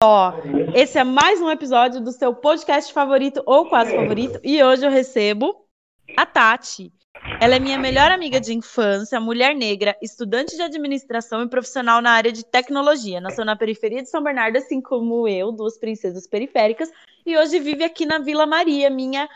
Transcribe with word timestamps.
Ó, 0.00 0.32
esse 0.76 0.96
é 0.96 1.02
mais 1.02 1.42
um 1.42 1.50
episódio 1.50 2.00
do 2.00 2.12
seu 2.12 2.32
podcast 2.32 2.92
favorito 2.92 3.42
ou 3.44 3.68
quase 3.68 3.96
favorito. 3.96 4.38
E 4.44 4.62
hoje 4.62 4.86
eu 4.86 4.90
recebo 4.90 5.66
a 6.16 6.24
Tati. 6.24 6.92
Ela 7.40 7.56
é 7.56 7.58
minha 7.58 7.76
melhor 7.76 8.12
amiga 8.12 8.40
de 8.40 8.54
infância, 8.54 9.18
mulher 9.18 9.56
negra, 9.56 9.98
estudante 10.00 10.54
de 10.54 10.62
administração 10.62 11.42
e 11.42 11.48
profissional 11.48 12.00
na 12.00 12.12
área 12.12 12.30
de 12.30 12.44
tecnologia. 12.44 13.20
Nasceu 13.20 13.44
na 13.44 13.56
periferia 13.56 14.00
de 14.00 14.08
São 14.08 14.22
Bernardo, 14.22 14.56
assim 14.56 14.80
como 14.80 15.26
eu, 15.26 15.50
duas 15.50 15.76
princesas 15.76 16.28
periféricas, 16.28 16.88
e 17.26 17.36
hoje 17.36 17.58
vive 17.58 17.82
aqui 17.82 18.06
na 18.06 18.20
Vila 18.20 18.46
Maria, 18.46 18.88
minha 18.88 19.28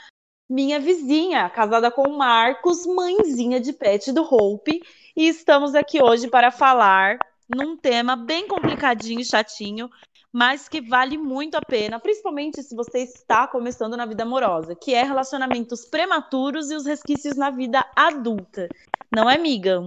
minha 0.49 0.79
vizinha, 0.79 1.51
casada 1.51 1.91
com 1.91 2.03
o 2.03 2.17
Marcos, 2.17 2.87
mãezinha 2.87 3.59
de 3.59 3.73
pet 3.73 4.13
do 4.13 4.23
Hope. 4.23 4.81
E 5.17 5.27
estamos 5.27 5.75
aqui 5.75 6.01
hoje 6.01 6.29
para 6.29 6.53
falar 6.53 7.19
num 7.49 7.77
tema 7.77 8.17
bem 8.17 8.47
complicadinho 8.47 9.21
e 9.21 9.25
chatinho, 9.25 9.91
mas 10.33 10.69
que 10.69 10.81
vale 10.81 11.19
muito 11.19 11.57
a 11.57 11.61
pena, 11.61 12.01
principalmente 12.01 12.63
se 12.63 12.75
você 12.75 13.01
está 13.01 13.47
começando 13.47 13.97
na 13.97 14.07
vida 14.07 14.23
amorosa, 14.23 14.75
que 14.75 14.95
é 14.95 15.03
relacionamentos 15.03 15.85
prematuros 15.85 16.71
e 16.71 16.75
os 16.75 16.87
resquícios 16.87 17.37
na 17.37 17.51
vida 17.51 17.85
adulta. 17.95 18.69
Não 19.15 19.29
é, 19.29 19.37
amiga? 19.37 19.81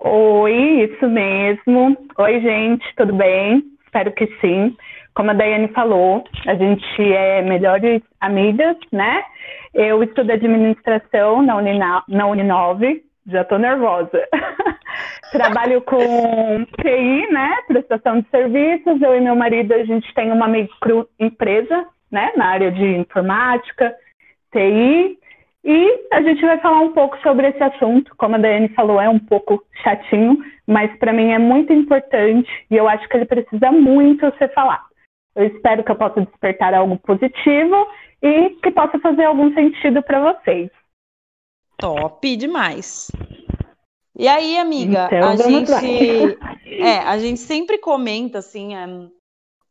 Oi, 0.00 0.84
isso 0.84 1.08
mesmo. 1.08 1.96
Oi, 2.18 2.40
gente, 2.40 2.84
tudo 2.96 3.14
bem? 3.14 3.62
Espero 3.84 4.12
que 4.12 4.26
sim. 4.40 4.76
Como 5.14 5.30
a 5.30 5.34
Daiane 5.34 5.68
falou, 5.68 6.24
a 6.46 6.54
gente 6.54 7.02
é 7.12 7.42
melhores 7.42 8.02
amigas, 8.20 8.76
né? 8.90 9.22
Eu 9.72 10.02
estudo 10.02 10.32
administração 10.32 11.42
na, 11.42 11.56
Unina, 11.56 12.02
na 12.08 12.26
Uninove, 12.26 13.04
já 13.26 13.42
estou 13.42 13.58
nervosa. 13.58 14.10
Trabalho 15.34 15.82
com 15.82 16.64
TI, 16.80 17.32
né? 17.32 17.56
Prestação 17.66 18.20
de 18.20 18.28
serviços. 18.30 19.02
Eu 19.02 19.16
e 19.16 19.20
meu 19.20 19.34
marido, 19.34 19.74
a 19.74 19.84
gente 19.84 20.14
tem 20.14 20.30
uma 20.30 20.46
microempresa, 20.46 21.86
né? 22.10 22.32
Na 22.36 22.46
área 22.46 22.70
de 22.70 22.84
informática, 22.84 23.94
TI. 24.52 25.18
E 25.64 26.08
a 26.12 26.22
gente 26.22 26.40
vai 26.40 26.58
falar 26.60 26.80
um 26.80 26.92
pouco 26.92 27.18
sobre 27.20 27.48
esse 27.48 27.62
assunto. 27.62 28.14
Como 28.16 28.36
a 28.36 28.38
Daiane 28.38 28.68
falou, 28.68 29.00
é 29.00 29.08
um 29.08 29.18
pouco 29.18 29.64
chatinho, 29.82 30.38
mas 30.66 30.96
para 30.98 31.12
mim 31.12 31.32
é 31.32 31.38
muito 31.38 31.72
importante 31.72 32.48
e 32.70 32.76
eu 32.76 32.86
acho 32.86 33.08
que 33.08 33.16
ele 33.16 33.24
precisa 33.24 33.72
muito 33.72 34.32
ser 34.38 34.52
falado. 34.52 34.84
Eu 35.34 35.46
espero 35.46 35.82
que 35.82 35.90
eu 35.90 35.96
possa 35.96 36.20
despertar 36.20 36.74
algo 36.74 36.96
positivo 36.98 37.88
e 38.22 38.50
que 38.62 38.70
possa 38.70 39.00
fazer 39.00 39.24
algum 39.24 39.52
sentido 39.52 40.00
para 40.02 40.32
vocês. 40.32 40.70
Top 41.78 42.36
demais. 42.36 43.10
E 44.16 44.28
aí, 44.28 44.56
amiga, 44.58 45.06
então, 45.06 45.28
a 45.28 45.36
gente 45.36 45.72
é, 46.80 46.98
a 46.98 47.18
gente 47.18 47.40
sempre 47.40 47.78
comenta 47.78 48.38
assim, 48.38 48.74
a, 48.74 48.86
é, 48.86 49.08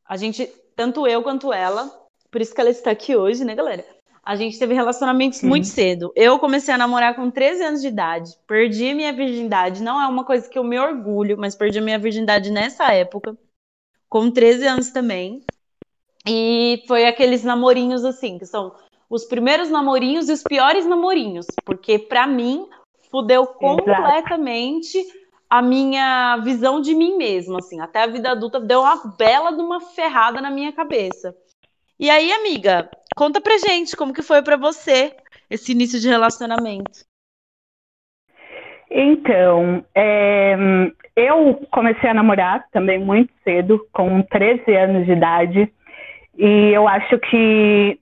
a 0.05 0.17
gente, 0.17 0.45
tanto 0.75 1.08
eu 1.08 1.23
quanto 1.23 1.53
ela, 1.53 1.89
por 2.30 2.41
isso 2.41 2.53
que 2.53 2.59
ela 2.59 2.69
está 2.69 2.91
aqui 2.91 3.16
hoje, 3.16 3.45
né, 3.45 3.55
galera? 3.55 3.86
A 4.21 4.36
gente 4.36 4.58
teve 4.58 4.73
relacionamentos 4.73 5.39
Sim. 5.39 5.47
muito 5.47 5.67
cedo. 5.67 6.11
Eu 6.16 6.39
comecei 6.39 6.73
a 6.73 6.77
namorar 6.77 7.14
com 7.14 7.30
13 7.30 7.64
anos 7.64 7.81
de 7.81 7.89
idade. 7.89 8.31
Perdi 8.47 8.94
minha 8.94 9.11
virgindade. 9.11 9.83
Não 9.83 10.02
é 10.02 10.08
uma 10.08 10.23
coisa 10.23 10.47
que 10.47 10.58
eu 10.58 10.64
me 10.64 10.80
orgulho, 10.80 11.38
mas 11.38 11.55
perdi 11.55 11.81
minha 11.81 11.99
virgindade 11.99 12.49
nessa 12.49 12.94
época. 12.94 13.38
Com 14.08 14.31
13 14.31 14.66
anos 14.66 14.91
também. 14.91 15.44
E 16.25 16.83
foi 16.88 17.05
aqueles 17.05 17.44
namorinhos 17.44 18.05
assim, 18.05 18.38
que 18.38 18.45
são 18.45 18.73
os 19.09 19.25
primeiros 19.25 19.69
namorinhos 19.69 20.30
e 20.30 20.31
os 20.31 20.41
piores 20.41 20.86
namorinhos, 20.86 21.45
porque 21.66 21.99
para 21.99 22.25
mim 22.25 22.67
fudeu 23.14 23.45
completamente 23.45 24.97
Exato. 24.97 25.19
a 25.47 25.61
minha 25.61 26.38
visão 26.38 26.81
de 26.81 26.95
mim 26.95 27.16
mesma, 27.16 27.59
assim, 27.59 27.80
até 27.80 28.02
a 28.02 28.08
vida 28.08 28.31
adulta 28.31 28.59
deu 28.59 28.81
uma 28.81 29.16
bela 29.16 29.52
de 29.52 29.61
uma 29.61 29.80
ferrada 29.80 30.42
na 30.42 30.50
minha 30.50 30.73
cabeça. 30.73 31.36
E 32.00 32.09
aí, 32.09 32.33
amiga, 32.33 32.89
conta 33.16 33.39
pra 33.39 33.59
gente 33.59 33.95
como 33.95 34.14
que 34.14 34.23
foi 34.23 34.42
para 34.42 34.58
você 34.58 35.16
esse 35.47 35.73
início 35.73 36.00
de 36.00 36.09
relacionamento. 36.09 37.05
Então, 38.89 39.86
é, 39.93 40.55
eu 41.16 41.67
comecei 41.71 42.10
a 42.10 42.16
namorar 42.16 42.67
também 42.71 42.98
muito 42.98 43.32
cedo, 43.43 43.87
com 43.93 44.23
13 44.23 44.76
anos 44.76 45.05
de 45.05 45.11
idade, 45.11 45.71
e 46.36 46.71
eu 46.73 46.87
acho 46.87 47.20
que 47.20 47.99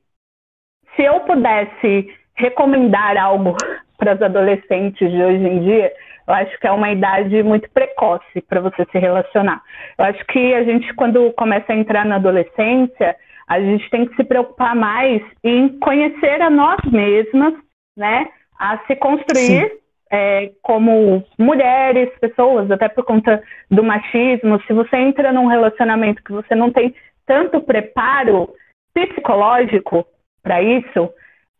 se 0.95 1.03
eu 1.03 1.19
pudesse 1.21 2.15
recomendar 2.33 3.17
algo 3.17 3.55
para 4.01 4.15
os 4.15 4.21
adolescentes 4.23 5.11
de 5.11 5.23
hoje 5.23 5.47
em 5.47 5.59
dia, 5.59 5.93
eu 6.27 6.33
acho 6.33 6.59
que 6.59 6.65
é 6.65 6.71
uma 6.71 6.91
idade 6.91 7.43
muito 7.43 7.69
precoce 7.69 8.41
para 8.49 8.59
você 8.59 8.83
se 8.91 8.97
relacionar. 8.97 9.61
Eu 9.95 10.05
acho 10.05 10.25
que 10.25 10.55
a 10.55 10.63
gente, 10.63 10.91
quando 10.95 11.31
começa 11.33 11.71
a 11.71 11.75
entrar 11.75 12.03
na 12.03 12.15
adolescência, 12.15 13.15
a 13.47 13.59
gente 13.59 13.87
tem 13.91 14.07
que 14.07 14.15
se 14.15 14.23
preocupar 14.23 14.75
mais 14.75 15.21
em 15.43 15.77
conhecer 15.77 16.41
a 16.41 16.49
nós 16.49 16.79
mesmas, 16.91 17.53
né? 17.95 18.27
A 18.59 18.79
se 18.87 18.95
construir 18.95 19.71
é, 20.11 20.49
como 20.63 21.23
mulheres, 21.37 22.09
pessoas, 22.19 22.71
até 22.71 22.89
por 22.89 23.05
conta 23.05 23.43
do 23.69 23.83
machismo. 23.83 24.59
Se 24.65 24.73
você 24.73 24.97
entra 24.97 25.31
num 25.31 25.45
relacionamento 25.45 26.23
que 26.23 26.31
você 26.31 26.55
não 26.55 26.71
tem 26.71 26.95
tanto 27.27 27.61
preparo 27.61 28.49
psicológico, 28.95 30.07
para 30.41 30.59
isso, 30.59 31.13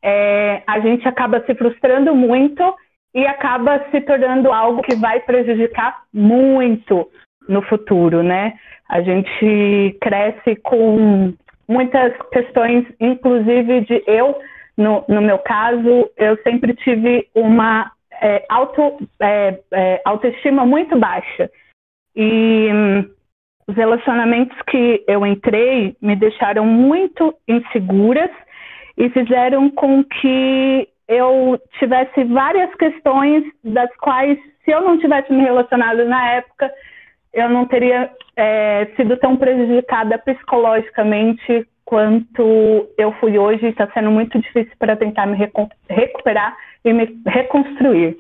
é, 0.03 0.63
a 0.67 0.79
gente 0.79 1.07
acaba 1.07 1.44
se 1.45 1.53
frustrando 1.56 2.16
muito 2.16 2.63
e 3.13 3.25
acaba 3.25 3.85
se 3.91 4.01
tornando 4.01 4.51
algo 4.51 4.81
que 4.81 4.95
vai 4.95 5.19
prejudicar 5.19 6.03
muito 6.13 7.09
no 7.47 7.62
futuro, 7.63 8.23
né? 8.23 8.53
A 8.89 9.01
gente 9.01 9.97
cresce 10.01 10.56
com 10.57 11.34
muitas 11.67 12.13
questões, 12.31 12.85
inclusive 13.00 13.81
de 13.81 14.03
eu, 14.07 14.39
no, 14.78 15.03
no 15.07 15.22
meu 15.22 15.39
caso, 15.39 16.09
eu 16.18 16.38
sempre 16.44 16.73
tive 16.75 17.28
uma 17.35 17.91
é, 18.22 18.45
auto, 18.50 19.00
é, 19.19 19.59
é, 19.72 20.01
autoestima 20.06 20.66
muito 20.66 20.97
baixa. 20.97 21.50
E 22.16 22.69
hum, 22.73 23.09
os 23.68 23.75
relacionamentos 23.75 24.57
que 24.69 25.03
eu 25.07 25.25
entrei 25.25 25.95
me 26.01 26.16
deixaram 26.16 26.66
muito 26.66 27.33
inseguras 27.47 28.29
e 29.01 29.09
fizeram 29.09 29.67
com 29.72 30.03
que 30.03 30.88
eu 31.07 31.59
tivesse 31.79 32.23
várias 32.25 32.72
questões 32.75 33.44
das 33.63 33.89
quais, 33.97 34.38
se 34.63 34.69
eu 34.69 34.81
não 34.81 35.00
tivesse 35.00 35.34
me 35.34 35.41
relacionado 35.41 36.06
na 36.06 36.34
época, 36.34 36.72
eu 37.34 37.50
não 37.50 37.66
teria 37.66 38.12
é, 38.35 38.85
sido 38.95 39.17
tão 39.17 39.35
prejudicada 39.38 40.19
psicologicamente 40.19 41.67
quanto 41.84 42.88
eu 42.95 43.12
fui 43.19 43.39
hoje. 43.39 43.66
Está 43.66 43.91
sendo 43.91 44.12
muito 44.12 44.39
difícil 44.39 44.73
para 44.78 44.95
tentar 44.95 45.25
me 45.25 45.35
recuperar 45.89 46.56
e 46.85 46.94
me 46.94 47.19
reconstruir. 47.25 48.19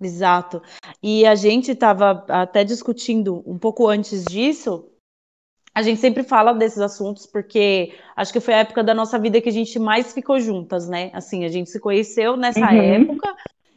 Exato. 0.00 0.62
E 1.02 1.26
a 1.26 1.34
gente 1.34 1.72
estava 1.72 2.24
até 2.28 2.62
discutindo 2.62 3.42
um 3.44 3.58
pouco 3.58 3.88
antes 3.88 4.24
disso 4.24 4.93
a 5.74 5.82
gente 5.82 6.00
sempre 6.00 6.22
fala 6.22 6.54
desses 6.54 6.78
assuntos 6.78 7.26
porque 7.26 7.92
acho 8.14 8.32
que 8.32 8.40
foi 8.40 8.54
a 8.54 8.58
época 8.58 8.84
da 8.84 8.94
nossa 8.94 9.18
vida 9.18 9.40
que 9.40 9.48
a 9.48 9.52
gente 9.52 9.78
mais 9.78 10.12
ficou 10.12 10.38
juntas, 10.38 10.88
né? 10.88 11.10
Assim, 11.12 11.44
a 11.44 11.48
gente 11.48 11.68
se 11.68 11.80
conheceu 11.80 12.36
nessa 12.36 12.60
uhum. 12.60 12.82
época 12.82 13.34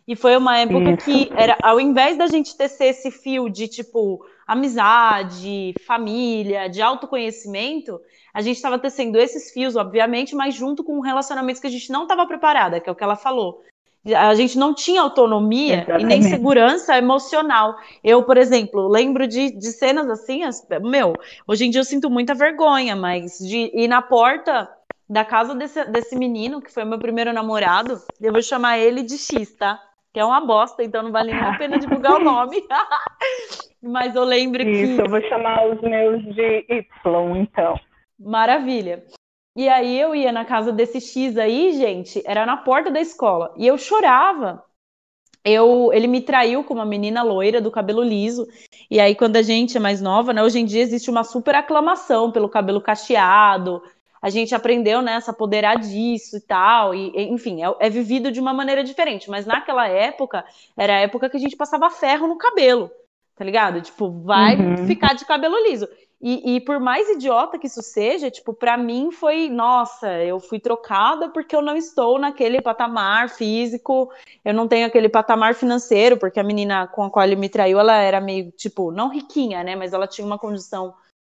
e 0.08 0.16
foi 0.16 0.38
uma 0.38 0.60
época 0.60 0.92
Isso. 0.92 1.06
que 1.06 1.32
era 1.36 1.58
ao 1.64 1.82
invés 1.82 2.18
da 2.18 2.28
gente 2.28 2.56
tecer 2.56 2.90
esse 2.90 3.10
fio 3.10 3.50
de 3.50 3.68
tipo 3.68 4.24
amizade, 4.46 5.74
família, 5.86 6.70
de 6.70 6.82
autoconhecimento, 6.82 8.00
a 8.34 8.42
gente 8.42 8.56
estava 8.56 8.80
tecendo 8.80 9.18
esses 9.18 9.52
fios, 9.52 9.76
obviamente, 9.76 10.36
mas 10.36 10.56
junto 10.56 10.84
com 10.84 11.02
relacionamentos 11.02 11.60
que 11.60 11.68
a 11.68 11.72
gente 11.72 11.92
não 11.92 12.04
estava 12.04 12.26
preparada, 12.26 12.80
que 12.80 12.88
é 12.88 12.92
o 12.92 12.96
que 12.96 13.04
ela 13.04 13.18
falou 13.18 13.62
a 14.16 14.34
gente 14.36 14.58
não 14.58 14.74
tinha 14.74 15.02
autonomia 15.02 15.76
Exatamente. 15.76 16.04
e 16.04 16.06
nem 16.06 16.22
segurança 16.22 16.98
emocional. 16.98 17.76
Eu, 18.04 18.24
por 18.24 18.38
exemplo, 18.38 18.88
lembro 18.88 19.28
de, 19.28 19.52
de 19.52 19.72
cenas 19.72 20.10
assim, 20.10 20.44
as, 20.44 20.66
meu, 20.82 21.14
hoje 21.48 21.66
em 21.66 21.70
dia 21.70 21.82
eu 21.82 21.86
sinto 21.86 22.10
muita 22.10 22.34
vergonha, 22.34 22.96
mas 22.96 23.38
de 23.40 23.72
ir 23.74 23.88
na 23.88 24.02
porta 24.02 24.70
da 25.10 25.24
casa 25.24 25.56
desse, 25.56 25.86
desse 25.86 26.16
menino, 26.16 26.62
que 26.62 26.74
foi 26.74 26.84
meu 26.84 27.00
primeiro 27.00 27.32
namorado, 27.32 27.98
eu 28.22 28.32
vou 28.32 28.42
chamar 28.42 28.78
ele 28.78 29.04
de 29.04 29.18
X, 29.18 29.56
tá? 29.56 29.80
Que 30.14 30.20
é 30.20 30.26
uma 30.26 30.42
bosta, 30.42 30.84
então 30.84 31.04
não 31.04 31.12
vale 31.12 31.32
nem 31.32 31.42
a 31.42 31.58
pena 31.58 31.78
divulgar 31.78 32.14
o 32.14 32.24
nome. 32.24 32.64
mas 33.82 34.16
eu 34.16 34.24
lembro 34.24 34.62
Isso, 34.64 34.72
que. 34.72 34.92
Isso, 34.92 35.02
eu 35.02 35.10
vou 35.10 35.22
chamar 35.30 35.68
os 35.68 35.82
meus 35.82 36.24
de 36.36 36.66
Y, 36.70 37.38
então. 37.38 37.80
Maravilha. 38.20 39.04
E 39.58 39.68
aí 39.68 40.00
eu 40.00 40.14
ia 40.14 40.32
na 40.32 40.46
casa 40.46 40.72
desse 40.72 41.02
X 41.02 41.36
aí, 41.36 41.74
gente, 41.74 42.22
era 42.28 42.46
na 42.46 42.58
porta 42.58 42.92
da 42.92 43.02
escola. 43.02 43.52
E 43.58 43.66
eu 43.66 43.76
chorava. 43.76 44.64
Eu, 45.44 45.92
ele 45.92 46.06
me 46.06 46.22
traiu 46.22 46.64
com 46.64 46.76
uma 46.76 46.86
menina 46.86 47.24
loira 47.24 47.60
do 47.60 47.72
cabelo 47.72 48.04
liso. 48.04 48.48
E 48.88 49.00
aí, 49.00 49.16
quando 49.16 49.36
a 49.36 49.42
gente 49.42 49.76
é 49.76 49.80
mais 49.80 50.00
nova, 50.00 50.32
né? 50.32 50.44
Hoje 50.44 50.60
em 50.60 50.66
dia 50.66 50.84
existe 50.84 51.10
uma 51.10 51.24
super 51.24 51.56
aclamação 51.56 52.32
pelo 52.32 52.48
cabelo 52.48 52.80
cacheado. 52.80 53.82
A 54.22 54.30
gente 54.30 54.54
aprendeu 54.54 55.02
né, 55.02 55.16
a 55.16 55.22
se 55.22 55.32
apoderar 55.32 55.80
disso 55.80 56.38
e 56.38 56.42
tal. 56.42 56.94
E, 56.94 57.12
enfim, 57.16 57.64
é, 57.64 57.76
é 57.80 57.90
vivido 57.90 58.32
de 58.32 58.40
uma 58.40 58.54
maneira 58.54 58.84
diferente. 58.84 59.28
Mas 59.28 59.48
naquela 59.48 59.88
época, 59.88 60.46
era 60.78 60.98
a 60.98 61.00
época 61.00 61.32
que 61.32 61.38
a 61.38 61.40
gente 61.40 61.56
passava 61.56 61.90
ferro 61.90 62.28
no 62.28 62.38
cabelo 62.38 62.92
tá 63.38 63.46
ligado? 63.46 63.80
Tipo, 63.82 64.10
vai 64.10 64.56
uhum. 64.56 64.88
ficar 64.88 65.14
de 65.14 65.24
cabelo 65.24 65.56
liso. 65.70 65.88
E, 66.20 66.56
e, 66.56 66.62
por 66.62 66.80
mais 66.80 67.08
idiota 67.10 67.60
que 67.60 67.68
isso 67.68 67.82
seja, 67.84 68.32
tipo, 68.32 68.52
para 68.52 68.76
mim 68.76 69.12
foi, 69.12 69.50
nossa, 69.50 70.12
eu 70.24 70.40
fui 70.40 70.60
trocada 70.60 71.30
porque 71.30 71.56
eu 71.56 71.62
não 71.62 71.76
estou 71.76 72.18
naquele 72.18 72.60
patamar 72.60 73.30
físico, 73.30 74.12
eu 74.44 74.52
não 74.52 74.68
tenho 74.68 74.88
aquele 74.88 75.10
patamar 75.10 75.54
financeiro, 75.54 76.18
porque 76.18 76.40
a 76.40 76.44
menina 76.44 76.88
com 76.88 77.04
a 77.04 77.12
qual 77.12 77.24
ele 77.24 77.36
me 77.36 77.50
traiu, 77.50 77.80
ela 77.80 77.98
era 77.98 78.20
meio, 78.20 78.52
tipo, 78.52 78.92
não 78.92 79.10
riquinha, 79.10 79.64
né, 79.64 79.76
mas 79.76 79.94
ela 79.94 80.08
tinha 80.08 80.26
uma 80.26 80.40
condição 80.40 80.96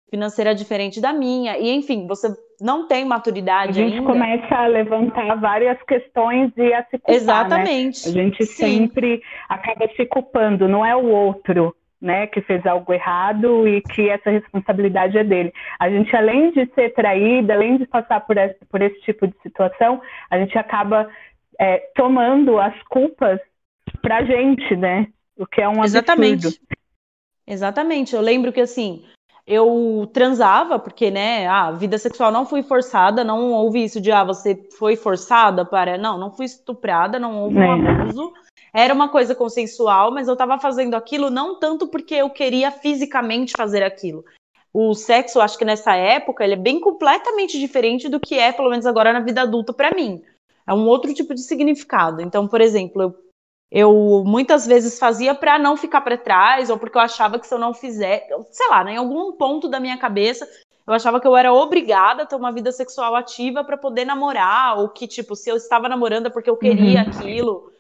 financeira 0.08 0.54
diferente 0.54 1.00
da 1.00 1.12
minha, 1.12 1.58
e 1.58 1.70
enfim, 1.70 2.06
você 2.06 2.32
não 2.60 2.86
tem 2.86 3.04
maturidade 3.04 3.80
ainda. 3.80 3.94
A 3.94 3.96
gente 3.96 3.98
ainda. 3.98 4.12
começa 4.12 4.54
a 4.54 4.66
levantar 4.69 5.40
várias 5.40 5.82
questões 5.82 6.52
e 6.56 6.72
a 6.72 6.84
se 6.84 6.98
culpar, 6.98 7.02
né? 7.02 7.14
Exatamente. 7.16 8.06
Né? 8.06 8.10
A 8.10 8.25
gente 8.25 8.46
Sim. 8.46 8.86
sempre 8.86 9.22
acaba 9.48 9.88
se 9.96 10.06
culpando, 10.06 10.69
não 10.69 10.86
é 10.86 10.94
o 10.94 11.08
outro 11.08 11.75
né, 12.00 12.27
que 12.27 12.41
fez 12.41 12.65
algo 12.65 12.93
errado 12.93 13.67
e 13.67 13.81
que 13.83 14.09
essa 14.09 14.31
responsabilidade 14.31 15.19
é 15.19 15.25
dele. 15.25 15.53
A 15.79 15.91
gente, 15.91 16.15
além 16.15 16.53
de 16.53 16.67
ser 16.75 16.95
traída, 16.95 17.55
além 17.55 17.77
de 17.77 17.87
passar 17.87 18.21
por 18.21 18.37
esse, 18.37 18.65
por 18.67 18.81
esse 18.81 19.00
tipo 19.00 19.27
de 19.27 19.35
situação, 19.43 20.00
a 20.31 20.39
gente 20.39 20.56
acaba 20.56 21.11
é, 21.59 21.79
tomando 21.95 22.59
as 22.59 22.81
culpas 22.85 23.41
pra 24.00 24.25
gente, 24.25 24.77
né? 24.77 25.09
O 25.37 25.47
que 25.47 25.61
é 25.61 25.69
um 25.69 25.85
Exatamente. 25.85 26.47
absurdo. 26.47 26.67
Exatamente. 27.47 28.15
Eu 28.15 28.21
lembro 28.21 28.53
que 28.53 28.61
assim, 28.61 29.05
eu 29.49 30.09
transava, 30.12 30.79
porque, 30.79 31.11
né, 31.11 31.47
a 31.47 31.71
vida 31.71 31.97
sexual 31.97 32.31
não 32.31 32.45
fui 32.45 32.62
forçada, 32.62 33.25
não 33.25 33.53
houve 33.53 33.83
isso 33.83 33.99
de, 33.99 34.12
ah, 34.12 34.23
você 34.23 34.55
foi 34.79 34.95
forçada 34.95 35.65
para. 35.65 35.97
Não, 35.97 36.19
não 36.19 36.31
fui 36.31 36.45
estuprada, 36.45 37.19
não 37.19 37.45
houve 37.45 37.56
um 37.56 37.62
é. 37.62 37.91
abuso. 37.91 38.31
Era 38.75 38.93
uma 38.93 39.09
coisa 39.09 39.35
consensual, 39.35 40.12
mas 40.12 40.29
eu 40.29 40.35
estava 40.35 40.59
fazendo 40.59 40.95
aquilo 40.95 41.31
não 41.31 41.59
tanto 41.59 41.89
porque 41.89 42.15
eu 42.15 42.29
queria 42.29 42.71
fisicamente 42.71 43.55
fazer 43.56 43.83
aquilo. 43.83 44.23
O 44.71 44.95
sexo, 44.95 45.41
acho 45.41 45.56
que 45.56 45.65
nessa 45.65 45.97
época, 45.97 46.45
ele 46.45 46.53
é 46.53 46.56
bem 46.56 46.79
completamente 46.79 47.59
diferente 47.59 48.06
do 48.06 48.21
que 48.21 48.39
é, 48.39 48.53
pelo 48.53 48.69
menos 48.69 48.85
agora 48.85 49.15
na 49.15 49.21
vida 49.21 49.41
adulta, 49.41 49.73
para 49.73 49.95
mim. 49.95 50.23
É 50.67 50.75
um 50.75 50.87
outro 50.87 51.15
tipo 51.15 51.35
de 51.35 51.41
significado. 51.41 52.21
Então, 52.21 52.47
por 52.47 52.61
exemplo, 52.61 53.00
eu, 53.00 53.17
eu 53.70 54.25
muitas 54.26 54.67
vezes 54.67 54.99
fazia 54.99 55.35
para 55.35 55.59
não 55.59 55.76
ficar 55.76 56.00
para 56.00 56.17
trás, 56.17 56.70
ou 56.70 56.79
porque 56.79 56.97
eu 56.97 57.03
achava 57.03 57.38
que 57.38 57.47
se 57.47 57.55
eu 57.55 57.59
não 57.59 57.75
fizer, 57.75 58.26
sei 58.50 58.69
lá, 58.69 58.82
né, 58.82 58.94
em 58.94 58.97
algum 58.97 59.32
ponto 59.32 59.69
da 59.69 59.79
minha 59.79 59.99
cabeça, 59.99 60.49
eu 60.87 60.94
achava 60.94 61.20
que 61.20 61.26
eu 61.26 61.37
era 61.37 61.53
obrigada 61.53 62.23
a 62.23 62.26
ter 62.26 62.35
uma 62.35 62.50
vida 62.50 62.73
sexual 62.73 63.15
ativa 63.15 63.62
para 63.62 63.76
poder 63.76 64.06
namorar, 64.06 64.79
ou 64.79 64.88
que, 64.88 65.06
tipo, 65.06 65.37
se 65.37 65.50
eu 65.50 65.56
estava 65.56 65.88
namorando 65.88 66.26
é 66.26 66.31
porque 66.31 66.49
eu 66.49 66.56
queria 66.56 67.03
uhum. 67.03 67.09
aquilo 67.09 67.73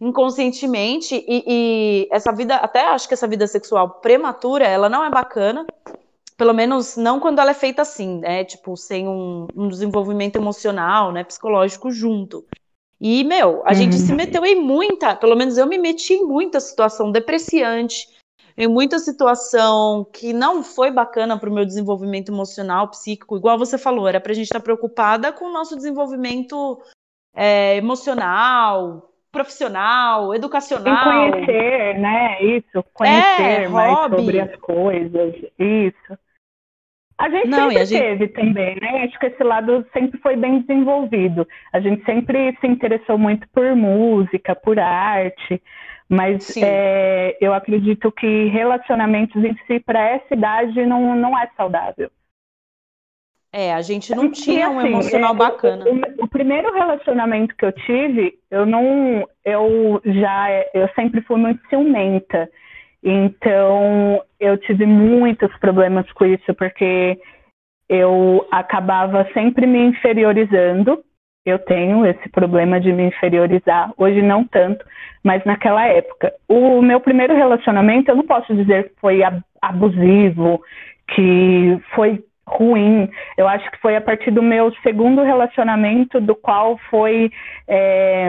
inconscientemente 0.00 1.14
e, 1.14 1.44
e, 1.46 2.08
essa 2.10 2.32
vida, 2.32 2.56
até 2.56 2.86
acho 2.88 3.08
que 3.08 3.14
essa 3.14 3.26
vida 3.26 3.46
sexual 3.46 3.88
prematura, 4.00 4.66
ela 4.66 4.88
não 4.88 5.04
é 5.04 5.10
bacana, 5.10 5.64
pelo 6.36 6.52
menos 6.52 6.96
não 6.96 7.18
quando 7.18 7.38
ela 7.38 7.52
é 7.52 7.54
feita 7.54 7.82
assim, 7.82 8.18
né? 8.18 8.44
Tipo, 8.44 8.76
sem 8.76 9.08
um, 9.08 9.46
um 9.56 9.68
desenvolvimento 9.68 10.36
emocional, 10.36 11.12
né, 11.12 11.24
psicológico 11.24 11.90
junto. 11.90 12.44
E, 13.00 13.24
meu, 13.24 13.62
a 13.64 13.68
uhum. 13.68 13.74
gente 13.74 13.96
se 13.96 14.12
meteu 14.14 14.44
em 14.44 14.60
muita, 14.60 15.14
pelo 15.14 15.36
menos 15.36 15.58
eu 15.58 15.66
me 15.66 15.76
meti 15.76 16.14
em 16.14 16.24
muita 16.24 16.60
situação 16.60 17.12
depreciante, 17.12 18.08
em 18.56 18.66
muita 18.66 18.98
situação 18.98 20.06
que 20.10 20.32
não 20.32 20.62
foi 20.62 20.90
bacana 20.90 21.38
para 21.38 21.50
o 21.50 21.52
meu 21.52 21.64
desenvolvimento 21.64 22.32
emocional, 22.32 22.88
psíquico, 22.88 23.36
igual 23.36 23.58
você 23.58 23.76
falou, 23.76 24.08
era 24.08 24.20
para 24.20 24.32
a 24.32 24.34
gente 24.34 24.46
estar 24.46 24.60
tá 24.60 24.64
preocupada 24.64 25.30
com 25.30 25.44
o 25.44 25.52
nosso 25.52 25.76
desenvolvimento 25.76 26.80
é, 27.34 27.76
emocional, 27.76 29.12
profissional, 29.30 30.34
educacional. 30.34 31.28
E 31.28 31.30
conhecer, 31.32 31.98
né? 31.98 32.42
Isso, 32.42 32.82
conhecer 32.94 33.42
é, 33.42 33.68
mais 33.68 33.94
hobby. 33.94 34.16
sobre 34.16 34.40
as 34.40 34.56
coisas, 34.56 35.34
isso. 35.58 36.18
A 37.18 37.30
gente 37.30 37.48
Não, 37.48 37.70
sempre 37.70 37.78
a 37.78 37.84
gente... 37.84 38.00
teve 38.00 38.28
também, 38.28 38.76
né? 38.80 39.04
Acho 39.04 39.18
que 39.18 39.26
esse 39.26 39.42
lado 39.42 39.86
sempre 39.92 40.20
foi 40.20 40.36
bem 40.36 40.60
desenvolvido. 40.60 41.48
A 41.72 41.80
gente 41.80 42.04
sempre 42.04 42.54
se 42.60 42.66
interessou 42.66 43.16
muito 43.16 43.48
por 43.54 43.74
música, 43.74 44.54
por 44.54 44.78
arte, 44.78 45.62
mas 46.08 46.54
é, 46.58 47.36
eu 47.40 47.54
acredito 47.54 48.12
que 48.12 48.48
relacionamentos 48.48 49.42
em 49.42 49.56
si, 49.66 49.80
para 49.80 50.00
essa 50.10 50.34
idade, 50.34 50.84
não, 50.84 51.16
não 51.16 51.38
é 51.38 51.48
saudável. 51.56 52.10
É, 53.50 53.72
a 53.72 53.80
gente 53.80 54.14
não 54.14 54.30
tinha 54.30 54.66
assim, 54.66 54.76
um 54.76 54.80
emocional 54.82 55.32
é, 55.32 55.38
bacana. 55.38 55.84
O, 55.86 56.24
o, 56.24 56.28
primeiro 56.28 56.74
relacionamento 56.74 57.56
que 57.56 57.64
eu 57.64 57.72
tive, 57.72 58.38
eu 58.50 58.66
não, 58.66 59.26
eu 59.42 60.02
já, 60.04 60.48
eu 60.74 60.86
sempre 60.94 61.22
fui 61.22 61.38
muito 61.38 61.66
ciumenta. 61.70 62.50
Então, 63.08 64.20
eu 64.40 64.58
tive 64.58 64.84
muitos 64.84 65.56
problemas 65.58 66.10
com 66.10 66.26
isso, 66.26 66.52
porque 66.54 67.16
eu 67.88 68.44
acabava 68.50 69.24
sempre 69.32 69.64
me 69.64 69.78
inferiorizando. 69.78 71.04
Eu 71.44 71.60
tenho 71.60 72.04
esse 72.04 72.28
problema 72.30 72.80
de 72.80 72.92
me 72.92 73.04
inferiorizar, 73.04 73.92
hoje 73.96 74.20
não 74.20 74.44
tanto, 74.44 74.84
mas 75.22 75.44
naquela 75.44 75.86
época. 75.86 76.34
O 76.48 76.82
meu 76.82 76.98
primeiro 76.98 77.32
relacionamento, 77.36 78.10
eu 78.10 78.16
não 78.16 78.26
posso 78.26 78.52
dizer 78.52 78.88
que 78.88 79.00
foi 79.00 79.20
abusivo, 79.62 80.60
que 81.14 81.80
foi 81.94 82.24
ruim. 82.44 83.08
Eu 83.38 83.46
acho 83.46 83.70
que 83.70 83.78
foi 83.78 83.94
a 83.94 84.00
partir 84.00 84.32
do 84.32 84.42
meu 84.42 84.74
segundo 84.82 85.22
relacionamento, 85.22 86.20
do 86.20 86.34
qual 86.34 86.76
foi 86.90 87.30
é, 87.68 88.28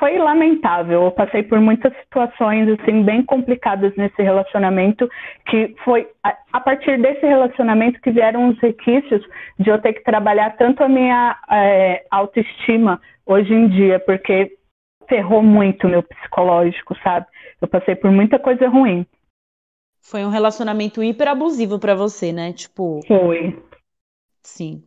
foi 0.00 0.18
lamentável. 0.18 1.04
Eu 1.04 1.10
passei 1.12 1.42
por 1.42 1.60
muitas 1.60 1.94
situações 1.98 2.66
assim 2.70 3.04
bem 3.04 3.22
complicadas 3.22 3.94
nesse 3.96 4.20
relacionamento, 4.20 5.08
que 5.48 5.76
foi 5.84 6.08
a, 6.24 6.36
a 6.54 6.60
partir 6.60 7.00
desse 7.00 7.24
relacionamento 7.24 8.00
que 8.00 8.10
vieram 8.10 8.48
os 8.48 8.58
requisitos 8.58 9.22
de 9.58 9.68
eu 9.68 9.80
ter 9.80 9.92
que 9.92 10.02
trabalhar 10.02 10.56
tanto 10.56 10.82
a 10.82 10.88
minha 10.88 11.38
é, 11.50 12.06
autoestima 12.10 13.00
hoje 13.26 13.52
em 13.52 13.68
dia, 13.68 14.00
porque 14.00 14.56
ferrou 15.06 15.42
muito 15.42 15.86
meu 15.86 16.02
psicológico, 16.02 16.96
sabe? 17.02 17.26
Eu 17.60 17.68
passei 17.68 17.94
por 17.94 18.10
muita 18.10 18.38
coisa 18.38 18.68
ruim. 18.68 19.06
Foi 20.00 20.24
um 20.24 20.30
relacionamento 20.30 21.04
hiper 21.04 21.28
abusivo 21.28 21.78
para 21.78 21.94
você, 21.94 22.32
né? 22.32 22.52
Tipo. 22.54 23.00
Foi. 23.06 23.62
Sim. 24.42 24.82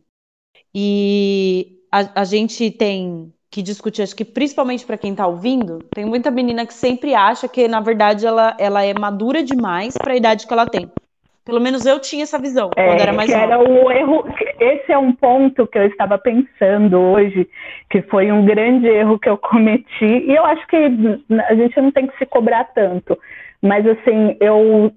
E 0.74 1.78
a, 1.92 2.22
a 2.22 2.24
gente 2.24 2.70
tem 2.72 3.32
que 3.54 3.62
discutir, 3.62 4.02
acho 4.02 4.16
que 4.16 4.24
principalmente 4.24 4.84
para 4.84 4.98
quem 4.98 5.14
tá 5.14 5.24
ouvindo, 5.24 5.78
tem 5.94 6.04
muita 6.04 6.28
menina 6.28 6.66
que 6.66 6.74
sempre 6.74 7.14
acha 7.14 7.46
que, 7.46 7.68
na 7.68 7.78
verdade, 7.78 8.26
ela, 8.26 8.56
ela 8.58 8.84
é 8.84 8.92
madura 8.92 9.44
demais 9.44 9.96
para 9.96 10.12
a 10.12 10.16
idade 10.16 10.44
que 10.44 10.52
ela 10.52 10.66
tem. 10.66 10.90
Pelo 11.44 11.60
menos 11.60 11.86
eu 11.86 12.00
tinha 12.00 12.24
essa 12.24 12.36
visão 12.36 12.70
é, 12.74 12.88
quando 12.88 13.00
era 13.00 13.12
mais 13.12 13.30
nova. 13.30 13.44
Era 13.44 13.58
o 13.60 13.92
erro. 13.92 14.24
Esse 14.58 14.90
é 14.90 14.98
um 14.98 15.12
ponto 15.12 15.68
que 15.68 15.78
eu 15.78 15.86
estava 15.86 16.18
pensando 16.18 16.98
hoje, 16.98 17.48
que 17.90 18.02
foi 18.02 18.32
um 18.32 18.44
grande 18.44 18.88
erro 18.88 19.20
que 19.20 19.28
eu 19.28 19.38
cometi. 19.38 20.04
E 20.04 20.34
eu 20.34 20.44
acho 20.44 20.66
que 20.66 20.76
a 20.76 21.54
gente 21.54 21.80
não 21.80 21.92
tem 21.92 22.08
que 22.08 22.18
se 22.18 22.26
cobrar 22.26 22.64
tanto. 22.74 23.16
Mas 23.62 23.86
assim, 23.86 24.36
eu 24.40 24.90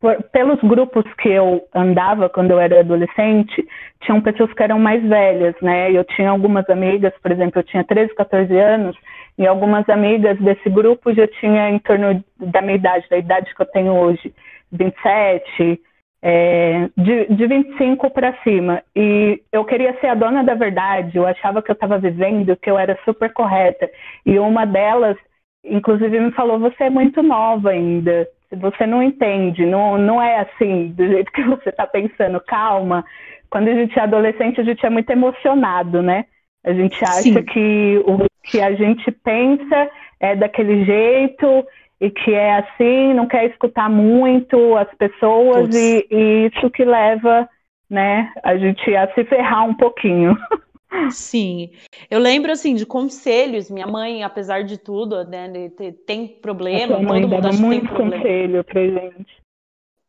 por, 0.00 0.22
pelos 0.24 0.60
grupos 0.60 1.04
que 1.14 1.28
eu 1.28 1.62
andava 1.74 2.28
quando 2.28 2.52
eu 2.52 2.60
era 2.60 2.80
adolescente, 2.80 3.66
tinham 4.02 4.20
pessoas 4.20 4.52
que 4.52 4.62
eram 4.62 4.78
mais 4.78 5.02
velhas, 5.02 5.54
né? 5.60 5.90
Eu 5.90 6.04
tinha 6.04 6.30
algumas 6.30 6.68
amigas, 6.70 7.12
por 7.20 7.32
exemplo, 7.32 7.58
eu 7.58 7.64
tinha 7.64 7.84
13, 7.84 8.14
14 8.14 8.56
anos, 8.56 8.96
e 9.36 9.46
algumas 9.46 9.88
amigas 9.88 10.38
desse 10.38 10.68
grupo 10.70 11.12
já 11.12 11.26
tinha 11.26 11.70
em 11.70 11.78
torno 11.80 12.22
da 12.38 12.62
minha 12.62 12.76
idade, 12.76 13.08
da 13.08 13.18
idade 13.18 13.54
que 13.54 13.62
eu 13.62 13.66
tenho 13.66 13.92
hoje, 13.92 14.32
27, 14.72 15.80
é, 16.22 16.88
de, 16.96 17.26
de 17.26 17.46
25 17.46 18.10
para 18.10 18.36
cima. 18.42 18.82
E 18.94 19.40
eu 19.52 19.64
queria 19.64 19.98
ser 20.00 20.08
a 20.08 20.14
dona 20.14 20.44
da 20.44 20.54
verdade, 20.54 21.16
eu 21.16 21.26
achava 21.26 21.62
que 21.62 21.70
eu 21.70 21.74
estava 21.74 21.98
vivendo, 21.98 22.56
que 22.56 22.70
eu 22.70 22.78
era 22.78 22.98
super 23.04 23.32
correta. 23.32 23.90
E 24.24 24.38
uma 24.38 24.64
delas, 24.64 25.16
inclusive, 25.64 26.20
me 26.20 26.32
falou: 26.32 26.58
Você 26.60 26.84
é 26.84 26.90
muito 26.90 27.22
nova 27.22 27.70
ainda 27.70 28.28
você 28.56 28.86
não 28.86 29.02
entende, 29.02 29.66
não, 29.66 29.98
não 29.98 30.22
é 30.22 30.40
assim, 30.40 30.88
do 30.88 31.06
jeito 31.06 31.30
que 31.32 31.42
você 31.44 31.68
está 31.68 31.86
pensando, 31.86 32.40
calma. 32.40 33.04
Quando 33.50 33.68
a 33.68 33.74
gente 33.74 33.98
é 33.98 34.02
adolescente, 34.02 34.60
a 34.60 34.64
gente 34.64 34.84
é 34.84 34.90
muito 34.90 35.10
emocionado, 35.10 36.02
né? 36.02 36.26
A 36.64 36.72
gente 36.72 37.02
acha 37.02 37.22
Sim. 37.22 37.42
que 37.44 38.02
o 38.04 38.26
que 38.44 38.60
a 38.60 38.74
gente 38.74 39.10
pensa 39.10 39.90
é 40.20 40.34
daquele 40.34 40.84
jeito 40.84 41.66
e 42.00 42.10
que 42.10 42.32
é 42.32 42.58
assim, 42.58 43.14
não 43.14 43.26
quer 43.26 43.46
escutar 43.46 43.88
muito 43.88 44.76
as 44.76 44.92
pessoas 44.94 45.74
e, 45.74 46.06
e 46.10 46.50
isso 46.52 46.70
que 46.70 46.84
leva 46.84 47.48
né, 47.90 48.32
a 48.42 48.56
gente 48.56 48.94
a 48.94 49.12
se 49.14 49.24
ferrar 49.24 49.64
um 49.64 49.74
pouquinho. 49.74 50.36
Sim, 51.10 51.70
eu 52.10 52.18
lembro 52.18 52.50
assim 52.50 52.74
de 52.74 52.86
conselhos. 52.86 53.70
Minha 53.70 53.86
mãe, 53.86 54.22
apesar 54.22 54.64
de 54.64 54.78
tudo, 54.78 55.24
né, 55.24 55.70
tem 56.06 56.26
problema. 56.26 56.96
A 56.96 57.02
mãe 57.02 57.22
todo 57.22 57.30
mundo 57.30 57.42
dava 57.42 57.56
muito 57.56 57.94
conselho 57.94 58.64
pra 58.64 58.86
gente. 58.86 59.38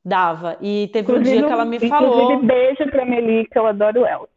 Dava. 0.04 0.58
E 0.62 0.90
teve 0.94 1.12
inclusive, 1.12 1.30
um 1.30 1.40
dia 1.40 1.48
que 1.48 1.54
ela 1.54 1.66
me 1.66 1.80
falou. 1.88 2.34
Inclusive, 2.34 2.48
beijo 2.48 2.92
pra 2.92 3.06
Melica, 3.06 3.60
eu 3.60 3.68
adoro 3.68 4.06
ela. 4.06 4.28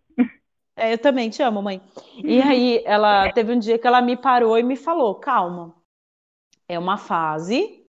É, 0.76 0.94
eu 0.94 0.98
também 0.98 1.30
te 1.30 1.42
amo, 1.42 1.62
mãe. 1.62 1.80
E 2.16 2.40
aí, 2.42 2.82
ela 2.84 3.30
teve 3.32 3.52
um 3.52 3.58
dia 3.58 3.78
que 3.78 3.86
ela 3.86 4.02
me 4.02 4.16
parou 4.16 4.58
e 4.58 4.62
me 4.62 4.76
falou: 4.76 5.14
calma, 5.14 5.74
é 6.68 6.78
uma 6.78 6.96
fase. 6.96 7.84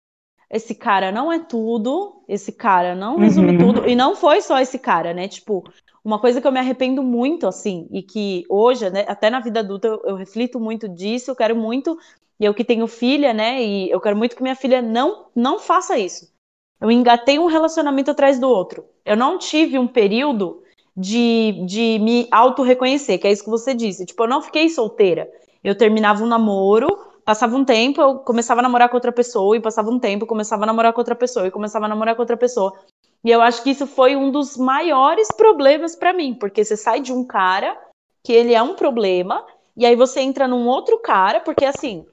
esse 0.49 0.75
cara 0.75 1.11
não 1.11 1.31
é 1.31 1.39
tudo, 1.39 2.23
esse 2.27 2.51
cara 2.51 2.93
não 2.93 3.17
resume 3.17 3.51
uhum. 3.53 3.57
tudo, 3.57 3.89
e 3.89 3.95
não 3.95 4.15
foi 4.15 4.41
só 4.41 4.59
esse 4.59 4.77
cara, 4.77 5.13
né? 5.13 5.27
Tipo, 5.27 5.63
uma 6.03 6.19
coisa 6.19 6.41
que 6.41 6.47
eu 6.47 6.51
me 6.51 6.59
arrependo 6.59 7.01
muito, 7.01 7.47
assim, 7.47 7.87
e 7.91 8.01
que 8.01 8.43
hoje, 8.49 8.89
né, 8.89 9.05
até 9.07 9.29
na 9.29 9.39
vida 9.39 9.61
adulta, 9.61 9.87
eu, 9.87 10.01
eu 10.05 10.15
reflito 10.15 10.59
muito 10.59 10.87
disso, 10.89 11.31
eu 11.31 11.35
quero 11.35 11.55
muito, 11.55 11.97
e 12.39 12.45
eu 12.45 12.53
que 12.53 12.65
tenho 12.65 12.87
filha, 12.87 13.33
né, 13.33 13.63
e 13.63 13.89
eu 13.89 14.01
quero 14.01 14.17
muito 14.17 14.35
que 14.35 14.43
minha 14.43 14.55
filha 14.55 14.81
não, 14.81 15.27
não 15.35 15.59
faça 15.59 15.97
isso. 15.97 16.31
Eu 16.81 16.91
engatei 16.91 17.39
um 17.39 17.45
relacionamento 17.45 18.11
atrás 18.11 18.37
do 18.37 18.49
outro. 18.49 18.83
Eu 19.05 19.15
não 19.15 19.37
tive 19.37 19.79
um 19.79 19.87
período 19.87 20.61
de, 20.95 21.63
de 21.65 21.97
me 21.99 22.27
auto-reconhecer, 22.29 23.17
que 23.17 23.27
é 23.27 23.31
isso 23.31 23.43
que 23.43 23.49
você 23.49 23.73
disse. 23.73 24.05
Tipo, 24.05 24.23
eu 24.23 24.27
não 24.27 24.41
fiquei 24.41 24.67
solteira. 24.67 25.31
Eu 25.63 25.77
terminava 25.77 26.21
um 26.21 26.27
namoro, 26.27 26.89
passava 27.23 27.55
um 27.55 27.63
tempo, 27.63 28.01
eu 28.01 28.19
começava 28.19 28.59
a 28.59 28.63
namorar 28.63 28.89
com 28.89 28.97
outra 28.97 29.11
pessoa, 29.11 29.55
e 29.55 29.61
passava 29.61 29.89
um 29.89 29.97
tempo, 29.97 30.25
começava 30.25 30.63
a 30.63 30.65
namorar 30.65 30.91
com 30.91 30.99
outra 30.99 31.15
pessoa, 31.15 31.47
e 31.47 31.51
começava 31.51 31.85
a 31.85 31.87
namorar 31.87 32.15
com 32.15 32.21
outra 32.21 32.35
pessoa. 32.35 32.73
E 33.23 33.31
eu 33.31 33.41
acho 33.41 33.63
que 33.63 33.69
isso 33.69 33.87
foi 33.87 34.15
um 34.15 34.29
dos 34.29 34.57
maiores 34.57 35.29
problemas 35.29 35.95
para 35.95 36.13
mim, 36.13 36.33
porque 36.33 36.63
você 36.63 36.75
sai 36.75 36.99
de 36.99 37.13
um 37.13 37.23
cara 37.23 37.77
que 38.23 38.33
ele 38.33 38.53
é 38.53 38.61
um 38.61 38.75
problema, 38.75 39.45
e 39.75 39.85
aí 39.85 39.95
você 39.95 40.21
entra 40.21 40.47
num 40.47 40.67
outro 40.67 40.99
cara, 40.99 41.39
porque 41.39 41.65
assim, 41.65 42.05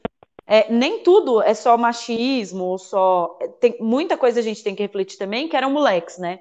é, 0.47 0.73
nem 0.73 1.03
tudo 1.03 1.43
é 1.43 1.55
só 1.55 1.77
machismo, 1.77 2.79
só. 2.79 3.39
Tem, 3.61 3.77
muita 3.81 4.17
coisa 4.17 4.41
a 4.41 4.43
gente 4.43 4.65
tem 4.65 4.75
que 4.75 4.83
refletir 4.83 5.19
também, 5.19 5.49
que 5.49 5.57
eram 5.57 5.71
moleques, 5.71 6.19
né? 6.19 6.41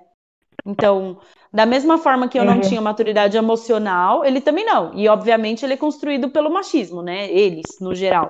Então, 0.66 1.20
da 1.54 1.66
mesma 1.66 1.98
forma 1.98 2.28
que 2.28 2.38
eu 2.38 2.46
não 2.46 2.56
uhum. 2.56 2.62
tinha 2.62 2.82
maturidade 2.82 3.38
emocional, 3.38 4.26
ele 4.26 4.42
também 4.42 4.66
não. 4.66 4.94
E, 4.94 5.08
obviamente, 5.08 5.64
ele 5.64 5.74
é 5.74 5.78
construído 5.78 6.30
pelo 6.30 6.50
machismo, 6.50 7.02
né? 7.02 7.32
Eles, 7.32 7.80
no 7.80 7.96
geral. 7.96 8.30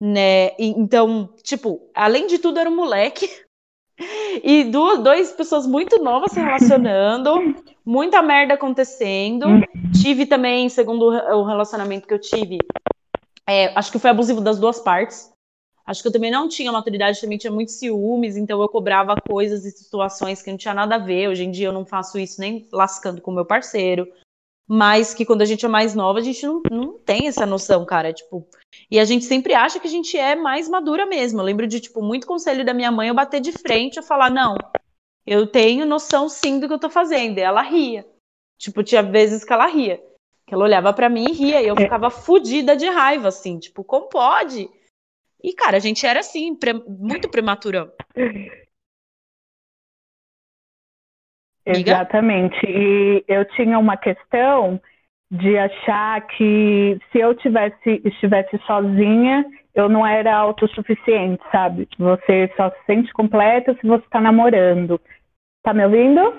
Né? 0.00 0.48
E, 0.58 0.70
então, 0.76 1.28
tipo, 1.42 1.88
além 1.94 2.26
de 2.26 2.38
tudo, 2.38 2.58
era 2.58 2.68
um 2.68 2.74
moleque 2.76 3.28
e 4.42 4.64
duas, 4.64 5.32
pessoas 5.32 5.66
muito 5.66 6.02
novas 6.02 6.32
se 6.32 6.40
relacionando, 6.40 7.54
muita 7.84 8.22
merda 8.22 8.54
acontecendo. 8.54 9.46
Tive 10.00 10.26
também, 10.26 10.68
segundo 10.68 11.06
o 11.06 11.44
relacionamento 11.44 12.06
que 12.06 12.14
eu 12.14 12.20
tive, 12.20 12.58
é, 13.46 13.66
acho 13.76 13.92
que 13.92 13.98
foi 13.98 14.10
abusivo 14.10 14.40
das 14.40 14.58
duas 14.58 14.80
partes. 14.80 15.30
Acho 15.84 16.00
que 16.00 16.08
eu 16.08 16.12
também 16.12 16.30
não 16.30 16.48
tinha 16.48 16.70
maturidade, 16.70 17.20
também 17.20 17.38
tinha 17.38 17.52
muitos 17.52 17.74
ciúmes, 17.74 18.36
então 18.36 18.62
eu 18.62 18.68
cobrava 18.68 19.16
coisas 19.20 19.64
e 19.64 19.70
situações 19.70 20.40
que 20.40 20.50
não 20.50 20.56
tinha 20.56 20.72
nada 20.72 20.94
a 20.94 20.98
ver. 20.98 21.28
Hoje 21.28 21.44
em 21.44 21.50
dia 21.50 21.66
eu 21.66 21.72
não 21.72 21.84
faço 21.84 22.18
isso 22.18 22.40
nem 22.40 22.68
lascando 22.72 23.20
com 23.20 23.32
meu 23.32 23.44
parceiro. 23.44 24.06
Mas 24.68 25.12
que 25.12 25.26
quando 25.26 25.42
a 25.42 25.44
gente 25.44 25.64
é 25.64 25.68
mais 25.68 25.94
nova, 25.94 26.18
a 26.18 26.22
gente 26.22 26.46
não, 26.46 26.62
não 26.70 26.98
tem 26.98 27.26
essa 27.26 27.44
noção, 27.44 27.84
cara. 27.84 28.12
Tipo, 28.12 28.46
e 28.90 28.98
a 28.98 29.04
gente 29.04 29.24
sempre 29.24 29.54
acha 29.54 29.78
que 29.80 29.86
a 29.86 29.90
gente 29.90 30.16
é 30.16 30.34
mais 30.34 30.68
madura 30.68 31.04
mesmo. 31.04 31.40
Eu 31.40 31.44
lembro 31.44 31.66
de, 31.66 31.80
tipo, 31.80 32.02
muito 32.02 32.26
conselho 32.26 32.64
da 32.64 32.72
minha 32.72 32.90
mãe 32.90 33.08
eu 33.08 33.14
bater 33.14 33.40
de 33.40 33.52
frente 33.52 33.98
e 33.98 34.02
falar, 34.02 34.30
não, 34.30 34.56
eu 35.26 35.46
tenho 35.46 35.84
noção 35.86 36.28
sim 36.28 36.58
do 36.58 36.68
que 36.68 36.74
eu 36.74 36.78
tô 36.78 36.88
fazendo. 36.88 37.38
E 37.38 37.42
ela 37.42 37.62
ria. 37.62 38.06
Tipo, 38.58 38.82
tinha 38.82 39.02
vezes 39.02 39.44
que 39.44 39.52
ela 39.52 39.66
ria. 39.66 40.02
Que 40.46 40.54
ela 40.54 40.64
olhava 40.64 40.92
para 40.92 41.08
mim 41.08 41.26
e 41.28 41.32
ria. 41.32 41.60
E 41.60 41.66
eu 41.66 41.74
é. 41.74 41.80
ficava 41.80 42.10
fodida 42.10 42.76
de 42.76 42.88
raiva, 42.88 43.28
assim. 43.28 43.58
Tipo, 43.58 43.82
como 43.84 44.08
pode? 44.08 44.70
E, 45.42 45.52
cara, 45.54 45.76
a 45.76 45.80
gente 45.80 46.06
era, 46.06 46.20
assim, 46.20 46.54
pre 46.54 46.72
muito 46.72 47.28
Exatamente. 51.64 52.58
E 52.66 53.24
eu 53.28 53.44
tinha 53.44 53.78
uma 53.78 53.96
questão 53.96 54.80
de 55.30 55.56
achar 55.56 56.20
que 56.26 56.98
se 57.10 57.18
eu 57.18 57.34
tivesse 57.34 58.02
estivesse 58.04 58.58
sozinha, 58.66 59.44
eu 59.74 59.88
não 59.88 60.06
era 60.06 60.36
autossuficiente, 60.36 61.42
sabe? 61.50 61.88
Você 61.98 62.52
só 62.56 62.70
se 62.70 62.76
sente 62.86 63.12
completa 63.12 63.74
se 63.80 63.86
você 63.86 64.04
está 64.04 64.20
namorando. 64.20 65.00
Tá 65.62 65.72
me 65.72 65.84
ouvindo? 65.84 66.34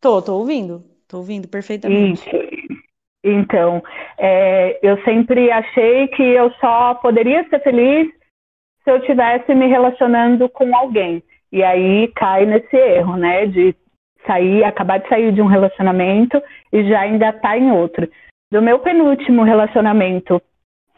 Tô, 0.00 0.20
tô 0.20 0.34
ouvindo. 0.34 0.84
Tô 1.08 1.18
ouvindo 1.18 1.48
perfeitamente. 1.48 2.28
Isso. 2.28 2.78
Então, 3.24 3.82
é, 4.18 4.78
eu 4.82 5.02
sempre 5.04 5.50
achei 5.50 6.08
que 6.08 6.22
eu 6.22 6.52
só 6.60 6.94
poderia 6.94 7.48
ser 7.48 7.60
feliz 7.62 8.08
se 8.84 8.90
eu 8.90 9.00
tivesse 9.02 9.54
me 9.54 9.66
relacionando 9.66 10.48
com 10.48 10.76
alguém. 10.76 11.22
E 11.50 11.62
aí 11.62 12.08
cai 12.14 12.44
nesse 12.44 12.76
erro, 12.76 13.16
né? 13.16 13.46
De 13.46 13.74
sair, 14.28 14.62
acabar 14.62 14.98
de 14.98 15.08
sair 15.08 15.32
de 15.32 15.40
um 15.40 15.46
relacionamento 15.46 16.40
e 16.72 16.84
já 16.84 17.00
ainda 17.00 17.32
tá 17.32 17.56
em 17.56 17.72
outro. 17.72 18.08
Do 18.52 18.62
meu 18.62 18.78
penúltimo 18.78 19.42
relacionamento 19.42 20.40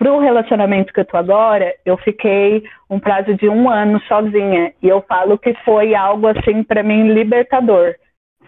pro 0.01 0.19
relacionamento 0.19 0.95
que 0.95 1.01
eu 1.01 1.05
tô 1.05 1.17
agora, 1.19 1.75
eu 1.85 1.97
fiquei 1.99 2.65
um 2.89 2.99
prazo 2.99 3.35
de 3.35 3.49
um 3.49 3.69
ano 3.69 4.01
sozinha. 4.09 4.73
E 4.83 4.89
eu 4.89 5.03
falo 5.03 5.39
que 5.39 5.53
foi 5.63 5.95
algo 5.95 6.27
assim 6.27 6.63
para 6.63 6.83
mim 6.83 7.13
libertador, 7.13 7.95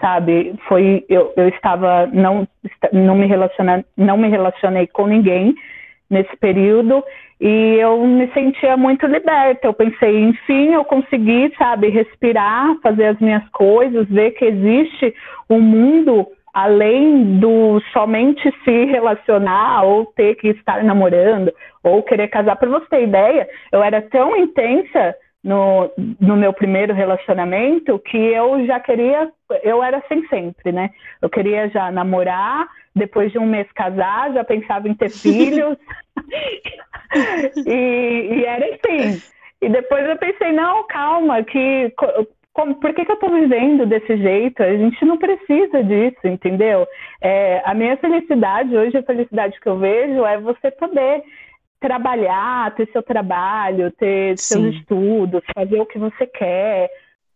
sabe? 0.00 0.54
Foi 0.66 1.04
eu, 1.10 1.32
eu 1.36 1.48
estava 1.48 2.06
não 2.06 2.48
não 2.92 3.14
me 3.14 3.26
relaciona, 3.26 3.84
não 3.96 4.16
me 4.16 4.28
relacionei 4.28 4.86
com 4.86 5.06
ninguém 5.06 5.54
nesse 6.12 6.36
período 6.36 7.02
e 7.40 7.76
eu 7.80 8.06
me 8.06 8.30
sentia 8.32 8.76
muito 8.76 9.06
liberta. 9.06 9.66
Eu 9.66 9.72
pensei, 9.72 10.22
enfim, 10.22 10.72
eu 10.72 10.84
consegui, 10.84 11.52
sabe, 11.58 11.88
respirar, 11.88 12.76
fazer 12.82 13.06
as 13.06 13.18
minhas 13.18 13.48
coisas, 13.48 14.08
ver 14.08 14.32
que 14.32 14.44
existe 14.44 15.14
um 15.50 15.60
mundo 15.60 16.26
além 16.54 17.40
do 17.40 17.80
somente 17.92 18.42
se 18.62 18.84
relacionar 18.84 19.84
ou 19.84 20.06
ter 20.06 20.34
que 20.36 20.48
estar 20.48 20.84
namorando 20.84 21.52
ou 21.82 22.02
querer 22.02 22.28
casar. 22.28 22.56
Para 22.56 22.68
você 22.68 22.86
ter 22.86 23.02
ideia, 23.04 23.48
eu 23.72 23.82
era 23.82 24.02
tão 24.02 24.36
intensa 24.36 25.16
no, 25.42 25.90
no 26.20 26.36
meu 26.36 26.52
primeiro 26.52 26.94
relacionamento 26.94 27.98
que 27.98 28.16
eu 28.16 28.64
já 28.66 28.78
queria, 28.78 29.28
eu 29.62 29.82
era 29.82 29.98
assim 29.98 30.24
sempre, 30.28 30.70
né? 30.70 30.90
Eu 31.20 31.28
queria 31.28 31.68
já 31.70 31.90
namorar, 31.90 32.68
depois 32.94 33.32
de 33.32 33.38
um 33.38 33.46
mês 33.46 33.70
casar, 33.72 34.32
já 34.32 34.44
pensava 34.44 34.88
em 34.88 34.94
ter 34.94 35.10
filhos. 35.10 35.76
e, 37.66 37.70
e, 37.70 38.44
era 38.44 38.66
assim. 38.66 39.22
E 39.60 39.68
depois 39.68 40.08
eu 40.08 40.16
pensei, 40.18 40.52
não, 40.52 40.86
calma, 40.86 41.42
que 41.42 41.92
como, 42.52 42.74
por 42.74 42.92
que, 42.92 43.04
que 43.04 43.10
eu 43.10 43.14
estou 43.14 43.30
vivendo 43.30 43.86
desse 43.86 44.16
jeito? 44.16 44.62
A 44.62 44.76
gente 44.76 45.04
não 45.04 45.16
precisa 45.16 45.82
disso, 45.82 46.26
entendeu? 46.26 46.86
É, 47.20 47.62
a 47.64 47.72
minha 47.72 47.96
felicidade, 47.96 48.76
hoje 48.76 48.98
a 48.98 49.02
felicidade 49.02 49.58
que 49.58 49.68
eu 49.68 49.78
vejo 49.78 50.24
é 50.26 50.38
você 50.38 50.70
poder 50.70 51.22
trabalhar, 51.80 52.74
ter 52.74 52.88
seu 52.92 53.02
trabalho, 53.02 53.90
ter 53.92 54.38
Sim. 54.38 54.54
seus 54.54 54.74
estudos, 54.76 55.42
fazer 55.54 55.80
o 55.80 55.86
que 55.86 55.98
você 55.98 56.26
quer, 56.26 56.90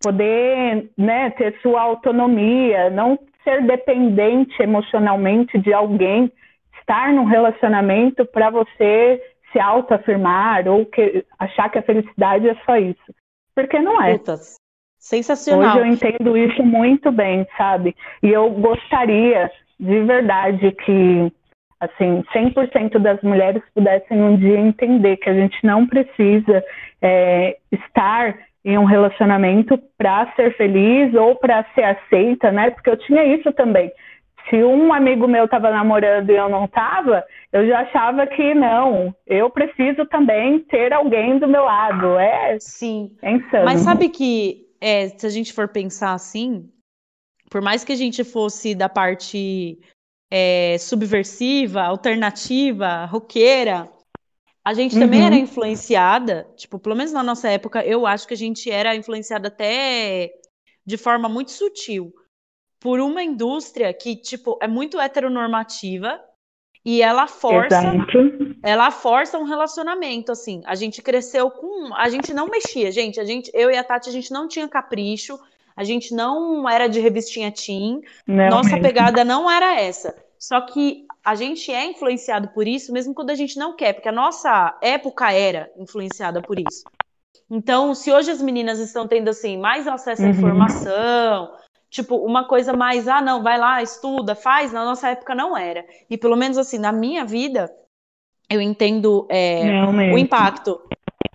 poder 0.07 0.89
né, 0.97 1.31
ter 1.31 1.59
sua 1.61 1.83
autonomia, 1.83 2.89
não 2.91 3.19
ser 3.43 3.67
dependente 3.67 4.63
emocionalmente 4.63 5.59
de 5.59 5.73
alguém, 5.73 6.31
estar 6.79 7.13
num 7.13 7.25
relacionamento 7.25 8.25
para 8.25 8.49
você 8.49 9.21
se 9.51 9.59
autoafirmar 9.59 10.69
ou 10.69 10.87
que, 10.87 11.25
achar 11.37 11.69
que 11.71 11.79
a 11.79 11.83
felicidade 11.83 12.49
é 12.49 12.55
só 12.65 12.77
isso. 12.77 13.15
Porque 13.53 13.81
não 13.81 14.01
é. 14.01 14.17
Putas. 14.17 14.55
Sensacional. 14.97 15.71
Hoje 15.71 15.79
eu 15.79 15.87
entendo 15.87 16.37
isso 16.37 16.63
muito 16.63 17.11
bem, 17.11 17.45
sabe? 17.57 17.97
E 18.23 18.31
eu 18.31 18.49
gostaria 18.51 19.51
de 19.79 20.01
verdade 20.05 20.71
que 20.71 21.33
assim 21.81 22.23
100% 22.33 22.99
das 22.99 23.21
mulheres 23.23 23.63
pudessem 23.75 24.23
um 24.23 24.37
dia 24.37 24.59
entender 24.59 25.17
que 25.17 25.29
a 25.29 25.35
gente 25.35 25.59
não 25.65 25.85
precisa 25.85 26.65
é, 27.03 27.57
estar 27.73 28.46
em 28.67 28.77
um 28.77 28.85
relacionamento 28.85 29.79
para 29.97 30.35
ser 30.35 30.57
feliz 30.57 31.15
ou 31.15 31.37
para 31.37 31.65
ser 31.73 31.85
aceita, 31.85 32.51
né? 32.51 32.71
Porque 32.71 32.91
eu 32.91 32.97
tinha 32.97 33.25
isso 33.25 33.53
também. 33.53 33.93
Se 34.51 34.57
um 34.57 34.93
amigo 34.93 35.29
meu 35.29 35.45
estava 35.45 35.71
namorando 35.71 36.31
e 36.31 36.35
eu 36.37 36.49
não 36.49 36.65
estava, 36.65 37.25
eu 37.53 37.65
já 37.69 37.81
achava 37.81 38.27
que 38.27 38.55
não, 38.55 39.15
eu 39.25 39.49
preciso 39.51 40.05
também 40.07 40.59
ter 40.65 40.93
alguém 40.93 41.39
do 41.39 41.47
meu 41.47 41.63
lado. 41.63 42.19
É, 42.19 42.59
sim. 42.59 43.17
É 43.23 43.31
insano. 43.31 43.65
Mas 43.65 43.83
sabe 43.83 44.09
que 44.09 44.67
é, 44.81 45.11
se 45.11 45.25
a 45.25 45.31
gente 45.31 45.53
for 45.53 45.69
pensar 45.69 46.13
assim, 46.13 46.69
por 47.49 47.63
mais 47.63 47.85
que 47.85 47.93
a 47.93 47.97
gente 47.97 48.25
fosse 48.25 48.75
da 48.75 48.89
parte 48.89 49.79
é, 50.29 50.77
subversiva, 50.79 51.83
alternativa, 51.83 53.05
roqueira, 53.05 53.89
a 54.67 54.75
gente 54.75 54.99
também 54.99 55.21
uhum. 55.21 55.27
era 55.27 55.37
influenciada, 55.37 56.45
tipo, 56.57 56.77
pelo 56.77 56.97
menos 56.97 57.13
na 57.13 57.23
nossa 57.23 57.49
época, 57.49 57.87
eu 57.87 58.05
acho 58.05 58.27
que 58.27 58.35
a 58.35 58.37
gente 58.37 58.69
era 58.69 58.97
influenciada 58.97 59.47
até 59.47 60.33
de 60.85 60.97
forma 60.97 61.29
muito 61.29 61.53
sutil 61.53 62.13
por 62.81 62.99
uma 62.99 63.23
indústria 63.23 63.95
que, 63.95 64.17
tipo, 64.17 64.59
é 64.61 64.67
muito 64.67 64.99
heteronormativa 65.01 66.21
e 66.85 67.01
ela 67.01 67.29
força, 67.29 67.79
Exato. 67.79 68.57
ela 68.61 68.91
força 68.91 69.39
um 69.39 69.45
relacionamento, 69.45 70.33
assim. 70.33 70.63
A 70.67 70.75
gente 70.75 71.01
cresceu 71.01 71.49
com, 71.49 71.95
a 71.95 72.09
gente 72.09 72.35
não 72.35 72.49
mexia, 72.49 72.91
gente, 72.91 73.21
a 73.21 73.25
gente, 73.25 73.49
eu 73.55 73.71
e 73.71 73.77
a 73.77 73.85
Tati, 73.85 74.09
a 74.09 74.13
gente 74.13 74.33
não 74.33 74.49
tinha 74.49 74.67
capricho, 74.67 75.39
a 75.77 75.85
gente 75.85 76.13
não 76.13 76.69
era 76.69 76.89
de 76.89 76.99
revistinha 76.99 77.53
teen, 77.53 78.01
não 78.27 78.51
nossa 78.51 78.71
mesmo. 78.71 78.83
pegada 78.83 79.23
não 79.23 79.49
era 79.49 79.81
essa. 79.81 80.13
Só 80.41 80.61
que 80.63 81.07
a 81.27 81.35
gente 81.35 81.73
é 81.73 81.85
influenciado 81.85 82.47
por 82.51 82.69
isso, 82.69 82.93
mesmo 82.93 83.13
quando 83.13 83.31
a 83.31 83.35
gente 83.35 83.59
não 83.59 83.75
quer, 83.75 83.95
porque 83.95 84.09
a 84.09 84.13
nossa 84.13 84.79
época 84.81 85.33
era 85.33 85.69
influenciada 85.77 86.41
por 86.41 86.57
isso. 86.57 86.85
Então, 87.51 87.97
se 87.97 88.13
hoje 88.13 88.31
as 88.31 88.41
meninas 88.41 88.79
estão 88.79 89.09
tendo 89.09 89.29
assim 89.29 89.59
mais 89.59 89.89
acesso 89.89 90.23
à 90.23 90.27
uhum. 90.27 90.31
informação, 90.31 91.53
tipo, 91.91 92.15
uma 92.15 92.45
coisa 92.45 92.73
mais, 92.73 93.09
ah, 93.09 93.21
não, 93.21 93.43
vai 93.43 93.59
lá, 93.59 93.83
estuda, 93.83 94.37
faz, 94.37 94.73
na 94.73 94.85
nossa 94.85 95.09
época 95.09 95.35
não 95.35 95.57
era. 95.57 95.85
E 96.09 96.17
pelo 96.17 96.37
menos 96.37 96.59
assim, 96.59 96.79
na 96.79 96.93
minha 96.93 97.25
vida, 97.25 97.75
eu 98.49 98.61
entendo 98.61 99.27
é, 99.29 99.65
o 100.15 100.17
impacto. 100.17 100.81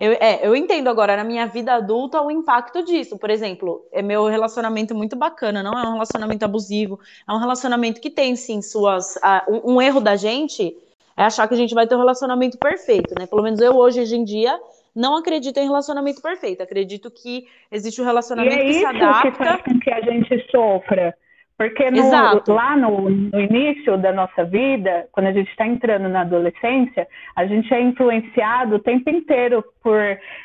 Eu, 0.01 0.13
é, 0.13 0.39
eu 0.41 0.55
entendo 0.55 0.89
agora 0.89 1.15
na 1.15 1.23
minha 1.23 1.45
vida 1.45 1.75
adulta 1.75 2.19
o 2.23 2.31
impacto 2.31 2.83
disso. 2.83 3.19
Por 3.19 3.29
exemplo, 3.29 3.85
é 3.91 4.01
meu 4.01 4.25
relacionamento 4.25 4.95
muito 4.95 5.15
bacana, 5.15 5.61
não 5.61 5.77
é 5.77 5.87
um 5.87 5.93
relacionamento 5.93 6.43
abusivo, 6.43 6.99
é 7.29 7.31
um 7.31 7.37
relacionamento 7.37 8.01
que 8.01 8.09
tem 8.09 8.35
sim 8.35 8.63
suas. 8.63 9.17
Uh, 9.17 9.61
um, 9.63 9.75
um 9.75 9.81
erro 9.81 10.01
da 10.01 10.15
gente 10.15 10.75
é 11.15 11.23
achar 11.23 11.47
que 11.47 11.53
a 11.53 11.57
gente 11.57 11.75
vai 11.75 11.85
ter 11.85 11.93
um 11.93 11.99
relacionamento 11.99 12.57
perfeito, 12.57 13.13
né? 13.15 13.27
Pelo 13.27 13.43
menos 13.43 13.59
eu 13.59 13.75
hoje, 13.75 14.01
hoje 14.01 14.15
em 14.15 14.23
dia, 14.23 14.59
não 14.95 15.15
acredito 15.15 15.59
em 15.59 15.67
relacionamento 15.67 16.19
perfeito. 16.19 16.63
Acredito 16.63 17.11
que 17.11 17.47
existe 17.71 18.01
um 18.01 18.05
relacionamento 18.05 18.55
é 18.55 18.65
que 18.65 18.73
se 18.73 18.85
adapta. 18.85 19.31
Que 19.31 19.37
faz 19.37 19.61
com 19.61 19.79
que 19.79 19.91
a 19.91 20.01
gente 20.01 20.49
sofra. 20.49 21.15
Porque 21.61 21.91
no, 21.91 22.09
lá 22.47 22.75
no, 22.75 23.07
no, 23.07 23.39
início 23.39 23.95
da 23.95 24.11
nossa 24.11 24.43
vida, 24.43 25.07
quando 25.11 25.27
a 25.27 25.31
gente 25.31 25.47
está 25.51 25.67
entrando 25.67 26.09
na 26.09 26.21
adolescência, 26.21 27.07
a 27.35 27.45
gente 27.45 27.71
é 27.71 27.79
influenciado 27.79 28.77
o 28.77 28.79
tempo 28.79 29.07
inteiro 29.11 29.63
por 29.83 30.01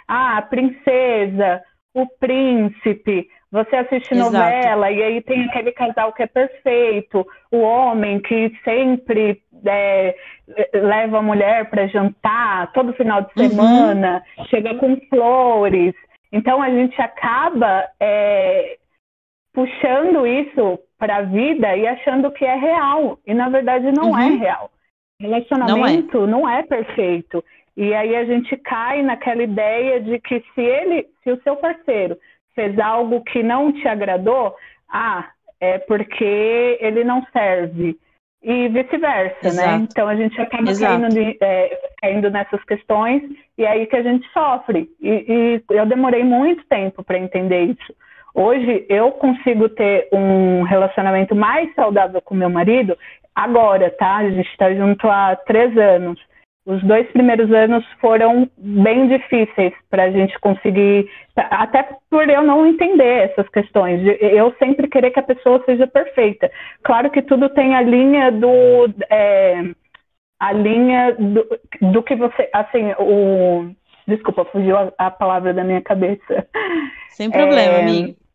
ah, 0.06 0.36
a 0.36 0.42
princesa, 0.42 1.62
o 1.94 2.06
príncipe. 2.20 3.30
Você 3.50 3.76
assiste 3.76 4.12
Exato. 4.12 4.30
novela 4.30 4.90
e 4.90 5.02
aí 5.02 5.22
tem 5.22 5.44
aquele 5.44 5.72
casal 5.72 6.12
que 6.12 6.22
é 6.22 6.26
perfeito, 6.26 7.26
o 7.50 7.60
homem 7.60 8.20
que 8.20 8.52
sempre 8.62 9.40
é, 9.64 10.14
leva 10.74 11.18
a 11.18 11.22
mulher 11.22 11.70
para 11.70 11.86
jantar 11.86 12.70
todo 12.72 12.92
final 12.92 13.22
de 13.22 13.28
uhum. 13.38 13.48
semana, 13.48 14.22
uhum. 14.36 14.44
chega 14.48 14.74
com 14.74 15.00
flores. 15.08 15.94
Então 16.30 16.60
a 16.60 16.68
gente 16.68 17.00
acaba 17.00 17.88
é, 17.98 18.76
puxando 19.54 20.26
isso 20.26 20.78
para 20.98 21.16
a 21.16 21.22
vida 21.22 21.76
e 21.76 21.86
achando 21.86 22.30
que 22.30 22.44
é 22.44 22.54
real. 22.54 23.18
E 23.26 23.34
na 23.34 23.48
verdade 23.48 23.90
não 23.92 24.18
é 24.18 24.26
uhum. 24.26 24.34
é 24.34 24.38
real. 24.38 24.70
Relacionamento 25.20 26.26
não 26.26 26.26
é. 26.26 26.30
não 26.30 26.48
é 26.48 26.62
perfeito. 26.62 27.44
E 27.76 27.94
aí 27.94 28.16
a 28.16 28.24
gente 28.24 28.56
cai 28.56 29.02
naquela 29.02 29.42
ideia 29.42 30.00
de 30.00 30.18
que 30.20 30.42
se 30.54 30.60
ele, 30.60 31.06
se 31.22 31.30
o 31.30 31.42
seu 31.42 31.56
parceiro 31.56 32.16
fez 32.54 32.78
algo 32.78 33.22
que 33.22 33.42
não 33.42 33.70
te 33.70 33.86
agradou, 33.86 34.54
ah, 34.88 35.28
é 35.60 35.78
porque 35.78 36.78
ele 36.80 37.04
não 37.04 37.24
serve 37.32 37.98
e 38.42 38.68
vice-versa, 38.68 39.52
né? 39.54 39.86
Então 39.90 40.08
a 40.08 40.14
gente 40.14 40.40
acaba 40.40 40.72
caindo, 40.78 41.08
de, 41.08 41.36
é, 41.40 41.90
caindo, 42.00 42.30
nessas 42.30 42.62
questões 42.64 43.22
e 43.58 43.64
é 43.64 43.68
aí 43.68 43.86
que 43.86 43.96
a 43.96 44.02
gente 44.02 44.26
sofre. 44.32 44.88
E, 45.00 45.10
e 45.68 45.74
eu 45.74 45.84
demorei 45.84 46.22
muito 46.22 46.64
tempo 46.66 47.02
para 47.02 47.18
entender 47.18 47.64
isso. 47.64 47.94
Hoje 48.38 48.84
eu 48.90 49.12
consigo 49.12 49.66
ter 49.70 50.08
um 50.12 50.62
relacionamento 50.62 51.34
mais 51.34 51.74
saudável 51.74 52.20
com 52.20 52.34
meu 52.34 52.50
marido 52.50 52.94
agora, 53.34 53.90
tá? 53.90 54.16
A 54.16 54.28
gente 54.28 54.50
está 54.50 54.74
junto 54.74 55.08
há 55.08 55.34
três 55.36 55.74
anos. 55.78 56.20
Os 56.66 56.82
dois 56.82 57.10
primeiros 57.12 57.50
anos 57.50 57.82
foram 57.98 58.46
bem 58.58 59.08
difíceis 59.08 59.72
para 59.88 60.04
a 60.04 60.10
gente 60.10 60.38
conseguir, 60.40 61.08
até 61.34 61.88
por 62.10 62.28
eu 62.28 62.42
não 62.42 62.66
entender 62.66 63.30
essas 63.30 63.48
questões, 63.48 64.02
eu 64.20 64.54
sempre 64.58 64.88
querer 64.88 65.12
que 65.12 65.20
a 65.20 65.22
pessoa 65.22 65.62
seja 65.64 65.86
perfeita. 65.86 66.50
Claro 66.82 67.08
que 67.08 67.22
tudo 67.22 67.48
tem 67.48 67.74
a 67.74 67.80
linha 67.80 68.30
do. 68.30 68.92
É, 69.08 69.62
a 70.38 70.52
linha 70.52 71.14
do, 71.18 71.46
do 71.92 72.02
que 72.02 72.14
você. 72.16 72.50
Assim, 72.52 72.92
o. 72.98 73.70
Desculpa, 74.06 74.44
fugiu 74.46 74.76
a, 74.76 74.92
a 74.98 75.10
palavra 75.10 75.54
da 75.54 75.64
minha 75.64 75.80
cabeça. 75.80 76.46
Sem 77.10 77.30
problema, 77.30 77.78
é, 77.78 77.80
amigo. 77.80 78.25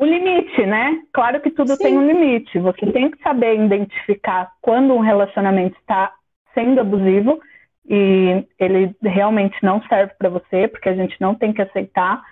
O 0.00 0.04
limite, 0.06 0.64
né? 0.64 1.02
Claro 1.12 1.42
que 1.42 1.50
tudo 1.50 1.76
Sim. 1.76 1.82
tem 1.82 1.98
um 1.98 2.06
limite. 2.06 2.58
Você 2.58 2.90
tem 2.90 3.10
que 3.10 3.22
saber 3.22 3.62
identificar 3.62 4.50
quando 4.62 4.94
um 4.94 5.00
relacionamento 5.00 5.78
está 5.78 6.14
sendo 6.54 6.80
abusivo 6.80 7.38
e 7.86 8.42
ele 8.58 8.96
realmente 9.02 9.62
não 9.62 9.82
serve 9.88 10.14
para 10.18 10.30
você, 10.30 10.68
porque 10.68 10.88
a 10.88 10.94
gente 10.94 11.20
não 11.20 11.34
tem 11.34 11.52
que 11.52 11.60
aceitar. 11.60 12.22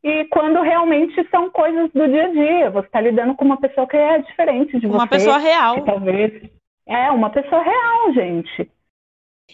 E 0.00 0.26
quando 0.26 0.62
realmente 0.62 1.28
são 1.28 1.50
coisas 1.50 1.90
do 1.92 2.06
dia 2.06 2.26
a 2.26 2.28
dia, 2.28 2.70
você 2.70 2.86
está 2.86 3.00
lidando 3.00 3.34
com 3.34 3.44
uma 3.44 3.60
pessoa 3.60 3.88
que 3.88 3.96
é 3.96 4.18
diferente 4.18 4.78
de 4.78 4.86
uma 4.86 4.98
você. 4.98 5.02
Uma 5.02 5.08
pessoa 5.08 5.38
real. 5.38 5.84
talvez. 5.84 6.50
É, 6.86 7.10
uma 7.10 7.30
pessoa 7.30 7.62
real, 7.62 8.12
gente. 8.14 8.70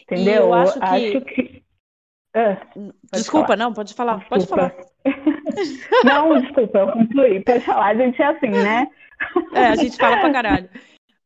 Entendeu? 0.02 0.34
E 0.34 0.36
eu 0.36 0.52
acho 0.52 0.78
que. 0.78 0.84
Acho 0.84 1.20
que... 1.22 1.63
Ah, 2.34 2.56
desculpa, 3.12 3.48
falar. 3.48 3.56
não, 3.56 3.72
pode 3.72 3.94
falar, 3.94 4.18
desculpa. 4.18 4.38
pode 4.38 4.46
falar. 4.48 4.74
não, 6.04 6.40
desculpa, 6.40 6.78
eu 6.78 6.92
concluí. 6.92 7.44
Pode 7.44 7.60
falar, 7.60 7.86
a 7.86 7.94
gente 7.94 8.20
é 8.20 8.26
assim, 8.26 8.48
né? 8.48 8.88
É, 9.54 9.66
a 9.66 9.76
gente 9.76 9.96
fala 9.96 10.18
pra 10.18 10.32
caralho. 10.32 10.68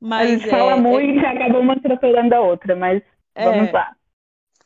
Mas, 0.00 0.28
a 0.28 0.30
gente 0.32 0.46
é, 0.46 0.50
fala 0.50 0.76
muito 0.76 1.18
é... 1.18 1.22
e 1.22 1.26
acaba 1.26 1.58
uma 1.58 1.72
atropelando 1.72 2.34
a 2.34 2.40
outra, 2.40 2.76
mas 2.76 3.02
vamos 3.36 3.68
é. 3.68 3.72
lá. 3.72 3.92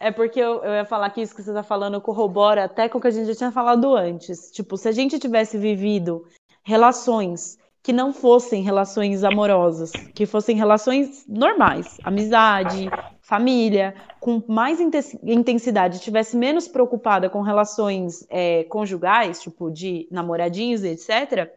É 0.00 0.10
porque 0.10 0.40
eu, 0.40 0.64
eu 0.64 0.72
ia 0.74 0.84
falar 0.84 1.10
que 1.10 1.22
isso 1.22 1.34
que 1.34 1.42
você 1.42 1.50
está 1.50 1.62
falando 1.62 2.00
corrobora 2.00 2.64
até 2.64 2.88
com 2.88 2.98
o 2.98 3.00
que 3.00 3.06
a 3.06 3.10
gente 3.10 3.28
já 3.28 3.34
tinha 3.36 3.52
falado 3.52 3.94
antes. 3.94 4.50
Tipo, 4.50 4.76
se 4.76 4.88
a 4.88 4.92
gente 4.92 5.16
tivesse 5.16 5.56
vivido 5.56 6.26
relações 6.64 7.56
que 7.82 7.92
não 7.92 8.12
fossem 8.12 8.62
relações 8.62 9.22
amorosas, 9.22 9.92
que 10.12 10.26
fossem 10.26 10.56
relações 10.56 11.24
normais, 11.28 11.98
amizade, 12.02 12.90
família, 13.32 13.94
com 14.20 14.42
mais 14.46 14.78
intensidade, 14.78 16.00
tivesse 16.00 16.36
menos 16.36 16.68
preocupada 16.68 17.30
com 17.30 17.40
relações 17.40 18.26
é, 18.28 18.64
conjugais, 18.64 19.40
tipo 19.40 19.70
de 19.70 20.06
namoradinhos, 20.10 20.84
etc., 20.84 21.50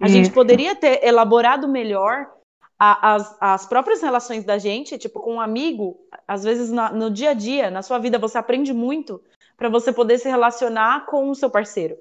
a 0.00 0.08
gente 0.08 0.30
poderia 0.30 0.76
ter 0.76 1.02
elaborado 1.02 1.66
melhor 1.66 2.30
a, 2.78 3.14
as, 3.14 3.36
as 3.40 3.66
próprias 3.66 4.02
relações 4.02 4.44
da 4.44 4.58
gente, 4.58 4.98
tipo, 4.98 5.18
com 5.18 5.36
um 5.36 5.40
amigo, 5.40 5.98
às 6.28 6.44
vezes 6.44 6.70
na, 6.70 6.92
no 6.92 7.10
dia 7.10 7.30
a 7.30 7.34
dia, 7.34 7.70
na 7.70 7.82
sua 7.82 7.98
vida, 7.98 8.18
você 8.18 8.38
aprende 8.38 8.72
muito 8.72 9.20
para 9.56 9.68
você 9.68 9.92
poder 9.92 10.18
se 10.18 10.28
relacionar 10.28 11.06
com 11.06 11.30
o 11.30 11.34
seu 11.34 11.50
parceiro. 11.50 11.96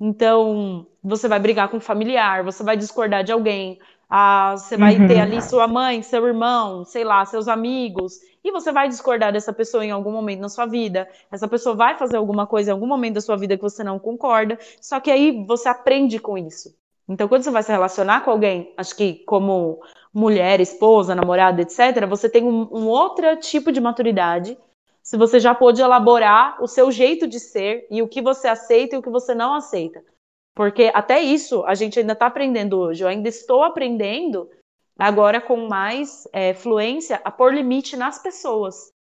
Então, 0.00 0.86
você 1.02 1.28
vai 1.28 1.40
brigar 1.40 1.68
com 1.68 1.78
um 1.78 1.80
familiar, 1.80 2.44
você 2.44 2.62
vai 2.62 2.76
discordar 2.76 3.24
de 3.24 3.32
alguém, 3.32 3.80
ah, 4.08 4.54
você 4.56 4.76
vai 4.76 4.96
uhum. 4.96 5.08
ter 5.08 5.18
ali 5.18 5.42
sua 5.42 5.66
mãe, 5.66 6.00
seu 6.02 6.24
irmão, 6.24 6.84
sei 6.84 7.02
lá, 7.02 7.24
seus 7.26 7.48
amigos, 7.48 8.20
e 8.44 8.52
você 8.52 8.70
vai 8.70 8.88
discordar 8.88 9.32
dessa 9.32 9.52
pessoa 9.52 9.84
em 9.84 9.90
algum 9.90 10.12
momento 10.12 10.40
na 10.40 10.50
sua 10.50 10.66
vida. 10.66 11.08
Essa 11.32 11.48
pessoa 11.48 11.74
vai 11.74 11.96
fazer 11.96 12.18
alguma 12.18 12.46
coisa 12.46 12.70
em 12.70 12.74
algum 12.74 12.86
momento 12.86 13.14
da 13.14 13.20
sua 13.22 13.36
vida 13.36 13.56
que 13.56 13.62
você 13.62 13.82
não 13.82 13.98
concorda, 13.98 14.58
só 14.80 15.00
que 15.00 15.10
aí 15.10 15.44
você 15.46 15.68
aprende 15.68 16.18
com 16.18 16.36
isso. 16.36 16.76
Então, 17.08 17.26
quando 17.26 17.42
você 17.42 17.50
vai 17.50 17.62
se 17.62 17.72
relacionar 17.72 18.22
com 18.22 18.30
alguém, 18.30 18.72
acho 18.76 18.94
que 18.94 19.14
como 19.24 19.80
mulher, 20.12 20.60
esposa, 20.60 21.14
namorada, 21.14 21.62
etc., 21.62 22.06
você 22.08 22.28
tem 22.28 22.44
um, 22.44 22.68
um 22.70 22.86
outro 22.86 23.36
tipo 23.36 23.72
de 23.72 23.80
maturidade. 23.80 24.56
Se 25.02 25.16
você 25.16 25.38
já 25.38 25.54
pôde 25.54 25.82
elaborar 25.82 26.62
o 26.62 26.66
seu 26.66 26.90
jeito 26.90 27.26
de 27.26 27.38
ser 27.38 27.86
e 27.90 28.00
o 28.00 28.08
que 28.08 28.22
você 28.22 28.48
aceita 28.48 28.94
e 28.94 28.98
o 28.98 29.02
que 29.02 29.10
você 29.10 29.34
não 29.34 29.54
aceita. 29.54 30.02
Porque 30.54 30.90
até 30.94 31.20
isso 31.20 31.62
a 31.66 31.74
gente 31.74 31.98
ainda 31.98 32.12
está 32.12 32.26
aprendendo 32.26 32.78
hoje. 32.78 33.02
Eu 33.02 33.08
ainda 33.08 33.28
estou 33.28 33.62
aprendendo 33.62 34.48
agora 34.98 35.40
com 35.40 35.68
mais 35.68 36.26
é, 36.32 36.54
fluência 36.54 37.20
a 37.24 37.30
pôr 37.30 37.54
limite 37.54 37.96
nas 37.96 38.18
pessoas. 38.18 38.92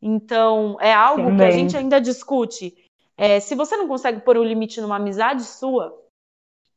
Então, 0.00 0.76
é 0.80 0.92
algo 0.92 1.24
Também. 1.24 1.36
que 1.36 1.44
a 1.44 1.50
gente 1.50 1.76
ainda 1.76 2.00
discute. 2.00 2.74
É, 3.16 3.38
se 3.38 3.54
você 3.54 3.76
não 3.76 3.86
consegue 3.86 4.20
pôr 4.20 4.36
um 4.36 4.44
limite 4.44 4.80
numa 4.80 4.96
amizade 4.96 5.44
sua, 5.44 5.96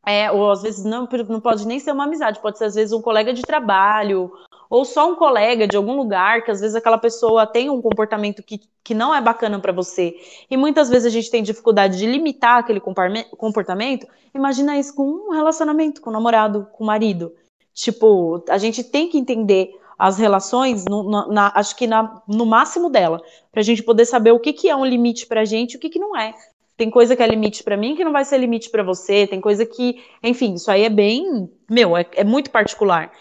é, 0.05 0.31
ou 0.31 0.51
às 0.51 0.61
vezes 0.61 0.85
não, 0.85 1.07
não 1.27 1.41
pode 1.41 1.65
nem 1.65 1.79
ser 1.79 1.91
uma 1.91 2.03
amizade, 2.03 2.39
pode 2.39 2.59
ser 2.59 2.65
às 2.65 2.75
vezes 2.75 2.93
um 2.93 3.01
colega 3.01 3.33
de 3.33 3.41
trabalho, 3.41 4.31
ou 4.69 4.85
só 4.85 5.09
um 5.11 5.15
colega 5.15 5.67
de 5.67 5.75
algum 5.75 5.95
lugar, 5.95 6.43
que 6.43 6.51
às 6.51 6.61
vezes 6.61 6.75
aquela 6.75 6.97
pessoa 6.97 7.47
tem 7.47 7.69
um 7.69 7.81
comportamento 7.81 8.43
que, 8.43 8.61
que 8.83 8.93
não 8.93 9.13
é 9.13 9.21
bacana 9.21 9.59
para 9.59 9.71
você. 9.71 10.15
E 10.49 10.55
muitas 10.55 10.89
vezes 10.89 11.07
a 11.07 11.09
gente 11.09 11.31
tem 11.31 11.41
dificuldade 11.41 11.97
de 11.97 12.05
limitar 12.05 12.59
aquele 12.59 12.79
comportamento. 12.79 14.07
Imagina 14.33 14.77
isso 14.77 14.93
com 14.93 15.07
um 15.07 15.31
relacionamento, 15.31 16.01
com 16.01 16.11
um 16.11 16.13
namorado, 16.13 16.67
com 16.73 16.83
um 16.83 16.87
marido. 16.87 17.33
Tipo, 17.75 18.43
a 18.49 18.57
gente 18.57 18.83
tem 18.83 19.09
que 19.09 19.17
entender 19.17 19.77
as 19.99 20.17
relações, 20.17 20.85
no, 20.85 21.27
na, 21.27 21.51
acho 21.55 21.75
que 21.75 21.85
na, 21.85 22.21
no 22.27 22.45
máximo 22.45 22.89
dela, 22.89 23.21
para 23.51 23.59
a 23.59 23.63
gente 23.63 23.83
poder 23.83 24.05
saber 24.05 24.31
o 24.31 24.39
que, 24.39 24.53
que 24.53 24.69
é 24.69 24.75
um 24.75 24.85
limite 24.85 25.27
para 25.27 25.41
a 25.41 25.45
gente 25.45 25.73
e 25.73 25.77
o 25.77 25.79
que, 25.79 25.89
que 25.89 25.99
não 25.99 26.17
é. 26.17 26.33
Tem 26.77 26.89
coisa 26.89 27.15
que 27.15 27.23
é 27.23 27.27
limite 27.27 27.63
para 27.63 27.77
mim 27.77 27.95
que 27.95 28.03
não 28.03 28.11
vai 28.11 28.25
ser 28.25 28.37
limite 28.37 28.69
para 28.69 28.83
você. 28.83 29.25
Tem 29.27 29.39
coisa 29.39 29.65
que, 29.65 30.03
enfim, 30.21 30.55
isso 30.55 30.69
aí 30.69 30.83
é 30.83 30.89
bem, 30.89 31.49
meu, 31.69 31.95
é, 31.95 32.05
é 32.13 32.23
muito 32.23 32.49
particular. 32.49 33.11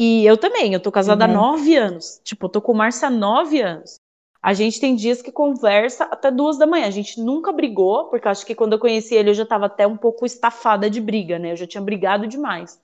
E 0.00 0.24
eu 0.24 0.36
também, 0.36 0.72
eu 0.72 0.80
tô 0.80 0.92
casada 0.92 1.24
uhum. 1.24 1.30
há 1.30 1.34
nove 1.34 1.76
anos. 1.76 2.20
Tipo, 2.24 2.46
eu 2.46 2.50
tô 2.50 2.62
com 2.62 2.72
o 2.72 2.74
Márcio 2.74 3.08
há 3.08 3.10
nove 3.10 3.60
anos. 3.60 3.96
A 4.42 4.54
gente 4.54 4.80
tem 4.80 4.94
dias 4.94 5.20
que 5.20 5.30
conversa 5.30 6.04
até 6.04 6.30
duas 6.30 6.56
da 6.56 6.66
manhã. 6.66 6.86
A 6.86 6.90
gente 6.90 7.20
nunca 7.20 7.52
brigou, 7.52 8.08
porque 8.08 8.28
acho 8.28 8.46
que 8.46 8.54
quando 8.54 8.72
eu 8.74 8.78
conheci 8.78 9.14
ele 9.14 9.30
eu 9.30 9.34
já 9.34 9.44
tava 9.44 9.66
até 9.66 9.86
um 9.86 9.96
pouco 9.96 10.24
estafada 10.24 10.88
de 10.88 11.00
briga, 11.00 11.38
né? 11.38 11.52
Eu 11.52 11.56
já 11.56 11.66
tinha 11.66 11.82
brigado 11.82 12.26
demais. 12.26 12.80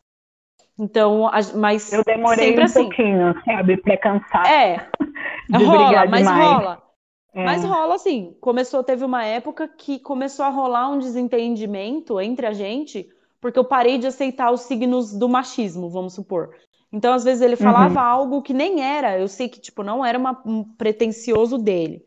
Então, 0.78 1.30
mas. 1.54 1.92
Eu 1.92 2.04
demorei 2.04 2.48
sempre 2.48 2.60
um 2.60 2.64
assim. 2.64 2.82
pouquinho, 2.82 3.34
sabe, 3.44 3.76
pra 3.78 3.96
cansar. 3.96 4.46
É. 4.46 4.88
rola, 5.52 6.06
mas 6.06 6.26
demais. 6.26 6.48
rola. 6.48 6.82
É. 7.34 7.44
Mas 7.44 7.64
rola 7.64 7.94
assim, 7.94 8.36
começou, 8.40 8.82
teve 8.82 9.04
uma 9.04 9.24
época 9.24 9.68
que 9.68 9.98
começou 9.98 10.44
a 10.44 10.48
rolar 10.48 10.88
um 10.88 10.98
desentendimento 10.98 12.18
entre 12.20 12.46
a 12.46 12.52
gente, 12.52 13.08
porque 13.40 13.58
eu 13.58 13.64
parei 13.64 13.98
de 13.98 14.06
aceitar 14.06 14.50
os 14.50 14.62
signos 14.62 15.12
do 15.12 15.28
machismo, 15.28 15.90
vamos 15.90 16.14
supor. 16.14 16.54
Então, 16.92 17.12
às 17.12 17.24
vezes, 17.24 17.42
ele 17.42 17.56
falava 17.56 18.00
uhum. 18.00 18.06
algo 18.06 18.42
que 18.42 18.54
nem 18.54 18.80
era. 18.82 19.18
Eu 19.18 19.28
sei 19.28 19.48
que, 19.48 19.60
tipo, 19.60 19.82
não 19.82 20.04
era 20.04 20.18
uma, 20.18 20.40
um 20.46 20.64
pretencioso 20.64 21.58
dele. 21.58 22.06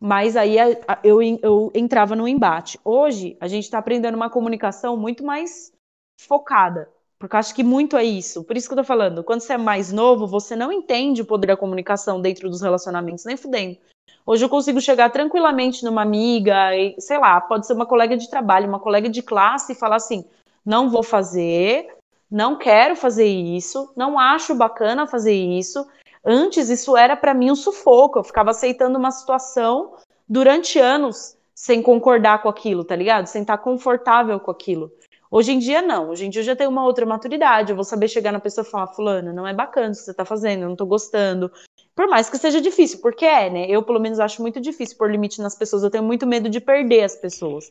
Mas 0.00 0.36
aí 0.36 0.56
eu, 1.02 1.22
eu 1.42 1.72
entrava 1.74 2.14
no 2.14 2.28
embate. 2.28 2.78
Hoje, 2.84 3.36
a 3.40 3.48
gente 3.48 3.64
está 3.64 3.78
aprendendo 3.78 4.14
uma 4.14 4.30
comunicação 4.30 4.96
muito 4.96 5.24
mais 5.24 5.72
focada. 6.20 6.88
Porque 7.18 7.34
eu 7.34 7.40
acho 7.40 7.54
que 7.54 7.64
muito 7.64 7.96
é 7.96 8.04
isso. 8.04 8.44
Por 8.44 8.56
isso 8.56 8.68
que 8.68 8.74
eu 8.74 8.78
tô 8.78 8.84
falando. 8.84 9.24
Quando 9.24 9.40
você 9.40 9.54
é 9.54 9.58
mais 9.58 9.92
novo, 9.92 10.26
você 10.26 10.54
não 10.54 10.72
entende 10.72 11.22
o 11.22 11.26
poder 11.26 11.48
da 11.48 11.56
comunicação 11.56 12.20
dentro 12.20 12.48
dos 12.48 12.62
relacionamentos, 12.62 13.24
nem 13.24 13.36
fudendo. 13.36 13.76
Hoje 14.24 14.44
eu 14.44 14.48
consigo 14.48 14.80
chegar 14.80 15.10
tranquilamente 15.10 15.84
numa 15.84 16.02
amiga, 16.02 16.76
e, 16.76 16.94
sei 17.00 17.18
lá, 17.18 17.40
pode 17.40 17.66
ser 17.66 17.72
uma 17.72 17.86
colega 17.86 18.16
de 18.16 18.28
trabalho, 18.30 18.68
uma 18.68 18.78
colega 18.78 19.08
de 19.08 19.22
classe, 19.22 19.72
e 19.72 19.76
falar 19.76 19.96
assim: 19.96 20.24
não 20.64 20.90
vou 20.90 21.02
fazer, 21.02 21.88
não 22.30 22.56
quero 22.56 22.94
fazer 22.94 23.26
isso, 23.26 23.90
não 23.96 24.18
acho 24.18 24.54
bacana 24.54 25.06
fazer 25.06 25.32
isso. 25.32 25.86
Antes 26.24 26.68
isso 26.68 26.96
era 26.96 27.16
para 27.16 27.32
mim 27.32 27.50
um 27.50 27.56
sufoco, 27.56 28.18
eu 28.18 28.24
ficava 28.24 28.50
aceitando 28.50 28.98
uma 28.98 29.10
situação 29.10 29.94
durante 30.28 30.78
anos 30.78 31.36
sem 31.54 31.82
concordar 31.82 32.42
com 32.42 32.48
aquilo, 32.48 32.84
tá 32.84 32.94
ligado? 32.94 33.26
Sem 33.26 33.42
estar 33.42 33.58
confortável 33.58 34.38
com 34.38 34.50
aquilo. 34.50 34.92
Hoje 35.30 35.52
em 35.52 35.58
dia 35.58 35.82
não, 35.82 36.08
hoje 36.08 36.26
em 36.26 36.30
dia 36.30 36.40
eu 36.40 36.46
já 36.46 36.56
tenho 36.56 36.70
uma 36.70 36.84
outra 36.84 37.04
maturidade, 37.04 37.70
eu 37.70 37.76
vou 37.76 37.84
saber 37.84 38.08
chegar 38.08 38.32
na 38.32 38.40
pessoa 38.40 38.66
e 38.66 38.70
falar, 38.70 38.86
fulano, 38.88 39.32
não 39.32 39.46
é 39.46 39.52
bacana 39.52 39.88
o 39.88 39.90
que 39.90 39.98
você 39.98 40.14
tá 40.14 40.24
fazendo, 40.24 40.62
eu 40.62 40.68
não 40.68 40.76
tô 40.76 40.86
gostando. 40.86 41.50
Por 41.94 42.08
mais 42.08 42.30
que 42.30 42.38
seja 42.38 42.60
difícil, 42.60 43.00
porque 43.02 43.24
é, 43.24 43.50
né? 43.50 43.66
Eu 43.68 43.82
pelo 43.82 44.00
menos 44.00 44.20
acho 44.20 44.40
muito 44.40 44.60
difícil 44.60 44.96
pôr 44.96 45.10
limite 45.10 45.42
nas 45.42 45.54
pessoas, 45.54 45.82
eu 45.82 45.90
tenho 45.90 46.04
muito 46.04 46.26
medo 46.26 46.48
de 46.48 46.60
perder 46.60 47.04
as 47.04 47.16
pessoas. 47.16 47.70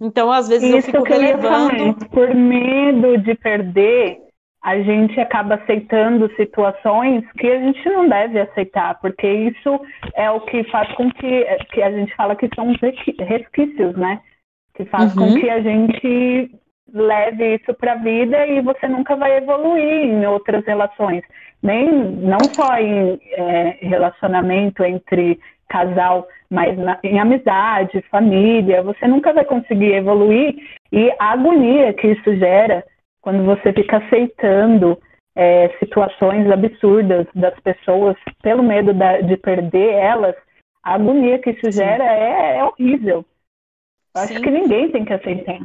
Então, 0.00 0.30
às 0.30 0.48
vezes, 0.48 0.68
Isso 0.68 0.76
eu 0.76 0.82
fico 0.82 1.02
que 1.04 1.12
relevando. 1.12 1.76
Eu 1.76 1.94
por 2.10 2.34
medo 2.34 3.18
de 3.18 3.34
perder, 3.34 4.18
a 4.62 4.80
gente 4.80 5.18
acaba 5.20 5.54
aceitando 5.54 6.28
situações 6.34 7.24
que 7.38 7.46
a 7.46 7.60
gente 7.60 7.88
não 7.88 8.08
deve 8.08 8.40
aceitar, 8.40 9.00
porque 9.00 9.26
isso 9.26 9.80
é 10.14 10.30
o 10.30 10.40
que 10.40 10.64
faz 10.64 10.92
com 10.96 11.10
que, 11.12 11.44
que 11.72 11.82
a 11.82 11.90
gente 11.92 12.14
fala 12.16 12.34
que 12.34 12.48
são 12.54 12.74
resquícios, 13.20 13.96
né? 13.96 14.20
Que 14.74 14.84
faz 14.86 15.16
uhum. 15.16 15.34
com 15.34 15.40
que 15.40 15.48
a 15.48 15.60
gente 15.60 16.50
leve 16.96 17.56
isso 17.56 17.74
para 17.74 17.92
a 17.92 17.96
vida 17.96 18.46
e 18.46 18.60
você 18.60 18.88
nunca 18.88 19.16
vai 19.16 19.36
evoluir 19.36 20.04
em 20.04 20.26
outras 20.26 20.64
relações. 20.64 21.22
Nem, 21.62 21.90
não 21.90 22.38
só 22.54 22.76
em 22.78 23.20
é, 23.32 23.78
relacionamento 23.80 24.84
entre 24.84 25.38
casal, 25.68 26.28
mas 26.50 26.76
na, 26.78 26.98
em 27.02 27.18
amizade, 27.18 28.04
família, 28.10 28.82
você 28.82 29.06
nunca 29.06 29.32
vai 29.32 29.44
conseguir 29.44 29.92
evoluir 29.94 30.56
e 30.92 31.10
a 31.18 31.32
agonia 31.32 31.92
que 31.92 32.08
isso 32.08 32.36
gera 32.36 32.84
quando 33.20 33.44
você 33.44 33.72
fica 33.72 33.98
aceitando 33.98 34.98
é, 35.34 35.68
situações 35.78 36.50
absurdas 36.50 37.26
das 37.34 37.58
pessoas 37.60 38.16
pelo 38.42 38.62
medo 38.62 38.94
da, 38.94 39.20
de 39.20 39.36
perder 39.36 39.92
elas, 39.94 40.34
a 40.82 40.94
agonia 40.94 41.38
que 41.38 41.50
isso 41.50 41.70
gera 41.70 42.04
é, 42.04 42.58
é 42.58 42.64
horrível. 42.64 43.24
Eu 44.14 44.22
acho 44.22 44.40
que 44.40 44.50
ninguém 44.50 44.90
tem 44.90 45.04
que 45.04 45.12
aceitar. 45.12 45.58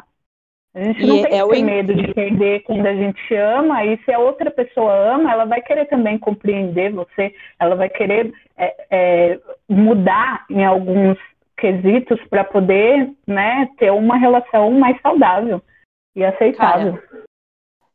A 0.73 0.83
gente 0.83 1.05
não 1.05 1.17
e 1.17 1.23
tem 1.23 1.39
é 1.39 1.43
que 1.43 1.49
ter 1.49 1.63
medo 1.63 1.93
de 1.93 2.13
perder 2.13 2.63
quando 2.63 2.85
a 2.85 2.95
gente 2.95 3.35
ama, 3.35 3.85
e 3.85 3.97
se 4.05 4.13
a 4.13 4.19
outra 4.19 4.49
pessoa 4.49 4.93
ama, 5.15 5.31
ela 5.31 5.43
vai 5.43 5.61
querer 5.61 5.85
também 5.85 6.17
compreender 6.17 6.93
você, 6.93 7.35
ela 7.59 7.75
vai 7.75 7.89
querer 7.89 8.33
é, 8.57 8.85
é, 8.89 9.39
mudar 9.67 10.45
em 10.49 10.63
alguns 10.63 11.17
quesitos 11.57 12.19
para 12.29 12.45
poder 12.45 13.11
né, 13.27 13.69
ter 13.77 13.91
uma 13.91 14.17
relação 14.17 14.71
mais 14.71 14.99
saudável 15.01 15.61
e 16.15 16.23
aceitável. 16.23 16.93
Cara, 16.93 17.25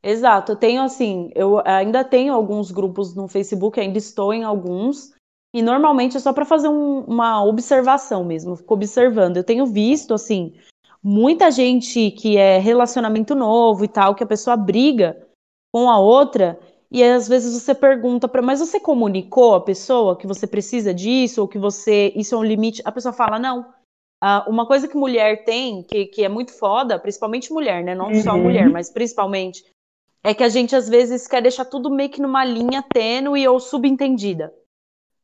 exato, 0.02 0.52
eu 0.52 0.56
tenho 0.56 0.82
assim, 0.82 1.30
eu 1.34 1.62
ainda 1.64 2.04
tenho 2.04 2.34
alguns 2.34 2.70
grupos 2.70 3.16
no 3.16 3.26
Facebook, 3.26 3.80
ainda 3.80 3.96
estou 3.96 4.34
em 4.34 4.44
alguns, 4.44 5.14
e 5.54 5.62
normalmente 5.62 6.18
é 6.18 6.20
só 6.20 6.30
para 6.30 6.44
fazer 6.44 6.68
um, 6.68 7.00
uma 7.00 7.42
observação 7.42 8.22
mesmo, 8.22 8.54
fico 8.54 8.74
observando. 8.74 9.38
Eu 9.38 9.44
tenho 9.44 9.64
visto 9.64 10.12
assim 10.12 10.52
muita 11.02 11.50
gente 11.50 12.10
que 12.10 12.36
é 12.36 12.58
relacionamento 12.58 13.34
novo 13.34 13.84
e 13.84 13.88
tal, 13.88 14.14
que 14.14 14.24
a 14.24 14.26
pessoa 14.26 14.56
briga 14.56 15.26
com 15.72 15.90
a 15.90 15.98
outra, 15.98 16.58
e 16.90 17.02
às 17.02 17.28
vezes 17.28 17.60
você 17.60 17.74
pergunta 17.74 18.28
para, 18.28 18.40
mas 18.40 18.60
você 18.60 18.80
comunicou 18.80 19.54
a 19.54 19.60
pessoa 19.60 20.16
que 20.16 20.26
você 20.26 20.46
precisa 20.46 20.94
disso, 20.94 21.42
ou 21.42 21.48
que 21.48 21.58
você, 21.58 22.12
isso 22.16 22.34
é 22.34 22.38
um 22.38 22.44
limite? 22.44 22.82
A 22.84 22.92
pessoa 22.92 23.12
fala, 23.12 23.38
não. 23.38 23.60
Uh, 24.22 24.48
uma 24.48 24.66
coisa 24.66 24.88
que 24.88 24.96
mulher 24.96 25.44
tem, 25.44 25.82
que, 25.82 26.06
que 26.06 26.24
é 26.24 26.28
muito 26.28 26.52
foda, 26.52 26.98
principalmente 26.98 27.52
mulher, 27.52 27.84
né? 27.84 27.94
Não 27.94 28.06
uhum. 28.06 28.22
só 28.22 28.36
mulher, 28.36 28.68
mas 28.70 28.88
principalmente, 28.88 29.64
é 30.24 30.32
que 30.32 30.42
a 30.42 30.48
gente 30.48 30.74
às 30.74 30.88
vezes 30.88 31.28
quer 31.28 31.42
deixar 31.42 31.66
tudo 31.66 31.90
meio 31.90 32.08
que 32.08 32.22
numa 32.22 32.44
linha 32.44 32.82
tênue 32.82 33.46
ou 33.46 33.60
subentendida. 33.60 34.52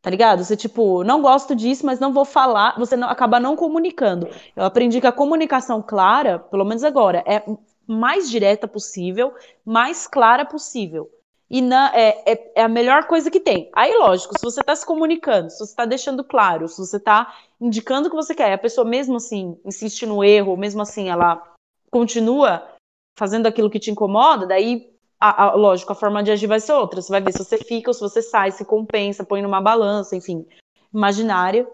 Tá 0.03 0.11
ligado? 0.11 0.43
Você, 0.43 0.57
tipo, 0.57 1.05
não 1.05 1.23
gosto 1.23 1.55
disso, 1.55 1.87
mas 1.87 2.01
não 2.01 2.13
vou 2.13 2.25
falar, 2.25 2.75
você 2.77 2.97
não, 2.97 3.09
acaba 3.09 3.39
não 3.39 3.55
comunicando. 3.55 4.29
Eu 4.57 4.65
aprendi 4.65 5.01
que 5.01 5.07
a 5.07 5.13
comunicação 5.13 5.81
clara, 5.81 6.41
pelo 6.41 6.65
menos 6.65 6.83
agora, 6.83 7.23
é 7.25 7.45
mais 7.87 8.29
direta 8.29 8.67
possível, 8.67 9.33
mais 9.65 10.09
clara 10.09 10.45
possível. 10.45 11.09
E 11.49 11.61
na, 11.61 11.93
é, 11.95 12.33
é, 12.33 12.53
é, 12.57 12.63
a 12.63 12.69
melhor 12.69 13.07
coisa 13.07 13.31
que 13.31 13.39
tem. 13.39 13.71
Aí, 13.73 13.95
lógico, 13.95 14.37
se 14.37 14.43
você 14.43 14.61
está 14.61 14.75
se 14.75 14.85
comunicando, 14.85 15.51
se 15.51 15.59
você 15.59 15.71
está 15.71 15.85
deixando 15.85 16.25
claro, 16.25 16.67
se 16.67 16.79
você 16.79 16.97
está 16.97 17.33
indicando 17.61 18.09
o 18.09 18.11
que 18.11 18.17
você 18.17 18.35
quer, 18.35 18.55
a 18.55 18.59
pessoa 18.59 18.85
mesmo 18.85 19.17
assim 19.17 19.57
insiste 19.65 20.05
no 20.05 20.25
erro, 20.25 20.57
mesmo 20.57 20.83
assim 20.83 21.11
ela 21.11 21.41
continua 21.91 22.67
fazendo 23.17 23.47
aquilo 23.47 23.71
que 23.71 23.79
te 23.79 23.91
incomoda, 23.91 24.47
daí 24.47 24.92
a, 25.23 25.45
a, 25.45 25.55
lógico, 25.55 25.93
a 25.93 25.95
forma 25.95 26.21
de 26.21 26.33
agir 26.33 26.49
vai 26.49 26.59
ser 26.59 26.73
outra. 26.73 27.01
Você 27.01 27.13
vai 27.13 27.21
ver 27.21 27.33
se 27.33 27.45
você 27.45 27.57
fica 27.57 27.91
ou 27.91 27.95
se 27.95 28.01
você 28.01 28.21
sai, 28.21 28.51
se 28.51 28.65
compensa, 28.65 29.25
põe 29.25 29.41
numa 29.41 29.61
balança, 29.61 30.17
enfim, 30.17 30.45
imaginária. 30.93 31.69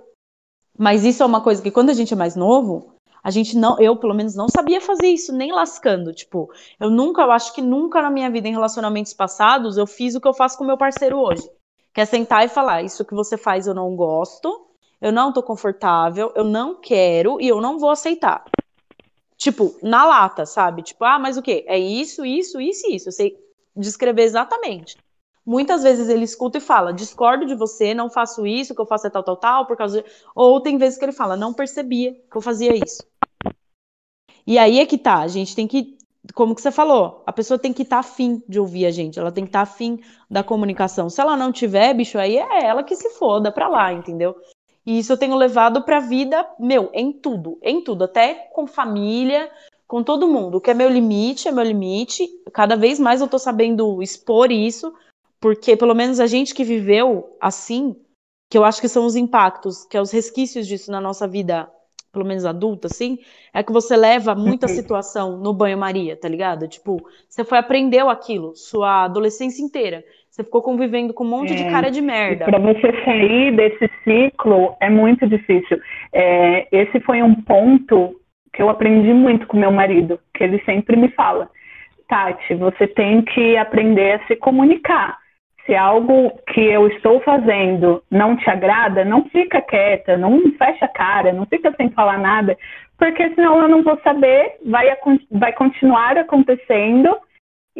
Mas 0.77 1.03
isso 1.03 1.23
é 1.23 1.27
uma 1.27 1.41
coisa 1.41 1.63
que 1.63 1.71
quando 1.71 1.89
a 1.89 1.95
gente 1.95 2.13
é 2.13 2.17
mais 2.17 2.37
novo, 2.37 2.93
a 3.25 3.31
gente 3.31 3.57
não, 3.57 3.81
eu 3.81 3.97
pelo 3.97 4.15
menos 4.15 4.35
não 4.35 4.49
sabia 4.51 4.83
fazer 4.83 5.07
isso, 5.07 5.33
nem 5.33 5.51
lascando. 5.51 6.13
Tipo, 6.13 6.51
eu 6.79 6.91
nunca, 6.91 7.23
eu 7.23 7.33
acho 7.33 7.55
que 7.55 7.63
nunca 7.63 8.03
na 8.03 8.11
minha 8.11 8.31
vida 8.31 8.49
em 8.49 8.53
relacionamentos 8.53 9.15
passados 9.15 9.79
eu 9.79 9.87
fiz 9.87 10.15
o 10.15 10.21
que 10.21 10.29
eu 10.29 10.35
faço 10.35 10.59
com 10.59 10.65
meu 10.65 10.77
parceiro 10.77 11.19
hoje. 11.19 11.51
Que 11.95 12.03
é 12.03 12.05
sentar 12.05 12.45
e 12.45 12.49
falar: 12.49 12.83
Isso 12.83 13.05
que 13.05 13.15
você 13.15 13.39
faz 13.39 13.67
eu 13.67 13.75
não 13.75 13.97
gosto, 13.97 14.69
eu 15.01 15.11
não 15.11 15.33
tô 15.33 15.43
confortável, 15.43 16.31
eu 16.37 16.45
não 16.45 16.79
quero 16.79 17.41
e 17.41 17.49
eu 17.49 17.63
não 17.63 17.79
vou 17.79 17.91
aceitar. 17.91 18.45
Tipo, 19.39 19.79
na 19.81 20.05
lata, 20.05 20.45
sabe? 20.45 20.83
Tipo, 20.83 21.05
ah, 21.05 21.19
mas 21.19 21.37
o 21.37 21.43
quê? 21.43 21.65
É 21.69 21.79
isso, 21.79 22.27
isso, 22.27 22.61
isso 22.61 22.87
e 22.89 22.97
isso. 22.97 23.09
Eu 23.09 23.13
sei 23.13 23.39
descrever 23.77 24.23
exatamente. 24.23 24.97
Muitas 25.47 25.83
vezes 25.83 26.09
ele 26.09 26.25
escuta 26.25 26.59
e 26.59 26.61
fala: 26.61 26.93
discordo 26.93 27.47
de 27.47 27.55
você, 27.55 27.95
não 27.95 28.11
faço 28.11 28.45
isso, 28.45 28.75
que 28.75 28.81
eu 28.81 28.87
faço 28.87 29.07
é 29.07 29.11
tal, 29.11 29.23
tal, 29.23 29.37
tal, 29.37 29.67
por 29.67 29.77
causa 29.77 30.03
de... 30.03 30.09
Ou 30.35 30.61
tem 30.61 30.77
vezes 30.77 30.99
que 30.99 31.05
ele 31.05 31.13
fala: 31.13 31.37
não 31.37 31.55
percebia 31.55 32.15
que 32.31 32.37
eu 32.37 32.43
fazia 32.43 32.75
isso. 32.75 33.07
E 34.47 34.59
aí 34.59 34.81
é 34.81 34.87
que 34.87 34.99
tá, 34.99 35.21
a 35.21 35.29
gente 35.29 35.55
tem 35.55 35.67
que. 35.67 35.97
Como 36.35 36.55
que 36.55 36.61
você 36.61 36.73
falou, 36.73 37.23
a 37.25 37.33
pessoa 37.33 37.59
tem 37.59 37.73
que 37.73 37.83
estar 37.83 37.97
tá 37.97 38.01
afim 38.01 38.43
de 38.47 38.61
ouvir 38.61 38.85
a 38.85 38.91
gente, 38.91 39.19
ela 39.19 39.33
tem 39.33 39.45
que 39.45 39.49
estar 39.49 39.65
tá 39.65 39.71
afim 39.71 40.01
da 40.29 40.43
comunicação. 40.43 41.09
Se 41.09 41.21
ela 41.21 41.37
não 41.37 41.53
tiver, 41.53 41.95
bicho, 41.95 42.19
aí 42.19 42.37
é 42.37 42.65
ela 42.65 42.83
que 42.83 42.97
se 42.97 43.09
foda 43.11 43.53
pra 43.53 43.69
lá, 43.69 43.93
entendeu? 43.93 44.37
E 44.89 45.01
isso 45.01 45.13
eu 45.13 45.19
tenho 45.19 45.37
levado 45.37 45.83
para 45.83 45.99
a 45.99 46.01
vida, 46.01 46.49
meu, 46.59 46.89
em 46.95 47.13
tudo, 47.13 47.59
em 47.63 47.85
tudo, 47.85 48.05
até 48.05 48.49
com 48.55 48.67
família, 48.67 49.51
com 49.87 50.03
todo 50.03 50.27
mundo. 50.27 50.57
O 50.57 50.61
que 50.63 50.71
é 50.71 50.75
meu 50.75 50.89
limite 50.89 51.47
é 51.47 51.53
meu 51.53 51.63
limite. 51.63 52.27
Cada 52.55 52.75
vez 52.75 52.99
mais 52.99 53.21
eu 53.21 53.29
tô 53.29 53.39
sabendo 53.39 54.03
expor 54.03 54.51
isso, 54.51 54.91
porque 55.39 55.77
pelo 55.77 55.95
menos 55.95 56.19
a 56.19 56.27
gente 56.27 56.55
que 56.55 56.65
viveu 56.65 57.37
assim, 57.39 57.95
que 58.49 58.57
eu 58.57 58.65
acho 58.65 58.81
que 58.81 58.89
são 58.89 59.05
os 59.05 59.15
impactos, 59.15 59.85
que 59.85 59.95
é 59.95 60.01
os 60.01 60.11
resquícios 60.11 60.67
disso 60.67 60.91
na 60.91 61.03
nossa 61.03 61.29
vida, 61.29 61.71
pelo 62.11 62.25
menos 62.25 62.47
adulta, 62.47 62.89
assim, 62.91 63.19
é 63.53 63.63
que 63.63 63.71
você 63.71 63.95
leva 63.95 64.35
muita 64.35 64.69
uhum. 64.69 64.75
situação 64.75 65.37
no 65.37 65.53
banho-maria, 65.53 66.17
tá 66.17 66.31
ligado? 66.31 66.67
Tipo, 66.67 67.07
você 67.29 67.45
foi 67.45 67.59
aprendeu 67.59 68.09
aquilo 68.09 68.57
sua 68.57 69.05
adolescência 69.05 69.63
inteira. 69.63 70.03
Você 70.39 70.45
ficou 70.45 70.63
convivendo 70.63 71.13
com 71.13 71.25
um 71.25 71.29
monte 71.29 71.53
é, 71.53 71.57
de 71.57 71.65
cara 71.69 71.91
de 71.91 72.01
merda. 72.01 72.45
Para 72.45 72.61
você 72.61 73.05
sair 73.05 73.57
desse 73.57 73.91
ciclo 74.05 74.77
é 74.81 74.89
muito 74.89 75.27
difícil. 75.27 75.81
É, 76.13 76.69
esse 76.71 77.01
foi 77.01 77.21
um 77.25 77.35
ponto 77.35 78.15
que 78.55 78.63
eu 78.63 78.69
aprendi 78.69 79.13
muito 79.13 79.49
com 79.49 79.57
meu 79.57 79.73
marido, 79.73 80.21
que 80.33 80.45
ele 80.45 80.63
sempre 80.65 80.95
me 80.95 81.09
fala. 81.09 81.51
Tati, 82.07 82.55
você 82.55 82.87
tem 82.87 83.23
que 83.23 83.57
aprender 83.57 84.13
a 84.13 84.27
se 84.29 84.37
comunicar. 84.37 85.19
Se 85.67 85.75
algo 85.75 86.31
que 86.55 86.61
eu 86.61 86.87
estou 86.87 87.21
fazendo 87.23 88.01
não 88.09 88.37
te 88.37 88.49
agrada, 88.49 89.05
não 89.05 89.25
fica 89.31 89.61
quieta, 89.61 90.17
não 90.17 90.41
fecha 90.53 90.85
a 90.85 90.89
cara, 90.89 91.33
não 91.33 91.47
fica 91.47 91.75
sem 91.77 91.91
falar 91.91 92.17
nada, 92.17 92.57
porque 92.97 93.29
senão 93.35 93.61
eu 93.61 93.69
não 93.69 93.83
vou 93.83 93.99
saber, 94.05 94.53
vai, 94.65 94.87
vai 95.33 95.53
continuar 95.53 96.17
acontecendo 96.17 97.19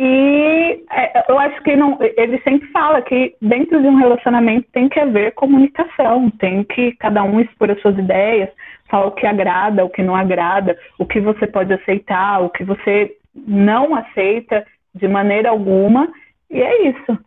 E 0.01 0.85
é, 0.93 1.25
eu 1.29 1.37
acho 1.41 1.61
que 1.65 1.75
não, 1.75 1.99
ele 2.01 2.41
sempre 2.43 2.69
fala 2.69 3.03
que 3.03 3.35
dentro 3.43 3.83
de 3.83 3.89
um 3.89 3.97
relacionamento 3.97 4.69
tem 4.73 4.89
que 4.89 5.01
haver 5.01 5.35
comunicação, 5.35 6.31
tem 6.39 6.63
que 6.63 6.93
cada 6.93 7.25
um 7.25 7.41
expor 7.41 7.69
as 7.73 7.83
suas 7.83 7.99
ideias, 7.99 8.49
falar 8.89 9.07
o 9.07 9.11
que 9.11 9.27
agrada, 9.27 9.85
o 9.85 9.91
que 9.91 10.01
não 10.01 10.15
agrada, 10.15 10.79
o 11.01 11.05
que 11.05 11.19
você 11.19 11.49
pode 11.49 11.73
aceitar, 11.73 12.41
o 12.41 12.49
que 12.49 12.63
você 12.63 13.17
não 13.35 13.93
aceita 13.97 14.65
de 14.95 15.09
maneira 15.09 15.51
alguma, 15.51 16.09
e 16.49 16.63
é 16.63 16.91
isso. 16.91 17.19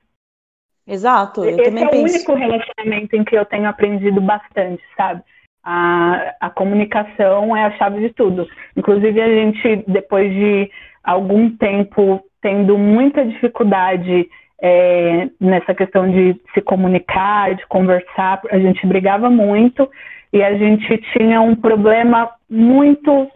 Exato. 0.87 1.43
Esse 1.43 1.77
é 1.77 1.87
o 1.87 2.03
único 2.03 2.33
relacionamento 2.33 3.17
em 3.17 3.25
que 3.25 3.37
eu 3.37 3.43
tenho 3.43 3.67
aprendido 3.67 4.21
bastante, 4.21 4.81
sabe? 4.95 5.21
A, 5.61 6.35
a 6.39 6.49
comunicação 6.49 7.55
é 7.55 7.65
a 7.65 7.71
chave 7.71 7.99
de 7.99 8.13
tudo. 8.13 8.47
Inclusive, 8.77 9.21
a 9.21 9.27
gente, 9.27 9.83
depois 9.89 10.31
de 10.31 10.71
algum 11.03 11.49
tempo 11.57 12.23
tendo 12.41 12.77
muita 12.77 13.25
dificuldade 13.25 14.29
é, 14.61 15.29
nessa 15.39 15.73
questão 15.73 16.09
de 16.09 16.39
se 16.53 16.61
comunicar, 16.61 17.55
de 17.55 17.65
conversar. 17.67 18.41
A 18.51 18.59
gente 18.59 18.85
brigava 18.85 19.29
muito 19.29 19.89
e 20.31 20.43
a 20.43 20.55
gente 20.55 20.97
tinha 21.17 21.41
um 21.41 21.55
problema 21.55 22.31
muito 22.49 23.29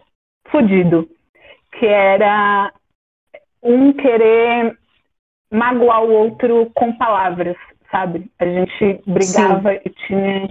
fodido, 0.48 1.08
que 1.78 1.86
era 1.86 2.72
um 3.62 3.92
querer 3.92 4.76
magoar 5.52 6.02
o 6.02 6.12
outro 6.12 6.70
com 6.74 6.92
palavras, 6.96 7.56
sabe? 7.90 8.30
A 8.38 8.44
gente 8.44 9.02
brigava 9.06 9.72
Sim. 9.72 9.80
e 9.84 9.90
tinha 9.90 10.48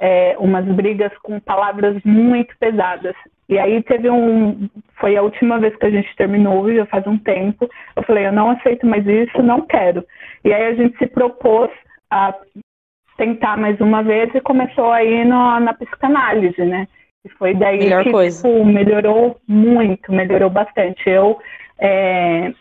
é, 0.00 0.36
umas 0.38 0.64
brigas 0.64 1.12
com 1.18 1.38
palavras 1.40 2.02
muito 2.04 2.56
pesadas. 2.58 3.14
E 3.48 3.58
aí 3.58 3.82
teve 3.82 4.08
um. 4.10 4.68
Foi 4.98 5.16
a 5.16 5.22
última 5.22 5.58
vez 5.58 5.76
que 5.76 5.86
a 5.86 5.90
gente 5.90 6.14
terminou, 6.16 6.72
já 6.72 6.86
faz 6.86 7.06
um 7.06 7.18
tempo. 7.18 7.68
Eu 7.94 8.02
falei, 8.04 8.26
eu 8.26 8.32
não 8.32 8.50
aceito 8.50 8.86
mais 8.86 9.06
isso, 9.06 9.42
não 9.42 9.62
quero. 9.62 10.04
E 10.44 10.52
aí 10.52 10.66
a 10.66 10.74
gente 10.74 10.96
se 10.98 11.06
propôs 11.06 11.70
a 12.10 12.34
tentar 13.16 13.56
mais 13.56 13.80
uma 13.80 14.02
vez 14.02 14.34
e 14.34 14.40
começou 14.40 14.90
aí 14.90 15.24
no, 15.24 15.60
na 15.60 15.74
psicanálise, 15.74 16.62
né? 16.64 16.88
E 17.24 17.28
foi 17.30 17.54
daí 17.54 17.78
Melhor 17.78 18.04
que 18.04 18.30
tipo, 18.30 18.64
melhorou 18.64 19.36
muito, 19.46 20.12
melhorou 20.12 20.50
bastante. 20.50 21.08
Eu 21.08 21.38
é, 21.78 22.52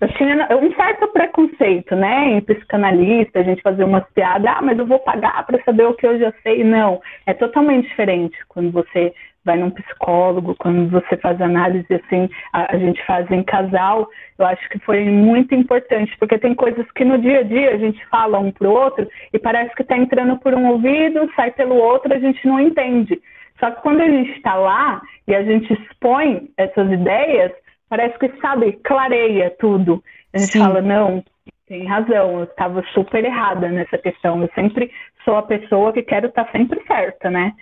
eu 0.00 0.08
tinha 0.14 0.48
um 0.56 0.74
certo 0.74 1.08
preconceito, 1.08 1.94
né, 1.94 2.30
em 2.30 2.40
psicanalista, 2.40 3.40
a 3.40 3.42
gente 3.42 3.62
fazer 3.62 3.84
umas 3.84 4.04
piadas, 4.12 4.46
ah, 4.46 4.62
mas 4.62 4.78
eu 4.78 4.86
vou 4.86 4.98
pagar 4.98 5.44
para 5.46 5.62
saber 5.64 5.84
o 5.86 5.94
que 5.94 6.06
eu 6.06 6.18
já 6.18 6.32
sei. 6.42 6.64
Não, 6.64 7.00
é 7.26 7.34
totalmente 7.34 7.88
diferente 7.88 8.36
quando 8.48 8.70
você 8.70 9.14
vai 9.44 9.58
num 9.58 9.70
psicólogo, 9.70 10.54
quando 10.58 10.90
você 10.90 11.16
faz 11.18 11.40
análise 11.40 11.86
assim, 11.92 12.28
a, 12.52 12.74
a, 12.74 12.78
gente 12.78 13.04
faz 13.04 13.30
em 13.30 13.42
casal, 13.42 14.08
eu 14.38 14.46
acho 14.46 14.68
que 14.70 14.78
foi 14.80 15.04
muito 15.04 15.54
importante, 15.54 16.16
porque 16.18 16.38
tem 16.38 16.54
coisas 16.54 16.90
que 16.92 17.04
no 17.04 17.18
dia 17.18 17.40
a 17.40 17.42
dia 17.42 17.74
a 17.74 17.78
gente 17.78 18.04
fala 18.06 18.38
um 18.38 18.50
pro 18.50 18.70
outro 18.70 19.06
e 19.32 19.38
parece 19.38 19.74
que 19.74 19.82
está 19.82 19.96
entrando 19.96 20.38
por 20.38 20.54
um 20.54 20.68
ouvido, 20.68 21.30
sai 21.36 21.50
pelo 21.50 21.74
outro, 21.74 22.12
a 22.14 22.18
gente 22.18 22.46
não 22.46 22.58
entende. 22.58 23.20
Só 23.60 23.70
que 23.70 23.82
quando 23.82 24.00
a 24.00 24.08
gente 24.08 24.30
está 24.32 24.54
lá 24.54 25.00
e 25.28 25.34
a 25.34 25.42
gente 25.42 25.72
expõe 25.72 26.50
essas 26.56 26.90
ideias, 26.90 27.52
parece 27.88 28.18
que, 28.18 28.28
sabe, 28.40 28.72
clareia 28.84 29.54
tudo. 29.58 30.02
A 30.32 30.38
gente 30.38 30.52
Sim. 30.52 30.58
fala, 30.58 30.80
não, 30.80 31.22
tem 31.68 31.86
razão, 31.86 32.38
eu 32.38 32.44
estava 32.44 32.82
super 32.92 33.24
errada 33.24 33.68
nessa 33.68 33.96
questão. 33.98 34.42
Eu 34.42 34.50
sempre 34.54 34.90
sou 35.24 35.36
a 35.36 35.42
pessoa 35.42 35.92
que 35.92 36.02
quero 36.02 36.26
estar 36.26 36.44
tá 36.44 36.52
sempre 36.52 36.82
certa, 36.86 37.30
né? 37.30 37.52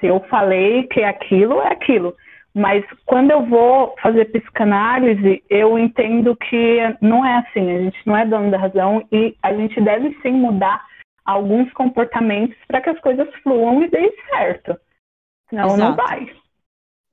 Se 0.00 0.06
eu 0.06 0.20
falei 0.28 0.86
que 0.88 1.00
é 1.00 1.08
aquilo, 1.08 1.60
é 1.60 1.68
aquilo. 1.68 2.14
Mas 2.54 2.84
quando 3.04 3.30
eu 3.30 3.44
vou 3.44 3.94
fazer 4.00 4.32
psicanálise, 4.32 5.44
eu 5.50 5.78
entendo 5.78 6.34
que 6.34 6.78
não 7.02 7.24
é 7.24 7.36
assim, 7.36 7.70
a 7.70 7.82
gente 7.82 7.98
não 8.06 8.16
é 8.16 8.24
dono 8.24 8.50
da 8.50 8.56
razão 8.56 9.06
e 9.12 9.36
a 9.42 9.54
gente 9.54 9.78
deve 9.78 10.16
sim 10.22 10.32
mudar 10.32 10.82
alguns 11.22 11.70
comportamentos 11.74 12.56
para 12.66 12.80
que 12.80 12.88
as 12.88 13.00
coisas 13.00 13.28
fluam 13.42 13.82
e 13.82 13.90
deem 13.90 14.10
certo. 14.30 14.78
Senão 15.50 15.66
Exato. 15.66 15.80
não 15.80 15.96
vai. 15.96 16.34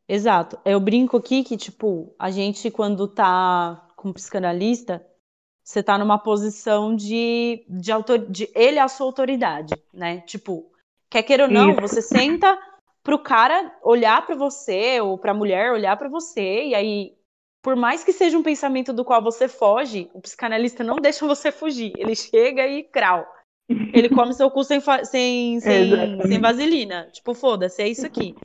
Exato. 0.08 0.60
Eu 0.64 0.80
brinco 0.80 1.18
aqui 1.18 1.44
que, 1.44 1.58
tipo, 1.58 2.16
a 2.18 2.30
gente, 2.30 2.72
quando 2.72 3.08
tá 3.08 3.86
com 3.98 4.10
um 4.10 4.14
psicanalista, 4.14 5.06
você 5.64 5.82
tá 5.82 5.98
numa 5.98 6.18
posição 6.18 6.96
de, 6.96 7.66
de, 7.68 7.92
autor, 7.92 8.20
de 8.20 8.50
ele 8.54 8.78
é 8.78 8.82
a 8.82 8.88
sua 8.88 9.08
autoridade, 9.08 9.74
né? 9.94 10.22
Tipo, 10.22 10.72
quer 11.10 11.24
queira 11.24 11.46
ou 11.46 11.50
não, 11.50 11.72
Isso. 11.72 11.82
você 11.82 12.02
senta 12.02 12.58
pro 13.04 13.20
cara 13.20 13.76
olhar 13.84 14.26
para 14.26 14.36
você, 14.36 15.02
ou 15.02 15.18
pra 15.18 15.34
mulher 15.34 15.72
olhar 15.72 15.98
para 15.98 16.10
você, 16.10 16.66
e 16.68 16.76
aí, 16.76 17.14
por 17.62 17.76
mais 17.76 18.04
que 18.04 18.14
seja 18.14 18.38
um 18.38 18.44
pensamento 18.44 18.94
do 18.94 19.04
qual 19.04 19.22
você 19.22 19.48
foge, 19.48 20.10
o 20.14 20.22
psicanalista 20.22 20.84
não 20.84 20.96
deixa 20.96 21.28
você 21.28 21.52
fugir. 21.52 21.94
Ele 21.98 22.16
chega 22.16 22.66
e 22.68 22.84
crau. 22.84 23.26
Ele 23.94 24.10
come 24.10 24.34
seu 24.34 24.50
cu 24.52 24.64
sem, 24.64 24.80
sem, 24.80 25.60
sem, 25.60 26.22
sem 26.22 26.40
vaselina. 26.40 27.10
Tipo, 27.12 27.34
foda-se, 27.34 27.82
é 27.82 27.88
isso 27.88 28.06
aqui 28.06 28.36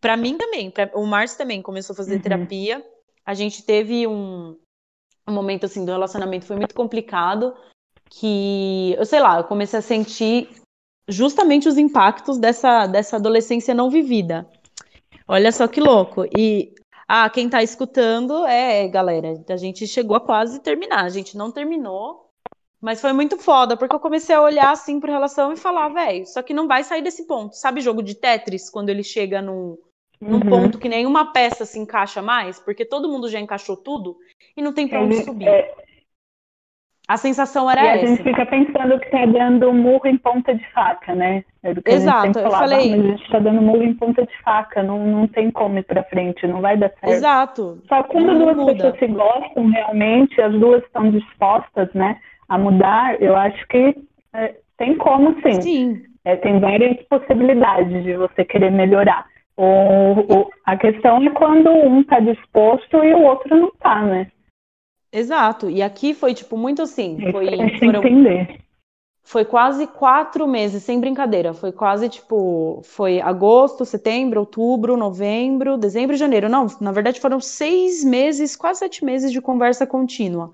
para 0.00 0.16
mim 0.16 0.36
também, 0.36 0.70
pra, 0.70 0.90
o 0.94 1.06
Márcio 1.06 1.38
também 1.38 1.60
começou 1.60 1.92
a 1.92 1.96
fazer 1.96 2.16
uhum. 2.16 2.22
terapia. 2.22 2.84
A 3.24 3.34
gente 3.34 3.62
teve 3.62 4.06
um, 4.06 4.56
um 5.28 5.32
momento 5.32 5.66
assim 5.66 5.84
do 5.84 5.92
relacionamento 5.92 6.46
foi 6.46 6.56
muito 6.56 6.74
complicado, 6.74 7.54
que 8.08 8.94
eu 8.96 9.04
sei 9.04 9.20
lá, 9.20 9.38
eu 9.38 9.44
comecei 9.44 9.78
a 9.78 9.82
sentir 9.82 10.48
justamente 11.10 11.68
os 11.68 11.76
impactos 11.76 12.38
dessa 12.38 12.86
dessa 12.86 13.16
adolescência 13.16 13.74
não 13.74 13.90
vivida. 13.90 14.48
Olha 15.26 15.52
só 15.52 15.68
que 15.68 15.80
louco. 15.80 16.24
E 16.36 16.72
ah, 17.06 17.28
quem 17.28 17.48
tá 17.48 17.62
escutando 17.62 18.46
é, 18.46 18.86
galera, 18.88 19.34
a 19.48 19.56
gente 19.56 19.86
chegou 19.86 20.16
a 20.16 20.20
quase 20.20 20.60
terminar. 20.60 21.04
A 21.04 21.08
gente 21.08 21.36
não 21.36 21.50
terminou, 21.50 22.30
mas 22.80 23.00
foi 23.00 23.12
muito 23.12 23.36
foda, 23.36 23.76
porque 23.76 23.94
eu 23.94 24.00
comecei 24.00 24.34
a 24.34 24.40
olhar 24.40 24.70
assim 24.70 24.98
pro 24.98 25.10
relação 25.10 25.52
e 25.52 25.56
falar, 25.56 25.88
velho, 25.88 26.26
só 26.26 26.40
que 26.42 26.54
não 26.54 26.66
vai 26.66 26.82
sair 26.82 27.02
desse 27.02 27.26
ponto. 27.26 27.54
Sabe 27.54 27.80
jogo 27.80 28.02
de 28.02 28.14
Tetris, 28.14 28.70
quando 28.70 28.88
ele 28.88 29.02
chega 29.02 29.42
num, 29.42 29.76
num 30.20 30.34
uhum. 30.34 30.48
ponto 30.48 30.78
que 30.78 30.88
nenhuma 30.88 31.32
peça 31.32 31.66
se 31.66 31.78
encaixa 31.78 32.22
mais, 32.22 32.58
porque 32.58 32.84
todo 32.84 33.08
mundo 33.08 33.28
já 33.28 33.38
encaixou 33.38 33.76
tudo 33.76 34.16
e 34.56 34.62
não 34.62 34.72
tem 34.72 34.88
pra 34.88 35.02
onde 35.02 35.24
subir. 35.24 35.48
É... 35.48 35.74
A 37.10 37.16
sensação 37.16 37.68
era 37.68 37.82
e 37.82 37.88
essa. 37.88 38.04
a 38.04 38.06
gente 38.06 38.22
fica 38.22 38.46
pensando 38.46 39.00
que 39.00 39.10
tá 39.10 39.26
dando 39.26 39.72
murro 39.72 40.06
em 40.06 40.16
ponta 40.16 40.54
de 40.54 40.64
faca, 40.70 41.12
né? 41.12 41.42
É 41.60 41.74
Exato, 41.84 42.38
eu 42.38 42.50
falei. 42.52 42.88
Mas 42.96 43.04
a 43.04 43.08
gente 43.08 43.30
tá 43.32 43.40
dando 43.40 43.60
murro 43.60 43.82
em 43.82 43.94
ponta 43.94 44.24
de 44.24 44.42
faca, 44.44 44.80
não, 44.80 45.04
não 45.04 45.26
tem 45.26 45.50
como 45.50 45.76
ir 45.76 45.82
pra 45.82 46.04
frente, 46.04 46.46
não 46.46 46.60
vai 46.60 46.76
dar 46.76 46.88
certo. 46.90 47.12
Exato. 47.12 47.82
Só 47.88 48.04
quando 48.04 48.28
não 48.28 48.38
duas 48.38 48.56
muda. 48.56 48.74
pessoas 48.74 48.98
se 49.00 49.08
gostam 49.08 49.66
realmente, 49.70 50.40
as 50.40 50.52
duas 50.52 50.84
estão 50.84 51.10
dispostas, 51.10 51.92
né, 51.94 52.16
a 52.48 52.56
mudar, 52.56 53.20
eu 53.20 53.34
acho 53.34 53.66
que 53.66 53.92
é, 54.32 54.54
tem 54.78 54.96
como 54.96 55.34
sim. 55.42 55.60
Sim. 55.62 56.02
É, 56.24 56.36
tem 56.36 56.60
várias 56.60 56.96
possibilidades 57.08 58.04
de 58.04 58.14
você 58.14 58.44
querer 58.44 58.70
melhorar. 58.70 59.26
O, 59.56 59.64
o, 59.64 60.50
a 60.64 60.76
questão 60.76 61.20
é 61.26 61.30
quando 61.30 61.70
um 61.70 62.02
está 62.02 62.20
disposto 62.20 63.02
e 63.02 63.12
o 63.14 63.22
outro 63.22 63.56
não 63.56 63.66
está, 63.66 64.00
né? 64.00 64.28
Exato. 65.12 65.68
E 65.68 65.82
aqui 65.82 66.14
foi, 66.14 66.34
tipo, 66.34 66.56
muito 66.56 66.82
assim. 66.82 67.18
É 67.20 67.32
foi, 67.32 67.46
foram, 67.78 68.04
entender. 68.04 68.60
Foi 69.22 69.44
quase 69.44 69.86
quatro 69.86 70.46
meses, 70.46 70.82
sem 70.82 71.00
brincadeira. 71.00 71.52
Foi 71.52 71.72
quase, 71.72 72.08
tipo, 72.08 72.80
foi 72.84 73.20
agosto, 73.20 73.84
setembro, 73.84 74.40
outubro, 74.40 74.96
novembro, 74.96 75.76
dezembro 75.76 76.14
e 76.14 76.18
janeiro. 76.18 76.48
Não, 76.48 76.66
na 76.80 76.92
verdade 76.92 77.20
foram 77.20 77.40
seis 77.40 78.04
meses, 78.04 78.56
quase 78.56 78.80
sete 78.80 79.04
meses 79.04 79.30
de 79.30 79.40
conversa 79.40 79.86
contínua. 79.86 80.52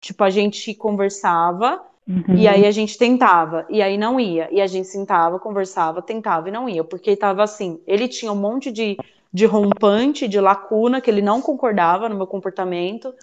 Tipo, 0.00 0.24
a 0.24 0.30
gente 0.30 0.74
conversava, 0.74 1.82
Uhum. 2.06 2.36
E 2.36 2.46
aí 2.46 2.66
a 2.66 2.70
gente 2.70 2.98
tentava, 2.98 3.66
e 3.70 3.80
aí 3.80 3.96
não 3.96 4.20
ia. 4.20 4.48
E 4.52 4.60
a 4.60 4.66
gente 4.66 4.86
sentava, 4.86 5.38
conversava, 5.38 6.02
tentava 6.02 6.48
e 6.48 6.52
não 6.52 6.68
ia. 6.68 6.84
Porque 6.84 7.10
estava 7.10 7.42
assim, 7.42 7.80
ele 7.86 8.06
tinha 8.08 8.30
um 8.30 8.36
monte 8.36 8.70
de, 8.70 8.96
de 9.32 9.46
rompante, 9.46 10.28
de 10.28 10.38
lacuna, 10.38 11.00
que 11.00 11.10
ele 11.10 11.22
não 11.22 11.40
concordava 11.40 12.08
no 12.08 12.16
meu 12.16 12.26
comportamento. 12.26 13.14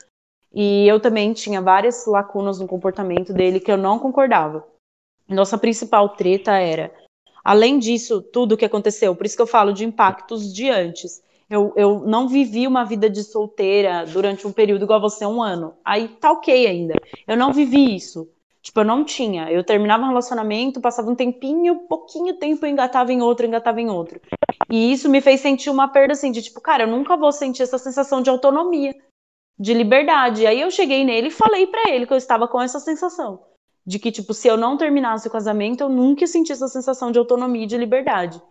E 0.54 0.88
eu 0.88 1.00
também 1.00 1.34
tinha 1.34 1.62
várias 1.62 2.06
lacunas 2.06 2.60
no 2.60 2.68
comportamento 2.68 3.34
dele 3.34 3.60
que 3.60 3.72
eu 3.72 3.78
não 3.78 3.98
concordava. 3.98 4.66
Nossa 5.28 5.58
principal 5.58 6.10
treta 6.10 6.52
era, 6.58 6.92
além 7.44 7.80
disso, 7.80 8.22
tudo 8.22 8.58
que 8.58 8.66
aconteceu, 8.66 9.16
por 9.16 9.26
isso 9.26 9.36
que 9.36 9.42
eu 9.42 9.48
falo 9.48 9.72
de 9.72 9.86
impactos 9.86 10.54
de 10.54 10.70
antes. 10.70 11.24
Eu, 11.50 11.74
eu 11.76 12.00
não 12.00 12.30
vivi 12.30 12.66
uma 12.66 12.86
vida 12.86 13.10
de 13.10 13.24
solteira 13.24 14.06
durante 14.06 14.48
um 14.48 14.54
período 14.54 14.84
igual 14.84 15.02
você, 15.02 15.26
um 15.26 15.42
ano. 15.42 15.74
Aí 15.84 16.08
tá 16.08 16.32
ok 16.32 16.66
ainda. 16.66 16.94
Eu 17.28 17.36
não 17.36 17.52
vivi 17.52 17.94
isso. 17.94 18.30
Tipo, 18.62 18.82
eu 18.82 18.86
não 18.86 19.04
tinha. 19.04 19.52
Eu 19.52 19.64
terminava 19.64 20.04
um 20.04 20.08
relacionamento, 20.08 20.80
passava 20.80 21.10
um 21.10 21.16
tempinho, 21.16 21.88
pouquinho 21.90 22.36
tempo, 22.36 22.66
engatava 22.66 23.12
em 23.12 23.22
outro, 23.22 23.46
engatava 23.46 23.82
em 23.82 23.90
outro. 23.90 24.22
E 24.70 24.94
isso 24.94 25.10
me 25.10 25.20
fez 25.20 25.42
sentir 25.42 25.70
uma 25.70 25.88
perda 25.88 26.14
assim, 26.14 26.32
de 26.32 26.42
tipo, 26.42 26.62
cara, 26.62 26.84
eu 26.84 26.88
nunca 26.88 27.18
vou 27.18 27.32
sentir 27.32 27.64
essa 27.64 27.78
sensação 27.78 28.22
de 28.22 28.30
autonomia, 28.30 28.96
de 29.62 29.74
liberdade. 29.74 30.48
Aí 30.48 30.60
eu 30.60 30.72
cheguei 30.72 31.06
nele 31.06 31.28
e 31.28 31.32
falei 31.32 31.68
para 31.68 31.90
ele 31.92 32.08
que 32.08 32.14
eu 32.14 32.18
estava 32.18 32.48
com 32.48 32.60
essa 32.60 32.80
sensação. 32.80 33.40
De 33.86 34.00
que, 34.00 34.12
tipo, 34.12 34.34
se 34.34 34.48
eu 34.48 34.58
não 34.58 34.78
terminasse 34.78 35.28
o 35.28 35.32
casamento, 35.32 35.82
eu 35.84 35.90
nunca 35.90 36.26
senti 36.26 36.52
essa 36.52 36.68
sensação 36.68 37.12
de 37.12 37.20
autonomia 37.20 37.64
e 37.64 37.68
de 37.68 37.78
liberdade. 37.78 38.42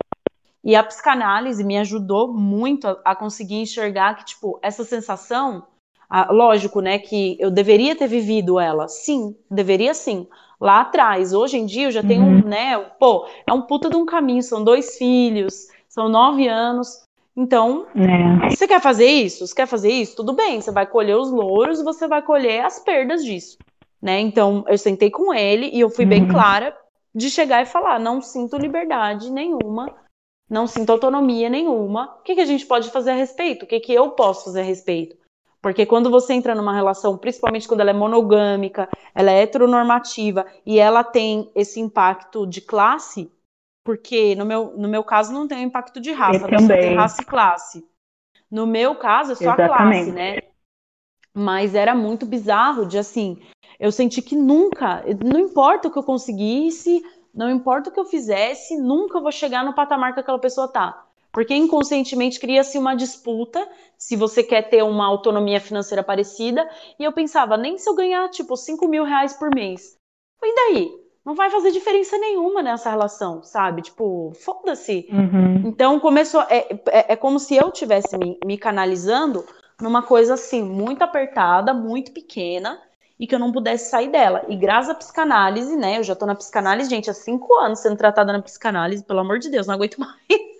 E 0.62 0.76
a 0.76 0.82
psicanálise 0.82 1.64
me 1.64 1.78
ajudou 1.78 2.32
muito 2.32 2.86
a, 2.86 3.00
a 3.04 3.16
conseguir 3.16 3.56
enxergar 3.56 4.14
que, 4.14 4.24
tipo, 4.24 4.58
essa 4.62 4.84
sensação 4.84 5.66
Ah, 6.12 6.32
lógico, 6.32 6.80
né, 6.80 6.98
que 6.98 7.36
eu 7.38 7.52
deveria 7.52 7.94
ter 7.94 8.08
vivido 8.08 8.58
ela. 8.58 8.88
Sim, 8.88 9.36
deveria 9.48 9.94
sim. 9.94 10.26
Lá 10.60 10.80
atrás. 10.80 11.32
Hoje 11.32 11.56
em 11.56 11.64
dia 11.64 11.86
eu 11.86 11.92
já 11.92 12.02
tenho, 12.02 12.24
uhum. 12.24 12.42
né, 12.44 12.76
pô, 12.98 13.28
é 13.46 13.52
um 13.52 13.62
puta 13.62 13.88
de 13.88 13.96
um 13.96 14.04
caminho. 14.04 14.42
São 14.42 14.64
dois 14.64 14.98
filhos, 14.98 15.68
são 15.88 16.08
nove 16.08 16.48
anos. 16.48 17.04
Então, 17.40 17.86
é. 17.96 18.50
você 18.50 18.68
quer 18.68 18.82
fazer 18.82 19.06
isso? 19.06 19.46
Você 19.46 19.54
quer 19.54 19.66
fazer 19.66 19.90
isso? 19.90 20.14
Tudo 20.14 20.34
bem, 20.34 20.60
você 20.60 20.70
vai 20.70 20.86
colher 20.86 21.16
os 21.16 21.30
louros, 21.30 21.82
você 21.82 22.06
vai 22.06 22.20
colher 22.20 22.62
as 22.62 22.78
perdas 22.80 23.24
disso, 23.24 23.56
né? 24.00 24.20
Então, 24.20 24.62
eu 24.68 24.76
sentei 24.76 25.10
com 25.10 25.32
ele 25.32 25.70
e 25.72 25.80
eu 25.80 25.88
fui 25.88 26.04
uhum. 26.04 26.10
bem 26.10 26.28
clara 26.28 26.76
de 27.14 27.30
chegar 27.30 27.62
e 27.62 27.66
falar: 27.66 27.98
não 27.98 28.20
sinto 28.20 28.58
liberdade 28.58 29.30
nenhuma, 29.30 29.90
não 30.50 30.66
sinto 30.66 30.90
autonomia 30.90 31.48
nenhuma. 31.48 32.14
O 32.20 32.22
que, 32.24 32.34
que 32.34 32.42
a 32.42 32.46
gente 32.46 32.66
pode 32.66 32.90
fazer 32.90 33.12
a 33.12 33.14
respeito? 33.14 33.62
O 33.62 33.66
que, 33.66 33.80
que 33.80 33.94
eu 33.94 34.10
posso 34.10 34.44
fazer 34.44 34.60
a 34.60 34.64
respeito? 34.64 35.16
Porque 35.62 35.86
quando 35.86 36.10
você 36.10 36.34
entra 36.34 36.54
numa 36.54 36.74
relação, 36.74 37.16
principalmente 37.16 37.66
quando 37.66 37.80
ela 37.80 37.90
é 37.90 37.94
monogâmica, 37.94 38.86
ela 39.14 39.30
é 39.30 39.40
heteronormativa 39.40 40.44
e 40.66 40.78
ela 40.78 41.02
tem 41.02 41.50
esse 41.54 41.80
impacto 41.80 42.46
de 42.46 42.60
classe, 42.60 43.32
porque 43.90 44.36
no 44.36 44.46
meu, 44.46 44.72
no 44.76 44.88
meu 44.88 45.02
caso 45.02 45.32
não 45.32 45.48
tem 45.48 45.64
impacto 45.64 46.00
de 46.00 46.12
raça, 46.12 46.46
né? 46.46 46.58
só 46.60 46.76
tem 46.76 46.94
raça 46.94 47.22
e 47.22 47.24
classe. 47.24 47.84
No 48.48 48.64
meu 48.64 48.94
caso 48.94 49.32
é 49.32 49.34
só 49.34 49.42
Exatamente. 49.42 49.62
a 49.62 49.66
classe, 49.66 50.12
né? 50.12 50.38
Mas 51.34 51.74
era 51.74 51.92
muito 51.92 52.24
bizarro 52.24 52.86
de 52.86 52.96
assim, 52.98 53.42
eu 53.80 53.90
senti 53.90 54.22
que 54.22 54.36
nunca, 54.36 55.02
não 55.20 55.40
importa 55.40 55.88
o 55.88 55.90
que 55.90 55.98
eu 55.98 56.04
conseguisse, 56.04 57.04
não 57.34 57.50
importa 57.50 57.90
o 57.90 57.92
que 57.92 57.98
eu 57.98 58.04
fizesse, 58.04 58.76
nunca 58.76 59.20
vou 59.20 59.32
chegar 59.32 59.64
no 59.64 59.74
patamar 59.74 60.14
que 60.14 60.20
aquela 60.20 60.38
pessoa 60.38 60.68
tá. 60.68 61.04
Porque 61.32 61.52
inconscientemente 61.52 62.38
cria-se 62.38 62.78
uma 62.78 62.94
disputa 62.94 63.68
se 63.98 64.14
você 64.14 64.44
quer 64.44 64.70
ter 64.70 64.84
uma 64.84 65.04
autonomia 65.04 65.60
financeira 65.60 66.04
parecida. 66.04 66.70
E 66.96 67.02
eu 67.02 67.10
pensava, 67.12 67.56
nem 67.56 67.76
se 67.76 67.90
eu 67.90 67.96
ganhar, 67.96 68.28
tipo, 68.30 68.56
5 68.56 68.86
mil 68.86 69.02
reais 69.02 69.32
por 69.32 69.52
mês. 69.52 69.96
E 70.40 70.54
daí? 70.54 71.09
Não 71.24 71.34
vai 71.34 71.50
fazer 71.50 71.70
diferença 71.70 72.16
nenhuma 72.16 72.62
nessa 72.62 72.88
relação, 72.90 73.42
sabe? 73.42 73.82
Tipo, 73.82 74.32
foda-se. 74.34 75.06
Uhum. 75.10 75.68
Então 75.68 76.00
começou. 76.00 76.42
É, 76.48 76.66
é, 76.88 77.12
é, 77.12 77.16
como 77.16 77.38
se 77.38 77.56
eu 77.56 77.70
tivesse 77.70 78.16
me, 78.16 78.38
me 78.44 78.56
canalizando 78.56 79.44
numa 79.80 80.02
coisa 80.02 80.34
assim, 80.34 80.62
muito 80.62 81.02
apertada, 81.02 81.74
muito 81.74 82.12
pequena 82.12 82.80
e 83.18 83.26
que 83.26 83.34
eu 83.34 83.38
não 83.38 83.52
pudesse 83.52 83.90
sair 83.90 84.08
dela. 84.08 84.44
E 84.48 84.56
graças 84.56 84.90
à 84.90 84.94
psicanálise, 84.94 85.76
né? 85.76 85.98
Eu 85.98 86.02
já 86.02 86.16
tô 86.16 86.24
na 86.24 86.34
psicanálise, 86.34 86.88
gente, 86.88 87.10
há 87.10 87.14
cinco 87.14 87.54
anos 87.58 87.80
sendo 87.80 87.96
tratada 87.96 88.32
na 88.32 88.40
psicanálise, 88.40 89.04
pelo 89.04 89.20
amor 89.20 89.38
de 89.38 89.50
Deus, 89.50 89.66
não 89.66 89.74
aguento 89.74 89.98
mais. 89.98 90.16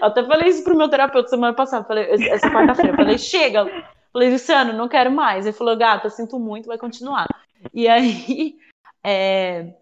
Eu 0.00 0.06
até 0.06 0.22
falei 0.22 0.50
isso 0.50 0.62
pro 0.62 0.76
meu 0.76 0.88
terapeuta 0.88 1.28
semana 1.28 1.54
passada, 1.54 1.82
falei, 1.82 2.04
essa 2.28 2.50
quarta-feira, 2.50 2.94
falei, 2.94 3.16
chega. 3.16 3.66
Falei, 4.12 4.30
Luciano, 4.30 4.72
não 4.74 4.86
quero 4.86 5.10
mais. 5.10 5.46
Ele 5.46 5.56
falou, 5.56 5.76
gata, 5.76 6.10
sinto 6.10 6.38
muito, 6.38 6.66
vai 6.66 6.78
continuar. 6.78 7.26
E 7.72 7.88
aí, 7.88 8.56
é, 9.02 9.72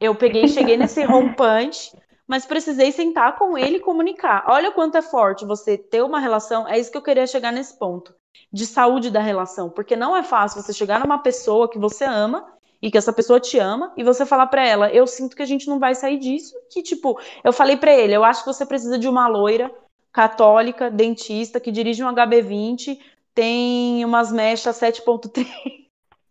eu 0.00 0.14
peguei, 0.14 0.48
cheguei 0.48 0.76
nesse 0.76 1.04
rompante, 1.04 1.92
mas 2.26 2.46
precisei 2.46 2.90
sentar 2.90 3.36
com 3.36 3.58
ele 3.58 3.76
e 3.76 3.80
comunicar. 3.80 4.44
Olha 4.48 4.72
quanto 4.72 4.96
é 4.96 5.02
forte 5.02 5.44
você 5.44 5.76
ter 5.76 6.02
uma 6.02 6.18
relação, 6.18 6.66
é 6.66 6.78
isso 6.78 6.90
que 6.90 6.96
eu 6.96 7.02
queria 7.02 7.26
chegar 7.26 7.52
nesse 7.52 7.78
ponto 7.78 8.14
de 8.52 8.64
saúde 8.64 9.10
da 9.10 9.20
relação, 9.20 9.68
porque 9.68 9.94
não 9.94 10.16
é 10.16 10.22
fácil 10.22 10.62
você 10.62 10.72
chegar 10.72 11.00
numa 11.00 11.18
pessoa 11.18 11.68
que 11.68 11.78
você 11.78 12.04
ama 12.04 12.46
e 12.80 12.90
que 12.90 12.96
essa 12.96 13.12
pessoa 13.12 13.38
te 13.38 13.58
ama 13.58 13.92
e 13.96 14.02
você 14.02 14.24
falar 14.24 14.46
para 14.46 14.66
ela, 14.66 14.90
eu 14.90 15.06
sinto 15.06 15.36
que 15.36 15.42
a 15.42 15.46
gente 15.46 15.68
não 15.68 15.78
vai 15.78 15.94
sair 15.94 16.18
disso, 16.18 16.54
que 16.70 16.82
tipo, 16.82 17.20
eu 17.44 17.52
falei 17.52 17.76
para 17.76 17.92
ele, 17.92 18.14
eu 18.14 18.24
acho 18.24 18.42
que 18.42 18.52
você 18.52 18.64
precisa 18.64 18.98
de 18.98 19.08
uma 19.08 19.28
loira 19.28 19.70
católica, 20.12 20.90
dentista 20.90 21.60
que 21.60 21.70
dirige 21.70 22.02
um 22.02 22.12
HB20, 22.12 22.98
tem 23.34 24.04
umas 24.04 24.32
mechas 24.32 24.80
7.3 24.80 25.79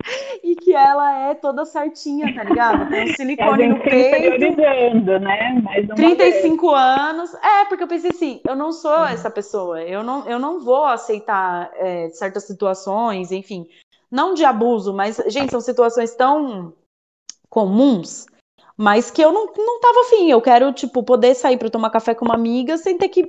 e 0.44 0.56
que 0.56 0.74
ela 0.74 1.30
é 1.30 1.36
toda 1.36 1.66
certinha, 1.66 2.34
tá 2.34 2.44
ligado? 2.44 2.90
Tem 2.90 3.12
um 3.12 3.14
silicone 3.16 3.68
no 3.68 3.80
peito. 3.80 5.20
né? 5.20 5.62
Mais 5.64 5.88
35 5.88 6.70
vez. 6.70 6.82
anos. 6.82 7.34
É, 7.36 7.66
porque 7.66 7.84
eu 7.84 7.88
pensei 7.88 8.12
assim, 8.12 8.42
eu 8.48 8.56
não 8.56 8.72
sou 8.72 9.06
essa 9.06 9.30
pessoa. 9.30 9.82
Eu 9.82 10.04
não, 10.04 10.28
eu 10.28 10.40
não 10.40 10.60
vou 10.60 10.86
aceitar 10.86 11.72
é, 11.76 12.10
certas 12.10 12.46
situações, 12.46 13.32
enfim. 13.32 13.68
Não 14.12 14.34
de 14.34 14.44
abuso, 14.44 14.94
mas, 14.94 15.22
gente, 15.28 15.52
são 15.52 15.62
situações 15.62 16.16
tão 16.16 16.74
comuns, 17.48 18.26
mas 18.76 19.12
que 19.12 19.22
eu 19.22 19.32
não, 19.32 19.48
não 19.56 19.80
tava 19.80 20.02
afim. 20.02 20.32
Eu 20.32 20.42
quero, 20.42 20.74
tipo, 20.74 21.04
poder 21.04 21.36
sair 21.36 21.58
para 21.58 21.70
tomar 21.70 21.92
café 21.92 22.16
com 22.16 22.26
uma 22.26 22.36
amiga 22.36 22.78
sem 22.78 22.98
ter 22.98 23.10
que 23.10 23.28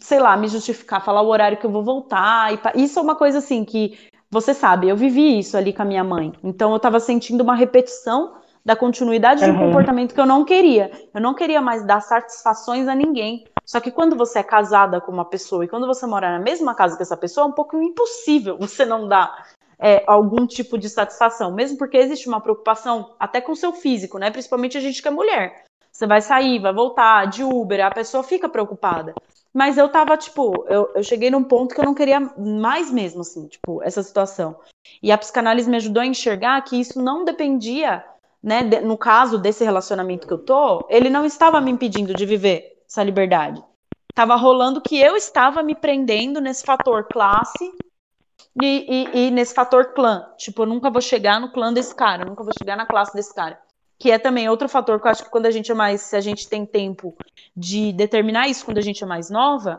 sei 0.00 0.18
lá, 0.18 0.36
me 0.36 0.48
justificar, 0.48 1.04
falar 1.04 1.22
o 1.22 1.28
horário 1.28 1.56
que 1.56 1.64
eu 1.64 1.70
vou 1.70 1.84
voltar. 1.84 2.52
E, 2.52 2.82
isso 2.82 2.98
é 2.98 3.02
uma 3.02 3.14
coisa 3.14 3.38
assim 3.38 3.64
que 3.64 3.96
você 4.30 4.52
sabe, 4.52 4.88
eu 4.88 4.96
vivi 4.96 5.38
isso 5.38 5.56
ali 5.56 5.72
com 5.72 5.82
a 5.82 5.84
minha 5.84 6.04
mãe. 6.04 6.32
Então 6.42 6.70
eu 6.70 6.76
estava 6.76 6.98
sentindo 7.00 7.42
uma 7.42 7.54
repetição 7.54 8.34
da 8.64 8.74
continuidade 8.74 9.44
uhum. 9.44 9.52
de 9.52 9.56
um 9.56 9.66
comportamento 9.66 10.12
que 10.12 10.20
eu 10.20 10.26
não 10.26 10.44
queria. 10.44 10.90
Eu 11.14 11.20
não 11.20 11.34
queria 11.34 11.60
mais 11.60 11.86
dar 11.86 12.00
satisfações 12.00 12.88
a 12.88 12.94
ninguém. 12.94 13.44
Só 13.64 13.80
que 13.80 13.92
quando 13.92 14.16
você 14.16 14.40
é 14.40 14.42
casada 14.42 15.00
com 15.00 15.12
uma 15.12 15.24
pessoa 15.24 15.64
e 15.64 15.68
quando 15.68 15.86
você 15.86 16.06
mora 16.06 16.32
na 16.32 16.40
mesma 16.40 16.74
casa 16.74 16.96
que 16.96 17.02
essa 17.02 17.16
pessoa, 17.16 17.46
é 17.46 17.48
um 17.48 17.52
pouco 17.52 17.80
impossível 17.80 18.58
você 18.58 18.84
não 18.84 19.06
dar 19.06 19.46
é, 19.78 20.02
algum 20.06 20.46
tipo 20.46 20.76
de 20.78 20.88
satisfação, 20.88 21.52
mesmo 21.52 21.78
porque 21.78 21.96
existe 21.96 22.28
uma 22.28 22.40
preocupação 22.40 23.14
até 23.20 23.40
com 23.40 23.52
o 23.52 23.56
seu 23.56 23.72
físico, 23.72 24.18
né? 24.18 24.30
Principalmente 24.30 24.76
a 24.76 24.80
gente 24.80 25.00
que 25.00 25.08
é 25.08 25.10
mulher. 25.10 25.64
Você 25.92 26.06
vai 26.06 26.20
sair, 26.20 26.58
vai 26.58 26.72
voltar 26.72 27.26
de 27.26 27.42
Uber, 27.42 27.84
a 27.84 27.90
pessoa 27.90 28.22
fica 28.22 28.48
preocupada. 28.48 29.14
Mas 29.56 29.78
eu 29.78 29.88
tava, 29.88 30.18
tipo, 30.18 30.66
eu, 30.68 30.92
eu 30.94 31.02
cheguei 31.02 31.30
num 31.30 31.42
ponto 31.42 31.74
que 31.74 31.80
eu 31.80 31.84
não 31.86 31.94
queria 31.94 32.20
mais 32.36 32.90
mesmo, 32.90 33.22
assim, 33.22 33.48
tipo, 33.48 33.82
essa 33.82 34.02
situação. 34.02 34.54
E 35.02 35.10
a 35.10 35.16
psicanálise 35.16 35.70
me 35.70 35.78
ajudou 35.78 36.02
a 36.02 36.06
enxergar 36.06 36.60
que 36.60 36.78
isso 36.78 37.00
não 37.00 37.24
dependia, 37.24 38.04
né, 38.42 38.62
de, 38.62 38.82
no 38.82 38.98
caso 38.98 39.38
desse 39.38 39.64
relacionamento 39.64 40.26
que 40.26 40.32
eu 40.34 40.44
tô, 40.44 40.86
ele 40.90 41.08
não 41.08 41.24
estava 41.24 41.58
me 41.58 41.70
impedindo 41.70 42.12
de 42.12 42.26
viver 42.26 42.82
essa 42.86 43.02
liberdade. 43.02 43.64
Tava 44.14 44.36
rolando 44.36 44.82
que 44.82 45.00
eu 45.00 45.16
estava 45.16 45.62
me 45.62 45.74
prendendo 45.74 46.38
nesse 46.38 46.62
fator 46.62 47.04
classe 47.04 47.72
e, 48.62 49.08
e, 49.14 49.26
e, 49.26 49.30
nesse 49.30 49.54
fator 49.54 49.94
clã. 49.94 50.26
Tipo, 50.36 50.64
eu 50.64 50.66
nunca 50.66 50.90
vou 50.90 51.00
chegar 51.00 51.40
no 51.40 51.50
clã 51.50 51.72
desse 51.72 51.94
cara, 51.94 52.24
eu 52.24 52.28
nunca 52.28 52.44
vou 52.44 52.52
chegar 52.52 52.76
na 52.76 52.84
classe 52.84 53.14
desse 53.14 53.34
cara 53.34 53.58
que 53.98 54.10
é 54.10 54.18
também 54.18 54.48
outro 54.48 54.68
fator 54.68 55.00
que 55.00 55.06
eu 55.06 55.10
acho 55.10 55.24
que 55.24 55.30
quando 55.30 55.46
a 55.46 55.50
gente 55.50 55.70
é 55.70 55.74
mais, 55.74 56.02
se 56.02 56.16
a 56.16 56.20
gente 56.20 56.48
tem 56.48 56.66
tempo 56.66 57.16
de 57.56 57.92
determinar 57.92 58.48
isso 58.48 58.64
quando 58.64 58.78
a 58.78 58.82
gente 58.82 59.02
é 59.02 59.06
mais 59.06 59.30
nova, 59.30 59.78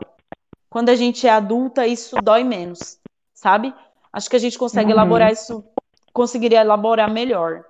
quando 0.68 0.88
a 0.88 0.94
gente 0.94 1.26
é 1.26 1.30
adulta, 1.30 1.86
isso 1.86 2.16
dói 2.22 2.44
menos, 2.44 2.98
sabe? 3.32 3.72
Acho 4.12 4.28
que 4.28 4.36
a 4.36 4.40
gente 4.40 4.58
consegue 4.58 4.86
uhum. 4.86 4.98
elaborar 4.98 5.32
isso, 5.32 5.64
conseguiria 6.12 6.60
elaborar 6.60 7.10
melhor. 7.10 7.64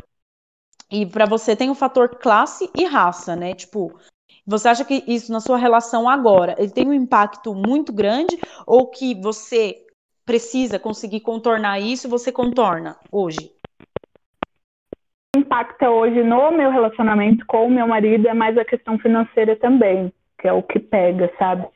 E 0.90 1.04
para 1.04 1.26
você 1.26 1.54
tem 1.54 1.68
o 1.68 1.74
fator 1.74 2.16
classe 2.16 2.70
e 2.74 2.84
raça, 2.84 3.36
né? 3.36 3.54
Tipo, 3.54 3.98
você 4.46 4.68
acha 4.68 4.84
que 4.84 5.04
isso 5.06 5.30
na 5.30 5.40
sua 5.40 5.58
relação 5.58 6.08
agora, 6.08 6.56
ele 6.58 6.70
tem 6.70 6.88
um 6.88 6.94
impacto 6.94 7.54
muito 7.54 7.92
grande 7.92 8.40
ou 8.66 8.86
que 8.86 9.14
você 9.14 9.84
precisa 10.24 10.78
conseguir 10.78 11.20
contornar 11.20 11.78
isso, 11.80 12.08
você 12.08 12.32
contorna 12.32 12.98
hoje? 13.12 13.52
Impacta 15.38 15.90
hoje 15.90 16.22
no 16.22 16.50
meu 16.50 16.70
relacionamento 16.70 17.44
com 17.46 17.66
o 17.66 17.70
meu 17.70 17.86
marido 17.86 18.28
é 18.28 18.34
mais 18.34 18.56
a 18.58 18.64
questão 18.64 18.98
financeira 18.98 19.56
também, 19.56 20.12
que 20.40 20.48
é 20.48 20.52
o 20.52 20.62
que 20.62 20.78
pega, 20.78 21.30
sabe? 21.38 21.66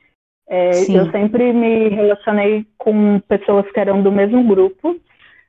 É, 0.47 0.69
eu 0.89 1.09
sempre 1.11 1.53
me 1.53 1.89
relacionei 1.89 2.65
com 2.77 3.19
pessoas 3.27 3.69
que 3.71 3.79
eram 3.79 4.03
do 4.03 4.11
mesmo 4.11 4.43
grupo, 4.43 4.95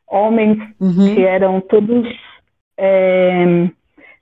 homens 0.06 0.58
uhum. 0.80 1.14
que 1.14 1.24
eram 1.24 1.60
todos 1.60 2.06
é, 2.78 3.68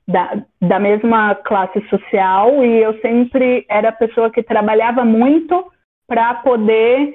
da, 0.09 0.43
da 0.61 0.79
mesma 0.81 1.35
classe 1.35 1.81
social, 1.89 2.65
e 2.65 2.83
eu 2.83 2.99
sempre 3.01 3.65
era 3.69 3.91
a 3.91 3.93
pessoa 3.93 4.31
que 4.31 4.43
trabalhava 4.43 5.05
muito 5.05 5.71
para 6.07 6.35
poder 6.35 7.15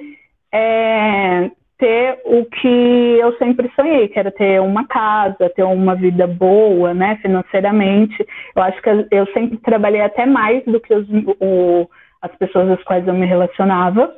é, 0.52 1.50
ter 1.78 2.20
o 2.24 2.44
que 2.44 3.18
eu 3.20 3.36
sempre 3.38 3.70
sonhei, 3.74 4.08
que 4.08 4.18
era 4.18 4.30
ter 4.30 4.60
uma 4.60 4.86
casa, 4.86 5.48
ter 5.50 5.62
uma 5.62 5.94
vida 5.94 6.26
boa, 6.26 6.92
né, 6.92 7.18
financeiramente. 7.22 8.26
Eu 8.54 8.62
acho 8.62 8.82
que 8.82 8.90
eu 9.10 9.26
sempre 9.32 9.58
trabalhei 9.58 10.00
até 10.00 10.26
mais 10.26 10.64
do 10.64 10.80
que 10.80 10.92
os, 10.92 11.06
o, 11.40 11.88
as 12.20 12.34
pessoas 12.36 12.70
às 12.70 12.82
quais 12.82 13.06
eu 13.06 13.14
me 13.14 13.26
relacionava, 13.26 14.12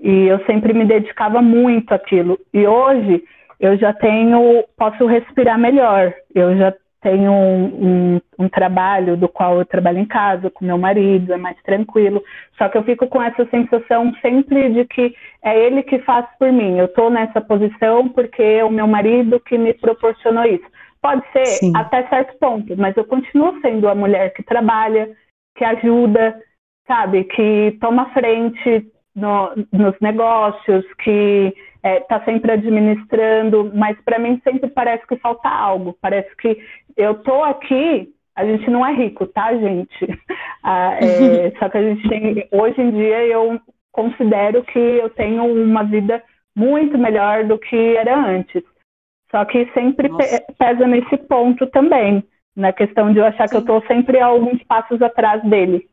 e 0.00 0.26
eu 0.26 0.38
sempre 0.46 0.72
me 0.72 0.84
dedicava 0.84 1.40
muito 1.42 1.92
àquilo. 1.92 2.38
E 2.52 2.66
hoje 2.66 3.22
eu 3.60 3.76
já 3.76 3.92
tenho, 3.92 4.64
posso 4.76 5.06
respirar 5.06 5.58
melhor, 5.58 6.14
eu 6.34 6.56
já 6.56 6.74
tenho 7.06 7.30
um, 7.30 7.64
um, 7.86 8.20
um, 8.36 8.48
trabalho 8.48 9.16
do 9.16 9.28
qual 9.28 9.60
eu 9.60 9.64
trabalho 9.64 9.98
em 9.98 10.04
casa 10.04 10.50
com 10.50 10.64
meu 10.64 10.76
marido, 10.76 11.32
é 11.32 11.36
mais 11.36 11.56
tranquilo. 11.62 12.20
Só 12.58 12.68
que 12.68 12.76
eu 12.76 12.82
fico 12.82 13.06
com 13.06 13.22
essa 13.22 13.46
sensação 13.46 14.12
sempre 14.20 14.70
de 14.70 14.84
que 14.86 15.14
é 15.44 15.56
ele 15.56 15.84
que 15.84 16.00
faz 16.00 16.26
por 16.36 16.50
mim. 16.50 16.76
Eu 16.76 16.86
estou 16.86 17.08
nessa 17.08 17.40
posição 17.40 18.08
porque 18.08 18.42
é 18.42 18.64
o 18.64 18.72
meu 18.72 18.88
marido 18.88 19.38
que 19.38 19.56
me 19.56 19.72
proporcionou 19.72 20.44
isso. 20.46 20.64
Pode 21.00 21.22
ser 21.30 21.46
Sim. 21.46 21.72
até 21.76 22.02
certo 22.08 22.36
ponto, 22.40 22.76
mas 22.76 22.96
eu 22.96 23.04
continuo 23.04 23.60
sendo 23.60 23.88
a 23.88 23.94
mulher 23.94 24.32
que 24.32 24.42
trabalha, 24.42 25.08
que 25.56 25.64
ajuda, 25.64 26.36
sabe, 26.88 27.22
que 27.22 27.78
toma 27.80 28.06
frente 28.06 28.84
no, 29.14 29.52
nos 29.72 29.94
negócios, 30.00 30.84
que 31.04 31.54
está 31.86 32.16
é, 32.16 32.18
tá 32.18 32.24
sempre 32.24 32.52
administrando, 32.52 33.70
mas 33.74 33.98
para 34.02 34.18
mim 34.18 34.40
sempre 34.42 34.68
parece 34.68 35.06
que 35.06 35.16
falta 35.16 35.48
algo. 35.48 35.96
Parece 36.00 36.34
que 36.36 36.58
eu 36.96 37.14
tô 37.22 37.42
aqui, 37.44 38.12
a 38.34 38.44
gente 38.44 38.68
não 38.70 38.84
é 38.84 38.92
rico, 38.92 39.26
tá, 39.26 39.54
gente? 39.54 39.96
Ah, 40.68 40.98
é, 41.00 41.52
só 41.60 41.68
que 41.68 41.78
a 41.78 41.82
gente 41.82 42.08
tem, 42.08 42.48
hoje 42.50 42.80
em 42.80 42.90
dia 42.90 43.24
eu 43.26 43.60
considero 43.92 44.64
que 44.64 44.76
eu 44.80 45.08
tenho 45.10 45.44
uma 45.44 45.84
vida 45.84 46.20
muito 46.56 46.98
melhor 46.98 47.44
do 47.44 47.56
que 47.56 47.96
era 47.96 48.18
antes. 48.18 48.64
Só 49.30 49.44
que 49.44 49.70
sempre 49.72 50.08
Nossa. 50.08 50.44
pesa 50.58 50.88
nesse 50.88 51.16
ponto 51.18 51.68
também, 51.68 52.24
na 52.56 52.72
questão 52.72 53.12
de 53.12 53.20
eu 53.20 53.26
achar 53.26 53.46
Sim. 53.46 53.50
que 53.52 53.56
eu 53.58 53.60
estou 53.60 53.86
sempre 53.86 54.18
alguns 54.18 54.60
passos 54.64 55.00
atrás 55.00 55.40
dele. 55.44 55.86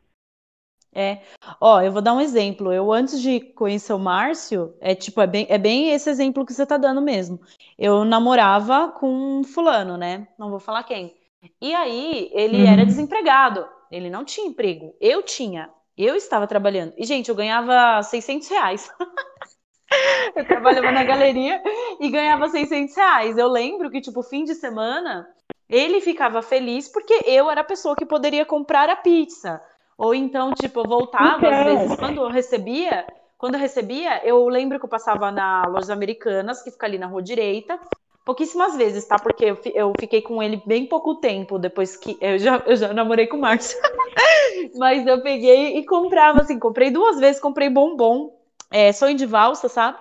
É, 0.94 1.22
ó, 1.60 1.80
eu 1.80 1.90
vou 1.90 2.00
dar 2.00 2.12
um 2.12 2.20
exemplo. 2.20 2.72
Eu, 2.72 2.92
antes 2.92 3.20
de 3.20 3.40
conhecer 3.40 3.92
o 3.92 3.98
Márcio, 3.98 4.74
é 4.80 4.94
tipo, 4.94 5.20
é 5.20 5.26
bem, 5.26 5.46
é 5.50 5.58
bem 5.58 5.90
esse 5.90 6.08
exemplo 6.08 6.46
que 6.46 6.54
você 6.54 6.64
tá 6.64 6.76
dando 6.76 7.02
mesmo. 7.02 7.40
Eu 7.76 8.04
namorava 8.04 8.92
com 8.92 9.40
um 9.40 9.44
fulano, 9.44 9.96
né? 9.96 10.28
Não 10.38 10.50
vou 10.50 10.60
falar 10.60 10.84
quem. 10.84 11.12
E 11.60 11.74
aí, 11.74 12.30
ele 12.32 12.62
uhum. 12.62 12.72
era 12.72 12.86
desempregado. 12.86 13.66
Ele 13.90 14.08
não 14.08 14.24
tinha 14.24 14.46
emprego. 14.46 14.94
Eu 15.00 15.22
tinha. 15.22 15.68
Eu 15.96 16.14
estava 16.14 16.46
trabalhando. 16.46 16.94
E, 16.96 17.04
gente, 17.04 17.28
eu 17.28 17.34
ganhava 17.34 18.02
600 18.02 18.48
reais. 18.48 18.90
eu 20.34 20.46
trabalhava 20.46 20.90
na 20.92 21.04
galeria 21.04 21.60
e 22.00 22.08
ganhava 22.08 22.48
600 22.48 22.96
reais. 22.96 23.36
Eu 23.36 23.48
lembro 23.48 23.90
que, 23.90 24.00
tipo, 24.00 24.22
fim 24.22 24.44
de 24.44 24.54
semana, 24.54 25.28
ele 25.68 26.00
ficava 26.00 26.42
feliz 26.42 26.88
porque 26.88 27.22
eu 27.26 27.50
era 27.50 27.60
a 27.60 27.64
pessoa 27.64 27.96
que 27.96 28.06
poderia 28.06 28.44
comprar 28.44 28.88
a 28.88 28.96
pizza. 28.96 29.60
Ou 29.96 30.14
então, 30.14 30.52
tipo, 30.52 30.80
eu 30.80 30.84
voltava, 30.84 31.48
às 31.48 31.64
vezes, 31.64 31.96
quando 31.96 32.20
eu 32.20 32.28
recebia, 32.28 33.06
quando 33.38 33.54
eu 33.54 33.60
recebia, 33.60 34.26
eu 34.26 34.48
lembro 34.48 34.78
que 34.78 34.84
eu 34.84 34.88
passava 34.88 35.30
na 35.30 35.66
Lojas 35.66 35.90
Americanas, 35.90 36.62
que 36.62 36.70
fica 36.70 36.86
ali 36.86 36.98
na 36.98 37.06
rua 37.06 37.22
direita, 37.22 37.78
pouquíssimas 38.24 38.74
vezes, 38.76 39.06
tá? 39.06 39.16
Porque 39.16 39.44
eu, 39.44 39.58
eu 39.74 39.92
fiquei 39.98 40.22
com 40.22 40.42
ele 40.42 40.62
bem 40.66 40.86
pouco 40.86 41.16
tempo, 41.16 41.58
depois 41.58 41.96
que 41.96 42.16
eu 42.20 42.38
já, 42.38 42.62
eu 42.66 42.74
já 42.74 42.92
namorei 42.92 43.26
com 43.26 43.36
o 43.36 43.40
Márcio. 43.40 43.78
Mas 44.76 45.06
eu 45.06 45.22
peguei 45.22 45.76
e 45.78 45.84
comprava, 45.84 46.40
assim, 46.40 46.58
comprei 46.58 46.90
duas 46.90 47.20
vezes, 47.20 47.40
comprei 47.40 47.68
bombom, 47.68 48.36
é, 48.70 48.92
sonho 48.92 49.16
de 49.16 49.26
valsa, 49.26 49.68
sabe? 49.68 49.98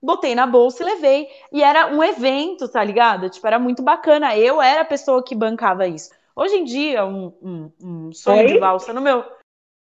Botei 0.00 0.34
na 0.34 0.46
bolsa 0.46 0.82
e 0.82 0.86
levei. 0.86 1.28
E 1.52 1.62
era 1.62 1.88
um 1.88 2.02
evento, 2.02 2.68
tá 2.68 2.82
ligado? 2.82 3.28
Tipo, 3.28 3.46
era 3.46 3.58
muito 3.58 3.82
bacana. 3.82 4.36
Eu 4.36 4.62
era 4.62 4.82
a 4.82 4.84
pessoa 4.84 5.22
que 5.22 5.34
bancava 5.34 5.86
isso. 5.86 6.10
Hoje 6.38 6.54
em 6.54 6.62
dia, 6.62 7.04
um, 7.04 7.32
um, 7.42 7.72
um 7.82 8.12
sonho 8.12 8.42
Oi? 8.42 8.46
de 8.46 8.58
valsa 8.60 8.92
no 8.92 9.00
meu. 9.00 9.24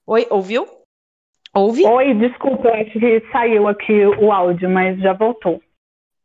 Oi, 0.07 0.27
ouviu? 0.31 0.67
Ouve? 1.53 1.85
Oi, 1.85 2.15
desculpa, 2.15 2.71
acho 2.71 2.99
que 2.99 3.21
saiu 3.31 3.69
aqui 3.69 4.07
o 4.07 4.33
áudio, 4.33 4.71
mas 4.71 4.99
já 4.99 5.13
voltou. 5.13 5.61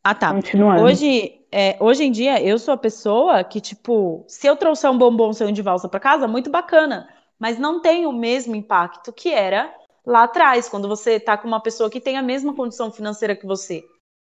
Ah, 0.02 0.16
tá. 0.16 0.34
Continuando. 0.34 0.84
Hoje, 0.84 1.38
é, 1.52 1.76
hoje 1.82 2.06
em 2.06 2.12
dia, 2.14 2.42
eu 2.42 2.58
sou 2.58 2.74
a 2.74 2.78
pessoa 2.78 3.44
que, 3.44 3.60
tipo, 3.60 4.24
se 4.26 4.48
eu 4.48 4.56
trouxer 4.56 4.90
um 4.90 4.98
bombom 4.98 5.34
sonho 5.34 5.52
de 5.52 5.62
valsa 5.62 5.90
para 5.90 6.00
casa, 6.00 6.30
muito 6.30 6.50
bacana. 6.50 7.10
Mas 7.38 7.60
não 7.60 7.82
tem 7.82 8.06
o 8.06 8.14
mesmo 8.14 8.56
impacto 8.56 9.12
que 9.12 9.34
era 9.34 9.70
lá 10.06 10.24
atrás, 10.24 10.70
quando 10.70 10.88
você 10.88 11.20
tá 11.20 11.38
com 11.38 11.46
uma 11.46 11.60
pessoa 11.60 11.90
que 11.90 12.00
tem 12.00 12.16
a 12.18 12.22
mesma 12.22 12.56
condição 12.56 12.90
financeira 12.90 13.36
que 13.36 13.46
você. 13.46 13.84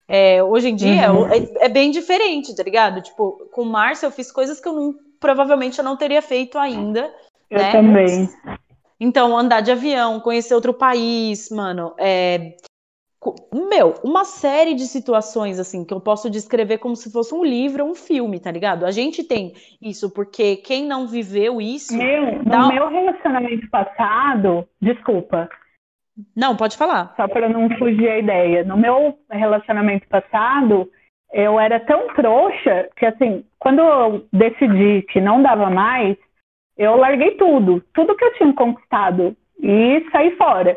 É, 0.09 0.43
hoje 0.43 0.71
em 0.71 0.75
dia 0.75 1.13
uhum. 1.13 1.29
é, 1.29 1.67
é, 1.67 1.69
bem 1.69 1.93
diferente, 1.93 2.55
tá 2.55 2.65
ligado? 2.65 3.01
Tipo, 3.01 3.49
com 3.53 3.63
o 3.63 3.67
Márcio 3.67 4.07
eu 4.07 4.11
fiz 4.11 4.33
coisas 4.33 4.61
que 4.61 4.69
eu 4.69 4.73
não, 4.73 4.95
provavelmente 5.25 5.79
eu 5.79 5.85
não 5.85 5.97
teria 5.97 6.21
feito 6.21 6.59
ainda. 6.59 7.11
Eu 7.49 7.59
né? 7.59 7.73
também. 7.73 8.29
Então, 9.01 9.35
andar 9.37 9.63
de 9.63 9.73
avião, 9.73 10.21
conhecer 10.21 10.55
outro 10.55 10.75
país, 10.75 11.49
mano, 11.51 11.95
é... 11.99 12.53
Meu, 13.55 13.95
uma 14.05 14.27
série 14.27 14.75
de 14.75 14.83
situações, 14.83 15.59
assim, 15.59 15.83
que 15.83 15.95
eu 15.95 16.01
posso 16.01 16.29
descrever 16.29 16.77
como 16.77 16.95
se 16.95 17.11
fosse 17.11 17.35
um 17.35 17.43
livro 17.43 17.83
ou 17.83 17.93
um 17.93 17.95
filme, 17.95 18.39
tá 18.39 18.51
ligado? 18.51 18.85
A 18.85 18.91
gente 18.91 19.25
tem 19.25 19.55
isso, 19.81 20.11
porque 20.11 20.57
quem 20.57 20.85
não 20.85 21.07
viveu 21.07 21.59
isso. 21.59 21.97
Meu, 21.97 22.43
no 22.43 22.69
meu 22.69 22.89
relacionamento 22.91 23.67
passado, 23.71 24.69
desculpa. 24.79 25.49
Não, 26.37 26.55
pode 26.55 26.77
falar. 26.77 27.15
Só 27.17 27.27
para 27.27 27.49
não 27.49 27.71
fugir 27.79 28.11
a 28.11 28.19
ideia. 28.19 28.63
No 28.63 28.77
meu 28.77 29.19
relacionamento 29.31 30.07
passado, 30.07 30.91
eu 31.35 31.59
era 31.59 31.81
tão 31.81 32.07
trouxa 32.15 32.89
que, 32.97 33.05
assim, 33.05 33.45
quando 33.59 33.81
eu 33.81 34.25
decidi 34.33 35.03
que 35.03 35.21
não 35.21 35.43
dava 35.43 35.69
mais, 35.69 36.17
eu 36.79 36.97
larguei 36.97 37.33
tudo, 37.33 37.83
tudo 37.93 38.17
que 38.17 38.25
eu 38.25 38.35
tinha 38.35 38.53
conquistado 38.53 39.37
e 39.61 40.07
saí 40.13 40.31
fora. 40.37 40.77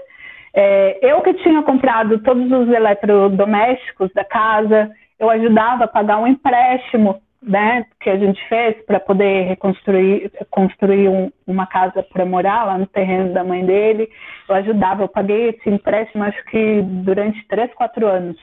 É, 0.55 0.97
eu 1.03 1.21
que 1.21 1.35
tinha 1.35 1.61
comprado 1.61 2.19
todos 2.23 2.51
os 2.51 2.73
eletrodomésticos 2.73 4.11
da 4.13 4.23
casa, 4.23 4.89
eu 5.19 5.29
ajudava 5.29 5.83
a 5.83 5.87
pagar 5.87 6.17
um 6.17 6.25
empréstimo 6.25 7.21
né, 7.39 7.85
que 7.99 8.09
a 8.09 8.17
gente 8.17 8.43
fez 8.49 8.75
para 8.85 8.99
poder 8.99 9.45
reconstruir 9.45 10.31
construir 10.49 11.07
um, 11.07 11.31
uma 11.45 11.67
casa 11.67 12.01
para 12.01 12.25
morar 12.25 12.65
lá 12.65 12.77
no 12.79 12.87
terreno 12.87 13.31
da 13.31 13.43
mãe 13.43 13.63
dele. 13.63 14.09
Eu 14.49 14.55
ajudava, 14.55 15.03
eu 15.03 15.07
paguei 15.07 15.49
esse 15.49 15.69
empréstimo 15.69 16.23
acho 16.23 16.43
que 16.45 16.81
durante 16.81 17.47
três, 17.47 17.71
quatro 17.75 18.07
anos. 18.07 18.37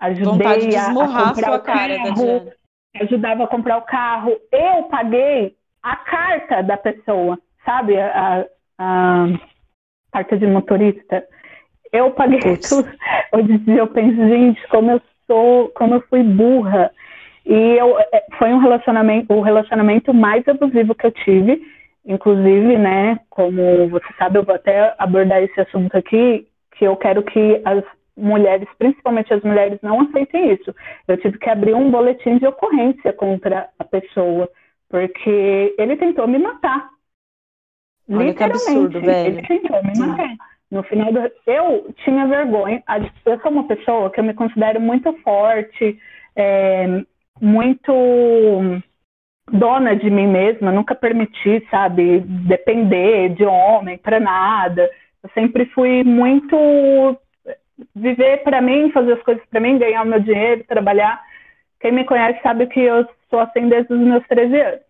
Ajudei 0.00 0.24
Vontade 0.24 0.66
de 0.68 0.76
esmurrar 0.76 1.28
a, 1.28 1.30
a 1.30 1.34
comprar 1.34 1.46
sua 1.48 1.58
cara, 1.60 1.96
carro, 1.96 2.52
ajudava 3.00 3.44
a 3.44 3.48
comprar 3.48 3.78
o 3.78 3.82
carro. 3.82 4.36
Eu 4.52 4.84
paguei 4.84 5.56
a 5.82 5.96
carta 5.96 6.62
da 6.62 6.76
pessoa, 6.76 7.38
sabe? 7.64 7.98
A, 7.98 8.46
a 8.78 9.26
carta 10.12 10.36
de 10.36 10.46
motorista. 10.46 11.24
Eu 11.92 12.12
paguei 12.12 12.38
Puts. 12.38 12.68
tudo. 12.68 12.88
Hoje 13.32 13.62
eu 13.66 13.86
penso, 13.88 14.16
gente, 14.16 14.68
como 14.68 14.92
eu 14.92 15.02
sou, 15.26 15.68
como 15.70 15.94
eu 15.94 16.00
fui 16.02 16.22
burra. 16.22 16.90
E 17.44 17.54
eu, 17.54 17.98
é, 17.98 18.24
foi 18.38 18.52
um 18.52 18.58
relacionamento, 18.58 19.32
o 19.32 19.40
relacionamento 19.40 20.12
mais 20.14 20.46
abusivo 20.46 20.94
que 20.94 21.06
eu 21.06 21.12
tive. 21.12 21.60
Inclusive, 22.06 22.78
né, 22.78 23.18
como 23.28 23.88
você 23.88 24.06
sabe, 24.18 24.38
eu 24.38 24.44
vou 24.44 24.54
até 24.54 24.94
abordar 24.98 25.42
esse 25.42 25.60
assunto 25.60 25.94
aqui, 25.96 26.46
que 26.72 26.84
eu 26.84 26.96
quero 26.96 27.22
que 27.22 27.60
as 27.64 27.84
mulheres, 28.18 28.68
principalmente 28.78 29.32
as 29.32 29.42
mulheres, 29.42 29.78
não 29.82 30.00
aceitem 30.02 30.52
isso. 30.52 30.74
Eu 31.06 31.16
tive 31.16 31.38
que 31.38 31.48
abrir 31.48 31.74
um 31.74 31.90
boletim 31.90 32.38
de 32.38 32.46
ocorrência 32.46 33.12
contra 33.12 33.68
a 33.78 33.84
pessoa, 33.84 34.50
porque 34.88 35.74
ele 35.78 35.96
tentou 35.96 36.26
me 36.26 36.38
matar. 36.38 36.88
Olha 38.10 38.24
Literalmente, 38.24 38.36
que 38.36 38.70
absurdo, 38.70 39.00
velho. 39.00 39.38
Ele 39.38 39.46
tentou 39.46 39.82
me 39.84 39.98
matar. 39.98 40.34
No 40.70 40.82
final 40.82 41.12
do... 41.12 41.20
Eu 41.46 41.94
tinha 42.04 42.26
vergonha. 42.26 42.82
Eu 43.24 43.40
sou 43.40 43.50
uma 43.50 43.66
pessoa 43.66 44.10
que 44.10 44.20
eu 44.20 44.24
me 44.24 44.34
considero 44.34 44.80
muito 44.80 45.12
forte, 45.22 45.98
é, 46.36 47.02
muito 47.40 47.92
dona 49.50 49.96
de 49.96 50.10
mim 50.10 50.26
mesma. 50.26 50.72
Nunca 50.72 50.94
permiti, 50.94 51.66
sabe, 51.70 52.20
depender 52.20 53.30
de 53.30 53.44
homem 53.44 53.96
para 53.96 54.20
nada. 54.20 54.90
Eu 55.22 55.30
sempre 55.30 55.66
fui 55.66 56.04
muito 56.04 56.56
viver 57.94 58.42
para 58.42 58.60
mim, 58.60 58.90
fazer 58.92 59.14
as 59.14 59.22
coisas 59.22 59.44
para 59.46 59.60
mim, 59.60 59.78
ganhar 59.78 60.02
o 60.02 60.06
meu 60.06 60.20
dinheiro, 60.20 60.64
trabalhar. 60.64 61.20
Quem 61.80 61.92
me 61.92 62.04
conhece 62.04 62.40
sabe 62.42 62.66
que 62.66 62.80
eu 62.80 63.06
sou 63.30 63.40
assim 63.40 63.68
desde 63.68 63.92
os 63.92 64.00
meus 64.00 64.26
13 64.26 64.60
anos. 64.60 64.80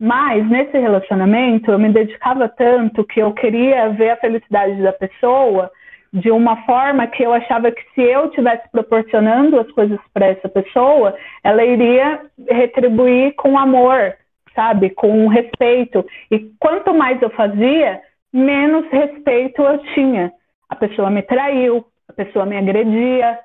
Mas 0.00 0.48
nesse 0.48 0.78
relacionamento 0.78 1.70
eu 1.70 1.78
me 1.78 1.90
dedicava 1.90 2.48
tanto 2.48 3.04
que 3.04 3.20
eu 3.20 3.32
queria 3.34 3.90
ver 3.90 4.10
a 4.10 4.16
felicidade 4.16 4.82
da 4.82 4.92
pessoa 4.92 5.70
de 6.12 6.30
uma 6.30 6.56
forma 6.64 7.06
que 7.06 7.22
eu 7.22 7.32
achava 7.32 7.70
que 7.70 7.82
se 7.94 8.00
eu 8.00 8.30
tivesse 8.30 8.68
proporcionando 8.70 9.60
as 9.60 9.70
coisas 9.72 9.98
para 10.12 10.26
essa 10.26 10.48
pessoa, 10.48 11.16
ela 11.44 11.64
iria 11.64 12.20
retribuir 12.48 13.34
com 13.36 13.56
amor, 13.56 14.14
sabe, 14.54 14.90
com 14.90 15.28
respeito. 15.28 16.04
E 16.30 16.50
quanto 16.58 16.92
mais 16.92 17.20
eu 17.22 17.30
fazia, 17.30 18.00
menos 18.32 18.88
respeito 18.90 19.62
eu 19.62 19.78
tinha. 19.94 20.32
A 20.68 20.74
pessoa 20.74 21.10
me 21.10 21.22
traiu, 21.22 21.84
a 22.10 22.12
pessoa 22.12 22.44
me 22.44 22.56
agredia, 22.56 23.38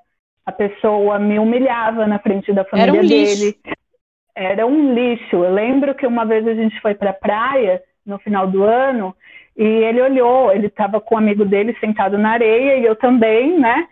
a 0.45 0.51
pessoa 0.51 1.20
me 1.20 1.39
humilhava 1.39 2.05
na 2.05 2.20
frente 2.20 2.51
da 2.51 2.66
família 2.66 2.91
Era 2.91 2.99
um 2.99 3.07
dele. 3.07 3.45
Lixo. 3.45 3.55
Era 4.36 4.66
um 4.66 4.93
lixo. 4.93 5.36
Eu 5.36 5.53
lembro 5.53 5.95
que 5.95 6.05
uma 6.05 6.26
vez 6.26 6.45
a 6.47 6.53
gente 6.53 6.80
foi 6.82 6.93
para 6.93 7.11
a 7.11 7.13
praia 7.13 7.82
no 8.05 8.20
final 8.20 8.47
do 8.47 8.63
ano 8.63 9.16
e 9.55 9.63
ele 9.63 10.01
olhou, 10.01 10.51
ele 10.51 10.68
estava 10.68 10.99
com 10.99 11.16
um 11.16 11.18
amigo 11.18 11.45
dele 11.45 11.76
sentado 11.80 12.18
na 12.18 12.32
areia 12.32 12.78
e 12.78 12.86
eu 12.86 12.95
também, 12.95 13.57
né? 13.57 13.88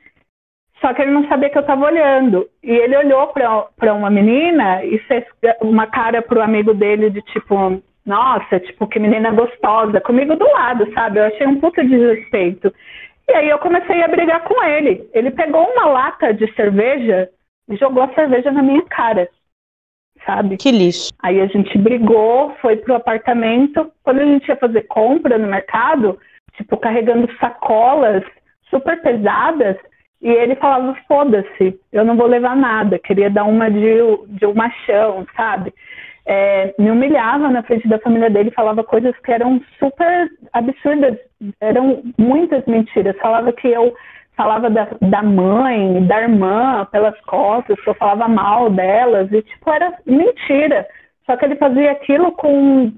Só 0.82 0.94
que 0.94 1.02
ele 1.02 1.12
não 1.12 1.26
sabia 1.30 1.50
que 1.50 1.58
eu 1.58 1.62
estava 1.62 1.86
olhando. 1.86 2.50
E 2.62 2.72
ele 2.72 2.98
olhou 2.98 3.28
para 3.28 3.94
uma 3.94 4.10
menina 4.10 4.84
e 4.84 5.00
fez 5.00 5.24
uma 5.62 5.88
cara 5.88 6.22
para 6.22 6.40
o 6.40 6.42
amigo 6.42 6.74
dele 6.74 7.10
de 7.10 7.22
tipo, 7.22 7.82
nossa, 8.06 8.60
tipo, 8.60 8.86
que 8.88 9.00
menina 9.00 9.32
gostosa, 9.32 10.02
comigo 10.02 10.36
do 10.36 10.46
lado, 10.52 10.92
sabe? 10.94 11.20
Eu 11.20 11.26
achei 11.26 11.48
um 11.48 11.60
puta 11.60 11.84
desrespeito. 11.86 12.74
E 13.30 13.34
aí 13.34 13.50
eu 13.50 13.60
comecei 13.60 14.04
a 14.04 14.08
brigar 14.08 14.44
com 14.44 14.64
ele. 14.64 15.10
Ele 15.14 15.32
pegou 15.32 15.66
uma 15.66 15.86
lata 15.86 16.34
de 16.34 16.52
cerveja 16.54 17.30
e 17.70 17.76
jogou 17.78 18.04
a 18.04 18.14
cerveja 18.14 18.52
na 18.52 18.62
minha 18.62 18.84
cara. 18.84 19.30
Sabe? 20.26 20.58
Que 20.58 20.72
lixo. 20.72 21.12
Aí 21.22 21.42
a 21.42 21.48
gente 21.48 21.78
brigou, 21.78 22.56
foi 22.62 22.78
pro 22.78 22.96
apartamento. 22.96 23.92
Quando 24.04 24.20
a 24.20 24.26
gente 24.26 24.48
ia 24.48 24.56
fazer 24.56 24.84
compra 24.84 25.38
no 25.38 25.48
mercado, 25.48 26.18
tipo, 26.56 26.78
carregando 26.78 27.30
sacolas 27.40 28.24
super 28.70 29.02
pesadas 29.02 29.78
e 30.22 30.30
ele 30.30 30.56
falava, 30.56 30.98
foda-se, 31.06 31.78
eu 31.92 32.06
não 32.06 32.16
vou 32.16 32.28
levar 32.28 32.56
nada, 32.56 32.98
queria 32.98 33.30
dar 33.30 33.44
uma 33.44 33.70
de, 33.70 33.98
de 34.30 34.46
um 34.46 34.54
machão, 34.54 35.28
sabe? 35.36 35.74
É, 36.26 36.74
me 36.80 36.90
humilhava 36.90 37.50
na 37.50 37.64
frente 37.64 37.88
da 37.88 38.00
família 38.00 38.30
dele, 38.30 38.52
falava 38.52 38.84
coisas 38.84 39.18
que 39.20 39.32
eram 39.32 39.62
super 39.78 40.30
absurdas, 40.54 41.18
eram 41.60 42.02
muitas 42.18 42.66
mentiras. 42.66 43.18
Falava 43.18 43.52
que 43.52 43.68
eu 43.68 43.94
falava 44.36 44.70
da, 44.70 44.88
da 45.02 45.22
mãe, 45.22 46.06
da 46.06 46.22
irmã 46.22 46.88
pelas 46.92 47.20
costas, 47.22 47.80
que 47.82 47.90
eu 47.90 47.94
falava 47.96 48.28
mal 48.28 48.70
delas, 48.70 49.32
e 49.32 49.42
tipo, 49.42 49.70
era 49.70 49.94
mentira. 50.06 50.88
Só 51.26 51.38
que 51.38 51.46
ele 51.46 51.56
fazia 51.56 51.92
aquilo 51.92 52.32
com, 52.34 52.92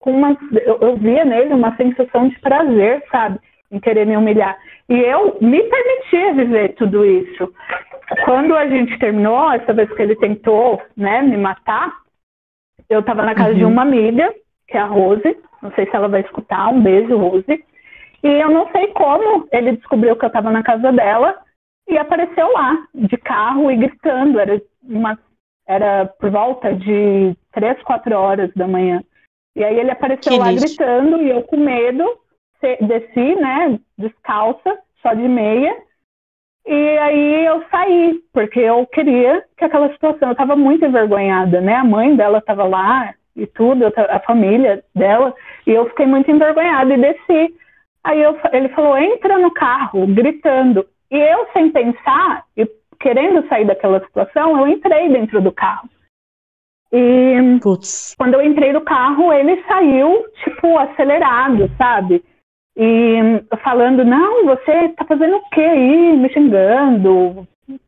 com 0.00 0.12
uma. 0.12 0.36
Eu, 0.64 0.78
eu 0.80 0.96
via 0.96 1.24
nele 1.24 1.54
uma 1.54 1.76
sensação 1.76 2.28
de 2.28 2.38
prazer, 2.40 3.02
sabe? 3.10 3.38
Em 3.70 3.80
querer 3.80 4.06
me 4.06 4.16
humilhar. 4.16 4.56
E 4.88 4.98
eu 4.98 5.38
me 5.40 5.62
permitia 5.62 6.34
viver 6.34 6.74
tudo 6.74 7.04
isso. 7.04 7.52
Quando 8.24 8.54
a 8.54 8.66
gente 8.66 8.98
terminou, 8.98 9.50
essa 9.52 9.72
vez 9.72 9.90
que 9.92 10.02
ele 10.02 10.16
tentou 10.16 10.82
né, 10.96 11.22
me 11.22 11.36
matar, 11.36 11.90
eu 12.92 13.00
estava 13.00 13.22
na 13.24 13.34
casa 13.34 13.50
uhum. 13.50 13.58
de 13.58 13.64
uma 13.64 13.82
amiga, 13.82 14.32
que 14.68 14.76
é 14.76 14.80
a 14.80 14.86
Rose. 14.86 15.36
Não 15.62 15.72
sei 15.72 15.86
se 15.86 15.96
ela 15.96 16.08
vai 16.08 16.20
escutar. 16.20 16.68
Um 16.68 16.82
beijo, 16.82 17.16
Rose. 17.16 17.64
E 18.22 18.28
eu 18.28 18.50
não 18.50 18.70
sei 18.70 18.88
como 18.88 19.48
ele 19.52 19.76
descobriu 19.76 20.16
que 20.16 20.24
eu 20.24 20.28
estava 20.28 20.50
na 20.50 20.62
casa 20.62 20.92
dela 20.92 21.36
e 21.88 21.98
apareceu 21.98 22.52
lá, 22.52 22.76
de 22.94 23.16
carro 23.16 23.70
e 23.70 23.76
gritando. 23.76 24.38
Era, 24.38 24.60
uma, 24.82 25.18
era 25.66 26.06
por 26.06 26.30
volta 26.30 26.72
de 26.74 27.36
três, 27.52 27.80
quatro 27.82 28.16
horas 28.16 28.52
da 28.54 28.68
manhã. 28.68 29.02
E 29.56 29.64
aí 29.64 29.78
ele 29.78 29.90
apareceu 29.90 30.32
que 30.32 30.38
lá 30.38 30.50
lixo. 30.50 30.66
gritando 30.66 31.22
e 31.22 31.30
eu 31.30 31.42
com 31.42 31.56
medo 31.56 32.04
desci, 32.80 33.34
né, 33.34 33.78
descalça, 33.98 34.78
só 35.02 35.14
de 35.14 35.28
meia. 35.28 35.74
E 36.66 36.98
aí 36.98 37.44
eu 37.44 37.64
saí, 37.70 38.20
porque 38.32 38.60
eu 38.60 38.86
queria 38.86 39.44
que 39.56 39.64
aquela 39.64 39.90
situação, 39.92 40.28
eu 40.28 40.32
estava 40.32 40.54
muito 40.54 40.84
envergonhada, 40.84 41.60
né? 41.60 41.74
A 41.74 41.84
mãe 41.84 42.14
dela 42.14 42.38
estava 42.38 42.64
lá 42.64 43.14
e 43.34 43.46
tudo, 43.46 43.86
a 43.86 44.20
família 44.20 44.84
dela, 44.94 45.34
e 45.66 45.70
eu 45.70 45.88
fiquei 45.88 46.06
muito 46.06 46.30
envergonhada 46.30 46.94
e 46.94 47.00
desci. 47.00 47.54
Aí 48.04 48.22
eu, 48.22 48.38
ele 48.52 48.68
falou: 48.70 48.96
entra 48.96 49.38
no 49.38 49.50
carro, 49.50 50.06
gritando. 50.06 50.86
E 51.10 51.16
eu, 51.16 51.46
sem 51.52 51.70
pensar, 51.70 52.44
e 52.56 52.66
querendo 53.00 53.46
sair 53.48 53.66
daquela 53.66 54.00
situação, 54.00 54.58
eu 54.58 54.68
entrei 54.68 55.08
dentro 55.08 55.40
do 55.40 55.52
carro. 55.52 55.88
E 56.92 57.58
Puts. 57.60 58.14
quando 58.16 58.34
eu 58.34 58.42
entrei 58.42 58.72
no 58.72 58.82
carro, 58.82 59.32
ele 59.32 59.62
saiu, 59.64 60.24
tipo, 60.44 60.78
acelerado, 60.78 61.70
sabe? 61.76 62.22
E 62.76 63.44
falando: 63.62 64.04
não, 64.04 64.46
você 64.46 64.88
tá 64.90 65.04
fazendo 65.04 65.36
o 65.36 65.48
quê 65.50 65.60
aí? 65.60 66.16
Me 66.16 66.32
xingando, 66.32 67.46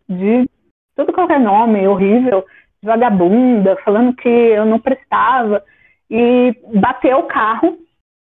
de 0.08 0.48
tudo 0.96 1.12
qualquer 1.12 1.40
nome 1.40 1.86
horrível, 1.86 2.44
de 2.82 2.86
vagabunda, 2.86 3.76
falando 3.84 4.14
que 4.14 4.28
eu 4.28 4.64
não 4.64 4.78
prestava. 4.78 5.62
E 6.10 6.54
bateu 6.74 7.18
o 7.18 7.26
carro 7.26 7.78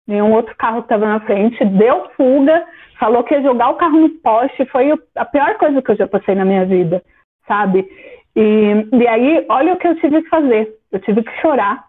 nenhum 0.10 0.34
outro 0.34 0.56
carro 0.58 0.82
que 0.82 0.86
estava 0.86 1.06
na 1.06 1.20
frente, 1.20 1.64
deu 1.64 2.10
fuga, 2.18 2.66
falou 3.00 3.24
que 3.24 3.36
ia 3.36 3.44
jogar 3.44 3.70
o 3.70 3.76
carro 3.76 4.00
no 4.00 4.10
poste, 4.10 4.66
foi 4.66 4.92
a 5.16 5.26
pior 5.26 5.56
coisa 5.58 5.82
que 5.84 5.92
eu 5.92 5.96
já 5.96 6.08
passei 6.08 6.34
na 6.34 6.44
minha 6.44 6.66
vida, 6.66 7.04
sabe? 7.48 7.88
E, 8.36 8.88
e 8.92 9.08
aí, 9.08 9.46
olha 9.48 9.74
o 9.74 9.78
que 9.78 9.88
eu 9.88 9.96
tive 10.00 10.24
que 10.24 10.30
fazer. 10.30 10.76
Eu 10.92 11.00
tive 11.02 11.22
que 11.22 11.32
chorar, 11.42 11.86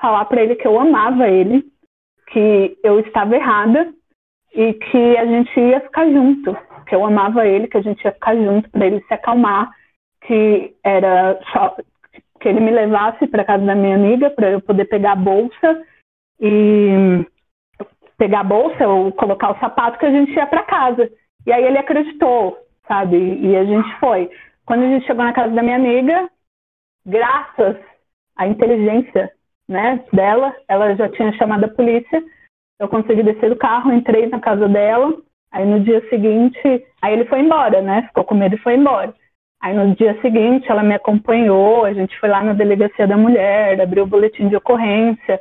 falar 0.00 0.24
para 0.24 0.42
ele 0.42 0.56
que 0.56 0.66
eu 0.66 0.80
amava 0.80 1.28
ele, 1.28 1.64
que 2.32 2.76
eu 2.82 2.98
estava 2.98 3.36
errada 3.36 3.92
e 4.54 4.74
que 4.74 5.16
a 5.16 5.26
gente 5.26 5.60
ia 5.60 5.80
ficar 5.80 6.06
junto, 6.06 6.56
que 6.86 6.94
eu 6.94 7.04
amava 7.04 7.46
ele, 7.46 7.68
que 7.68 7.76
a 7.76 7.82
gente 7.82 8.02
ia 8.04 8.12
ficar 8.12 8.34
junto 8.34 8.68
para 8.70 8.86
ele 8.86 9.00
se 9.02 9.14
acalmar, 9.14 9.70
que 10.22 10.74
era 10.84 11.38
só 11.52 11.76
que 12.40 12.48
ele 12.48 12.60
me 12.60 12.70
levasse 12.70 13.26
para 13.26 13.44
casa 13.44 13.64
da 13.64 13.74
minha 13.74 13.94
amiga 13.94 14.30
para 14.30 14.50
eu 14.50 14.60
poder 14.60 14.86
pegar 14.86 15.12
a 15.12 15.16
bolsa 15.16 15.82
e 16.40 17.24
pegar 18.16 18.40
a 18.40 18.44
bolsa 18.44 18.88
ou 18.88 19.12
colocar 19.12 19.50
o 19.50 19.60
sapato 19.60 19.98
que 19.98 20.06
a 20.06 20.10
gente 20.10 20.32
ia 20.32 20.46
para 20.46 20.62
casa. 20.62 21.10
E 21.46 21.52
aí 21.52 21.64
ele 21.64 21.78
acreditou, 21.78 22.58
sabe? 22.88 23.16
E 23.16 23.56
a 23.56 23.64
gente 23.64 23.94
foi. 23.98 24.30
Quando 24.66 24.84
a 24.84 24.88
gente 24.88 25.06
chegou 25.06 25.24
na 25.24 25.32
casa 25.32 25.54
da 25.54 25.62
minha 25.62 25.76
amiga, 25.76 26.28
graças 27.04 27.76
à 28.36 28.46
inteligência 28.46 29.30
né, 29.68 30.02
dela, 30.12 30.54
ela 30.68 30.94
já 30.96 31.08
tinha 31.10 31.32
chamado 31.34 31.64
a 31.64 31.68
polícia. 31.68 32.22
Eu 32.80 32.88
consegui 32.88 33.22
descer 33.22 33.50
do 33.50 33.56
carro, 33.56 33.92
entrei 33.92 34.26
na 34.26 34.40
casa 34.40 34.68
dela. 34.68 35.14
Aí 35.52 35.64
no 35.64 35.80
dia 35.80 36.00
seguinte, 36.08 36.58
aí 37.02 37.12
ele 37.12 37.26
foi 37.26 37.40
embora, 37.40 37.80
né? 37.80 38.02
Ficou 38.08 38.24
com 38.24 38.34
medo 38.34 38.56
e 38.56 38.58
foi 38.58 38.74
embora. 38.74 39.14
Aí 39.62 39.74
no 39.76 39.94
dia 39.94 40.18
seguinte 40.20 40.68
ela 40.68 40.82
me 40.82 40.94
acompanhou, 40.94 41.84
a 41.84 41.92
gente 41.92 42.18
foi 42.18 42.28
lá 42.28 42.42
na 42.42 42.54
delegacia 42.54 43.06
da 43.06 43.16
mulher, 43.16 43.80
abriu 43.80 44.04
o 44.04 44.06
boletim 44.06 44.48
de 44.48 44.56
ocorrência 44.56 45.40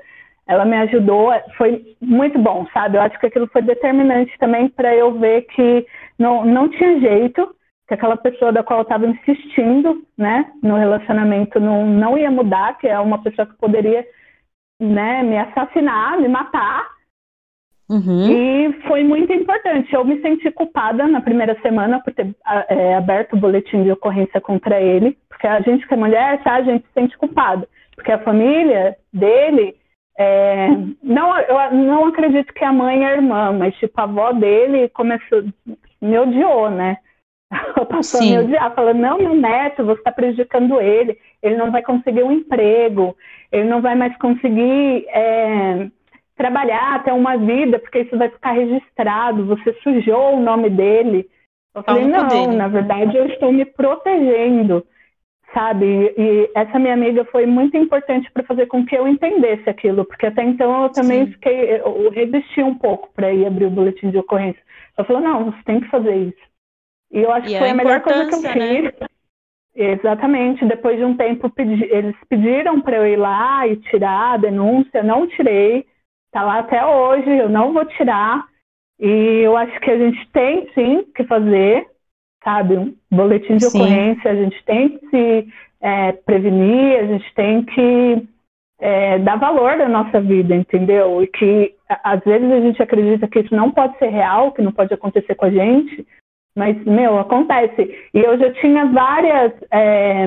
ela 0.49 0.65
me 0.65 0.75
ajudou, 0.77 1.31
foi 1.55 1.95
muito 2.01 2.39
bom, 2.39 2.65
sabe? 2.73 2.97
Eu 2.97 3.03
acho 3.03 3.19
que 3.19 3.27
aquilo 3.27 3.45
foi 3.53 3.61
determinante 3.61 4.35
também 4.39 4.67
para 4.67 4.95
eu 4.95 5.13
ver 5.19 5.43
que 5.43 5.85
não, 6.17 6.43
não 6.43 6.67
tinha 6.67 6.99
jeito, 6.99 7.55
que 7.87 7.93
aquela 7.93 8.17
pessoa 8.17 8.51
da 8.51 8.63
qual 8.63 8.79
eu 8.79 8.83
estava 8.83 9.05
insistindo, 9.05 10.03
né, 10.17 10.51
no 10.63 10.75
relacionamento 10.75 11.59
não, 11.59 11.85
não 11.85 12.17
ia 12.17 12.31
mudar, 12.31 12.79
que 12.79 12.87
é 12.87 12.99
uma 12.99 13.21
pessoa 13.21 13.45
que 13.45 13.55
poderia, 13.59 14.03
né, 14.81 15.21
me 15.21 15.37
assassinar, 15.37 16.19
me 16.19 16.27
matar. 16.27 16.89
Uhum. 17.89 18.31
E 18.31 18.73
foi 18.87 19.03
muito 19.03 19.33
importante. 19.33 19.93
Eu 19.93 20.05
me 20.05 20.21
senti 20.21 20.51
culpada 20.51 21.07
na 21.07 21.21
primeira 21.21 21.59
semana 21.61 21.99
por 21.99 22.13
ter 22.13 22.27
é, 22.69 22.95
aberto 22.95 23.33
o 23.33 23.39
boletim 23.39 23.83
de 23.83 23.91
ocorrência 23.91 24.39
contra 24.39 24.79
ele, 24.79 25.17
porque 25.27 25.47
a 25.47 25.59
gente 25.61 25.87
que 25.87 25.93
é 25.93 25.97
mulher, 25.97 26.41
tá, 26.43 26.55
a 26.55 26.61
gente 26.61 26.85
se 26.85 26.93
sente 26.93 27.17
culpada, 27.17 27.67
porque 27.95 28.11
a 28.11 28.19
família 28.19 28.95
dele 29.11 29.75
é, 30.19 30.67
não, 31.01 31.35
eu 31.39 31.71
não 31.71 32.05
acredito 32.07 32.53
que 32.53 32.63
a 32.63 32.73
mãe 32.73 33.03
é 33.03 33.07
a 33.07 33.13
irmã, 33.13 33.53
mas 33.53 33.73
tipo, 33.77 33.99
a 33.99 34.03
avó 34.03 34.33
dele 34.33 34.89
começou, 34.89 35.43
me 36.01 36.19
odiou, 36.19 36.69
né? 36.69 36.97
Passou 37.89 38.21
Sim. 38.21 38.35
a 38.35 38.39
me 38.41 38.45
odiar, 38.45 38.75
falando, 38.75 38.99
não, 38.99 39.17
meu 39.17 39.33
neto, 39.33 39.83
você 39.85 39.99
está 39.99 40.11
prejudicando 40.11 40.79
ele, 40.79 41.17
ele 41.41 41.55
não 41.55 41.71
vai 41.71 41.81
conseguir 41.81 42.21
um 42.21 42.31
emprego, 42.31 43.15
ele 43.51 43.67
não 43.67 43.81
vai 43.81 43.95
mais 43.95 44.15
conseguir 44.17 45.05
é, 45.07 45.87
trabalhar, 46.39 47.03
ter 47.03 47.11
uma 47.11 47.37
vida, 47.37 47.77
porque 47.77 47.99
isso 47.99 48.17
vai 48.17 48.29
ficar 48.29 48.53
registrado, 48.53 49.45
você 49.45 49.73
sujou 49.83 50.37
o 50.37 50.39
nome 50.39 50.69
dele. 50.69 51.29
Eu 51.75 51.83
falei, 51.83 52.05
não, 52.05 52.27
dele. 52.27 52.55
na 52.55 52.67
verdade 52.69 53.17
eu 53.17 53.25
estou 53.27 53.51
me 53.51 53.65
protegendo 53.65 54.83
sabe? 55.53 56.13
E 56.17 56.49
essa 56.55 56.77
minha 56.77 56.93
amiga 56.93 57.25
foi 57.25 57.45
muito 57.45 57.75
importante 57.75 58.29
para 58.31 58.43
fazer 58.43 58.67
com 58.67 58.85
que 58.85 58.95
eu 58.95 59.07
entendesse 59.07 59.69
aquilo, 59.69 60.05
porque 60.05 60.27
até 60.27 60.43
então 60.43 60.83
eu 60.83 60.89
também 60.89 61.25
Sim. 61.25 61.31
fiquei, 61.33 61.81
eu 61.81 62.09
resisti 62.09 62.61
um 62.61 62.75
pouco 62.75 63.09
para 63.13 63.33
ir 63.33 63.45
abrir 63.45 63.65
o 63.65 63.71
boletim 63.71 64.11
de 64.11 64.17
ocorrência. 64.17 64.61
Ela 64.97 65.07
falou, 65.07 65.21
não, 65.21 65.45
você 65.45 65.57
tem 65.65 65.79
que 65.79 65.89
fazer 65.89 66.15
isso. 66.15 66.49
E 67.11 67.21
eu 67.21 67.31
acho 67.31 67.47
e 67.47 67.51
que 67.51 67.57
foi 67.57 67.69
a, 67.69 67.71
a 67.71 67.75
melhor 67.75 68.01
coisa 68.01 68.25
que 68.27 68.35
eu 68.35 68.41
né? 68.41 68.53
fiz. 68.53 69.09
Exatamente. 69.75 70.65
Depois 70.65 70.97
de 70.97 71.05
um 71.05 71.15
tempo, 71.15 71.49
pedi, 71.49 71.85
eles 71.85 72.15
pediram 72.27 72.81
para 72.81 72.97
eu 72.97 73.07
ir 73.07 73.15
lá 73.15 73.65
e 73.67 73.77
tirar 73.77 74.33
a 74.33 74.37
denúncia, 74.37 75.01
não 75.01 75.25
tirei. 75.27 75.85
Está 76.29 76.43
lá 76.43 76.59
até 76.59 76.85
hoje, 76.85 77.29
eu 77.29 77.49
não 77.49 77.73
vou 77.73 77.83
tirar. 77.85 78.47
E 78.99 79.41
eu 79.43 79.57
acho 79.57 79.79
que 79.79 79.89
a 79.89 79.97
gente 79.97 80.29
tem 80.31 80.69
sim 80.73 81.03
que 81.15 81.23
fazer, 81.23 81.87
sabe? 82.43 82.77
Um 82.77 82.95
boletim 83.11 83.57
de 83.57 83.65
Sim. 83.65 83.77
ocorrência, 83.77 84.31
a 84.31 84.35
gente 84.35 84.63
tem 84.65 84.89
que 84.89 85.09
se 85.09 85.47
é, 85.81 86.11
prevenir, 86.11 86.99
a 86.99 87.07
gente 87.07 87.33
tem 87.33 87.63
que 87.63 88.27
é, 88.79 89.19
dar 89.19 89.37
valor 89.37 89.81
à 89.81 89.87
nossa 89.87 90.21
vida, 90.21 90.55
entendeu? 90.55 91.23
E 91.23 91.27
que 91.27 91.73
às 91.87 92.23
vezes 92.23 92.51
a 92.51 92.59
gente 92.61 92.81
acredita 92.81 93.27
que 93.27 93.39
isso 93.39 93.55
não 93.55 93.71
pode 93.71 93.97
ser 93.97 94.09
real, 94.09 94.51
que 94.51 94.61
não 94.61 94.71
pode 94.71 94.93
acontecer 94.93 95.35
com 95.35 95.45
a 95.45 95.49
gente, 95.49 96.05
mas, 96.55 96.75
meu, 96.83 97.17
acontece. 97.17 98.09
E 98.13 98.19
eu 98.19 98.37
já 98.37 98.51
tinha 98.55 98.85
várias. 98.87 99.53
É, 99.71 100.25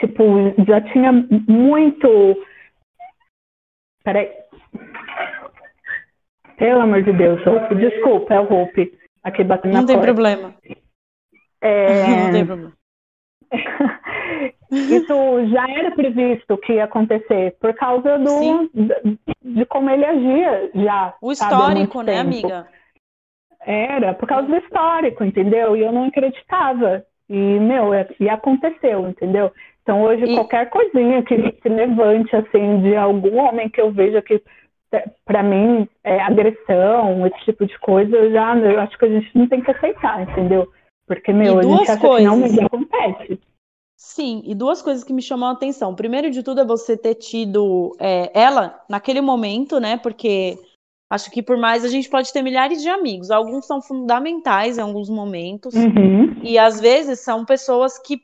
tipo, 0.00 0.22
já 0.66 0.80
tinha 0.92 1.12
muito. 1.48 2.08
Peraí. 4.06 4.30
Pelo 6.56 6.80
amor 6.80 7.02
de 7.02 7.12
Deus, 7.12 7.44
Hope. 7.44 7.74
Desculpa, 7.74 8.34
é 8.34 8.40
o 8.40 8.44
Hope 8.44 8.96
aqui 9.24 9.42
batendo 9.42 9.74
Não 9.74 9.80
na 9.80 9.86
tem 9.88 10.00
problema. 10.00 10.54
É... 11.60 12.06
Não 12.22 12.30
tem 12.30 12.46
problema. 12.46 12.72
Isso 14.70 15.46
já 15.48 15.68
era 15.68 15.90
previsto 15.90 16.56
que 16.58 16.74
ia 16.74 16.84
acontecer 16.84 17.56
por 17.60 17.74
causa 17.74 18.16
do 18.18 18.68
de, 18.72 19.18
de 19.42 19.66
como 19.66 19.90
ele 19.90 20.04
agia 20.04 20.70
já. 20.74 21.14
O 21.20 21.32
histórico, 21.32 22.02
né, 22.02 22.20
amiga? 22.20 22.68
Era, 23.60 24.14
por 24.14 24.28
causa 24.28 24.46
do 24.46 24.56
histórico, 24.56 25.24
entendeu? 25.24 25.76
E 25.76 25.82
eu 25.82 25.90
não 25.90 26.04
acreditava. 26.04 27.04
E, 27.28 27.36
meu, 27.36 27.90
e 28.20 28.28
aconteceu, 28.28 29.08
entendeu? 29.08 29.52
Então 29.86 30.02
hoje 30.02 30.24
e... 30.24 30.34
qualquer 30.34 30.68
coisinha 30.68 31.22
que 31.22 31.36
se 31.62 31.68
levante 31.68 32.34
assim 32.34 32.82
de 32.82 32.96
algum 32.96 33.38
homem 33.38 33.68
que 33.68 33.80
eu 33.80 33.92
veja 33.92 34.20
que 34.20 34.42
para 35.24 35.42
mim, 35.42 35.88
é, 36.02 36.20
agressão, 36.20 37.26
esse 37.26 37.44
tipo 37.44 37.66
de 37.66 37.78
coisa, 37.78 38.16
eu 38.16 38.32
já 38.32 38.56
eu 38.56 38.80
acho 38.80 38.98
que 38.98 39.04
a 39.04 39.08
gente 39.08 39.30
não 39.36 39.48
tem 39.48 39.60
que 39.60 39.70
aceitar, 39.70 40.22
entendeu? 40.22 40.68
Porque, 41.06 41.32
meu, 41.32 41.58
a 41.58 41.62
gente 41.62 41.90
acha 41.90 42.00
coisas. 42.00 42.18
que 42.18 42.24
não, 42.24 42.36
mas 42.40 42.58
acontece. 42.58 43.40
Sim, 43.96 44.42
e 44.44 44.54
duas 44.54 44.82
coisas 44.82 45.02
que 45.04 45.12
me 45.12 45.22
chamam 45.22 45.48
a 45.48 45.52
atenção. 45.52 45.94
Primeiro 45.94 46.30
de 46.30 46.42
tudo 46.42 46.60
é 46.60 46.64
você 46.64 46.96
ter 46.96 47.14
tido 47.14 47.96
é, 47.98 48.30
ela 48.34 48.82
naquele 48.88 49.20
momento, 49.20 49.80
né? 49.80 49.96
Porque 49.96 50.58
acho 51.10 51.30
que 51.30 51.42
por 51.42 51.56
mais 51.56 51.84
a 51.84 51.88
gente 51.88 52.08
pode 52.08 52.32
ter 52.32 52.42
milhares 52.42 52.82
de 52.82 52.88
amigos, 52.88 53.30
alguns 53.30 53.66
são 53.66 53.80
fundamentais 53.80 54.78
em 54.78 54.82
alguns 54.82 55.08
momentos, 55.08 55.74
uhum. 55.74 56.36
e 56.42 56.58
às 56.58 56.80
vezes 56.80 57.20
são 57.20 57.44
pessoas 57.44 57.98
que 57.98 58.20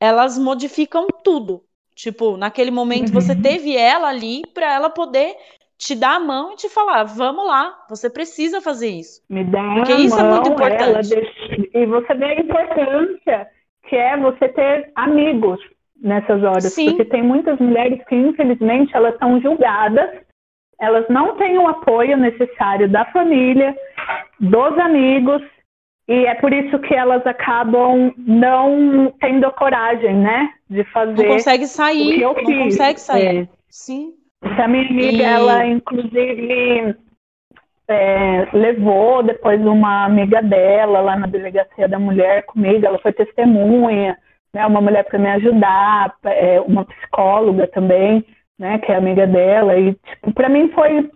elas 0.00 0.38
modificam 0.38 1.06
tudo. 1.22 1.62
Tipo, 1.94 2.36
naquele 2.36 2.70
momento 2.70 3.08
uhum. 3.08 3.20
você 3.20 3.36
teve 3.36 3.76
ela 3.76 4.08
ali 4.08 4.42
para 4.54 4.72
ela 4.72 4.88
poder 4.88 5.36
te 5.76 5.94
dar 5.94 6.16
a 6.16 6.20
mão 6.20 6.52
e 6.52 6.56
te 6.56 6.68
falar, 6.68 7.04
vamos 7.04 7.46
lá, 7.46 7.74
você 7.88 8.08
precisa 8.08 8.60
fazer 8.60 8.88
isso. 8.88 9.22
Me 9.28 9.44
dá 9.44 9.62
Porque 9.76 9.92
isso 9.92 10.16
mão, 10.16 10.26
é 10.26 10.30
muito 10.30 10.50
importante. 10.50 11.08
Deixa... 11.08 11.68
E 11.74 11.86
você 11.86 12.14
vê 12.14 12.24
a 12.24 12.40
importância 12.40 13.48
que 13.88 13.96
é 13.96 14.16
você 14.16 14.48
ter 14.48 14.92
amigos 14.94 15.58
nessas 16.00 16.42
horas. 16.42 16.72
Sim. 16.72 16.90
Porque 16.90 17.04
tem 17.06 17.22
muitas 17.22 17.58
mulheres 17.58 18.02
que, 18.08 18.14
infelizmente, 18.14 18.94
elas 18.94 19.18
são 19.18 19.40
julgadas, 19.40 20.08
elas 20.78 21.06
não 21.08 21.36
têm 21.36 21.58
o 21.58 21.68
apoio 21.68 22.16
necessário 22.16 22.88
da 22.88 23.04
família, 23.06 23.76
dos 24.38 24.78
amigos, 24.78 25.42
e 26.10 26.26
é 26.26 26.34
por 26.34 26.52
isso 26.52 26.76
que 26.80 26.92
elas 26.92 27.24
acabam 27.24 28.12
não 28.18 29.14
tendo 29.20 29.46
a 29.46 29.52
coragem, 29.52 30.16
né, 30.16 30.50
de 30.68 30.82
fazer. 30.90 31.22
Não 31.22 31.34
consegue 31.34 31.66
sair, 31.68 32.20
não 32.20 32.34
fiz. 32.34 32.58
consegue 32.64 33.00
sair. 33.00 33.42
É. 33.42 33.48
Sim. 33.68 34.14
Essa 34.42 34.66
minha 34.66 34.88
amiga, 34.88 35.22
e... 35.22 35.22
ela 35.22 35.64
inclusive 35.64 36.96
é, 37.88 38.48
levou 38.52 39.22
depois 39.22 39.64
uma 39.64 40.04
amiga 40.04 40.42
dela 40.42 41.00
lá 41.00 41.16
na 41.16 41.28
delegacia 41.28 41.86
da 41.86 42.00
mulher 42.00 42.44
comigo, 42.46 42.84
ela 42.84 42.98
foi 42.98 43.12
testemunha, 43.12 44.18
né, 44.52 44.66
uma 44.66 44.80
mulher 44.80 45.04
para 45.04 45.16
me 45.16 45.28
ajudar, 45.28 46.12
é, 46.24 46.60
uma 46.62 46.84
psicóloga 46.86 47.68
também, 47.68 48.26
né, 48.58 48.78
que 48.78 48.90
é 48.90 48.96
amiga 48.96 49.28
dela, 49.28 49.78
e 49.78 49.94
tipo, 49.94 50.34
para 50.34 50.48
mim 50.48 50.70
foi, 50.70 51.08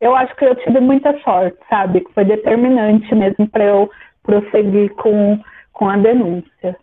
eu 0.00 0.14
acho 0.14 0.36
que 0.36 0.44
eu 0.44 0.54
tive 0.54 0.78
muita 0.78 1.18
sorte, 1.22 1.58
sabe, 1.68 2.02
que 2.02 2.12
foi 2.12 2.24
determinante 2.24 3.12
mesmo 3.12 3.48
para 3.48 3.64
eu 3.64 3.90
prosseguir 4.26 4.92
com, 4.96 5.40
com 5.72 5.88
a 5.88 5.96
denúncia. 5.96 6.76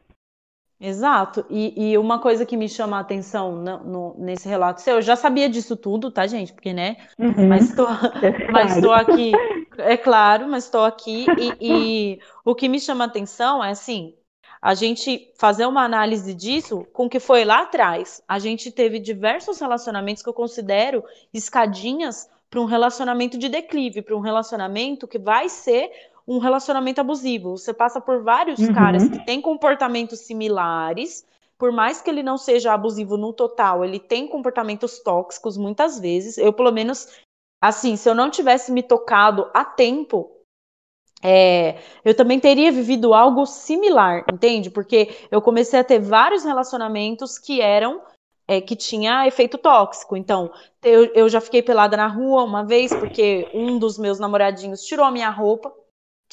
Exato. 0.84 1.46
E, 1.50 1.92
e, 1.92 1.98
uma 1.98 2.20
coisa 2.20 2.46
que 2.46 2.58
me 2.58 2.68
chama 2.68 2.98
a 2.98 3.00
atenção 3.00 3.56
no, 3.56 3.84
no, 3.86 4.16
nesse 4.18 4.50
relato 4.50 4.82
seu, 4.82 4.96
eu 4.96 5.02
já 5.02 5.16
sabia 5.16 5.48
disso 5.48 5.78
tudo, 5.78 6.12
tá, 6.12 6.28
gente? 6.28 6.52
Porque, 6.52 6.74
né? 6.74 6.98
Uhum. 7.18 7.48
Mas 7.48 7.70
estou 7.70 7.88
é 8.22 8.52
mas 8.52 8.84
aqui, 8.84 9.32
é 9.80 9.96
claro, 9.96 10.46
mas 10.50 10.66
estou 10.66 10.84
aqui. 10.84 11.26
E, 11.38 11.54
e, 11.62 12.20
o 12.44 12.54
que 12.54 12.68
me 12.68 12.82
chama 12.82 13.06
a 13.06 13.08
atenção 13.08 13.64
é 13.64 13.70
assim. 13.70 14.14
A 14.62 14.74
gente 14.74 15.32
fazer 15.40 15.66
uma 15.66 15.84
análise 15.84 16.34
disso 16.34 16.86
com 16.92 17.06
o 17.06 17.10
que 17.10 17.20
foi 17.20 17.46
lá 17.46 17.62
atrás. 17.62 18.22
A 18.28 18.38
gente 18.38 18.70
teve 18.70 19.00
diversos 19.00 19.62
relacionamentos 19.62 20.22
que 20.22 20.28
eu 20.28 20.34
considero 20.34 21.02
escadinhas 21.34 22.30
para 22.50 22.60
um 22.60 22.66
relacionamento 22.66 23.38
de 23.38 23.50
declive, 23.50 24.02
para 24.02 24.16
um 24.16 24.20
relacionamento 24.20 25.08
que 25.08 25.18
vai 25.18 25.50
ser 25.50 25.90
um 26.28 26.38
relacionamento 26.38 27.02
abusivo. 27.02 27.58
Você 27.58 27.74
passa 27.74 28.00
por 28.00 28.24
vários 28.24 28.60
uhum. 28.60 28.74
caras 28.74 29.08
que 29.08 29.26
têm 29.26 29.42
comportamentos 29.42 30.20
similares, 30.20 31.26
por 31.58 31.72
mais 31.72 32.02
que 32.02 32.10
ele 32.10 32.24
não 32.24 32.38
seja 32.38 32.74
abusivo 32.74 33.18
no 33.18 33.32
total, 33.32 33.86
ele 33.86 34.00
tem 34.00 34.28
comportamentos 34.28 35.00
tóxicos 35.00 35.58
muitas 35.58 36.00
vezes. 36.00 36.38
Eu, 36.38 36.52
pelo 36.52 36.72
menos, 36.72 37.08
assim, 37.62 37.96
se 37.96 38.10
eu 38.10 38.16
não 38.16 38.30
tivesse 38.30 38.72
me 38.72 38.84
tocado 38.84 39.50
a 39.54 39.64
tempo, 39.64 40.30
é, 41.22 41.78
eu 42.04 42.14
também 42.14 42.40
teria 42.40 42.72
vivido 42.72 43.14
algo 43.14 43.46
similar, 43.46 44.26
entende? 44.32 44.70
Porque 44.70 45.16
eu 45.32 45.42
comecei 45.42 45.80
a 45.80 45.84
ter 45.84 46.00
vários 46.00 46.44
relacionamentos 46.44 47.40
que 47.40 47.62
eram 47.62 48.02
é, 48.46 48.60
que 48.60 48.76
tinha 48.76 49.26
efeito 49.26 49.58
tóxico. 49.58 50.18
Então, 50.18 50.52
eu, 50.84 51.06
eu 51.14 51.30
já 51.30 51.40
fiquei 51.40 51.62
pelada 51.62 51.96
na 51.96 52.08
rua 52.08 52.44
uma 52.44 52.66
vez 52.66 52.94
porque 52.94 53.50
um 53.54 53.80
dos 53.80 53.98
meus 53.98 54.20
namoradinhos 54.20 54.84
tirou 54.84 55.06
a 55.06 55.12
minha 55.12 55.30
roupa 55.30 55.74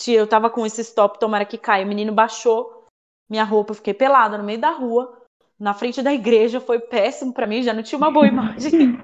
eu 0.09 0.27
tava 0.27 0.49
com 0.49 0.65
esse 0.65 0.81
stop, 0.81 1.19
tomara 1.19 1.45
que 1.45 1.59
caia. 1.59 1.85
O 1.85 1.89
menino 1.89 2.13
baixou 2.13 2.87
minha 3.29 3.45
roupa, 3.45 3.71
eu 3.71 3.77
fiquei 3.77 3.95
pelada 3.95 4.37
no 4.37 4.45
meio 4.45 4.61
da 4.61 4.71
rua, 4.71 5.17
na 5.59 5.73
frente 5.73 6.03
da 6.03 6.13
igreja, 6.13 6.61
foi 6.61 6.81
péssimo 6.81 7.33
para 7.33 7.47
mim, 7.47 7.63
já 7.63 7.73
não 7.73 7.83
tinha 7.83 7.99
uma 7.99 8.11
boa 8.11 8.27
imagem. 8.29 8.99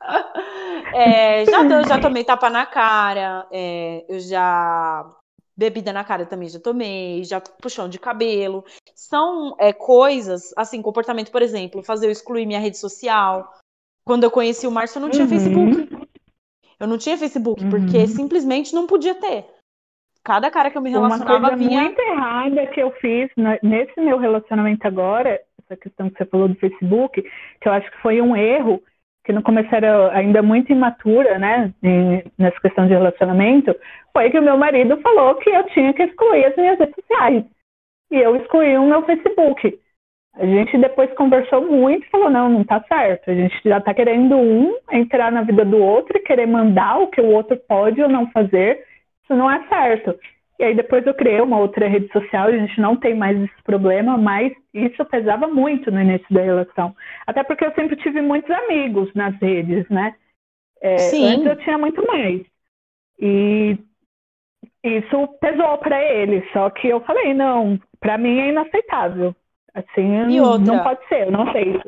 é, 0.94 1.44
já, 1.46 1.82
já 1.82 2.00
tomei 2.00 2.22
tapa 2.22 2.48
na 2.48 2.66
cara, 2.66 3.46
é, 3.50 4.04
eu 4.08 4.20
já. 4.20 5.10
Bebida 5.54 5.92
na 5.92 6.02
cara 6.02 6.24
também 6.24 6.48
já 6.48 6.58
tomei, 6.58 7.22
já 7.24 7.38
puxão 7.38 7.86
de 7.86 7.98
cabelo. 7.98 8.64
São 8.94 9.54
é, 9.58 9.70
coisas, 9.70 10.50
assim, 10.56 10.80
comportamento, 10.80 11.30
por 11.30 11.42
exemplo, 11.42 11.82
fazer 11.82 12.06
eu 12.06 12.10
excluir 12.10 12.46
minha 12.46 12.58
rede 12.58 12.78
social. 12.78 13.52
Quando 14.04 14.24
eu 14.24 14.30
conheci 14.30 14.66
o 14.66 14.70
Márcio, 14.70 14.98
eu 14.98 15.02
não 15.02 15.10
tinha 15.10 15.24
uhum. 15.24 15.28
Facebook. 15.28 16.08
Eu 16.80 16.86
não 16.86 16.96
tinha 16.98 17.18
Facebook, 17.18 17.62
uhum. 17.62 17.70
porque 17.70 18.06
simplesmente 18.08 18.74
não 18.74 18.86
podia 18.86 19.14
ter. 19.14 19.46
Cada 20.24 20.50
cara 20.50 20.70
que 20.70 20.78
eu 20.78 20.82
me 20.82 20.90
relacionava 20.90 21.38
Uma 21.38 21.48
coisa 21.48 21.56
vinha... 21.56 21.82
muito 21.82 22.00
errada 22.00 22.66
que 22.68 22.80
eu 22.80 22.90
fiz 22.92 23.30
nesse 23.62 24.00
meu 24.00 24.18
relacionamento 24.18 24.86
agora, 24.86 25.40
essa 25.64 25.76
questão 25.76 26.08
que 26.08 26.16
você 26.16 26.24
falou 26.26 26.48
do 26.48 26.54
Facebook, 26.54 27.22
que 27.22 27.68
eu 27.68 27.72
acho 27.72 27.90
que 27.90 27.98
foi 27.98 28.20
um 28.20 28.36
erro, 28.36 28.80
que 29.24 29.32
no 29.32 29.42
começo 29.42 29.74
era 29.74 30.12
ainda 30.16 30.42
muito 30.42 30.70
imatura, 30.70 31.38
né, 31.38 31.72
nessa 32.38 32.60
questão 32.60 32.86
de 32.86 32.92
relacionamento, 32.92 33.74
foi 34.12 34.30
que 34.30 34.38
o 34.38 34.42
meu 34.42 34.56
marido 34.56 35.00
falou 35.00 35.34
que 35.36 35.50
eu 35.50 35.64
tinha 35.68 35.92
que 35.92 36.02
excluir 36.02 36.44
as 36.44 36.56
minhas 36.56 36.78
redes 36.78 36.94
sociais. 36.94 37.44
E 38.10 38.16
eu 38.16 38.36
excluí 38.36 38.76
o 38.76 38.86
meu 38.86 39.02
Facebook. 39.04 39.78
A 40.34 40.46
gente 40.46 40.78
depois 40.78 41.12
conversou 41.14 41.62
muito 41.62 42.06
e 42.06 42.10
falou, 42.10 42.30
não, 42.30 42.48
não 42.48 42.64
tá 42.64 42.82
certo. 42.88 43.30
A 43.30 43.34
gente 43.34 43.56
já 43.64 43.80
tá 43.80 43.92
querendo 43.92 44.36
um 44.36 44.76
entrar 44.90 45.30
na 45.30 45.42
vida 45.42 45.64
do 45.64 45.78
outro 45.78 46.16
e 46.16 46.22
querer 46.22 46.46
mandar 46.46 46.98
o 46.98 47.08
que 47.08 47.20
o 47.20 47.30
outro 47.30 47.56
pode 47.68 48.02
ou 48.02 48.08
não 48.08 48.30
fazer 48.30 48.84
isso 49.32 49.36
não 49.36 49.50
é 49.50 49.66
certo. 49.68 50.18
E 50.58 50.64
aí 50.64 50.76
depois 50.76 51.04
eu 51.06 51.14
criei 51.14 51.40
uma 51.40 51.58
outra 51.58 51.88
rede 51.88 52.10
social, 52.12 52.46
a 52.48 52.56
gente 52.56 52.80
não 52.80 52.96
tem 52.96 53.14
mais 53.16 53.36
esse 53.40 53.62
problema, 53.64 54.16
mas 54.16 54.52
isso 54.72 55.04
pesava 55.06 55.48
muito 55.48 55.90
no 55.90 56.00
início 56.00 56.26
da 56.30 56.42
relação. 56.42 56.94
Até 57.26 57.42
porque 57.42 57.64
eu 57.64 57.74
sempre 57.74 57.96
tive 57.96 58.20
muitos 58.20 58.50
amigos 58.50 59.12
nas 59.14 59.34
redes, 59.40 59.88
né? 59.88 60.14
É, 60.80 60.98
Sim. 60.98 61.24
Antes 61.26 61.46
eu 61.46 61.56
tinha 61.56 61.78
muito 61.78 62.06
mais. 62.06 62.42
E 63.18 63.76
isso 64.84 65.28
pesou 65.40 65.78
para 65.78 66.00
ele, 66.02 66.46
só 66.52 66.70
que 66.70 66.88
eu 66.88 67.00
falei, 67.00 67.34
não, 67.34 67.78
para 67.98 68.18
mim 68.18 68.38
é 68.38 68.48
inaceitável. 68.50 69.34
Assim, 69.74 70.08
não 70.58 70.82
pode 70.82 71.06
ser, 71.08 71.26
eu 71.26 71.32
não 71.32 71.50
sei. 71.52 71.80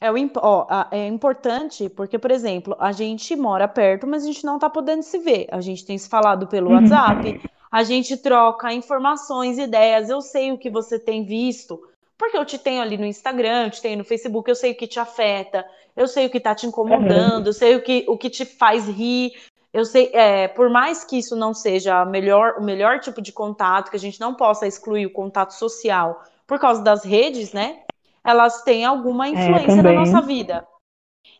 É, 0.00 0.10
o, 0.10 0.14
ó, 0.36 0.66
é 0.90 1.06
importante 1.06 1.88
porque, 1.88 2.18
por 2.18 2.30
exemplo, 2.30 2.76
a 2.78 2.92
gente 2.92 3.34
mora 3.34 3.66
perto, 3.66 4.06
mas 4.06 4.24
a 4.24 4.26
gente 4.26 4.44
não 4.44 4.58
tá 4.58 4.68
podendo 4.68 5.02
se 5.02 5.18
ver. 5.18 5.46
A 5.50 5.60
gente 5.60 5.86
tem 5.86 5.96
se 5.96 6.08
falado 6.08 6.46
pelo 6.46 6.70
uhum. 6.70 6.74
WhatsApp, 6.74 7.40
a 7.70 7.82
gente 7.82 8.16
troca 8.16 8.72
informações, 8.72 9.58
ideias. 9.58 10.10
Eu 10.10 10.20
sei 10.20 10.52
o 10.52 10.58
que 10.58 10.68
você 10.68 10.98
tem 10.98 11.24
visto, 11.24 11.80
porque 12.18 12.36
eu 12.36 12.44
te 12.44 12.58
tenho 12.58 12.82
ali 12.82 12.98
no 12.98 13.06
Instagram, 13.06 13.64
eu 13.64 13.70
te 13.70 13.80
tenho 13.80 13.98
no 13.98 14.04
Facebook, 14.04 14.48
eu 14.48 14.54
sei 14.54 14.72
o 14.72 14.76
que 14.76 14.86
te 14.86 15.00
afeta, 15.00 15.66
eu 15.96 16.06
sei 16.06 16.26
o 16.26 16.30
que 16.30 16.40
tá 16.40 16.54
te 16.54 16.66
incomodando, 16.66 17.48
eu 17.48 17.52
sei 17.54 17.74
o 17.74 17.82
que, 17.82 18.04
o 18.06 18.18
que 18.18 18.28
te 18.28 18.44
faz 18.44 18.86
rir. 18.86 19.32
Eu 19.72 19.84
sei, 19.84 20.10
é, 20.12 20.48
por 20.48 20.70
mais 20.70 21.04
que 21.04 21.18
isso 21.18 21.34
não 21.34 21.52
seja 21.52 22.04
melhor, 22.04 22.56
o 22.58 22.62
melhor 22.62 23.00
tipo 23.00 23.20
de 23.20 23.32
contato, 23.32 23.90
que 23.90 23.96
a 23.96 24.00
gente 24.00 24.20
não 24.20 24.34
possa 24.34 24.66
excluir 24.66 25.06
o 25.06 25.12
contato 25.12 25.52
social 25.52 26.22
por 26.46 26.58
causa 26.58 26.82
das 26.82 27.04
redes, 27.04 27.52
né? 27.52 27.80
Elas 28.26 28.62
têm 28.62 28.84
alguma 28.84 29.28
é, 29.28 29.30
influência 29.30 29.80
é, 29.80 29.82
na 29.82 29.92
nossa 29.92 30.20
vida. 30.20 30.66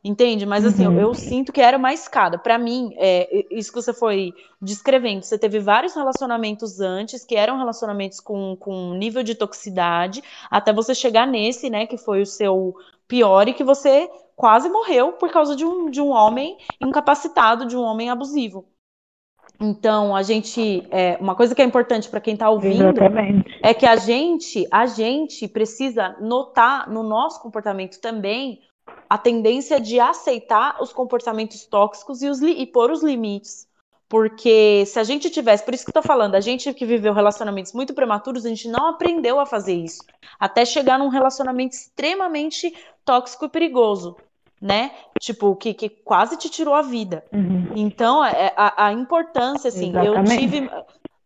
Entende? 0.03 0.47
Mas 0.47 0.65
assim, 0.65 0.87
uhum. 0.87 0.95
eu, 0.95 1.01
eu, 1.09 1.15
sinto 1.15 1.53
que 1.53 1.61
era 1.61 1.77
uma 1.77 1.93
escada. 1.93 2.39
Para 2.39 2.57
mim, 2.57 2.95
é, 2.97 3.45
isso 3.51 3.73
que 3.73 3.83
você 3.83 3.93
foi 3.93 4.33
descrevendo, 4.63 5.25
você 5.25 5.37
teve 5.37 5.59
vários 5.59 5.95
relacionamentos 5.95 6.81
antes, 6.81 7.25
que 7.25 7.35
eram 7.35 7.59
relacionamentos 7.59 8.21
com, 8.21 8.57
com 8.57 8.95
nível 8.95 9.25
de 9.25 9.35
toxicidade, 9.35 10.23
até 10.49 10.73
você 10.73 10.95
chegar 10.95 11.27
nesse, 11.27 11.69
né, 11.69 11.87
que 11.87 11.99
foi 11.99 12.23
o 12.23 12.27
seu 12.27 12.77
pior 13.09 13.49
e 13.49 13.55
que 13.55 13.65
você 13.65 14.09
quase 14.37 14.69
morreu 14.69 15.15
por 15.15 15.31
causa 15.33 15.57
de 15.57 15.65
um, 15.65 15.91
de 15.91 16.01
um 16.01 16.11
homem 16.11 16.57
incapacitado, 16.81 17.67
de 17.67 17.77
um 17.77 17.83
homem 17.83 18.09
abusivo. 18.09 18.65
Então, 19.59 20.15
a 20.15 20.23
gente, 20.23 20.87
é, 20.91 21.17
uma 21.19 21.35
coisa 21.35 21.55
que 21.55 21.63
é 21.63 21.65
importante 21.65 22.09
para 22.09 22.21
quem 22.21 22.35
está 22.35 22.51
ouvindo 22.51 22.91
Exatamente. 22.91 23.59
é 23.63 23.73
que 23.73 23.87
a 23.87 23.97
gente, 23.97 24.67
a 24.71 24.87
gente 24.87 25.49
precisa 25.49 26.15
notar 26.21 26.91
no 26.91 27.03
nosso 27.03 27.41
comportamento 27.41 27.99
também 27.99 28.61
a 29.09 29.17
tendência 29.17 29.81
de 29.81 29.99
aceitar 29.99 30.77
os 30.81 30.93
comportamentos 30.93 31.65
tóxicos 31.67 32.23
e, 32.23 32.29
os, 32.29 32.43
e 32.43 32.67
pôr 32.67 32.91
os 32.91 33.03
limites. 33.03 33.67
Porque 34.09 34.85
se 34.87 35.01
a 35.01 35.05
gente 35.05 35.31
tivesse, 35.31 35.65
por 35.65 35.75
isso 35.75 35.85
que 35.85 35.91
eu 35.91 36.01
tô 36.01 36.03
falando, 36.03 36.37
a 36.37 36.41
gente 36.41 36.73
que 36.73 36.87
viveu 36.87 37.13
relacionamentos 37.13 37.73
muito 37.73 37.93
prematuros, 37.93 38.47
a 38.47 38.49
gente 38.49 38.69
não 38.69 38.87
aprendeu 38.89 39.41
a 39.41 39.47
fazer 39.47 39.75
isso. 39.75 40.05
Até 40.39 40.65
chegar 40.65 40.99
num 40.99 41.09
relacionamento 41.09 41.75
extremamente 41.75 42.73
tóxico 43.05 43.47
e 43.47 43.49
perigoso. 43.49 44.17
Né? 44.61 44.91
Tipo, 45.21 45.55
que, 45.57 45.75
que 45.75 45.89
quase 45.89 46.37
te 46.37 46.49
tirou 46.49 46.75
a 46.75 46.83
vida. 46.83 47.25
Uhum. 47.33 47.71
Então, 47.75 48.25
é, 48.25 48.53
a, 48.57 48.87
a 48.87 48.93
importância, 48.93 49.69
assim, 49.69 49.91
Exatamente. 49.91 50.33
eu 50.33 50.39
tive. 50.39 50.71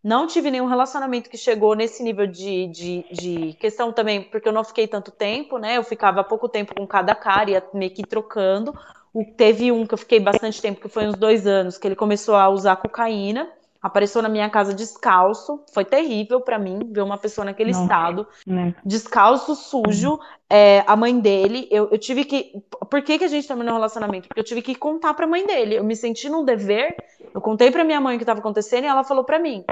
Não 0.03 0.27
tive 0.27 0.51
nenhum 0.51 0.65
relacionamento 0.65 1.29
que 1.29 1.37
chegou 1.37 1.75
nesse 1.75 2.03
nível 2.03 2.27
de, 2.27 2.69
de, 2.69 3.05
de, 3.13 3.53
questão 3.61 3.93
também, 3.93 4.23
porque 4.23 4.49
eu 4.49 4.53
não 4.53 4.65
fiquei 4.65 4.89
tanto 4.89 5.11
tempo, 5.11 5.59
né? 5.59 5.77
Eu 5.77 5.85
ficava 5.85 6.25
pouco 6.25 6.49
tempo 6.49 6.75
com 6.75 6.87
cada 6.87 7.15
cara, 7.15 7.51
ia 7.51 7.63
meio 7.75 7.91
que 7.91 8.03
trocando. 8.03 8.75
O, 9.13 9.23
teve 9.25 9.71
um 9.71 9.85
que 9.87 9.93
eu 9.93 9.99
fiquei 9.99 10.19
bastante 10.19 10.63
tempo, 10.63 10.81
que 10.81 10.89
foi 10.89 11.07
uns 11.07 11.17
dois 11.17 11.47
anos, 11.47 11.77
que 11.77 11.87
ele 11.87 11.95
começou 11.95 12.35
a 12.35 12.49
usar 12.49 12.77
cocaína 12.77 13.47
apareceu 13.81 14.21
na 14.23 14.29
minha 14.29 14.49
casa 14.51 14.75
descalço. 14.75 15.65
Foi 15.73 15.85
terrível 15.85 16.41
para 16.41 16.59
mim 16.59 16.81
ver 16.91 17.03
uma 17.03 17.19
pessoa 17.19 17.45
naquele 17.45 17.73
Não, 17.73 17.83
estado, 17.83 18.27
né? 18.47 18.75
descalço, 18.85 19.55
sujo. 19.55 20.19
É, 20.49 20.85
a 20.87 20.97
mãe 20.97 21.19
dele, 21.19 21.69
eu, 21.71 21.89
eu, 21.91 21.99
tive 21.99 22.25
que. 22.25 22.63
Por 22.91 23.03
que, 23.03 23.19
que 23.19 23.25
a 23.25 23.29
gente 23.29 23.47
terminou 23.47 23.73
o 23.73 23.77
relacionamento? 23.77 24.29
Porque 24.29 24.41
eu 24.41 24.45
tive 24.45 24.63
que 24.63 24.75
contar 24.75 25.15
pra 25.15 25.27
mãe 25.27 25.47
dele. 25.47 25.77
Eu 25.77 25.85
me 25.85 25.97
senti 25.97 26.29
num 26.29 26.45
dever. 26.45 26.97
Eu 27.33 27.41
contei 27.41 27.71
pra 27.71 27.85
minha 27.85 28.01
mãe 28.01 28.17
o 28.17 28.19
que 28.19 28.25
estava 28.25 28.41
acontecendo 28.41 28.85
e 28.85 28.89
ela 28.89 29.05
falou 29.05 29.25
para 29.25 29.39
mim: 29.39 29.65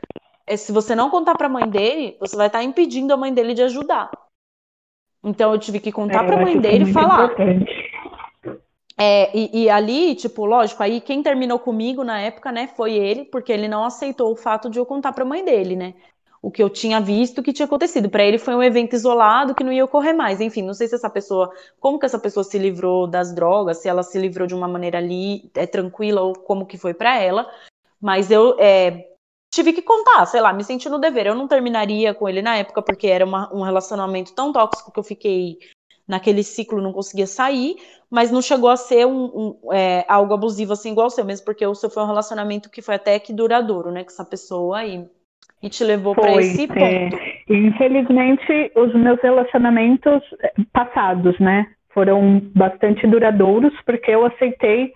é, 0.47 0.57
se 0.57 0.73
você 0.73 0.95
não 0.95 1.11
contar 1.11 1.35
pra 1.35 1.49
mãe 1.49 1.69
dele, 1.69 2.17
você 2.19 2.37
vai 2.37 2.47
estar 2.47 2.61
tá 2.61 2.65
impedindo 2.65 3.13
a 3.13 3.17
mãe 3.17 3.33
dele 3.35 3.55
de 3.55 3.63
ajudar. 3.63 4.11
Então 5.23 5.53
eu 5.53 5.59
tive 5.59 5.81
que 5.81 5.93
contar 5.93 6.25
é, 6.25 6.27
pra 6.27 6.41
mãe 6.41 6.59
dele 6.59 6.91
e 6.91 6.93
falar. 6.93 7.25
Importante. 7.25 7.78
É, 9.01 9.31
e, 9.37 9.65
e, 9.65 9.71
ali, 9.71 10.17
tipo, 10.17 10.45
lógico, 10.45 10.83
aí 10.83 11.01
quem 11.01 11.23
terminou 11.23 11.59
comigo 11.61 12.03
na 12.03 12.21
época, 12.21 12.51
né, 12.51 12.67
foi 12.67 12.95
ele, 12.95 13.25
porque 13.25 13.53
ele 13.53 13.69
não 13.69 13.85
aceitou 13.85 14.33
o 14.33 14.37
fato 14.37 14.69
de 14.69 14.81
eu 14.81 14.85
contar 14.85 15.13
pra 15.13 15.25
mãe 15.25 15.45
dele, 15.45 15.77
né? 15.77 15.95
O 16.43 16.51
que 16.51 16.63
eu 16.63 16.69
tinha 16.69 17.01
visto 17.01 17.43
que 17.43 17.53
tinha 17.53 17.67
acontecido. 17.67 18.11
Para 18.11 18.25
ele 18.25 18.39
foi 18.39 18.55
um 18.55 18.63
evento 18.63 18.95
isolado 18.95 19.55
que 19.55 19.63
não 19.63 19.73
ia 19.73 19.85
ocorrer 19.85 20.17
mais. 20.17 20.41
Enfim, 20.41 20.63
não 20.63 20.75
sei 20.75 20.89
se 20.89 20.95
essa 20.95 21.11
pessoa, 21.11 21.53
como 21.81 21.99
que 21.99 22.07
essa 22.07 22.19
pessoa 22.19 22.45
se 22.45 22.59
livrou 22.59 23.07
das 23.07 23.33
drogas, 23.33 23.79
se 23.79 23.89
ela 23.89 24.03
se 24.03 24.19
livrou 24.19 24.47
de 24.47 24.55
uma 24.55 24.69
maneira 24.69 24.99
ali 24.99 25.51
é 25.55 25.67
tranquila 25.67 26.23
ou 26.23 26.35
como 26.35 26.67
que 26.67 26.79
foi 26.79 26.95
para 26.95 27.19
ela. 27.21 27.49
Mas 28.01 28.31
eu 28.31 28.57
é, 28.59 29.09
tive 29.53 29.73
que 29.73 29.83
contar, 29.83 30.27
sei 30.27 30.41
lá, 30.41 30.53
me 30.53 30.63
senti 30.63 30.89
no 30.89 31.01
dever. 31.01 31.27
Eu 31.27 31.35
não 31.35 31.49
terminaria 31.49 32.15
com 32.15 32.29
ele 32.29 32.41
na 32.41 32.57
época 32.57 32.83
porque 32.83 33.09
era 33.09 33.25
uma, 33.25 33.53
um 33.53 33.63
relacionamento 33.63 34.33
tão 34.33 34.53
tóxico 34.53 34.93
que 34.93 34.99
eu 34.99 35.05
fiquei 35.05 35.59
naquele 36.09 36.43
ciclo, 36.43 36.81
não 36.81 36.93
conseguia 36.93 37.27
sair 37.27 37.77
mas 38.11 38.31
não 38.31 38.41
chegou 38.41 38.71
a 38.71 38.77
ser 38.77 39.07
um, 39.07 39.57
um 39.65 39.73
é, 39.73 40.05
algo 40.09 40.35
abusivo 40.35 40.73
assim 40.73 40.93
igual 40.93 41.09
o 41.09 41.11
seu, 41.11 41.25
mesmo 41.25 41.45
porque 41.45 41.67
o 41.67 41.75
seu 41.75 41.91
foi 41.91 42.03
um 42.03 42.07
relacionamento 42.07 42.71
que 42.71 42.83
foi 42.83 42.95
até 42.95 43.19
que 43.19 43.33
duradouro, 43.33 43.91
né, 43.91 44.03
com 44.03 44.11
essa 44.11 44.25
pessoa 44.25 44.79
aí. 44.79 45.05
E 45.61 45.69
te 45.69 45.83
levou 45.83 46.15
para 46.15 46.37
esse 46.37 46.65
é. 46.65 46.67
ponto. 46.69 47.17
É, 47.17 47.43
infelizmente, 47.49 48.73
os 48.77 48.95
meus 48.95 49.21
relacionamentos 49.21 50.23
é, 50.41 50.53
passados, 50.73 51.39
né, 51.41 51.67
foram 51.93 52.41
bastante 52.55 53.07
duradouros, 53.07 53.73
porque 53.85 54.13
eu 54.13 54.25
aceitei 54.25 54.93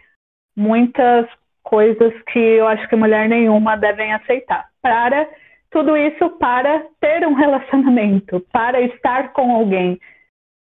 muitas 0.57 1.27
coisas 1.65 2.13
que 2.33 2.39
eu 2.39 2.69
acho 2.69 2.89
que 2.89 2.97
mulher 2.97 3.29
nenhuma 3.29 3.77
devem 3.77 4.13
aceitar. 4.13 4.69
Para 4.81 5.29
tudo 5.71 5.97
isso 5.97 6.31
para 6.39 6.85
ter 7.01 7.27
um 7.27 7.35
relacionamento, 7.35 8.41
para 8.53 8.81
estar 8.81 9.33
com 9.33 9.53
alguém 9.53 9.99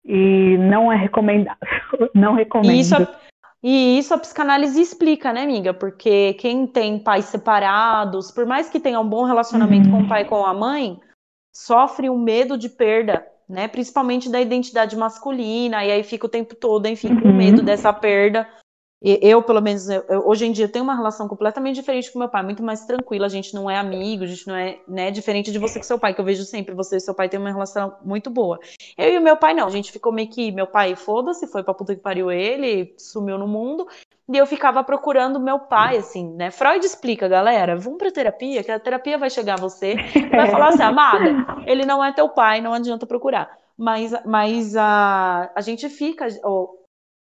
e 0.05 0.57
não 0.57 0.91
é 0.91 0.95
recomendável. 0.95 1.59
Não 2.13 2.33
recomendo. 2.33 2.73
E 2.73 2.79
isso, 2.79 2.95
a, 2.95 3.07
e 3.61 3.99
isso 3.99 4.13
a 4.13 4.17
psicanálise 4.17 4.81
explica, 4.81 5.31
né, 5.31 5.43
amiga? 5.43 5.73
Porque 5.73 6.33
quem 6.35 6.65
tem 6.65 6.97
pais 6.97 7.25
separados, 7.25 8.31
por 8.31 8.45
mais 8.45 8.69
que 8.69 8.79
tenha 8.79 8.99
um 8.99 9.07
bom 9.07 9.23
relacionamento 9.23 9.89
uhum. 9.89 9.97
com 9.99 10.03
o 10.03 10.07
pai 10.07 10.23
e 10.23 10.25
com 10.25 10.45
a 10.45 10.53
mãe, 10.53 10.99
sofre 11.53 12.09
um 12.09 12.17
medo 12.17 12.57
de 12.57 12.69
perda, 12.69 13.25
né? 13.47 13.67
Principalmente 13.67 14.29
da 14.29 14.41
identidade 14.41 14.95
masculina, 14.95 15.85
e 15.85 15.91
aí 15.91 16.03
fica 16.03 16.25
o 16.25 16.29
tempo 16.29 16.55
todo, 16.55 16.87
enfim, 16.87 17.19
com 17.19 17.27
uhum. 17.27 17.35
medo 17.35 17.61
dessa 17.61 17.93
perda 17.93 18.47
eu, 19.03 19.41
pelo 19.41 19.61
menos, 19.61 19.89
eu, 19.89 20.03
hoje 20.27 20.45
em 20.45 20.51
dia 20.51 20.67
tenho 20.67 20.83
uma 20.83 20.95
relação 20.95 21.27
completamente 21.27 21.75
diferente 21.75 22.11
com 22.11 22.19
meu 22.19 22.29
pai, 22.29 22.43
muito 22.43 22.61
mais 22.61 22.85
tranquila. 22.85 23.25
A 23.25 23.29
gente 23.29 23.53
não 23.53 23.69
é 23.69 23.75
amigo, 23.75 24.23
a 24.23 24.27
gente 24.27 24.47
não 24.47 24.55
é, 24.55 24.79
né, 24.87 25.09
diferente 25.09 25.51
de 25.51 25.57
você 25.57 25.79
com 25.79 25.85
seu 25.85 25.97
pai, 25.97 26.13
que 26.13 26.21
eu 26.21 26.25
vejo 26.25 26.43
sempre. 26.43 26.75
Você 26.75 26.97
e 26.97 26.99
seu 26.99 27.15
pai 27.15 27.27
têm 27.27 27.39
uma 27.39 27.49
relação 27.49 27.95
muito 28.03 28.29
boa. 28.29 28.59
Eu 28.95 29.13
e 29.13 29.17
o 29.17 29.21
meu 29.21 29.35
pai, 29.35 29.55
não. 29.55 29.65
A 29.65 29.71
gente 29.71 29.91
ficou 29.91 30.11
meio 30.11 30.29
que. 30.29 30.51
Meu 30.51 30.67
pai, 30.67 30.95
foda-se, 30.95 31.47
foi 31.47 31.63
pra 31.63 31.73
puta 31.73 31.95
que 31.95 32.01
pariu 32.01 32.31
ele, 32.31 32.93
sumiu 32.97 33.39
no 33.39 33.47
mundo. 33.47 33.87
E 34.31 34.37
eu 34.37 34.45
ficava 34.45 34.83
procurando 34.83 35.39
meu 35.39 35.59
pai, 35.59 35.97
assim, 35.97 36.33
né? 36.35 36.51
Freud 36.51 36.85
explica, 36.85 37.27
galera, 37.27 37.75
vamos 37.75 37.97
pra 37.97 38.11
terapia, 38.11 38.63
que 38.63 38.71
a 38.71 38.79
terapia 38.79 39.17
vai 39.17 39.29
chegar 39.29 39.55
a 39.55 39.61
você 39.61 39.95
vai 40.31 40.49
falar 40.49 40.69
assim, 40.69 40.83
amada, 40.83 41.63
ele 41.65 41.85
não 41.85 42.03
é 42.03 42.13
teu 42.13 42.29
pai, 42.29 42.61
não 42.61 42.73
adianta 42.73 43.05
procurar. 43.05 43.57
Mas, 43.77 44.13
mas 44.25 44.75
a, 44.77 45.51
a 45.53 45.59
gente 45.59 45.89
fica, 45.89 46.27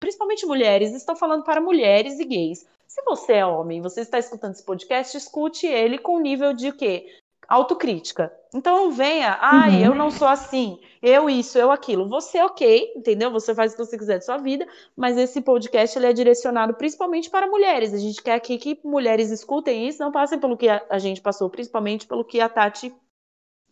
principalmente 0.04 0.46
mulheres, 0.46 0.94
estou 0.94 1.16
falando 1.16 1.46
para 1.46 1.62
mulheres 1.62 2.20
e 2.20 2.26
gays. 2.26 2.68
Se 2.86 3.02
você 3.06 3.36
é 3.36 3.46
homem, 3.46 3.82
você 3.82 4.02
está 4.02 4.20
escutando 4.20 4.52
esse 4.52 4.64
podcast, 4.64 5.16
escute 5.16 5.66
ele 5.66 5.98
com 5.98 6.20
nível 6.20 6.52
de 6.52 6.74
quê? 6.74 7.08
Autocrítica. 7.48 8.30
Então 8.54 8.84
não 8.84 8.92
venha, 8.92 9.38
ai, 9.40 9.78
uhum. 9.78 9.86
eu 9.86 9.96
não 9.96 10.12
sou 10.12 10.28
assim, 10.28 10.78
eu 11.02 11.30
isso, 11.30 11.58
eu 11.58 11.72
aquilo. 11.72 12.10
Você 12.10 12.38
é 12.38 12.46
ok, 12.46 12.92
entendeu? 12.98 13.32
Você 13.32 13.56
faz 13.56 13.72
o 13.72 13.78
que 13.78 13.86
você 13.86 13.98
quiser 13.98 14.18
de 14.18 14.26
sua 14.26 14.36
vida, 14.36 14.68
mas 14.94 15.18
esse 15.18 15.42
podcast 15.42 15.98
ele 15.98 16.08
é 16.08 16.12
direcionado 16.12 16.74
principalmente 16.74 17.30
para 17.30 17.48
mulheres. 17.48 17.94
A 17.94 17.98
gente 17.98 18.22
quer 18.22 18.36
aqui 18.36 18.58
que 18.58 18.78
mulheres 18.84 19.32
escutem 19.32 19.88
isso, 19.88 20.04
não 20.04 20.12
passem 20.12 20.38
pelo 20.38 20.58
que 20.58 20.68
a, 20.68 20.86
a 20.90 21.00
gente 21.00 21.22
passou, 21.22 21.50
principalmente 21.50 22.06
pelo 22.08 22.26
que 22.26 22.42
a 22.42 22.50
Tati 22.50 22.94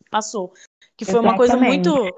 passou. 0.09 0.53
Que 0.95 1.03
foi 1.03 1.15
Exatamente. 1.15 1.29
uma 1.29 1.37
coisa 1.37 1.57
muito 1.57 2.15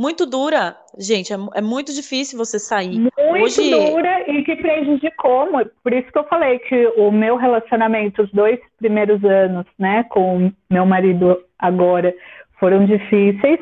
muito 0.00 0.24
dura, 0.24 0.74
gente. 0.98 1.30
É, 1.30 1.36
é, 1.56 1.60
muito 1.60 1.92
difícil 1.92 2.38
você 2.38 2.58
sair. 2.58 2.98
Muito 2.98 3.44
Hoje... 3.44 3.70
dura 3.70 4.30
e 4.30 4.42
que 4.42 4.56
prejudicou. 4.56 5.46
Por 5.82 5.92
isso 5.92 6.10
que 6.10 6.18
eu 6.18 6.24
falei 6.24 6.58
que 6.60 6.86
o 6.96 7.10
meu 7.12 7.36
relacionamento, 7.36 8.22
os 8.22 8.30
dois 8.32 8.58
primeiros 8.78 9.22
anos, 9.22 9.66
né, 9.78 10.04
com 10.04 10.50
meu 10.70 10.86
marido 10.86 11.38
agora, 11.58 12.14
foram 12.58 12.86
difíceis, 12.86 13.60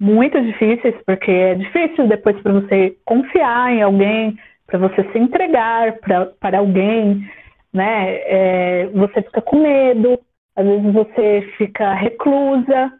muito 0.00 0.40
difíceis, 0.40 0.94
porque 1.04 1.32
é 1.32 1.54
difícil 1.56 2.06
depois 2.06 2.40
para 2.42 2.52
você 2.52 2.96
confiar 3.04 3.72
em 3.72 3.82
alguém, 3.82 4.36
para 4.68 4.78
você 4.78 5.02
se 5.10 5.18
entregar 5.18 5.98
para 5.98 6.58
alguém, 6.58 7.28
né? 7.72 8.20
É, 8.24 8.86
você 8.94 9.20
fica 9.22 9.40
com 9.42 9.60
medo, 9.60 10.18
às 10.54 10.64
vezes 10.64 10.92
você 10.92 11.48
fica 11.58 11.92
reclusa, 11.94 12.92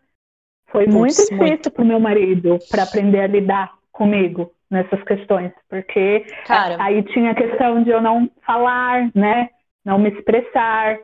foi 0.72 0.86
Puts, 0.86 0.94
muito 0.94 1.16
difícil 1.16 1.70
para 1.70 1.82
o 1.82 1.86
meu 1.86 2.00
marido 2.00 2.58
para 2.70 2.82
aprender 2.82 3.20
a 3.20 3.26
lidar 3.26 3.74
comigo 3.92 4.52
nessas 4.70 5.02
questões, 5.04 5.52
porque 5.68 6.24
Cara. 6.46 6.82
aí 6.82 7.02
tinha 7.12 7.32
a 7.32 7.34
questão 7.34 7.84
de 7.84 7.90
eu 7.90 8.00
não 8.00 8.28
falar, 8.44 9.10
né? 9.14 9.50
Não 9.84 9.98
me 9.98 10.08
expressar. 10.08 10.98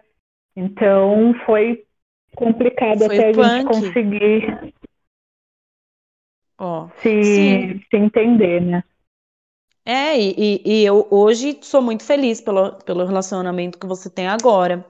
Então 0.56 1.34
foi 1.44 1.84
complicado 2.34 3.04
foi 3.04 3.18
até 3.18 3.32
punk. 3.32 3.44
a 3.44 3.56
gente 3.56 3.66
conseguir 3.66 4.74
oh, 6.58 6.88
se, 6.96 7.80
se 7.90 7.96
entender, 7.96 8.62
né? 8.62 8.82
É, 9.84 10.18
e, 10.18 10.62
e, 10.64 10.84
eu 10.84 11.06
hoje 11.10 11.58
sou 11.62 11.80
muito 11.80 12.04
feliz 12.04 12.40
pelo, 12.40 12.72
pelo 12.84 13.06
relacionamento 13.06 13.78
que 13.78 13.86
você 13.86 14.10
tem 14.10 14.28
agora. 14.28 14.84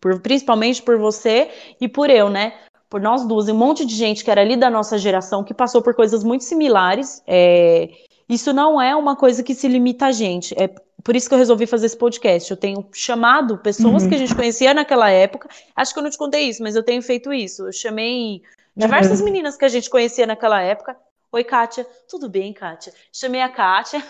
Por, 0.00 0.20
principalmente 0.20 0.82
por 0.82 0.98
você 0.98 1.50
e 1.80 1.88
por 1.88 2.10
eu, 2.10 2.28
né? 2.28 2.52
Por 2.88 3.00
nós 3.00 3.26
duas, 3.26 3.48
e 3.48 3.52
um 3.52 3.56
monte 3.56 3.84
de 3.84 3.94
gente 3.94 4.24
que 4.24 4.30
era 4.30 4.40
ali 4.40 4.56
da 4.56 4.70
nossa 4.70 4.96
geração 4.96 5.44
que 5.44 5.52
passou 5.52 5.82
por 5.82 5.94
coisas 5.94 6.24
muito 6.24 6.44
similares. 6.44 7.22
É, 7.26 7.90
isso 8.28 8.52
não 8.52 8.80
é 8.80 8.94
uma 8.96 9.16
coisa 9.16 9.42
que 9.42 9.54
se 9.54 9.68
limita 9.68 10.06
a 10.06 10.12
gente. 10.12 10.54
É 10.58 10.68
por 11.02 11.14
isso 11.14 11.28
que 11.28 11.34
eu 11.34 11.38
resolvi 11.38 11.66
fazer 11.66 11.86
esse 11.86 11.96
podcast. 11.96 12.50
Eu 12.50 12.56
tenho 12.56 12.86
chamado 12.92 13.58
pessoas 13.58 14.02
uhum. 14.02 14.08
que 14.08 14.14
a 14.14 14.18
gente 14.18 14.34
conhecia 14.34 14.74
naquela 14.74 15.10
época. 15.10 15.48
Acho 15.74 15.92
que 15.92 15.98
eu 15.98 16.02
não 16.02 16.10
te 16.10 16.18
contei 16.18 16.48
isso, 16.48 16.62
mas 16.62 16.76
eu 16.76 16.82
tenho 16.82 17.02
feito 17.02 17.32
isso. 17.32 17.66
Eu 17.66 17.72
chamei 17.72 18.42
diversas 18.76 19.20
uhum. 19.20 19.26
meninas 19.26 19.56
que 19.56 19.64
a 19.64 19.68
gente 19.68 19.88
conhecia 19.88 20.26
naquela 20.26 20.60
época. 20.60 20.96
Oi, 21.30 21.44
Kátia. 21.44 21.86
Tudo 22.08 22.28
bem, 22.28 22.52
Kátia? 22.52 22.92
Chamei 23.12 23.40
a 23.42 23.48
Kátia, 23.48 24.02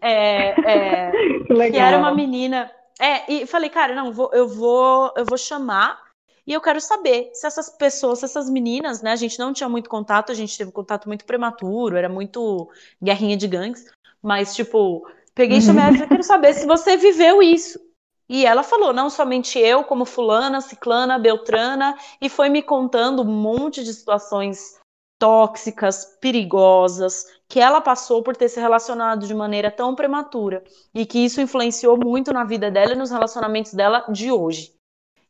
é, 0.00 0.48
é, 0.48 1.10
que, 1.48 1.70
que, 1.70 1.78
era 1.78 1.98
uma 1.98 2.14
menina. 2.14 2.70
É, 3.00 3.32
e 3.32 3.46
falei, 3.46 3.70
cara, 3.70 3.94
não, 3.94 4.12
vou, 4.12 4.30
eu 4.32 4.48
vou, 4.48 5.12
eu 5.16 5.24
vou 5.24 5.38
chamar 5.38 6.07
e 6.48 6.52
eu 6.54 6.62
quero 6.62 6.80
saber 6.80 7.30
se 7.34 7.46
essas 7.46 7.68
pessoas, 7.68 8.20
se 8.20 8.24
essas 8.24 8.48
meninas, 8.48 9.02
né? 9.02 9.12
A 9.12 9.16
gente 9.16 9.38
não 9.38 9.52
tinha 9.52 9.68
muito 9.68 9.90
contato, 9.90 10.32
a 10.32 10.34
gente 10.34 10.56
teve 10.56 10.72
contato 10.72 11.06
muito 11.06 11.26
prematuro, 11.26 11.94
era 11.94 12.08
muito 12.08 12.70
guerrinha 13.02 13.36
de 13.36 13.46
gangues. 13.46 13.84
Mas, 14.22 14.56
tipo, 14.56 15.06
peguei 15.34 15.58
e 15.58 15.60
chamei 15.60 15.84
ela 15.84 15.96
e 15.98 16.08
quero 16.08 16.22
saber 16.22 16.54
se 16.54 16.66
você 16.66 16.96
viveu 16.96 17.42
isso. 17.42 17.78
E 18.26 18.46
ela 18.46 18.62
falou, 18.62 18.94
não 18.94 19.10
somente 19.10 19.58
eu, 19.58 19.84
como 19.84 20.06
fulana, 20.06 20.62
ciclana, 20.62 21.18
beltrana, 21.18 21.94
e 22.18 22.30
foi 22.30 22.48
me 22.48 22.62
contando 22.62 23.20
um 23.20 23.26
monte 23.26 23.84
de 23.84 23.92
situações 23.92 24.80
tóxicas, 25.18 26.16
perigosas, 26.18 27.26
que 27.46 27.60
ela 27.60 27.82
passou 27.82 28.22
por 28.22 28.34
ter 28.34 28.48
se 28.48 28.58
relacionado 28.58 29.26
de 29.26 29.34
maneira 29.34 29.70
tão 29.70 29.94
prematura 29.94 30.64
e 30.94 31.04
que 31.04 31.18
isso 31.18 31.42
influenciou 31.42 31.98
muito 31.98 32.32
na 32.32 32.44
vida 32.44 32.70
dela 32.70 32.94
e 32.94 32.96
nos 32.96 33.10
relacionamentos 33.10 33.74
dela 33.74 34.06
de 34.10 34.32
hoje. 34.32 34.77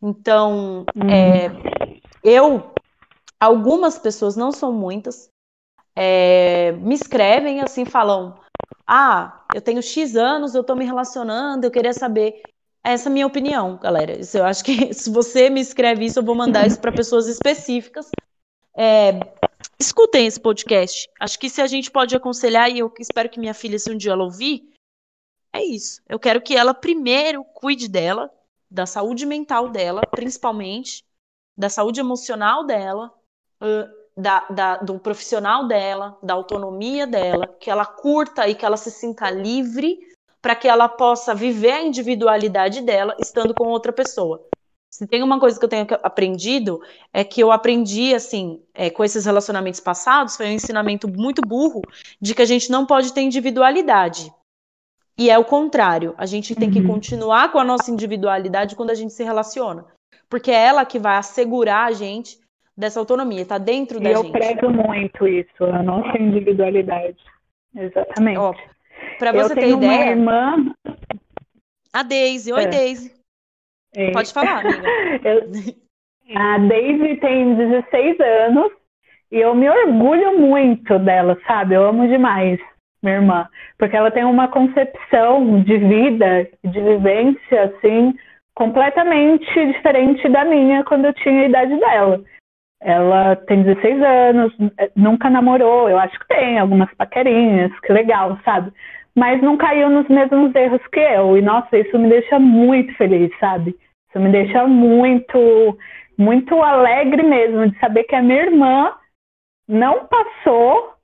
Então, 0.02 0.86
uhum. 0.94 1.10
é, 1.10 2.00
eu, 2.22 2.72
algumas 3.38 3.98
pessoas, 3.98 4.36
não 4.36 4.52
são 4.52 4.72
muitas, 4.72 5.30
é, 5.94 6.72
me 6.72 6.94
escrevem 6.94 7.60
assim, 7.60 7.84
falam: 7.84 8.38
Ah, 8.86 9.44
eu 9.52 9.60
tenho 9.60 9.82
X 9.82 10.14
anos, 10.14 10.54
eu 10.54 10.62
tô 10.62 10.76
me 10.76 10.84
relacionando, 10.84 11.66
eu 11.66 11.70
queria 11.70 11.92
saber. 11.92 12.40
Essa 12.84 13.08
é 13.08 13.10
a 13.10 13.12
minha 13.12 13.26
opinião, 13.26 13.76
galera. 13.76 14.18
Isso, 14.18 14.38
eu 14.38 14.44
acho 14.44 14.64
que 14.64 14.92
se 14.94 15.10
você 15.10 15.50
me 15.50 15.60
escreve 15.60 16.04
isso, 16.04 16.20
eu 16.20 16.22
vou 16.22 16.36
mandar 16.36 16.66
isso 16.66 16.80
para 16.80 16.92
pessoas 16.92 17.26
específicas. 17.26 18.08
É, 18.76 19.18
escutem 19.78 20.26
esse 20.26 20.38
podcast. 20.38 21.10
Acho 21.18 21.38
que 21.38 21.50
se 21.50 21.60
a 21.60 21.66
gente 21.66 21.90
pode 21.90 22.14
aconselhar, 22.14 22.70
e 22.70 22.78
eu 22.78 22.92
espero 23.00 23.28
que 23.28 23.40
minha 23.40 23.52
filha, 23.52 23.78
se 23.78 23.90
um 23.90 23.96
dia 23.96 24.12
ela 24.12 24.22
ouvir, 24.22 24.72
é 25.52 25.64
isso. 25.64 26.00
Eu 26.08 26.18
quero 26.18 26.40
que 26.40 26.56
ela 26.56 26.72
primeiro 26.72 27.42
cuide 27.42 27.88
dela, 27.88 28.30
da 28.70 28.86
saúde 28.86 29.24
mental 29.26 29.68
dela, 29.68 30.02
principalmente, 30.10 31.04
da 31.56 31.68
saúde 31.68 32.00
emocional 32.00 32.64
dela, 32.64 33.12
da, 34.16 34.46
da, 34.50 34.76
do 34.78 34.98
profissional 34.98 35.66
dela, 35.66 36.18
da 36.22 36.34
autonomia 36.34 37.06
dela, 37.06 37.46
que 37.60 37.70
ela 37.70 37.86
curta 37.86 38.48
e 38.48 38.54
que 38.54 38.64
ela 38.64 38.76
se 38.76 38.90
sinta 38.90 39.30
livre 39.30 39.98
para 40.40 40.54
que 40.54 40.68
ela 40.68 40.88
possa 40.88 41.34
viver 41.34 41.72
a 41.72 41.82
individualidade 41.82 42.80
dela 42.80 43.16
estando 43.18 43.54
com 43.54 43.68
outra 43.68 43.92
pessoa. 43.92 44.44
Se 44.90 45.06
tem 45.06 45.22
uma 45.22 45.38
coisa 45.38 45.58
que 45.58 45.64
eu 45.64 45.68
tenho 45.68 45.86
aprendido, 46.02 46.80
é 47.12 47.22
que 47.22 47.40
eu 47.40 47.52
aprendi, 47.52 48.14
assim, 48.14 48.62
é, 48.72 48.88
com 48.88 49.04
esses 49.04 49.26
relacionamentos 49.26 49.80
passados, 49.80 50.36
foi 50.36 50.46
um 50.46 50.52
ensinamento 50.52 51.06
muito 51.06 51.42
burro 51.42 51.82
de 52.20 52.34
que 52.34 52.42
a 52.42 52.46
gente 52.46 52.70
não 52.70 52.86
pode 52.86 53.12
ter 53.12 53.20
individualidade. 53.20 54.32
E 55.18 55.30
é 55.30 55.36
o 55.36 55.44
contrário, 55.44 56.14
a 56.16 56.24
gente 56.26 56.54
tem 56.54 56.70
que 56.70 56.78
uhum. 56.78 56.86
continuar 56.86 57.50
com 57.50 57.58
a 57.58 57.64
nossa 57.64 57.90
individualidade 57.90 58.76
quando 58.76 58.90
a 58.90 58.94
gente 58.94 59.12
se 59.12 59.24
relaciona. 59.24 59.84
Porque 60.30 60.50
é 60.50 60.66
ela 60.66 60.84
que 60.84 60.98
vai 60.98 61.16
assegurar 61.16 61.88
a 61.88 61.92
gente 61.92 62.38
dessa 62.76 63.00
autonomia, 63.00 63.44
tá 63.44 63.58
dentro 63.58 63.98
e 63.98 64.00
da 64.00 64.10
eu 64.10 64.22
gente. 64.22 64.26
Eu 64.26 64.40
prezo 64.40 64.70
muito 64.70 65.26
isso, 65.26 65.64
a 65.64 65.82
nossa 65.82 66.16
individualidade. 66.16 67.16
Exatamente. 67.74 68.38
Ó, 68.38 68.54
pra 69.18 69.32
você 69.32 69.52
eu 69.52 69.56
ter 69.56 69.68
ideia. 69.70 69.76
Uma 69.76 70.06
irmã. 70.06 70.74
A 71.92 72.02
Daisy. 72.04 72.52
Oi, 72.52 72.62
é. 72.62 72.66
Daisy. 72.68 73.12
É. 73.96 74.12
Pode 74.12 74.32
falar, 74.32 74.64
amiga. 74.64 74.88
eu... 75.28 75.50
A 76.36 76.58
Daisy 76.58 77.16
tem 77.16 77.56
16 77.56 78.20
anos 78.20 78.70
e 79.32 79.38
eu 79.38 79.52
me 79.54 79.68
orgulho 79.68 80.38
muito 80.38 80.96
dela, 81.00 81.36
sabe? 81.46 81.74
Eu 81.74 81.88
amo 81.88 82.06
demais 82.06 82.60
minha 83.02 83.16
irmã, 83.16 83.48
porque 83.78 83.96
ela 83.96 84.10
tem 84.10 84.24
uma 84.24 84.48
concepção 84.48 85.62
de 85.62 85.78
vida, 85.78 86.48
de 86.64 86.80
vivência, 86.80 87.64
assim, 87.64 88.14
completamente 88.54 89.66
diferente 89.72 90.28
da 90.28 90.44
minha 90.44 90.84
quando 90.84 91.04
eu 91.06 91.12
tinha 91.14 91.42
a 91.42 91.46
idade 91.46 91.76
dela. 91.78 92.20
Ela 92.80 93.36
tem 93.36 93.62
16 93.62 94.02
anos, 94.02 94.52
nunca 94.94 95.28
namorou, 95.28 95.88
eu 95.88 95.98
acho 95.98 96.18
que 96.18 96.28
tem 96.28 96.58
algumas 96.58 96.92
paquerinhas, 96.94 97.72
que 97.80 97.92
legal, 97.92 98.38
sabe? 98.44 98.72
Mas 99.16 99.42
não 99.42 99.56
caiu 99.56 99.88
nos 99.90 100.08
mesmos 100.08 100.54
erros 100.54 100.84
que 100.92 101.00
eu. 101.00 101.36
E 101.36 101.42
nossa, 101.42 101.76
isso 101.76 101.98
me 101.98 102.08
deixa 102.08 102.38
muito 102.38 102.94
feliz, 102.96 103.30
sabe? 103.40 103.74
Isso 104.08 104.20
me 104.20 104.30
deixa 104.30 104.66
muito, 104.66 105.76
muito 106.16 106.62
alegre 106.62 107.22
mesmo 107.22 107.68
de 107.68 107.78
saber 107.78 108.04
que 108.04 108.14
a 108.14 108.22
minha 108.22 108.42
irmã 108.44 108.92
não 109.68 110.06
passou 110.06 110.97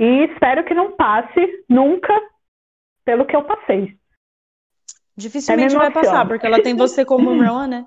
e 0.00 0.24
espero 0.24 0.64
que 0.64 0.72
não 0.72 0.92
passe 0.92 1.64
nunca 1.68 2.18
pelo 3.04 3.26
que 3.26 3.36
eu 3.36 3.44
passei. 3.44 3.94
Dificilmente 5.14 5.76
vai 5.76 5.90
passar, 5.90 6.26
porque 6.26 6.46
ela 6.46 6.62
tem 6.62 6.74
você 6.74 7.04
como 7.04 7.30
irmã, 7.36 7.66
né? 7.66 7.86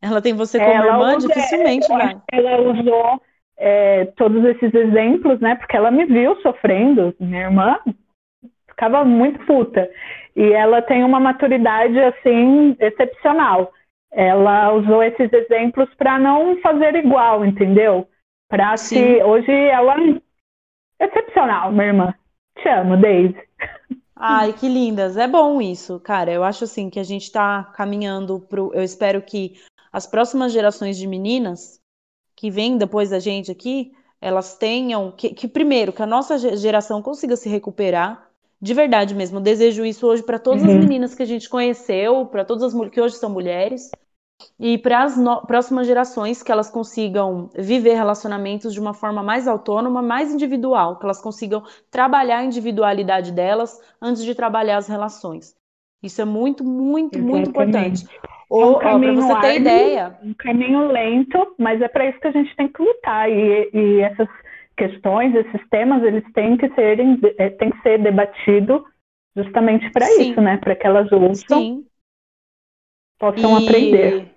Ela 0.00 0.22
tem 0.22 0.34
você 0.34 0.56
como 0.56 0.70
ela 0.70 0.86
irmã, 0.86 1.16
usa, 1.16 1.26
dificilmente 1.26 1.88
vai. 1.88 2.22
Ela 2.30 2.60
usou 2.60 3.20
é, 3.56 4.04
todos 4.16 4.44
esses 4.44 4.72
exemplos, 4.72 5.40
né? 5.40 5.56
Porque 5.56 5.76
ela 5.76 5.90
me 5.90 6.04
viu 6.04 6.40
sofrendo. 6.42 7.12
Minha 7.18 7.46
irmã 7.46 7.80
ficava 8.68 9.04
muito 9.04 9.44
puta. 9.46 9.90
E 10.36 10.52
ela 10.52 10.80
tem 10.80 11.02
uma 11.02 11.18
maturidade, 11.18 11.98
assim, 11.98 12.76
excepcional. 12.78 13.72
Ela 14.12 14.72
usou 14.72 15.02
esses 15.02 15.32
exemplos 15.32 15.92
para 15.94 16.20
não 16.20 16.60
fazer 16.60 16.94
igual, 16.94 17.44
entendeu? 17.44 18.06
Para 18.48 18.76
se. 18.76 19.20
Hoje 19.24 19.50
ela 19.50 19.96
Excepcional, 21.00 21.72
minha 21.72 21.86
irmã. 21.86 22.14
Te 22.56 22.68
amo, 22.68 22.96
Daisy. 22.96 23.36
Ai, 24.14 24.54
que 24.54 24.66
lindas. 24.68 25.16
É 25.16 25.28
bom 25.28 25.60
isso, 25.60 26.00
cara. 26.00 26.32
Eu 26.32 26.42
acho 26.42 26.64
assim 26.64 26.88
que 26.88 26.98
a 26.98 27.04
gente 27.04 27.30
tá 27.30 27.64
caminhando 27.74 28.40
pro. 28.40 28.72
Eu 28.72 28.82
espero 28.82 29.20
que 29.20 29.60
as 29.92 30.06
próximas 30.06 30.52
gerações 30.52 30.96
de 30.96 31.06
meninas 31.06 31.78
que 32.34 32.50
vêm 32.50 32.78
depois 32.78 33.10
da 33.10 33.18
gente 33.18 33.50
aqui, 33.50 33.92
elas 34.20 34.56
tenham. 34.56 35.12
Que, 35.12 35.30
que 35.30 35.46
primeiro, 35.46 35.92
que 35.92 36.02
a 36.02 36.06
nossa 36.06 36.38
geração 36.56 37.02
consiga 37.02 37.36
se 37.36 37.48
recuperar. 37.48 38.26
De 38.58 38.72
verdade 38.72 39.14
mesmo. 39.14 39.36
Eu 39.36 39.42
desejo 39.42 39.84
isso 39.84 40.06
hoje 40.06 40.22
para 40.22 40.38
todas 40.38 40.62
uhum. 40.62 40.70
as 40.70 40.76
meninas 40.76 41.14
que 41.14 41.22
a 41.22 41.26
gente 41.26 41.46
conheceu, 41.46 42.24
para 42.24 42.42
todas 42.42 42.74
as 42.74 42.90
que 42.90 43.00
hoje 43.00 43.16
são 43.16 43.28
mulheres, 43.28 43.90
e 44.58 44.78
para 44.78 45.02
as 45.02 45.16
próximas 45.46 45.86
gerações 45.86 46.42
que 46.42 46.50
elas 46.50 46.70
consigam 46.70 47.50
viver 47.56 47.94
relacionamentos 47.94 48.72
de 48.72 48.80
uma 48.80 48.94
forma 48.94 49.22
mais 49.22 49.46
autônoma, 49.46 50.02
mais 50.02 50.32
individual, 50.32 50.98
que 50.98 51.04
elas 51.04 51.20
consigam 51.20 51.62
trabalhar 51.90 52.38
a 52.38 52.44
individualidade 52.44 53.32
delas 53.32 53.80
antes 54.00 54.24
de 54.24 54.34
trabalhar 54.34 54.78
as 54.78 54.88
relações. 54.88 55.54
Isso 56.02 56.20
é 56.20 56.24
muito, 56.24 56.64
muito, 56.64 57.18
Exatamente. 57.18 57.30
muito 57.30 57.48
importante. 57.48 58.06
Ou, 58.48 58.80
é 58.80 58.94
um 58.94 59.00
para 59.00 59.12
você 59.12 59.40
ter 59.40 59.60
ideia. 59.60 60.18
Um 60.22 60.34
caminho 60.34 60.86
lento, 60.86 61.54
mas 61.58 61.80
é 61.82 61.88
para 61.88 62.08
isso 62.08 62.20
que 62.20 62.28
a 62.28 62.32
gente 62.32 62.54
tem 62.56 62.68
que 62.68 62.82
lutar. 62.82 63.28
E, 63.28 63.70
e 63.72 64.00
essas 64.00 64.28
questões, 64.76 65.34
esses 65.34 65.68
temas, 65.68 66.02
eles 66.04 66.24
têm 66.32 66.56
que, 66.56 66.68
serem, 66.74 67.18
é, 67.38 67.50
têm 67.50 67.70
que 67.70 67.82
ser 67.82 67.98
debatidos 68.02 68.82
justamente 69.34 69.90
para 69.90 70.06
isso, 70.12 70.40
né? 70.40 70.58
Para 70.58 70.76
que 70.76 70.86
elas 70.86 71.10
ouçam. 71.10 71.58
Sim 71.58 71.86
possam 73.18 73.60
e... 73.60 73.64
aprender. 73.64 74.36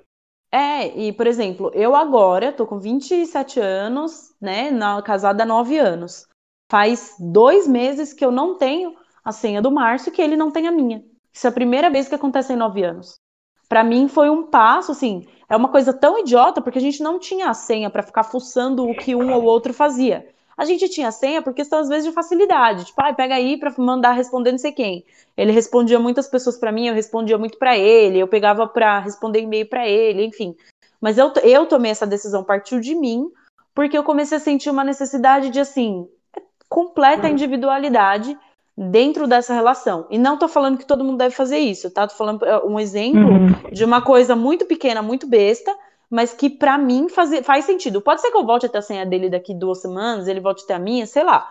É, 0.51 0.87
e 0.97 1.13
por 1.13 1.27
exemplo, 1.27 1.71
eu 1.75 1.95
agora 1.95 2.51
tô 2.51 2.65
com 2.65 2.79
27 2.79 3.59
anos, 3.59 4.33
né, 4.41 4.71
na, 4.71 5.01
casada 5.01 5.43
há 5.43 5.45
9 5.45 5.77
anos. 5.77 6.27
Faz 6.71 7.15
dois 7.19 7.67
meses 7.67 8.13
que 8.13 8.25
eu 8.25 8.31
não 8.31 8.57
tenho 8.57 8.95
a 9.23 9.31
senha 9.31 9.61
do 9.61 9.71
Márcio 9.71 10.11
que 10.11 10.21
ele 10.21 10.35
não 10.35 10.51
tem 10.51 10.67
a 10.67 10.71
minha. 10.71 11.03
Isso 11.31 11.45
é 11.45 11.49
a 11.49 11.53
primeira 11.53 11.89
vez 11.89 12.07
que 12.07 12.15
acontece 12.15 12.53
em 12.53 12.55
9 12.55 12.83
anos. 12.83 13.19
Para 13.67 13.83
mim 13.83 14.07
foi 14.07 14.29
um 14.29 14.47
passo, 14.47 14.91
assim, 14.91 15.27
é 15.47 15.55
uma 15.55 15.69
coisa 15.69 15.93
tão 15.93 16.17
idiota 16.17 16.61
porque 16.61 16.79
a 16.79 16.81
gente 16.81 17.03
não 17.03 17.19
tinha 17.19 17.49
a 17.49 17.53
senha 17.53 17.89
para 17.89 18.03
ficar 18.03 18.23
fuçando 18.23 18.87
o 18.87 18.95
que 18.95 19.15
um 19.15 19.31
ou 19.31 19.43
outro 19.43 19.73
fazia. 19.73 20.27
A 20.59 20.65
gente 20.65 20.89
tinha 20.89 21.09
senha 21.09 21.41
por 21.41 21.53
questão, 21.53 21.79
às 21.79 21.87
vezes, 21.87 22.03
de 22.03 22.11
facilidade. 22.11 22.83
Tipo, 22.83 23.01
ah, 23.01 23.13
pega 23.13 23.35
aí 23.35 23.55
para 23.55 23.73
mandar 23.77 24.11
responder 24.11 24.51
não 24.51 24.59
sei 24.59 24.73
quem. 24.73 25.05
Ele 25.37 25.53
respondia 25.53 25.97
muitas 25.97 26.27
pessoas 26.27 26.57
para 26.57 26.69
mim, 26.69 26.89
eu 26.89 26.93
respondia 26.93 27.37
muito 27.37 27.57
para 27.57 27.77
ele, 27.77 28.19
eu 28.19 28.27
pegava 28.27 28.67
para 28.67 28.99
responder 28.99 29.39
e-mail 29.39 29.65
para 29.65 29.87
ele, 29.87 30.25
enfim. 30.25 30.53
Mas 30.99 31.17
eu, 31.17 31.31
eu 31.43 31.65
tomei 31.65 31.91
essa 31.91 32.05
decisão, 32.05 32.43
partiu 32.43 32.81
de 32.81 32.93
mim, 32.93 33.31
porque 33.73 33.97
eu 33.97 34.03
comecei 34.03 34.35
a 34.35 34.41
sentir 34.41 34.69
uma 34.69 34.83
necessidade 34.83 35.49
de, 35.49 35.61
assim, 35.61 36.05
completa 36.67 37.27
uhum. 37.27 37.33
individualidade 37.35 38.37
dentro 38.77 39.27
dessa 39.27 39.53
relação. 39.53 40.07
E 40.09 40.17
não 40.17 40.37
tô 40.37 40.49
falando 40.49 40.77
que 40.77 40.85
todo 40.85 41.05
mundo 41.05 41.19
deve 41.19 41.33
fazer 41.33 41.59
isso, 41.59 41.89
tá? 41.89 42.05
Tô 42.05 42.15
falando 42.15 42.43
é, 42.45 42.65
um 42.65 42.77
exemplo 42.77 43.21
uhum. 43.21 43.71
de 43.71 43.85
uma 43.85 44.01
coisa 44.01 44.35
muito 44.35 44.65
pequena, 44.65 45.01
muito 45.01 45.25
besta, 45.25 45.73
mas 46.09 46.33
que 46.33 46.49
para 46.49 46.77
mim 46.77 47.07
faz, 47.07 47.45
faz 47.45 47.65
sentido. 47.65 48.01
Pode 48.01 48.21
ser 48.21 48.31
que 48.31 48.37
eu 48.37 48.45
volte 48.45 48.65
a 48.65 48.69
ter 48.69 48.79
a 48.79 48.81
senha 48.81 49.05
dele 49.05 49.29
daqui 49.29 49.53
duas 49.53 49.79
semanas, 49.81 50.27
ele 50.27 50.39
volte 50.39 50.63
a 50.63 50.67
ter 50.67 50.73
a 50.73 50.79
minha, 50.79 51.05
sei 51.05 51.23
lá. 51.23 51.47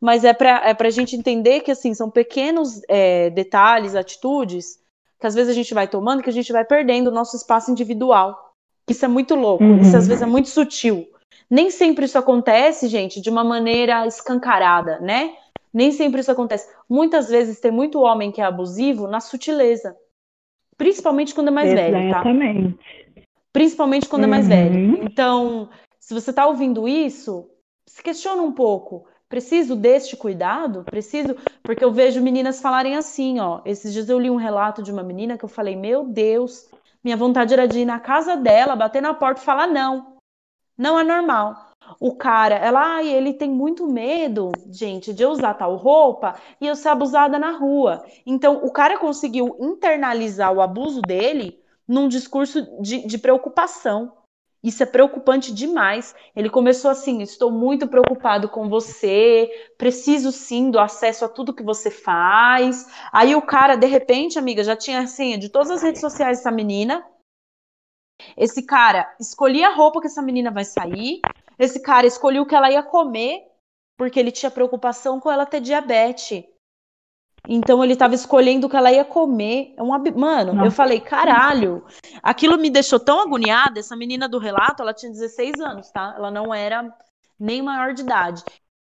Mas 0.00 0.24
é 0.24 0.32
para 0.32 0.68
é 0.68 0.76
a 0.78 0.90
gente 0.90 1.14
entender 1.14 1.60
que 1.60 1.70
assim 1.70 1.94
são 1.94 2.10
pequenos 2.10 2.80
é, 2.88 3.30
detalhes, 3.30 3.94
atitudes 3.94 4.80
que 5.20 5.26
às 5.26 5.34
vezes 5.34 5.50
a 5.50 5.54
gente 5.54 5.74
vai 5.74 5.86
tomando 5.86 6.22
que 6.22 6.30
a 6.30 6.32
gente 6.32 6.50
vai 6.50 6.64
perdendo 6.64 7.08
o 7.08 7.12
nosso 7.12 7.36
espaço 7.36 7.70
individual. 7.70 8.54
Isso 8.88 9.04
é 9.04 9.08
muito 9.08 9.34
louco, 9.34 9.62
uhum. 9.62 9.82
isso 9.82 9.94
às 9.94 10.08
vezes 10.08 10.22
é 10.22 10.26
muito 10.26 10.48
sutil. 10.48 11.06
Nem 11.48 11.70
sempre 11.70 12.06
isso 12.06 12.16
acontece, 12.16 12.88
gente, 12.88 13.20
de 13.20 13.28
uma 13.28 13.44
maneira 13.44 14.06
escancarada, 14.06 14.98
né? 15.00 15.34
Nem 15.72 15.92
sempre 15.92 16.20
isso 16.20 16.32
acontece. 16.32 16.68
Muitas 16.88 17.28
vezes 17.28 17.60
tem 17.60 17.70
muito 17.70 18.00
homem 18.00 18.32
que 18.32 18.40
é 18.40 18.44
abusivo 18.44 19.06
na 19.06 19.20
sutileza. 19.20 19.94
Principalmente 20.76 21.34
quando 21.34 21.48
é 21.48 21.50
mais 21.50 21.70
Exatamente. 21.70 21.92
velho, 21.92 22.10
tá? 22.10 22.20
Exatamente 22.20 23.09
principalmente 23.52 24.08
quando 24.08 24.22
uhum. 24.22 24.28
é 24.28 24.30
mais 24.30 24.48
velho. 24.48 24.78
Uhum. 24.78 25.04
Então, 25.04 25.68
se 25.98 26.14
você 26.14 26.30
está 26.30 26.46
ouvindo 26.46 26.88
isso, 26.88 27.48
se 27.86 28.02
questiona 28.02 28.42
um 28.42 28.52
pouco. 28.52 29.06
Preciso 29.28 29.76
deste 29.76 30.16
cuidado? 30.16 30.82
Preciso, 30.82 31.36
porque 31.62 31.84
eu 31.84 31.92
vejo 31.92 32.20
meninas 32.20 32.60
falarem 32.60 32.96
assim, 32.96 33.38
ó. 33.38 33.60
Esses 33.64 33.92
dias 33.92 34.08
eu 34.08 34.18
li 34.18 34.28
um 34.28 34.36
relato 34.36 34.82
de 34.82 34.90
uma 34.90 35.04
menina 35.04 35.38
que 35.38 35.44
eu 35.44 35.48
falei, 35.48 35.76
meu 35.76 36.04
Deus, 36.04 36.68
minha 37.02 37.16
vontade 37.16 37.54
era 37.54 37.68
de 37.68 37.80
ir 37.80 37.84
na 37.84 38.00
casa 38.00 38.36
dela, 38.36 38.74
bater 38.74 39.00
na 39.00 39.14
porta 39.14 39.40
e 39.40 39.44
falar 39.44 39.68
não. 39.68 40.16
Não 40.76 40.98
é 40.98 41.04
normal. 41.04 41.70
O 42.00 42.16
cara, 42.16 42.56
ela, 42.56 42.96
ai, 42.96 43.08
ele 43.08 43.32
tem 43.32 43.50
muito 43.50 43.86
medo, 43.86 44.50
gente, 44.70 45.12
de 45.12 45.22
eu 45.22 45.30
usar 45.30 45.54
tal 45.54 45.76
roupa 45.76 46.34
e 46.60 46.66
eu 46.66 46.74
ser 46.74 46.88
abusada 46.88 47.38
na 47.38 47.50
rua. 47.52 48.04
Então, 48.24 48.64
o 48.64 48.70
cara 48.72 48.98
conseguiu 48.98 49.56
internalizar 49.60 50.52
o 50.52 50.60
abuso 50.60 51.00
dele 51.02 51.59
num 51.90 52.06
discurso 52.06 52.80
de, 52.80 53.04
de 53.04 53.18
preocupação. 53.18 54.16
Isso 54.62 54.80
é 54.80 54.86
preocupante 54.86 55.52
demais. 55.52 56.14
Ele 56.36 56.48
começou 56.48 56.88
assim: 56.88 57.20
estou 57.20 57.50
muito 57.50 57.88
preocupado 57.88 58.48
com 58.48 58.68
você, 58.68 59.50
preciso 59.76 60.30
sim 60.30 60.70
do 60.70 60.78
acesso 60.78 61.24
a 61.24 61.28
tudo 61.28 61.54
que 61.54 61.64
você 61.64 61.90
faz. 61.90 62.86
Aí 63.10 63.34
o 63.34 63.42
cara, 63.42 63.74
de 63.74 63.88
repente, 63.88 64.38
amiga, 64.38 64.62
já 64.62 64.76
tinha 64.76 65.00
a 65.00 65.06
senha 65.08 65.36
de 65.36 65.48
todas 65.48 65.70
as 65.70 65.82
redes 65.82 66.00
sociais 66.00 66.38
dessa 66.38 66.52
menina. 66.52 67.04
Esse 68.36 68.62
cara 68.62 69.12
escolhia 69.18 69.68
a 69.68 69.74
roupa 69.74 70.00
que 70.00 70.06
essa 70.06 70.22
menina 70.22 70.52
vai 70.52 70.64
sair. 70.64 71.20
Esse 71.58 71.82
cara 71.82 72.06
escolheu 72.06 72.44
o 72.44 72.46
que 72.46 72.54
ela 72.54 72.70
ia 72.70 72.84
comer, 72.84 73.42
porque 73.98 74.20
ele 74.20 74.30
tinha 74.30 74.50
preocupação 74.50 75.18
com 75.18 75.30
ela 75.30 75.44
ter 75.44 75.60
diabetes. 75.60 76.44
Então 77.48 77.82
ele 77.82 77.94
estava 77.94 78.14
escolhendo 78.14 78.66
o 78.66 78.70
que 78.70 78.76
ela 78.76 78.92
ia 78.92 79.04
comer. 79.04 79.74
É 79.76 79.82
um 79.82 79.92
ab... 79.92 80.10
Mano, 80.12 80.64
eu 80.64 80.70
falei, 80.70 81.00
caralho. 81.00 81.84
Aquilo 82.22 82.58
me 82.58 82.70
deixou 82.70 83.00
tão 83.00 83.20
agoniada. 83.20 83.80
Essa 83.80 83.96
menina 83.96 84.28
do 84.28 84.38
relato, 84.38 84.82
ela 84.82 84.94
tinha 84.94 85.10
16 85.10 85.60
anos, 85.60 85.90
tá? 85.90 86.14
Ela 86.16 86.30
não 86.30 86.54
era 86.54 86.94
nem 87.38 87.62
maior 87.62 87.94
de 87.94 88.02
idade. 88.02 88.42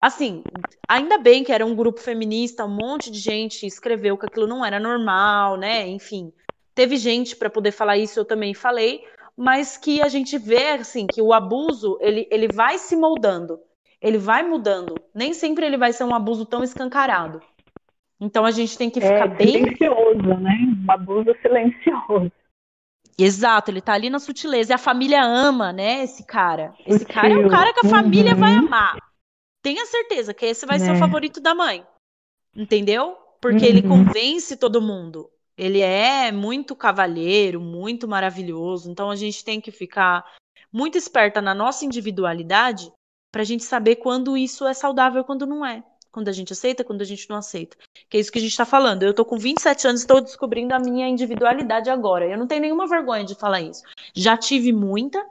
Assim, 0.00 0.44
ainda 0.88 1.18
bem 1.18 1.42
que 1.42 1.52
era 1.52 1.66
um 1.66 1.74
grupo 1.74 2.00
feminista, 2.00 2.64
um 2.64 2.68
monte 2.68 3.10
de 3.10 3.18
gente 3.18 3.66
escreveu 3.66 4.16
que 4.16 4.26
aquilo 4.26 4.46
não 4.46 4.64
era 4.64 4.78
normal, 4.78 5.56
né? 5.56 5.88
Enfim, 5.88 6.32
teve 6.74 6.96
gente 6.96 7.34
para 7.34 7.50
poder 7.50 7.72
falar 7.72 7.96
isso, 7.96 8.20
eu 8.20 8.24
também 8.24 8.54
falei, 8.54 9.04
mas 9.36 9.76
que 9.76 10.00
a 10.00 10.08
gente 10.08 10.38
vê 10.38 10.70
assim 10.70 11.06
que 11.06 11.20
o 11.20 11.32
abuso, 11.32 11.98
ele, 12.00 12.28
ele 12.30 12.46
vai 12.46 12.78
se 12.78 12.96
moldando. 12.96 13.60
Ele 14.00 14.18
vai 14.18 14.44
mudando. 14.44 14.94
Nem 15.12 15.34
sempre 15.34 15.66
ele 15.66 15.76
vai 15.76 15.92
ser 15.92 16.04
um 16.04 16.14
abuso 16.14 16.46
tão 16.46 16.62
escancarado. 16.62 17.42
Então 18.20 18.44
a 18.44 18.50
gente 18.50 18.76
tem 18.76 18.90
que 18.90 19.00
ficar 19.00 19.26
é, 19.26 19.28
bem. 19.28 19.52
Silencioso, 19.52 20.40
né? 20.40 20.58
Um 20.86 20.90
abuso 20.90 21.34
silencioso. 21.40 22.32
Exato, 23.16 23.70
ele 23.70 23.80
tá 23.80 23.94
ali 23.94 24.10
na 24.10 24.18
sutileza. 24.18 24.72
E 24.72 24.74
a 24.74 24.78
família 24.78 25.22
ama, 25.22 25.72
né, 25.72 26.04
esse 26.04 26.24
cara. 26.24 26.72
Esse 26.86 27.04
cara 27.04 27.34
é 27.34 27.36
o 27.36 27.48
cara 27.48 27.72
que 27.72 27.86
a 27.86 27.90
família 27.90 28.32
uhum. 28.34 28.40
vai 28.40 28.54
amar. 28.54 28.96
Tenha 29.60 29.84
certeza 29.86 30.32
que 30.32 30.46
esse 30.46 30.64
vai 30.64 30.76
é. 30.76 30.78
ser 30.78 30.90
o 30.92 30.94
é. 30.94 30.98
favorito 30.98 31.40
da 31.40 31.54
mãe. 31.54 31.84
Entendeu? 32.54 33.16
Porque 33.40 33.64
uhum. 33.64 33.70
ele 33.70 33.82
convence 33.82 34.56
todo 34.56 34.82
mundo. 34.82 35.28
Ele 35.56 35.80
é 35.80 36.30
muito 36.30 36.76
cavalheiro, 36.76 37.60
muito 37.60 38.06
maravilhoso. 38.06 38.88
Então 38.88 39.10
a 39.10 39.16
gente 39.16 39.44
tem 39.44 39.60
que 39.60 39.72
ficar 39.72 40.24
muito 40.72 40.96
esperta 40.96 41.40
na 41.40 41.54
nossa 41.54 41.84
individualidade 41.84 42.92
para 43.32 43.42
a 43.42 43.44
gente 43.44 43.64
saber 43.64 43.96
quando 43.96 44.36
isso 44.36 44.64
é 44.64 44.72
saudável 44.72 45.22
e 45.22 45.24
quando 45.24 45.44
não 45.44 45.66
é 45.66 45.82
quando 46.10 46.28
a 46.28 46.32
gente 46.32 46.52
aceita, 46.52 46.84
quando 46.84 47.02
a 47.02 47.04
gente 47.04 47.28
não 47.28 47.36
aceita. 47.36 47.76
Que 48.08 48.16
é 48.16 48.20
isso 48.20 48.32
que 48.32 48.38
a 48.38 48.40
gente 48.40 48.50
está 48.50 48.64
falando. 48.64 49.02
Eu 49.02 49.14
tô 49.14 49.24
com 49.24 49.38
27 49.38 49.86
anos, 49.86 50.00
estou 50.00 50.20
descobrindo 50.20 50.74
a 50.74 50.78
minha 50.78 51.08
individualidade 51.08 51.90
agora. 51.90 52.26
Eu 52.26 52.38
não 52.38 52.46
tenho 52.46 52.62
nenhuma 52.62 52.86
vergonha 52.86 53.24
de 53.24 53.34
falar 53.34 53.60
isso. 53.60 53.82
Já 54.14 54.36
tive 54.36 54.72
muita. 54.72 55.24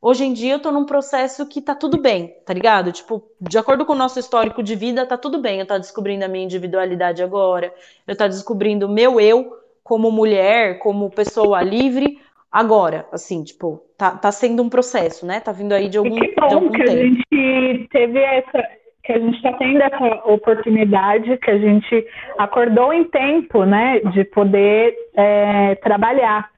Hoje 0.00 0.24
em 0.24 0.32
dia 0.34 0.54
eu 0.54 0.60
tô 0.60 0.70
num 0.70 0.84
processo 0.84 1.46
que 1.46 1.62
tá 1.62 1.74
tudo 1.74 1.98
bem, 1.98 2.36
tá 2.44 2.52
ligado? 2.52 2.92
Tipo, 2.92 3.26
de 3.40 3.56
acordo 3.56 3.86
com 3.86 3.94
o 3.94 3.96
nosso 3.96 4.18
histórico 4.18 4.62
de 4.62 4.74
vida, 4.74 5.06
tá 5.06 5.16
tudo 5.16 5.40
bem. 5.40 5.60
Eu 5.60 5.66
tô 5.66 5.78
descobrindo 5.78 6.24
a 6.24 6.28
minha 6.28 6.44
individualidade 6.44 7.22
agora. 7.22 7.74
Eu 8.06 8.14
tô 8.14 8.28
descobrindo 8.28 8.86
o 8.86 8.92
meu 8.92 9.18
eu 9.18 9.64
como 9.82 10.10
mulher, 10.10 10.78
como 10.78 11.10
pessoa 11.10 11.62
livre, 11.62 12.18
agora, 12.50 13.06
assim, 13.10 13.42
tipo, 13.44 13.82
tá, 13.98 14.12
tá 14.12 14.30
sendo 14.30 14.62
um 14.62 14.68
processo, 14.68 15.26
né? 15.26 15.40
Tá 15.40 15.52
vindo 15.52 15.72
aí 15.72 15.88
de 15.88 15.98
algum, 15.98 16.16
e 16.16 16.28
que 16.28 16.40
bom 16.40 16.48
de 16.48 16.54
algum 16.54 16.70
que 16.70 16.84
tempo. 16.84 16.90
a 16.90 17.02
gente 17.02 17.88
teve 17.90 18.18
essa, 18.20 18.66
que 19.04 19.12
a 19.12 19.18
gente 19.18 19.36
está 19.36 19.52
tendo 19.52 19.82
essa 19.82 20.26
oportunidade, 20.26 21.36
que 21.36 21.50
a 21.50 21.58
gente 21.58 22.06
acordou 22.38 22.92
em 22.92 23.04
tempo, 23.04 23.64
né, 23.64 24.00
de 24.00 24.24
poder 24.24 24.96
é, 25.14 25.74
trabalhar 25.76 26.50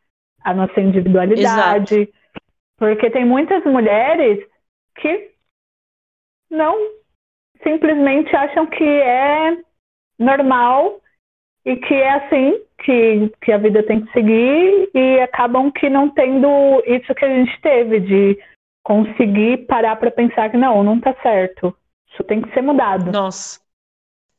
a 0.44 0.54
nossa 0.54 0.80
individualidade, 0.80 1.94
Exato. 1.94 2.12
porque 2.78 3.10
tem 3.10 3.24
muitas 3.24 3.64
mulheres 3.64 4.46
que 4.94 5.32
não 6.48 6.76
simplesmente 7.64 8.34
acham 8.36 8.64
que 8.66 8.84
é 8.84 9.58
normal 10.16 11.00
e 11.64 11.76
que 11.76 11.94
é 11.94 12.10
assim 12.10 12.62
que, 12.84 13.32
que 13.42 13.50
a 13.50 13.58
vida 13.58 13.82
tem 13.82 14.06
que 14.06 14.12
seguir 14.12 14.88
e 14.94 15.20
acabam 15.20 15.72
que 15.72 15.90
não 15.90 16.08
tendo 16.10 16.80
isso 16.86 17.12
que 17.12 17.24
a 17.24 17.28
gente 17.28 17.60
teve 17.60 17.98
de 17.98 18.38
conseguir 18.84 19.66
parar 19.66 19.96
para 19.96 20.12
pensar 20.12 20.48
que 20.48 20.56
não, 20.56 20.84
não 20.84 20.98
está 20.98 21.12
certo 21.14 21.76
isso 22.16 22.24
tem 22.24 22.40
que 22.40 22.52
ser 22.52 22.62
mudado. 22.62 23.12
Nossa, 23.12 23.60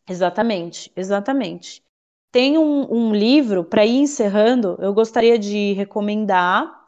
exatamente, 0.09 0.91
exatamente. 0.95 1.83
Tem 2.31 2.57
um, 2.57 2.91
um 2.91 3.13
livro, 3.13 3.63
para 3.63 3.85
ir 3.85 3.97
encerrando, 3.99 4.77
eu 4.81 4.93
gostaria 4.93 5.37
de 5.37 5.73
recomendar, 5.73 6.85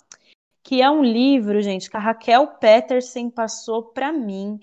que 0.63 0.81
é 0.81 0.89
um 0.89 1.03
livro, 1.03 1.61
gente, 1.61 1.89
que 1.89 1.95
a 1.95 1.99
Raquel 1.99 2.45
Peterson 2.59 3.29
passou 3.29 3.83
para 3.83 4.11
mim. 4.11 4.59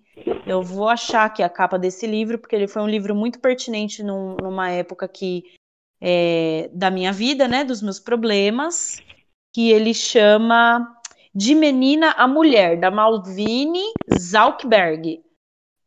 Eu 0.46 0.62
vou 0.62 0.88
achar 0.88 1.24
aqui 1.24 1.42
a 1.42 1.48
capa 1.48 1.78
desse 1.78 2.06
livro, 2.06 2.38
porque 2.38 2.54
ele 2.54 2.68
foi 2.68 2.82
um 2.82 2.88
livro 2.88 3.14
muito 3.14 3.40
pertinente 3.40 4.02
num, 4.02 4.36
numa 4.36 4.70
época 4.70 5.08
que 5.08 5.44
é, 6.00 6.68
da 6.72 6.90
minha 6.90 7.12
vida, 7.12 7.48
né, 7.48 7.64
dos 7.64 7.80
meus 7.80 7.98
problemas, 7.98 9.00
que 9.52 9.70
ele 9.70 9.94
chama 9.94 10.86
De 11.34 11.54
Menina 11.54 12.12
a 12.12 12.28
Mulher, 12.28 12.78
da 12.78 12.90
Malvine 12.90 13.82
Zalkberg 14.16 15.25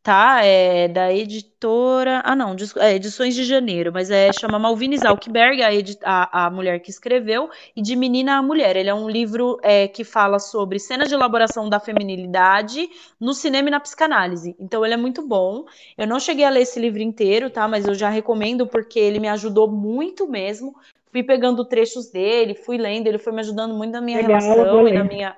tá? 0.01 0.43
É 0.43 0.87
da 0.87 1.13
editora. 1.13 2.21
Ah, 2.25 2.35
não, 2.35 2.55
é, 2.77 2.95
Edições 2.95 3.35
de 3.35 3.43
Janeiro, 3.43 3.91
mas 3.93 4.09
é 4.09 4.31
chama 4.31 4.57
Malvine 4.57 4.97
Zalkberg, 4.97 5.61
a, 5.61 5.69
a, 6.03 6.45
a, 6.45 6.49
mulher 6.49 6.79
que 6.79 6.89
escreveu, 6.89 7.49
e 7.75 7.81
de 7.81 7.95
Menina 7.95 8.37
a 8.37 8.41
Mulher. 8.41 8.75
Ele 8.75 8.89
é 8.89 8.93
um 8.93 9.09
livro 9.09 9.59
é, 9.61 9.87
que 9.87 10.03
fala 10.03 10.39
sobre 10.39 10.79
cenas 10.79 11.09
de 11.09 11.15
elaboração 11.15 11.69
da 11.69 11.79
feminilidade 11.79 12.89
no 13.19 13.33
cinema 13.33 13.67
e 13.67 13.71
na 13.71 13.79
psicanálise. 13.79 14.55
Então, 14.59 14.85
ele 14.85 14.93
é 14.93 14.97
muito 14.97 15.21
bom. 15.21 15.65
Eu 15.97 16.07
não 16.07 16.19
cheguei 16.19 16.45
a 16.45 16.49
ler 16.49 16.61
esse 16.61 16.79
livro 16.79 17.01
inteiro, 17.01 17.49
tá? 17.49 17.67
Mas 17.67 17.85
eu 17.85 17.93
já 17.93 18.09
recomendo 18.09 18.65
porque 18.65 18.99
ele 18.99 19.19
me 19.19 19.27
ajudou 19.27 19.69
muito 19.69 20.27
mesmo. 20.27 20.75
Fui 21.11 21.23
pegando 21.23 21.65
trechos 21.65 22.09
dele, 22.11 22.53
fui 22.53 22.77
lendo, 22.77 23.07
ele 23.07 23.17
foi 23.17 23.33
me 23.33 23.39
ajudando 23.39 23.73
muito 23.73 23.91
na 23.91 24.01
minha 24.01 24.17
Legal, 24.17 24.39
relação 24.39 24.87
e 24.87 24.93
na 24.93 25.03
minha 25.03 25.35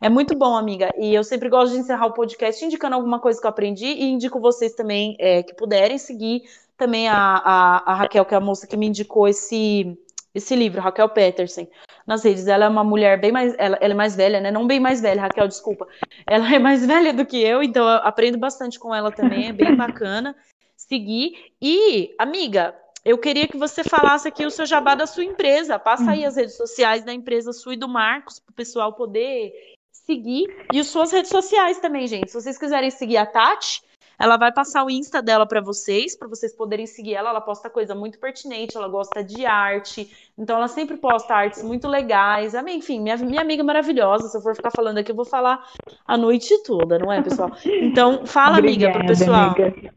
é 0.00 0.08
muito 0.08 0.34
bom, 0.34 0.56
amiga. 0.56 0.90
E 0.96 1.14
eu 1.14 1.22
sempre 1.22 1.48
gosto 1.48 1.72
de 1.72 1.78
encerrar 1.78 2.06
o 2.06 2.12
podcast 2.12 2.64
indicando 2.64 2.96
alguma 2.96 3.20
coisa 3.20 3.40
que 3.40 3.46
eu 3.46 3.50
aprendi 3.50 3.86
e 3.86 4.04
indico 4.04 4.40
vocês 4.40 4.74
também 4.74 5.16
é, 5.18 5.42
que 5.42 5.54
puderem 5.54 5.98
seguir 5.98 6.42
também 6.76 7.08
a, 7.08 7.14
a, 7.14 7.92
a, 7.92 7.94
Raquel, 7.94 8.24
que 8.24 8.32
é 8.32 8.38
a 8.38 8.40
moça 8.40 8.66
que 8.66 8.76
me 8.76 8.86
indicou 8.86 9.28
esse, 9.28 9.98
esse 10.34 10.56
livro, 10.56 10.80
Raquel 10.80 11.10
Peterson, 11.10 11.66
nas 12.06 12.24
redes. 12.24 12.46
Ela 12.46 12.64
é 12.64 12.68
uma 12.68 12.82
mulher 12.82 13.20
bem 13.20 13.30
mais. 13.30 13.54
Ela, 13.58 13.76
ela, 13.78 13.92
é 13.92 13.96
mais 13.96 14.16
velha, 14.16 14.40
né? 14.40 14.50
Não 14.50 14.66
bem 14.66 14.80
mais 14.80 15.02
velha, 15.02 15.20
Raquel, 15.20 15.46
desculpa. 15.46 15.86
Ela 16.26 16.50
é 16.54 16.58
mais 16.58 16.84
velha 16.86 17.12
do 17.12 17.26
que 17.26 17.36
eu, 17.36 17.62
então 17.62 17.86
eu 17.86 17.96
aprendo 17.96 18.38
bastante 18.38 18.78
com 18.78 18.94
ela 18.94 19.12
também. 19.12 19.48
É 19.48 19.52
bem 19.52 19.76
bacana 19.76 20.34
seguir. 20.74 21.52
E, 21.60 22.14
amiga, 22.18 22.74
eu 23.04 23.18
queria 23.18 23.46
que 23.46 23.58
você 23.58 23.84
falasse 23.84 24.26
aqui 24.26 24.46
o 24.46 24.50
seu 24.50 24.64
jabá 24.64 24.94
da 24.94 25.06
sua 25.06 25.24
empresa. 25.24 25.78
Passa 25.78 26.12
aí 26.12 26.24
as 26.24 26.36
redes 26.36 26.56
sociais 26.56 27.04
da 27.04 27.12
empresa 27.12 27.52
sua 27.52 27.74
e 27.74 27.76
do 27.76 27.86
Marcos, 27.86 28.38
para 28.40 28.52
o 28.52 28.54
pessoal 28.54 28.94
poder 28.94 29.52
seguir. 30.10 30.46
E 30.72 30.80
as 30.80 30.88
suas 30.88 31.12
redes 31.12 31.30
sociais 31.30 31.78
também, 31.78 32.06
gente. 32.06 32.30
Se 32.30 32.40
vocês 32.40 32.58
quiserem 32.58 32.90
seguir 32.90 33.16
a 33.16 33.26
Tati, 33.26 33.82
ela 34.18 34.36
vai 34.36 34.52
passar 34.52 34.84
o 34.84 34.90
Insta 34.90 35.22
dela 35.22 35.46
para 35.46 35.60
vocês, 35.60 36.16
para 36.16 36.28
vocês 36.28 36.54
poderem 36.54 36.86
seguir 36.86 37.14
ela. 37.14 37.30
Ela 37.30 37.40
posta 37.40 37.70
coisa 37.70 37.94
muito 37.94 38.18
pertinente, 38.18 38.76
ela 38.76 38.88
gosta 38.88 39.22
de 39.22 39.46
arte. 39.46 40.10
Então 40.36 40.56
ela 40.56 40.68
sempre 40.68 40.96
posta 40.96 41.34
artes 41.34 41.62
muito 41.62 41.88
legais. 41.88 42.54
Enfim, 42.54 43.00
minha, 43.00 43.16
minha 43.16 43.40
amiga 43.40 43.62
maravilhosa. 43.62 44.28
Se 44.28 44.36
eu 44.36 44.42
for 44.42 44.54
ficar 44.54 44.70
falando 44.70 44.98
aqui, 44.98 45.12
eu 45.12 45.16
vou 45.16 45.24
falar 45.24 45.64
a 46.06 46.18
noite 46.18 46.62
toda, 46.64 46.98
não 46.98 47.10
é, 47.10 47.22
pessoal? 47.22 47.50
Então, 47.64 48.26
fala, 48.26 48.58
Obrigada, 48.58 48.98
amiga, 48.98 48.98
pro 48.98 49.08
pessoal. 49.08 49.50
Amiga. 49.50 49.92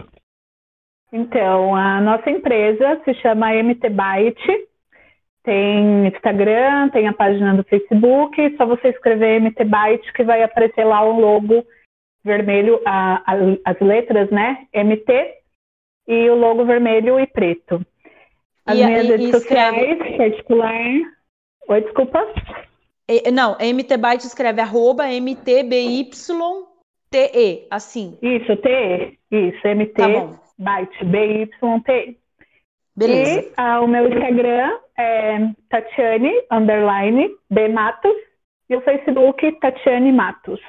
Então, 1.11 1.75
a 1.75 2.01
nossa 2.01 2.29
empresa 2.29 3.01
se 3.03 3.13
chama 3.15 3.53
MT 3.53 3.89
Byte. 3.89 4.67
Tem 5.43 6.07
Instagram, 6.07 6.89
tem 6.89 7.07
a 7.07 7.13
página 7.13 7.53
do 7.53 7.63
Facebook, 7.65 8.55
só 8.55 8.65
você 8.65 8.89
escrever 8.89 9.41
MT 9.41 9.65
Byte 9.65 10.13
que 10.13 10.23
vai 10.23 10.41
aparecer 10.41 10.85
lá 10.85 11.03
o 11.03 11.19
logo 11.19 11.65
vermelho, 12.23 12.79
a, 12.85 13.15
a, 13.15 13.35
as 13.65 13.79
letras, 13.81 14.29
né? 14.29 14.65
MT, 14.73 15.35
e 16.07 16.29
o 16.29 16.35
logo 16.35 16.65
vermelho 16.65 17.19
e 17.19 17.27
preto. 17.27 17.85
As 18.65 18.77
e, 18.77 18.85
minhas 18.85 19.05
e, 19.05 19.07
redes 19.09 19.31
sociais, 19.31 20.17
particular. 20.17 20.81
Oi, 21.67 21.81
desculpa. 21.81 22.25
E, 23.09 23.29
não, 23.31 23.57
MT 23.59 23.97
Byte 23.97 24.25
escreve 24.25 24.61
arroba 24.61 25.05
MTBYTE, 25.07 26.13
assim. 27.69 28.17
Isso, 28.21 28.55
TE. 28.57 29.19
Isso, 29.29 29.67
MT 29.67 29.93
tá 29.93 30.07
Byte, 30.57 31.05
BYTE. 31.05 32.22
Beleza. 32.95 33.41
E 33.41 33.51
ah, 33.57 33.81
o 33.81 33.87
meu 33.87 34.07
Instagram 34.07 34.77
é 34.97 35.37
Tatiane, 35.69 36.31
underline, 36.51 37.29
B 37.49 37.67
Matos. 37.69 38.13
E 38.69 38.75
o 38.75 38.81
Facebook, 38.81 39.51
Tatiane 39.59 40.11
Matos. 40.11 40.61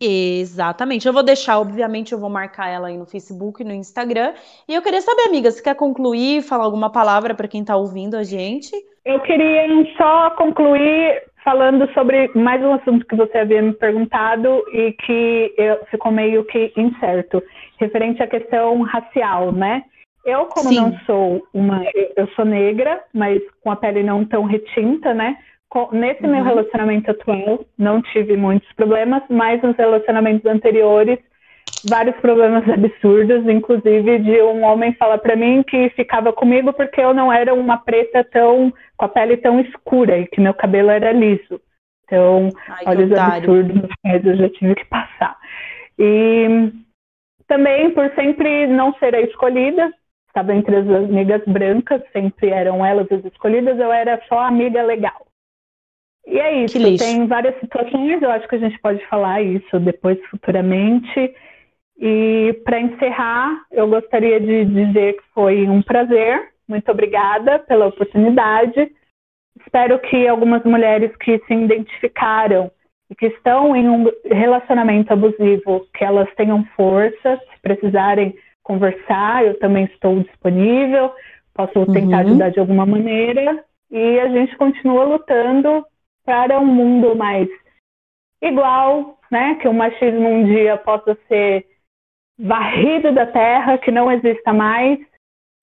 Exatamente. 0.00 1.06
Eu 1.06 1.12
vou 1.12 1.22
deixar, 1.22 1.60
obviamente, 1.60 2.12
eu 2.12 2.18
vou 2.18 2.28
marcar 2.28 2.68
ela 2.68 2.88
aí 2.88 2.98
no 2.98 3.06
Facebook 3.06 3.62
e 3.62 3.64
no 3.64 3.72
Instagram. 3.72 4.34
E 4.68 4.74
eu 4.74 4.82
queria 4.82 5.00
saber, 5.00 5.22
amiga, 5.28 5.50
se 5.50 5.62
quer 5.62 5.76
concluir, 5.76 6.42
falar 6.42 6.64
alguma 6.64 6.90
palavra 6.90 7.34
para 7.34 7.46
quem 7.46 7.60
está 7.60 7.76
ouvindo 7.76 8.16
a 8.16 8.24
gente? 8.24 8.72
Eu 9.04 9.20
queria 9.20 9.64
só 9.96 10.30
concluir 10.30 11.22
falando 11.44 11.88
sobre 11.92 12.30
mais 12.34 12.62
um 12.62 12.74
assunto 12.74 13.06
que 13.06 13.16
você 13.16 13.38
havia 13.38 13.62
me 13.62 13.72
perguntado 13.72 14.64
e 14.72 14.92
que 14.92 15.54
eu, 15.56 15.84
ficou 15.86 16.10
meio 16.10 16.44
que 16.44 16.72
incerto, 16.76 17.42
referente 17.78 18.22
à 18.22 18.26
questão 18.26 18.82
racial, 18.82 19.52
né? 19.52 19.84
Eu, 20.24 20.46
como 20.46 20.68
Sim. 20.68 20.76
não 20.76 20.98
sou 21.00 21.46
uma. 21.52 21.82
Eu 22.16 22.28
sou 22.28 22.44
negra, 22.44 23.02
mas 23.12 23.42
com 23.62 23.70
a 23.70 23.76
pele 23.76 24.02
não 24.02 24.24
tão 24.24 24.44
retinta, 24.44 25.12
né? 25.12 25.36
Nesse 25.92 26.24
uhum. 26.24 26.30
meu 26.30 26.44
relacionamento 26.44 27.10
atual, 27.10 27.64
não 27.78 28.02
tive 28.02 28.36
muitos 28.36 28.70
problemas, 28.74 29.22
mas 29.30 29.62
nos 29.62 29.76
relacionamentos 29.76 30.44
anteriores, 30.44 31.18
vários 31.88 32.14
problemas 32.16 32.68
absurdos, 32.68 33.48
inclusive 33.48 34.18
de 34.18 34.42
um 34.42 34.64
homem 34.64 34.92
falar 34.94 35.18
para 35.18 35.34
mim 35.34 35.62
que 35.62 35.88
ficava 35.90 36.32
comigo 36.32 36.72
porque 36.72 37.00
eu 37.00 37.14
não 37.14 37.32
era 37.32 37.54
uma 37.54 37.78
preta 37.78 38.22
tão 38.24 38.72
com 38.96 39.04
a 39.06 39.08
pele 39.08 39.38
tão 39.38 39.60
escura 39.60 40.18
e 40.18 40.26
que 40.26 40.40
meu 40.40 40.54
cabelo 40.54 40.90
era 40.90 41.10
liso. 41.10 41.60
Então, 42.04 42.50
Ai, 42.68 42.84
olha 42.86 43.06
os 43.06 43.12
absurdos 43.12 43.88
que 44.02 44.28
eu 44.28 44.36
já 44.36 44.48
tive 44.50 44.74
que 44.74 44.84
passar. 44.84 45.38
E 45.98 46.70
também 47.48 47.90
por 47.90 48.10
sempre 48.14 48.66
não 48.66 48.92
ser 48.94 49.14
a 49.14 49.20
escolhida, 49.22 49.92
estava 50.32 50.54
entre 50.54 50.76
as 50.76 50.88
amigas 50.88 51.42
brancas, 51.46 52.02
sempre 52.10 52.48
eram 52.48 52.84
elas 52.84 53.10
as 53.12 53.22
escolhidas, 53.26 53.78
eu 53.78 53.92
era 53.92 54.20
só 54.28 54.40
amiga 54.40 54.82
legal. 54.82 55.26
E 56.26 56.38
é 56.38 56.64
isso, 56.64 56.78
tem 56.98 57.26
várias 57.26 57.58
situações, 57.60 58.22
eu 58.22 58.30
acho 58.30 58.48
que 58.48 58.54
a 58.54 58.58
gente 58.58 58.78
pode 58.80 59.04
falar 59.08 59.42
isso 59.42 59.78
depois 59.80 60.18
futuramente. 60.30 61.34
E 61.98 62.60
para 62.64 62.80
encerrar, 62.80 63.64
eu 63.70 63.86
gostaria 63.88 64.40
de 64.40 64.64
dizer 64.64 65.14
que 65.14 65.22
foi 65.34 65.68
um 65.68 65.82
prazer, 65.82 66.48
muito 66.66 66.90
obrigada 66.90 67.58
pela 67.58 67.88
oportunidade. 67.88 68.90
Espero 69.60 69.98
que 69.98 70.26
algumas 70.26 70.64
mulheres 70.64 71.14
que 71.16 71.38
se 71.46 71.52
identificaram 71.54 72.70
e 73.10 73.14
que 73.14 73.26
estão 73.26 73.76
em 73.76 73.88
um 73.88 74.10
relacionamento 74.24 75.12
abusivo, 75.12 75.86
que 75.94 76.04
elas 76.04 76.32
tenham 76.36 76.64
força, 76.76 77.38
se 77.52 77.60
precisarem 77.60 78.34
conversar, 78.62 79.44
eu 79.44 79.58
também 79.58 79.84
estou 79.84 80.20
disponível, 80.20 81.12
posso 81.54 81.86
tentar 81.92 82.18
uhum. 82.18 82.30
ajudar 82.30 82.50
de 82.50 82.60
alguma 82.60 82.86
maneira. 82.86 83.64
E 83.90 84.20
a 84.20 84.28
gente 84.28 84.56
continua 84.56 85.04
lutando 85.04 85.84
para 86.24 86.58
um 86.58 86.66
mundo 86.66 87.14
mais 87.14 87.48
igual, 88.40 89.18
né? 89.30 89.56
Que 89.56 89.68
o 89.68 89.74
machismo 89.74 90.28
um 90.28 90.44
dia 90.44 90.76
possa 90.78 91.16
ser 91.28 91.66
varrido 92.38 93.12
da 93.12 93.26
terra, 93.26 93.78
que 93.78 93.90
não 93.90 94.10
exista 94.10 94.52
mais. 94.52 94.98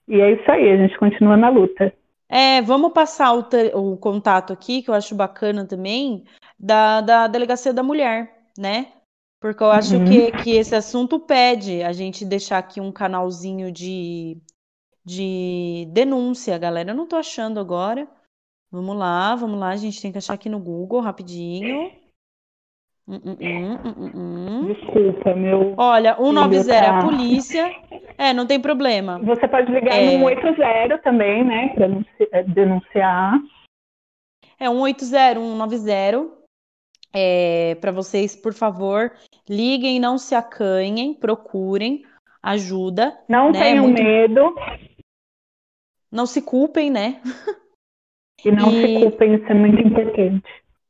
E 0.08 0.20
é 0.22 0.32
isso 0.32 0.52
aí, 0.52 0.70
a 0.72 0.78
gente 0.78 0.98
continua 0.98 1.38
na 1.38 1.50
luta. 1.50 1.94
É, 2.28 2.62
vamos 2.62 2.94
passar 2.94 3.34
o, 3.34 3.44
o 3.74 3.98
contato 3.98 4.54
aqui, 4.54 4.84
que 4.84 4.90
eu 4.90 4.94
acho 4.94 5.16
bacana 5.16 5.66
também, 5.66 6.24
da, 6.60 7.02
da 7.02 7.28
Delegacia 7.28 7.74
da 7.74 7.82
Mulher, 7.82 8.32
né? 8.58 8.88
Porque 9.40 9.64
eu 9.64 9.72
acho 9.72 9.96
uhum. 9.96 10.06
que, 10.06 10.32
que 10.44 10.52
esse 10.52 10.76
assunto 10.76 11.20
pede 11.20 11.82
a 11.82 11.94
gente 11.94 12.26
deixar 12.26 12.58
aqui 12.58 12.82
um 12.82 12.92
canalzinho 12.92 13.72
de, 13.72 14.38
de 15.06 15.88
denúncia, 15.94 16.58
galera. 16.58 16.92
Eu 16.92 16.96
não 16.96 17.08
tô 17.08 17.16
achando 17.16 17.60
agora. 17.60 18.08
Vamos 18.72 18.98
lá, 18.98 19.36
vamos 19.36 19.58
lá. 19.58 19.70
A 19.70 19.78
gente 19.78 20.02
tem 20.02 20.12
que 20.12 20.18
achar 20.18 20.34
aqui 20.34 20.50
no 20.50 20.60
Google 20.60 21.00
rapidinho. 21.00 21.92
Hum, 23.08 23.20
hum, 23.26 24.12
hum, 24.14 24.66
Desculpa, 24.68 25.34
meu. 25.34 25.74
Olha, 25.78 26.16
190 26.16 26.72
é 26.72 26.88
a 26.88 27.02
polícia. 27.02 27.76
É, 28.18 28.34
não 28.34 28.46
tem 28.46 28.60
problema. 28.60 29.18
Você 29.20 29.48
pode 29.48 29.72
ligar 29.72 29.96
é... 29.96 30.18
no 30.18 30.28
180 30.28 30.98
também, 31.00 31.44
né? 31.44 31.70
Para 31.70 31.88
é, 32.34 32.44
denunciar. 32.44 33.40
É 34.60 34.68
180, 34.68 35.40
190. 35.40 36.39
É, 37.14 37.76
para 37.82 37.92
vocês, 37.92 38.36
por 38.36 38.54
favor, 38.54 39.12
liguem, 39.48 40.00
não 40.00 40.18
se 40.18 40.36
acanhem, 40.36 41.14
procurem 41.14 42.04
ajuda. 42.42 43.18
Não 43.28 43.52
né? 43.52 43.60
tenham 43.60 43.86
Muito... 43.86 44.02
medo. 44.02 44.56
Não 46.12 46.26
se 46.26 46.42
culpem, 46.42 46.90
né? 46.90 47.22
E 48.46 48.52
não 48.52 48.72
e, 48.72 48.88
se 48.88 49.02
culpem, 49.02 49.36
isso 49.36 49.52
é 49.52 49.54
muito 49.54 49.82
importante. 49.82 50.44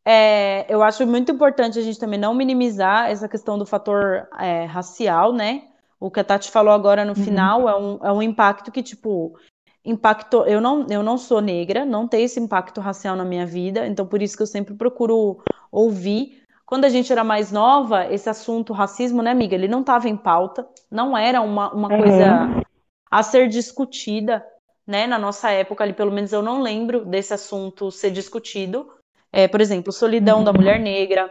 É, 0.06 0.72
eu 0.74 0.82
acho 0.82 1.06
muito 1.06 1.32
importante 1.32 1.80
a 1.80 1.82
gente 1.82 2.00
também 2.00 2.20
não 2.20 2.34
minimizar 2.34 3.10
essa 3.10 3.28
questão 3.28 3.58
do 3.58 3.66
fator 3.66 4.28
é, 4.40 4.66
racial, 4.66 5.34
né? 5.34 5.64
O 6.00 6.10
que 6.10 6.20
a 6.20 6.24
Tati 6.24 6.52
falou 6.52 6.74
agora 6.74 7.04
no 7.04 7.18
uhum. 7.18 7.24
final 7.24 7.68
é 7.68 7.76
um, 7.76 8.00
é 8.04 8.12
um 8.12 8.22
impacto 8.22 8.72
que, 8.72 8.82
tipo, 8.82 9.38
impactou. 9.84 10.46
Eu 10.46 10.62
não, 10.62 10.86
eu 10.90 11.04
não 11.04 11.18
sou 11.18 11.42
negra, 11.42 11.86
não 11.86 12.08
tenho 12.08 12.26
esse 12.26 12.40
impacto 12.40 12.80
racial 12.80 13.16
na 13.16 13.26
minha 13.26 13.46
vida, 13.46 13.86
então 13.86 14.06
por 14.06 14.22
isso 14.22 14.38
que 14.38 14.44
eu 14.44 14.48
sempre 14.48 14.74
procuro 14.74 15.44
ouvir. 15.72 16.44
Quando 16.66 16.86
a 16.86 16.90
gente 16.90 17.12
era 17.12 17.24
mais 17.24 17.52
nova, 17.52 18.12
esse 18.14 18.30
assunto 18.30 18.74
racismo, 18.74 19.22
né, 19.22 19.32
amiga, 19.32 19.56
ele 19.56 19.68
não 19.68 19.82
estava 19.82 20.08
em 20.08 20.16
pauta, 20.16 20.68
não 20.92 21.18
era 21.18 21.42
uma, 21.42 21.74
uma 21.74 21.92
uhum. 21.92 22.00
coisa 22.00 22.64
a 23.10 23.24
ser 23.24 23.48
discutida 23.48 24.46
né? 24.90 25.06
Na 25.06 25.20
nossa 25.20 25.52
época 25.52 25.84
ali, 25.84 25.94
pelo 25.94 26.12
menos 26.12 26.34
eu 26.34 26.42
não 26.42 26.64
lembro 26.64 27.06
desse 27.06 27.32
assunto 27.32 27.92
ser 27.92 28.10
discutido. 28.10 28.88
É, 29.32 29.48
por 29.48 29.62
exemplo, 29.62 29.94
solidão 29.94 30.40
uhum. 30.40 30.44
da 30.44 30.52
mulher 30.52 30.80
negra. 30.80 31.30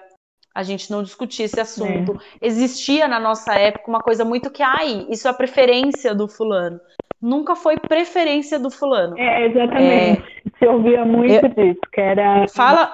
A 0.55 0.63
gente 0.63 0.89
não 0.93 1.03
discutia 1.03 1.45
esse 1.45 1.59
assunto. 1.59 2.21
É. 2.41 2.47
Existia 2.47 3.09
na 3.09 3.19
nossa 3.19 3.55
época 3.55 3.89
uma 3.89 4.01
coisa 4.01 4.25
muito 4.25 4.49
que, 4.49 4.63
ai, 4.63 5.07
isso 5.11 5.27
é 5.27 5.31
a 5.33 5.35
preferência 5.35 6.15
do 6.15 6.29
fulano. 6.29 6.81
Nunca 7.21 7.57
foi 7.57 7.77
preferência 7.77 8.61
do 8.61 8.71
fulano. 8.71 9.19
É, 9.19 9.47
exatamente. 9.47 10.23
É, 10.23 10.59
Se 10.59 10.67
ouvia 10.67 11.05
muito 11.05 11.45
eu, 11.45 11.49
disso, 11.49 11.81
que 11.93 12.01
era. 12.01 12.47
Fala, 12.55 12.93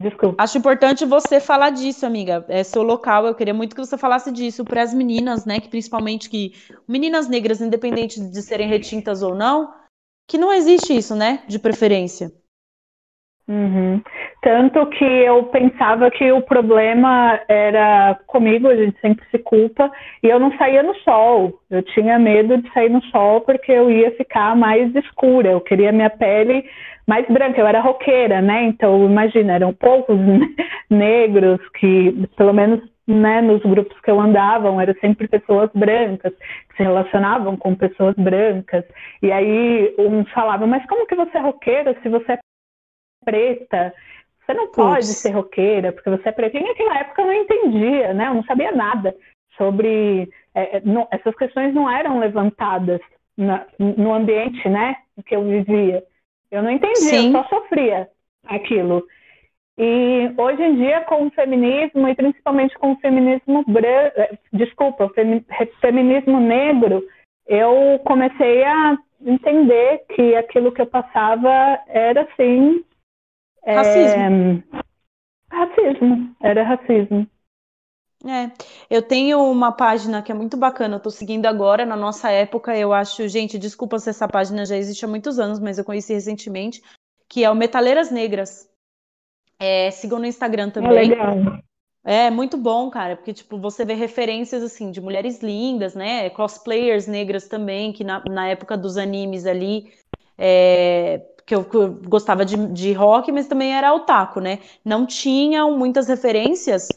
Desculpa. 0.00 0.40
Acho 0.42 0.58
importante 0.58 1.04
você 1.04 1.40
falar 1.40 1.70
disso, 1.70 2.06
amiga. 2.06 2.44
É 2.48 2.62
seu 2.62 2.82
local. 2.82 3.26
Eu 3.26 3.34
queria 3.34 3.52
muito 3.52 3.74
que 3.74 3.84
você 3.84 3.98
falasse 3.98 4.30
disso 4.30 4.64
para 4.64 4.82
as 4.82 4.94
meninas, 4.94 5.44
né? 5.44 5.58
Que 5.58 5.68
principalmente 5.68 6.30
que 6.30 6.52
meninas 6.86 7.28
negras, 7.28 7.60
independente 7.60 8.20
de 8.20 8.42
serem 8.42 8.68
retintas 8.68 9.22
ou 9.22 9.34
não, 9.34 9.72
que 10.28 10.38
não 10.38 10.52
existe 10.52 10.96
isso, 10.96 11.16
né? 11.16 11.42
De 11.48 11.58
preferência. 11.58 12.30
Uhum. 13.48 14.00
Tanto 14.42 14.86
que 14.90 15.04
eu 15.04 15.44
pensava 15.44 16.10
que 16.10 16.30
o 16.30 16.42
problema 16.42 17.40
era 17.48 18.20
comigo, 18.26 18.68
a 18.68 18.76
gente 18.76 19.00
sempre 19.00 19.24
se 19.30 19.38
culpa, 19.38 19.90
e 20.22 20.28
eu 20.28 20.38
não 20.38 20.56
saía 20.58 20.82
no 20.82 20.94
sol. 20.96 21.58
Eu 21.70 21.82
tinha 21.82 22.18
medo 22.18 22.58
de 22.58 22.70
sair 22.72 22.90
no 22.90 23.02
sol 23.04 23.40
porque 23.40 23.72
eu 23.72 23.90
ia 23.90 24.14
ficar 24.16 24.54
mais 24.54 24.94
escura. 24.94 25.50
Eu 25.50 25.60
queria 25.60 25.90
minha 25.90 26.10
pele 26.10 26.64
mais 27.08 27.26
branca. 27.26 27.58
Eu 27.58 27.66
era 27.66 27.80
roqueira, 27.80 28.42
né? 28.42 28.64
Então, 28.64 29.06
imagina, 29.06 29.54
eram 29.54 29.72
poucos 29.72 30.16
negros 30.90 31.58
que, 31.80 32.28
pelo 32.36 32.52
menos 32.52 32.80
né, 33.06 33.40
nos 33.40 33.62
grupos 33.62 33.98
que 34.02 34.10
eu 34.10 34.20
andava, 34.20 34.68
eram 34.82 34.94
sempre 35.00 35.26
pessoas 35.26 35.70
brancas, 35.74 36.34
que 36.68 36.76
se 36.76 36.82
relacionavam 36.82 37.56
com 37.56 37.74
pessoas 37.74 38.14
brancas. 38.16 38.84
E 39.22 39.32
aí 39.32 39.94
uns 39.98 40.30
falavam, 40.32 40.68
mas 40.68 40.84
como 40.86 41.06
que 41.06 41.16
você 41.16 41.38
é 41.38 41.40
roqueira 41.40 41.96
se 42.02 42.08
você 42.10 42.32
é 42.32 42.38
preta? 43.24 43.94
Você 44.44 44.52
não 44.52 44.70
pode 44.70 45.06
ser 45.06 45.30
roqueira 45.30 45.92
porque 45.92 46.10
você 46.10 46.28
é 46.28 46.32
preta. 46.32 46.58
E 46.58 46.62
naquela 46.62 46.98
época 46.98 47.22
eu 47.22 47.26
não 47.26 47.34
entendia, 47.34 48.12
né? 48.12 48.28
Eu 48.28 48.34
não 48.34 48.44
sabia 48.44 48.72
nada 48.72 49.16
sobre... 49.56 50.28
É, 50.54 50.76
é 50.76 50.80
não, 50.84 51.08
essas 51.10 51.34
questões 51.36 51.72
não 51.74 51.90
eram 51.90 52.18
levantadas 52.18 53.00
na, 53.34 53.64
no 53.78 54.12
ambiente, 54.12 54.68
né, 54.68 54.96
que 55.24 55.34
eu 55.34 55.44
vivia. 55.44 56.02
Eu 56.50 56.62
não 56.62 56.70
entendia, 56.70 56.94
Sim. 56.96 57.26
eu 57.26 57.32
só 57.32 57.48
sofria 57.48 58.08
aquilo. 58.46 59.06
E 59.76 60.32
hoje 60.36 60.62
em 60.62 60.74
dia, 60.76 61.02
com 61.02 61.26
o 61.26 61.30
feminismo, 61.30 62.08
e 62.08 62.14
principalmente 62.14 62.76
com 62.78 62.92
o 62.92 62.96
feminismo 62.96 63.64
branco, 63.68 64.12
eh, 64.16 64.38
desculpa, 64.52 65.04
o 65.04 65.12
feminismo 65.80 66.40
negro, 66.40 67.06
eu 67.46 68.00
comecei 68.04 68.64
a 68.64 68.98
entender 69.24 70.04
que 70.14 70.34
aquilo 70.34 70.72
que 70.72 70.82
eu 70.82 70.86
passava 70.86 71.78
era, 71.86 72.26
sim... 72.36 72.84
Racismo. 73.64 74.62
É, 74.72 75.54
racismo, 75.54 76.36
era 76.40 76.62
racismo. 76.62 77.26
É, 78.24 78.50
eu 78.90 79.00
tenho 79.00 79.40
uma 79.40 79.70
página 79.70 80.20
que 80.20 80.32
é 80.32 80.34
muito 80.34 80.56
bacana, 80.56 80.96
eu 80.96 81.00
tô 81.00 81.08
seguindo 81.08 81.46
agora, 81.46 81.86
na 81.86 81.94
nossa 81.94 82.30
época, 82.30 82.76
eu 82.76 82.92
acho, 82.92 83.28
gente, 83.28 83.58
desculpa 83.58 83.98
se 84.00 84.10
essa 84.10 84.26
página 84.26 84.66
já 84.66 84.76
existe 84.76 85.04
há 85.04 85.08
muitos 85.08 85.38
anos, 85.38 85.60
mas 85.60 85.78
eu 85.78 85.84
conheci 85.84 86.12
recentemente, 86.12 86.82
que 87.28 87.44
é 87.44 87.50
o 87.50 87.54
Metaleiras 87.54 88.10
Negras. 88.10 88.68
É, 89.60 89.90
sigam 89.92 90.18
no 90.18 90.26
Instagram 90.26 90.68
é 90.68 90.70
também. 90.70 91.12
É, 92.04 92.26
é 92.26 92.30
muito 92.30 92.56
bom, 92.56 92.90
cara, 92.90 93.16
porque 93.16 93.32
tipo, 93.32 93.56
você 93.56 93.84
vê 93.84 93.94
referências 93.94 94.62
assim 94.64 94.90
de 94.90 95.00
mulheres 95.00 95.40
lindas, 95.40 95.94
né? 95.94 96.28
Cosplayers 96.30 97.06
negras 97.06 97.46
também, 97.46 97.92
que 97.92 98.02
na, 98.02 98.22
na 98.28 98.48
época 98.48 98.76
dos 98.76 98.96
animes 98.96 99.46
ali, 99.46 99.92
é, 100.36 101.22
que, 101.46 101.54
eu, 101.54 101.64
que 101.64 101.76
eu, 101.76 101.94
gostava 102.08 102.44
de, 102.44 102.56
de 102.68 102.92
rock, 102.92 103.30
mas 103.30 103.46
também 103.46 103.76
era 103.76 103.94
otaku, 103.94 104.40
né? 104.40 104.58
Não 104.84 105.06
tinham 105.06 105.76
muitas 105.76 106.08
referências 106.08 106.88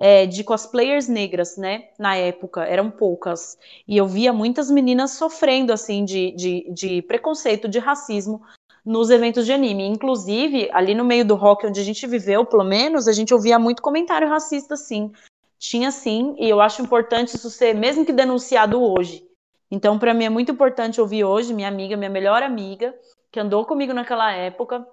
é, 0.00 0.24
de 0.24 0.42
cosplayers 0.42 1.06
negras, 1.08 1.58
né? 1.58 1.88
Na 1.98 2.16
época, 2.16 2.64
eram 2.64 2.90
poucas. 2.90 3.58
E 3.86 3.98
eu 3.98 4.08
via 4.08 4.32
muitas 4.32 4.70
meninas 4.70 5.10
sofrendo, 5.12 5.74
assim, 5.74 6.06
de, 6.06 6.32
de, 6.32 6.72
de 6.72 7.02
preconceito, 7.02 7.68
de 7.68 7.78
racismo 7.78 8.40
nos 8.82 9.10
eventos 9.10 9.44
de 9.44 9.52
anime. 9.52 9.86
Inclusive, 9.86 10.70
ali 10.72 10.94
no 10.94 11.04
meio 11.04 11.22
do 11.22 11.34
rock 11.34 11.66
onde 11.66 11.78
a 11.78 11.84
gente 11.84 12.06
viveu, 12.06 12.46
pelo 12.46 12.64
menos, 12.64 13.06
a 13.06 13.12
gente 13.12 13.34
ouvia 13.34 13.58
muito 13.58 13.82
comentário 13.82 14.26
racista, 14.26 14.74
sim. 14.74 15.12
Tinha 15.58 15.90
sim, 15.90 16.34
e 16.38 16.48
eu 16.48 16.62
acho 16.62 16.80
importante 16.80 17.36
isso 17.36 17.50
ser, 17.50 17.74
mesmo 17.74 18.06
que 18.06 18.14
denunciado 18.14 18.82
hoje. 18.82 19.22
Então, 19.70 19.98
para 19.98 20.14
mim 20.14 20.24
é 20.24 20.30
muito 20.30 20.50
importante 20.50 20.98
ouvir 20.98 21.24
hoje 21.24 21.52
minha 21.52 21.68
amiga, 21.68 21.94
minha 21.98 22.08
melhor 22.08 22.42
amiga, 22.42 22.94
que 23.30 23.38
andou 23.38 23.66
comigo 23.66 23.92
naquela 23.92 24.32
época, 24.32 24.86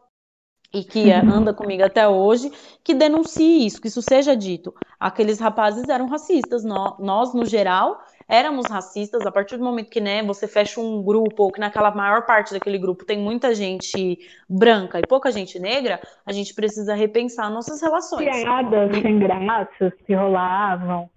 e 0.73 0.83
que 0.83 1.11
anda 1.11 1.53
comigo 1.53 1.83
até 1.83 2.07
hoje, 2.07 2.51
que 2.83 2.93
denuncie 2.93 3.65
isso, 3.65 3.81
que 3.81 3.87
isso 3.87 4.01
seja 4.01 4.35
dito. 4.35 4.73
Aqueles 4.99 5.39
rapazes 5.39 5.87
eram 5.87 6.07
racistas, 6.07 6.63
nós, 6.63 7.33
no 7.33 7.45
geral, 7.45 7.99
éramos 8.27 8.65
racistas, 8.69 9.25
a 9.25 9.31
partir 9.31 9.57
do 9.57 9.63
momento 9.63 9.89
que 9.89 10.01
né, 10.01 10.21
você 10.23 10.47
fecha 10.47 10.81
um 10.81 11.01
grupo, 11.01 11.43
ou 11.43 11.51
que 11.51 11.59
naquela 11.59 11.91
maior 11.91 12.25
parte 12.25 12.53
daquele 12.53 12.77
grupo 12.77 13.05
tem 13.05 13.17
muita 13.17 13.55
gente 13.55 14.19
branca 14.49 14.99
e 14.99 15.07
pouca 15.07 15.31
gente 15.31 15.57
negra, 15.57 16.01
a 16.25 16.33
gente 16.33 16.53
precisa 16.53 16.93
repensar 16.93 17.49
nossas 17.49 17.81
relações. 17.81 18.25
Piadas 18.25 18.91
sem 19.01 19.19
graças 19.19 19.93
que 20.05 20.13
rolavam. 20.13 21.09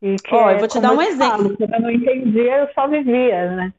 E 0.00 0.16
que 0.16 0.34
é, 0.34 0.54
eu 0.54 0.58
vou 0.58 0.68
te 0.68 0.80
dar 0.80 0.92
um 0.92 1.00
exemplo. 1.00 1.56
Falo, 1.56 1.56
eu 1.60 1.80
não 1.80 1.90
entendia, 1.90 2.58
eu 2.58 2.68
só 2.74 2.88
vivia, 2.88 3.50
né? 3.52 3.72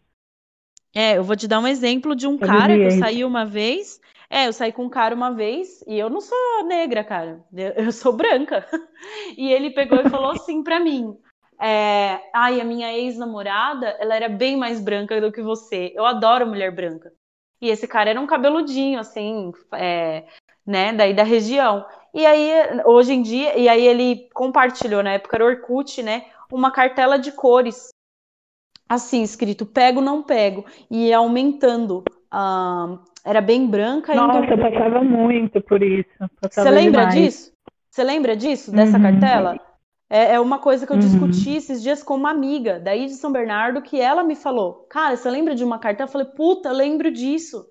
É, 0.96 1.18
eu 1.18 1.24
vou 1.24 1.36
te 1.36 1.48
dar 1.48 1.60
um 1.60 1.68
exemplo 1.68 2.16
de 2.16 2.26
um 2.26 2.34
eu 2.34 2.40
cara 2.40 2.74
que 2.74 2.84
eu 2.84 2.92
saí 2.92 3.26
uma 3.26 3.46
vez 3.46 4.00
é, 4.30 4.48
eu 4.48 4.54
saí 4.54 4.72
com 4.72 4.86
um 4.86 4.90
cara 4.90 5.16
uma 5.16 5.32
vez 5.32 5.84
e 5.88 5.98
eu 5.98 6.10
não 6.10 6.22
sou 6.22 6.64
negra, 6.66 7.04
cara. 7.04 7.44
Eu, 7.76 7.92
sou 7.92 8.14
branca. 8.14 8.66
E 9.38 9.52
ele 9.52 9.70
pegou 9.70 10.00
e 10.00 10.10
falou 10.10 10.32
assim 10.32 10.64
para 10.64 10.80
mim: 10.80 11.16
é, 11.60 12.20
Ai, 12.34 12.60
a 12.60 12.64
minha 12.64 12.92
ex-namorada, 12.92 13.88
ela 14.00 14.16
era 14.16 14.28
bem 14.28 14.58
mais 14.58 14.80
branca 14.80 15.22
do 15.22 15.32
que 15.32 15.42
você. 15.42 15.92
Eu 15.96 16.06
adoro 16.06 16.48
mulher 16.48 16.72
branca. 16.72 17.12
E 17.62 17.70
esse 17.70 17.88
cara 17.88 18.10
era 18.10 18.20
um 18.20 18.28
cabeludinho, 18.28 19.00
assim, 19.00 19.52
é, 19.74 20.26
né, 20.66 20.94
daí 20.94 21.14
da 21.14 21.24
região. 21.24 21.86
E 22.14 22.26
aí, 22.26 22.52
hoje 22.86 23.14
em 23.14 23.22
dia, 23.22 23.58
e 23.58 23.70
aí 23.70 23.86
ele 23.86 24.30
compartilhou, 24.34 25.04
na 25.04 25.14
época 25.14 25.38
era 25.38 25.46
Orkut, 25.46 26.02
né, 26.02 26.26
uma 26.52 26.72
cartela 26.72 27.18
de 27.18 27.32
cores, 27.32 27.90
assim, 28.88 29.24
escrito 29.24 29.66
pego, 29.66 30.02
não 30.02 30.24
pego, 30.24 30.66
e 30.90 31.14
aumentando 31.14 32.04
uh, 32.34 33.00
era 33.26 33.42
bem 33.42 33.66
branca. 33.66 34.14
Nossa, 34.14 34.46
eu 34.46 34.58
passava 34.58 35.04
muito 35.04 35.60
por 35.62 35.82
isso. 35.82 36.08
Você 36.42 36.70
lembra 36.70 37.08
demais. 37.08 37.16
disso? 37.16 37.52
Você 37.90 38.04
lembra 38.04 38.38
disso, 38.38 38.72
dessa 38.72 38.98
uhum. 38.98 39.04
cartela? 39.04 39.60
É, 40.08 40.34
é, 40.34 40.40
uma 40.40 40.60
coisa 40.60 40.86
que 40.86 40.92
eu 40.94 40.98
uhum. 40.98 41.02
discuti 41.02 41.56
esses 41.56 41.82
dias 41.82 42.04
com 42.04 42.14
uma 42.14 42.30
amiga 42.30 42.80
daí 42.80 43.08
de 43.08 43.16
São 43.16 43.32
Bernardo, 43.32 43.82
que 43.82 44.00
ela 44.00 44.24
me 44.24 44.36
falou, 44.36 44.86
cara, 44.88 45.18
você 45.18 45.30
lembra 45.32 45.56
de 45.56 45.64
uma 45.64 45.80
cartela? 45.80 46.08
Eu 46.08 46.12
falei, 46.12 46.28
puta, 46.28 46.72
lembro 46.72 47.10
disso. 47.10 47.68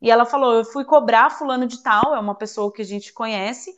E 0.00 0.08
ela 0.08 0.24
falou, 0.24 0.54
eu 0.54 0.64
fui 0.64 0.84
cobrar 0.84 1.30
fulano 1.30 1.66
de 1.66 1.82
tal, 1.82 2.14
é 2.14 2.20
uma 2.20 2.36
pessoa 2.36 2.72
que 2.72 2.82
a 2.82 2.84
gente 2.84 3.12
conhece. 3.12 3.74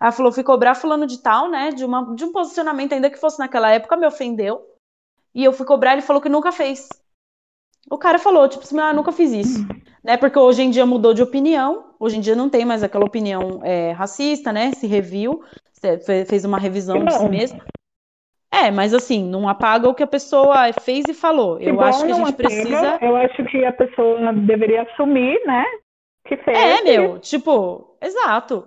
Ela 0.00 0.12
falou, 0.12 0.30
fui 0.30 0.44
cobrar 0.44 0.76
fulano 0.76 1.06
de 1.06 1.18
tal, 1.18 1.50
né, 1.50 1.72
de, 1.72 1.84
uma, 1.84 2.14
de 2.14 2.24
um 2.24 2.30
posicionamento, 2.30 2.92
ainda 2.92 3.10
que 3.10 3.18
fosse 3.18 3.40
naquela 3.40 3.70
época, 3.70 3.96
me 3.96 4.06
ofendeu. 4.06 4.64
E 5.34 5.42
eu 5.42 5.52
fui 5.52 5.66
cobrar, 5.66 5.94
ele 5.94 6.02
falou 6.02 6.22
que 6.22 6.28
nunca 6.28 6.52
fez. 6.52 6.88
O 7.90 7.98
cara 7.98 8.18
falou, 8.18 8.48
tipo 8.48 8.64
assim, 8.64 8.78
ah, 8.78 8.92
nunca 8.92 9.12
fiz 9.12 9.32
isso. 9.32 9.66
Né? 10.02 10.16
Porque 10.16 10.38
hoje 10.38 10.62
em 10.62 10.70
dia 10.70 10.86
mudou 10.86 11.14
de 11.14 11.22
opinião, 11.22 11.94
hoje 11.98 12.18
em 12.18 12.20
dia 12.20 12.36
não 12.36 12.48
tem 12.48 12.64
mais 12.64 12.82
aquela 12.82 13.04
opinião 13.04 13.60
é, 13.64 13.92
racista, 13.92 14.52
né? 14.52 14.72
Se 14.72 14.86
reviu, 14.86 15.42
fez 16.26 16.44
uma 16.44 16.58
revisão 16.58 17.04
de 17.04 17.12
si 17.12 17.28
mesmo. 17.28 17.60
É, 18.50 18.70
mas 18.70 18.94
assim, 18.94 19.22
não 19.24 19.48
apaga 19.48 19.88
o 19.88 19.94
que 19.94 20.02
a 20.02 20.06
pessoa 20.06 20.72
fez 20.80 21.06
e 21.08 21.14
falou. 21.14 21.60
Eu 21.60 21.80
acho 21.80 22.04
que 22.04 22.12
a 22.12 22.14
gente 22.14 22.22
apaga, 22.22 22.36
precisa. 22.36 22.98
Eu 23.02 23.16
acho 23.16 23.44
que 23.44 23.64
a 23.64 23.72
pessoa 23.72 24.32
deveria 24.32 24.82
assumir, 24.82 25.38
né? 25.46 25.64
Que 26.26 26.36
fez. 26.38 26.56
É, 26.56 26.82
meu, 26.82 27.18
tipo, 27.18 27.96
exato. 28.02 28.66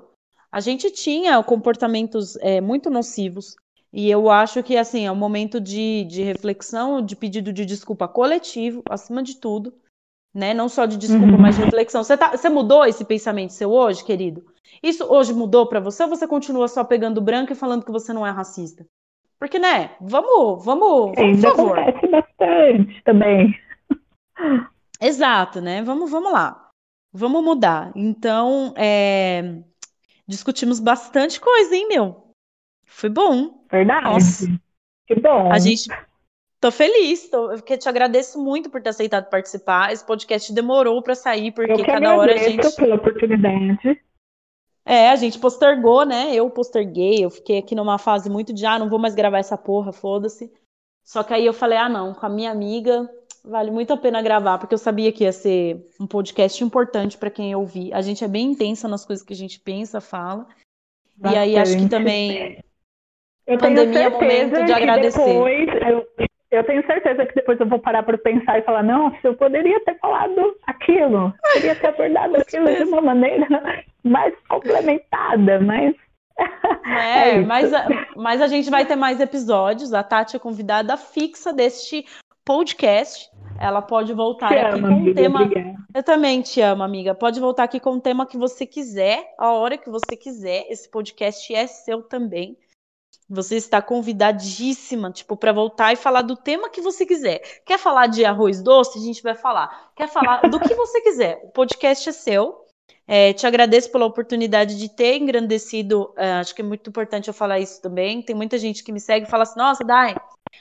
A 0.52 0.60
gente 0.60 0.91
tinha 0.91 1.41
comportamentos 1.41 2.35
é, 2.38 2.61
muito 2.61 2.89
nocivos 2.89 3.56
e 3.93 4.09
eu 4.09 4.30
acho 4.30 4.63
que, 4.63 4.77
assim, 4.77 5.05
é 5.05 5.11
um 5.11 5.15
momento 5.15 5.59
de, 5.59 6.05
de 6.05 6.23
reflexão, 6.23 7.01
de 7.01 7.15
pedido 7.15 7.51
de 7.51 7.65
desculpa 7.65 8.07
coletivo, 8.07 8.81
acima 8.89 9.22
de 9.22 9.35
tudo, 9.35 9.73
né? 10.34 10.53
Não 10.53 10.69
só 10.69 10.85
de 10.85 10.97
desculpa, 10.97 11.34
uhum. 11.34 11.38
mas 11.38 11.57
de 11.57 11.63
reflexão. 11.63 12.03
Você, 12.03 12.15
tá, 12.15 12.31
você 12.31 12.49
mudou 12.49 12.85
esse 12.85 13.03
pensamento 13.03 13.51
seu 13.51 13.69
hoje, 13.69 14.03
querido? 14.03 14.45
Isso 14.81 15.03
hoje 15.03 15.34
mudou 15.34 15.68
para 15.68 15.81
você 15.81 16.03
ou 16.03 16.09
você 16.09 16.26
continua 16.26 16.69
só 16.69 16.84
pegando 16.85 17.19
branco 17.22 17.51
e 17.51 17.55
falando 17.55 17.84
que 17.84 17.91
você 17.91 18.13
não 18.13 18.26
é 18.26 18.31
racista? 18.31 18.85
Porque, 19.38 19.59
né? 19.59 19.95
Vamos, 19.99 20.63
vamos, 20.63 21.13
vamos 21.15 21.41
por 21.41 21.57
favor. 21.57 21.80
acontece 21.80 22.07
bastante 22.07 23.03
também. 23.03 23.59
Exato, 25.01 25.59
né? 25.59 25.84
Vamos, 25.84 26.09
vamos 26.09 26.31
lá. 26.31 26.69
Vamos 27.11 27.43
mudar. 27.43 27.91
Então, 27.93 28.73
é... 28.77 29.61
discutimos 30.26 30.80
bastante 30.80 31.41
coisa, 31.41 31.76
hein, 31.76 31.88
meu? 31.89 32.34
Foi 32.85 33.09
bom. 33.09 33.60
Verdade. 33.72 34.03
Nossa. 34.03 34.45
Que 35.07 35.15
bom. 35.19 35.52
A 35.52 35.57
gente. 35.60 35.89
Tô 36.60 36.72
feliz, 36.72 37.27
tô, 37.27 37.48
porque 37.49 37.76
te 37.76 37.89
agradeço 37.89 38.39
muito 38.39 38.69
por 38.69 38.81
ter 38.81 38.89
aceitado 38.89 39.30
participar. 39.30 39.91
Esse 39.91 40.06
podcast 40.06 40.53
demorou 40.53 41.02
para 41.02 41.15
sair, 41.15 41.52
porque 41.52 41.84
cada 41.84 42.15
hora 42.15 42.35
a 42.35 42.38
gente. 42.38 42.76
pela 42.76 42.95
oportunidade. 42.95 43.99
É, 44.85 45.10
a 45.10 45.15
gente 45.15 45.39
postergou, 45.39 46.06
né? 46.06 46.34
Eu 46.35 46.49
posterguei, 46.49 47.23
eu 47.23 47.30
fiquei 47.30 47.57
aqui 47.57 47.73
numa 47.73 47.98
fase 47.98 48.30
muito 48.30 48.53
de, 48.53 48.65
ah, 48.65 48.77
não 48.77 48.89
vou 48.89 48.99
mais 48.99 49.15
gravar 49.15 49.39
essa 49.39 49.57
porra, 49.57 49.91
foda-se. 49.91 50.52
Só 51.03 51.23
que 51.23 51.34
aí 51.34 51.45
eu 51.45 51.53
falei, 51.53 51.77
ah, 51.77 51.89
não, 51.89 52.14
com 52.14 52.26
a 52.26 52.30
minha 52.30 52.52
amiga, 52.52 53.10
vale 53.43 53.72
muito 53.72 53.93
a 53.93 53.98
pena 53.98 54.22
gravar, 54.22 54.57
porque 54.57 54.73
eu 54.73 54.80
sabia 54.80 55.11
que 55.11 55.23
ia 55.23 55.31
ser 55.31 55.88
um 55.99 56.06
podcast 56.06 56.64
importante 56.64 57.18
para 57.18 57.31
quem 57.31 57.56
ouvir. 57.56 57.93
A 57.93 58.02
gente 58.02 58.23
é 58.23 58.27
bem 58.27 58.52
intensa 58.52 58.88
nas 58.88 59.06
coisas 59.06 59.26
que 59.26 59.34
a 59.34 59.35
gente 59.35 59.60
pensa, 59.60 59.99
fala. 59.99 60.48
Bastante. 61.18 61.35
E 61.35 61.38
aí 61.38 61.57
acho 61.57 61.77
que 61.77 61.89
também 61.89 62.64
eu 63.52 63.57
Pandemia 63.57 64.03
é 64.03 64.10
momento 64.10 64.65
de 64.65 64.72
agradecer. 64.72 65.26
Depois, 65.26 65.68
eu, 65.88 66.07
eu 66.52 66.64
tenho 66.64 66.86
certeza 66.86 67.26
que 67.26 67.36
depois 67.36 67.60
eu 67.60 67.68
vou 67.68 67.80
parar 67.80 68.03
para 68.03 68.18
pensar 68.18 68.60
e 68.60 68.61
falar, 68.61 68.84
nossa, 68.84 69.18
eu 69.23 69.36
poderia 69.36 69.80
ter 69.86 69.98
falado 69.99 70.56
aquilo, 70.68 71.34
poderia 71.53 71.76
ter 71.76 71.88
abordado 71.88 72.38
aquilo 72.38 72.73
de 72.73 72.84
uma 72.84 73.02
maneira 73.02 73.48
mais 74.03 74.34
complementada, 74.48 75.60
mas. 75.60 75.95
É, 76.86 77.30
é 77.40 77.41
mas, 77.41 77.73
a, 77.73 77.88
mas 78.15 78.41
a 78.41 78.48
gente 78.48 78.69
vai 78.69 78.86
ter 78.86 78.95
mais 78.95 79.19
episódios. 79.19 79.94
A 79.94 80.03
Tati 80.03 80.36
é 80.36 80.40
convidada 80.40 80.95
fixa 80.98 81.53
deste 81.53 82.06
podcast. 82.45 83.30
Ela 83.60 83.82
pode 83.82 84.11
voltar 84.14 84.49
te 84.49 84.56
aqui 84.56 84.82
com 84.82 84.88
um 84.88 85.14
tema. 85.14 85.44
Obrigada. 85.44 85.76
Eu 85.94 86.03
também 86.03 86.41
te 86.41 86.61
amo, 86.61 86.84
amiga. 86.84 87.14
Pode 87.14 87.40
voltar 87.40 87.64
aqui 87.64 87.80
com 87.80 87.91
o 87.91 88.02
tema 88.02 88.26
que 88.26 88.38
você 88.38 88.65
quiser, 88.65 89.34
a 89.38 89.52
hora 89.52 89.78
que 89.78 89.90
você 89.90 90.15
quiser. 90.15 90.65
Esse 90.69 90.90
podcast 90.90 91.53
é 91.53 91.68
seu 91.68 92.02
também. 92.02 92.57
Você 93.33 93.55
está 93.55 93.81
convidadíssima, 93.81 95.09
tipo, 95.09 95.37
para 95.37 95.53
voltar 95.53 95.93
e 95.93 95.95
falar 95.95 96.21
do 96.21 96.35
tema 96.35 96.69
que 96.69 96.81
você 96.81 97.05
quiser. 97.05 97.39
Quer 97.65 97.79
falar 97.79 98.07
de 98.07 98.25
arroz 98.25 98.61
doce? 98.61 98.99
A 98.99 99.01
gente 99.01 99.23
vai 99.23 99.35
falar. 99.35 99.91
Quer 99.95 100.09
falar 100.09 100.41
do 100.49 100.59
que 100.59 100.75
você 100.75 100.99
quiser. 100.99 101.39
O 101.45 101.47
podcast 101.47 102.09
é 102.09 102.11
seu. 102.11 102.65
É, 103.07 103.31
te 103.31 103.47
agradeço 103.47 103.89
pela 103.89 104.05
oportunidade 104.05 104.77
de 104.77 104.89
ter 104.89 105.15
engrandecido. 105.15 106.13
É, 106.17 106.33
acho 106.33 106.53
que 106.53 106.61
é 106.61 106.65
muito 106.65 106.89
importante 106.89 107.29
eu 107.29 107.33
falar 107.33 107.59
isso 107.59 107.81
também. 107.81 108.21
Tem 108.21 108.35
muita 108.35 108.57
gente 108.57 108.83
que 108.83 108.91
me 108.91 108.99
segue 108.99 109.25
e 109.25 109.29
fala 109.29 109.43
assim: 109.43 109.57
Nossa, 109.57 109.81
Dai, 109.85 110.13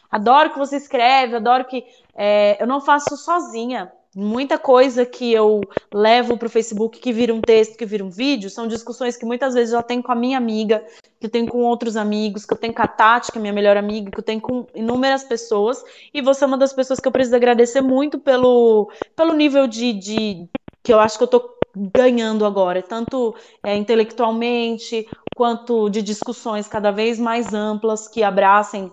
adoro 0.09 0.53
que 0.53 0.59
você 0.59 0.77
escreve, 0.77 1.35
adoro 1.35 1.65
que. 1.65 1.85
É, 2.15 2.57
eu 2.63 2.69
não 2.69 2.81
faço 2.81 3.17
sozinha. 3.17 3.91
Muita 4.15 4.59
coisa 4.59 5.07
que 5.07 5.33
eu 5.33 5.61
levo 5.95 6.37
para 6.37 6.47
o 6.47 6.51
Facebook 6.51 6.99
que 6.99 7.13
vira 7.13 7.33
um 7.33 7.41
texto, 7.41 7.77
que 7.77 7.87
vira 7.87 8.05
um 8.05 8.11
vídeo, 8.11 8.51
são 8.51 8.67
discussões 8.67 9.17
que 9.17 9.25
muitas 9.25 9.55
vezes 9.55 9.73
eu 9.73 9.83
tenho 9.85 10.03
com 10.03 10.11
a 10.11 10.17
minha 10.17 10.37
amiga, 10.37 10.85
que 11.21 11.27
eu 11.27 11.31
tenho 11.31 11.47
com 11.47 11.59
outros 11.59 11.97
amigos, 11.97 12.45
que 12.45 12.53
eu 12.53 12.59
tenho 12.59 12.75
com 12.75 12.83
a 12.83 12.89
Tati, 12.89 13.31
que 13.31 13.39
é 13.39 13.41
minha 13.41 13.53
melhor 13.53 13.77
amiga, 13.77 14.11
que 14.11 14.19
eu 14.19 14.25
tenho 14.25 14.41
com 14.41 14.67
inúmeras 14.75 15.23
pessoas. 15.23 15.85
E 16.13 16.21
você 16.21 16.43
é 16.43 16.47
uma 16.47 16.59
das 16.59 16.73
pessoas 16.73 16.99
que 16.99 17.07
eu 17.07 17.13
preciso 17.13 17.37
agradecer 17.37 17.81
muito 17.81 18.19
pelo, 18.19 18.91
pelo 19.15 19.33
nível 19.33 19.69
de, 19.69 19.93
de 19.93 20.49
que 20.83 20.93
eu 20.93 20.99
acho 20.99 21.17
que 21.17 21.23
eu 21.23 21.27
estou 21.27 21.57
ganhando 21.77 22.45
agora, 22.45 22.83
tanto 22.83 23.35
é, 23.63 23.77
intelectualmente 23.77 25.07
quanto 25.37 25.89
de 25.89 26.03
discussões 26.03 26.67
cada 26.67 26.91
vez 26.91 27.19
mais 27.19 27.55
amplas 27.55 28.09
que 28.09 28.25
abracem 28.25 28.93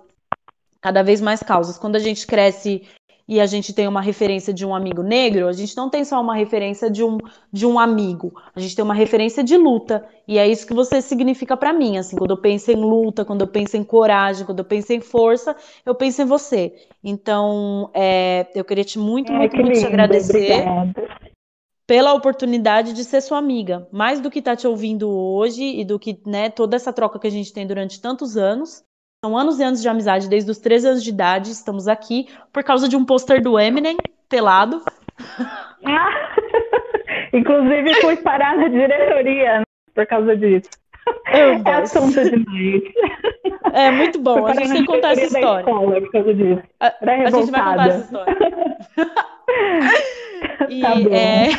cada 0.80 1.02
vez 1.02 1.20
mais 1.20 1.42
causas. 1.42 1.78
Quando 1.78 1.96
a 1.96 2.00
gente 2.00 2.28
cresce 2.28 2.88
e 3.28 3.42
a 3.42 3.46
gente 3.46 3.74
tem 3.74 3.88
uma 3.88 4.02
referência 4.02 4.54
de 4.54 4.66
um 4.66 4.74
amigo 4.74 5.04
negro, 5.04 5.48
a 5.48 5.54
gente 5.54 5.76
não 5.76 5.90
tem 5.90 6.06
só 6.06 6.22
uma 6.22 6.34
referência 6.34 6.90
de 6.90 7.04
um, 7.04 7.18
de 7.52 7.66
um 7.66 7.78
amigo, 7.78 8.34
a 8.56 8.60
gente 8.60 8.76
tem 8.76 8.86
uma 8.86 8.94
referência 8.94 9.44
de 9.44 9.58
luta. 9.58 10.08
E 10.26 10.38
é 10.38 10.48
isso 10.48 10.66
que 10.66 10.74
você 10.74 11.02
significa 11.02 11.58
para 11.58 11.74
mim, 11.74 11.98
assim, 11.98 12.16
quando 12.16 12.32
eu 12.32 12.38
penso 12.38 12.72
em 12.72 12.76
luta, 12.76 13.26
quando 13.26 13.42
eu 13.42 13.48
penso 13.48 13.76
em 13.76 13.84
coragem, 13.84 14.46
quando 14.46 14.60
eu 14.60 14.66
penso 14.66 14.94
em 14.94 15.02
força, 15.02 15.56
eu 15.86 15.94
penso 15.94 16.22
em 16.22 16.26
você. 16.26 16.74
Então, 17.04 17.90
é, 17.94 18.48
eu 18.56 18.64
queria 18.64 18.84
te 18.84 18.98
muito, 18.98 19.32
muito, 19.32 19.56
muito 19.56 19.68
lindo, 19.68 19.80
te 19.80 19.86
agradecer. 19.86 20.52
Obrigada. 20.52 21.28
Pela 21.86 22.14
oportunidade 22.14 22.92
de 22.92 23.06
ser 23.06 23.22
sua 23.22 23.38
amiga, 23.38 23.88
mais 23.94 24.20
do 24.20 24.30
que 24.30 24.40
estar 24.40 24.52
tá 24.52 24.58
te 24.58 24.68
ouvindo 24.68 25.10
hoje 25.10 25.64
e 25.64 25.86
do 25.86 25.98
que 25.98 26.20
né, 26.26 26.50
toda 26.50 26.76
essa 26.76 26.92
troca 26.92 27.18
que 27.18 27.28
a 27.28 27.32
gente 27.32 27.54
tem 27.54 27.66
durante 27.66 28.02
tantos 28.02 28.36
anos. 28.36 28.84
São 29.26 29.36
anos 29.36 29.60
e 29.60 29.64
anos 29.64 29.82
de 29.82 29.90
amizade, 29.90 30.30
desde 30.30 30.52
os 30.52 30.60
13 30.60 30.90
anos 30.90 31.04
de 31.04 31.10
idade. 31.10 31.50
Estamos 31.50 31.88
aqui 31.88 32.28
por 32.54 32.64
causa 32.64 32.88
de 32.88 32.96
um 32.96 33.04
pôster 33.04 33.42
do 33.42 33.60
Eminem, 33.60 33.98
pelado. 34.30 34.84
Inclusive, 37.34 37.96
fui 38.02 38.16
parar 38.18 38.56
na 38.56 38.68
diretoria 38.68 39.58
né, 39.60 39.64
por 39.96 40.06
causa 40.06 40.38
disso. 40.38 40.70
Ambas. 41.34 41.66
É 41.66 41.76
assunto 41.78 42.30
demais. 42.30 42.84
É 43.74 43.90
muito 43.90 44.20
bom. 44.20 44.46
A 44.46 44.54
gente 44.54 44.72
tem 44.72 44.82
que 44.82 44.88
contar 44.88 45.14
essa 45.14 45.26
história. 45.26 45.62
Escola 45.62 46.02
por 46.02 46.12
causa 46.12 46.34
disso. 46.34 46.62
A, 46.80 46.88
a 46.88 47.30
gente 47.32 47.52
vai 47.52 47.62
contar 47.62 47.88
essa 47.88 48.00
história. 48.00 48.38
e, 50.70 50.82
Tá 50.82 50.94
é, 51.12 51.50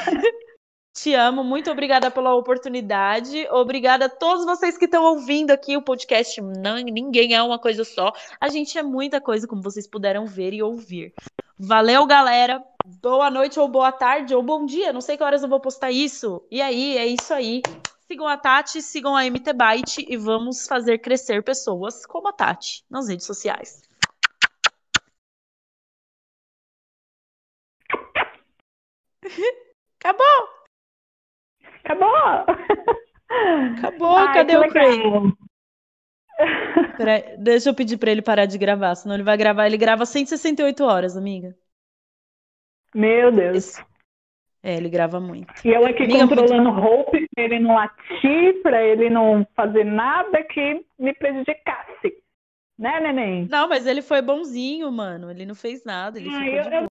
te 1.02 1.14
amo, 1.14 1.44
muito 1.44 1.70
obrigada 1.70 2.10
pela 2.10 2.34
oportunidade. 2.34 3.46
Obrigada 3.50 4.06
a 4.06 4.08
todos 4.08 4.44
vocês 4.44 4.76
que 4.76 4.86
estão 4.86 5.04
ouvindo 5.04 5.50
aqui 5.50 5.76
o 5.76 5.82
podcast. 5.82 6.40
Não, 6.40 6.76
ninguém 6.76 7.34
é 7.34 7.42
uma 7.42 7.58
coisa 7.58 7.84
só. 7.84 8.12
A 8.40 8.48
gente 8.48 8.76
é 8.76 8.82
muita 8.82 9.20
coisa, 9.20 9.46
como 9.46 9.62
vocês 9.62 9.86
puderam 9.86 10.26
ver 10.26 10.52
e 10.52 10.62
ouvir. 10.62 11.14
Valeu, 11.58 12.04
galera. 12.06 12.64
Boa 12.84 13.30
noite, 13.30 13.60
ou 13.60 13.68
boa 13.68 13.92
tarde, 13.92 14.34
ou 14.34 14.42
bom 14.42 14.66
dia. 14.66 14.92
Não 14.92 15.00
sei 15.00 15.16
que 15.16 15.22
horas 15.22 15.42
eu 15.42 15.48
vou 15.48 15.60
postar 15.60 15.90
isso. 15.90 16.42
E 16.50 16.60
aí, 16.60 16.98
é 16.98 17.06
isso 17.06 17.32
aí. 17.32 17.62
Sigam 18.06 18.26
a 18.26 18.36
Tati, 18.36 18.82
sigam 18.82 19.14
a 19.16 19.24
MT 19.24 19.52
Byte 19.52 20.06
e 20.08 20.16
vamos 20.16 20.66
fazer 20.66 20.98
crescer 20.98 21.42
pessoas 21.44 22.06
como 22.06 22.28
a 22.28 22.32
Tati 22.32 22.84
nas 22.90 23.08
redes 23.08 23.26
sociais. 23.26 23.82
Acabou! 30.00 30.57
Acabou! 31.84 32.46
Acabou, 33.78 34.16
Ai, 34.16 34.34
cadê 34.34 34.56
o 34.56 34.68
Craig? 34.68 35.00
Peraí, 36.96 37.36
deixa 37.38 37.70
eu 37.70 37.74
pedir 37.74 37.96
pra 37.98 38.10
ele 38.10 38.22
parar 38.22 38.46
de 38.46 38.56
gravar, 38.58 38.94
senão 38.94 39.14
ele 39.14 39.24
vai 39.24 39.36
gravar. 39.36 39.66
Ele 39.66 39.76
grava 39.76 40.06
168 40.06 40.84
horas, 40.84 41.16
amiga. 41.16 41.54
Meu 42.94 43.30
Deus. 43.32 43.76
É, 44.62 44.76
ele 44.76 44.88
grava 44.88 45.20
muito. 45.20 45.52
E 45.64 45.68
eu 45.68 45.84
aqui 45.86 46.04
Amiga, 46.04 46.20
controlando 46.20 46.70
o 46.70 46.84
Hope 46.84 47.26
pra 47.34 47.44
ele 47.44 47.60
não 47.60 47.74
latir, 47.74 48.62
pra 48.62 48.82
ele 48.82 49.08
não 49.08 49.46
fazer 49.54 49.84
nada 49.84 50.42
que 50.44 50.84
me 50.98 51.12
prejudicasse. 51.14 52.18
Né, 52.78 53.00
neném? 53.00 53.48
Não, 53.50 53.68
mas 53.68 53.86
ele 53.86 54.02
foi 54.02 54.22
bonzinho, 54.22 54.90
mano. 54.92 55.30
Ele 55.30 55.44
não 55.44 55.54
fez 55.54 55.84
nada. 55.84 56.18
Ele 56.18 56.28
Ah, 56.30 56.46
eu- 56.46 56.72
eu. 56.72 56.86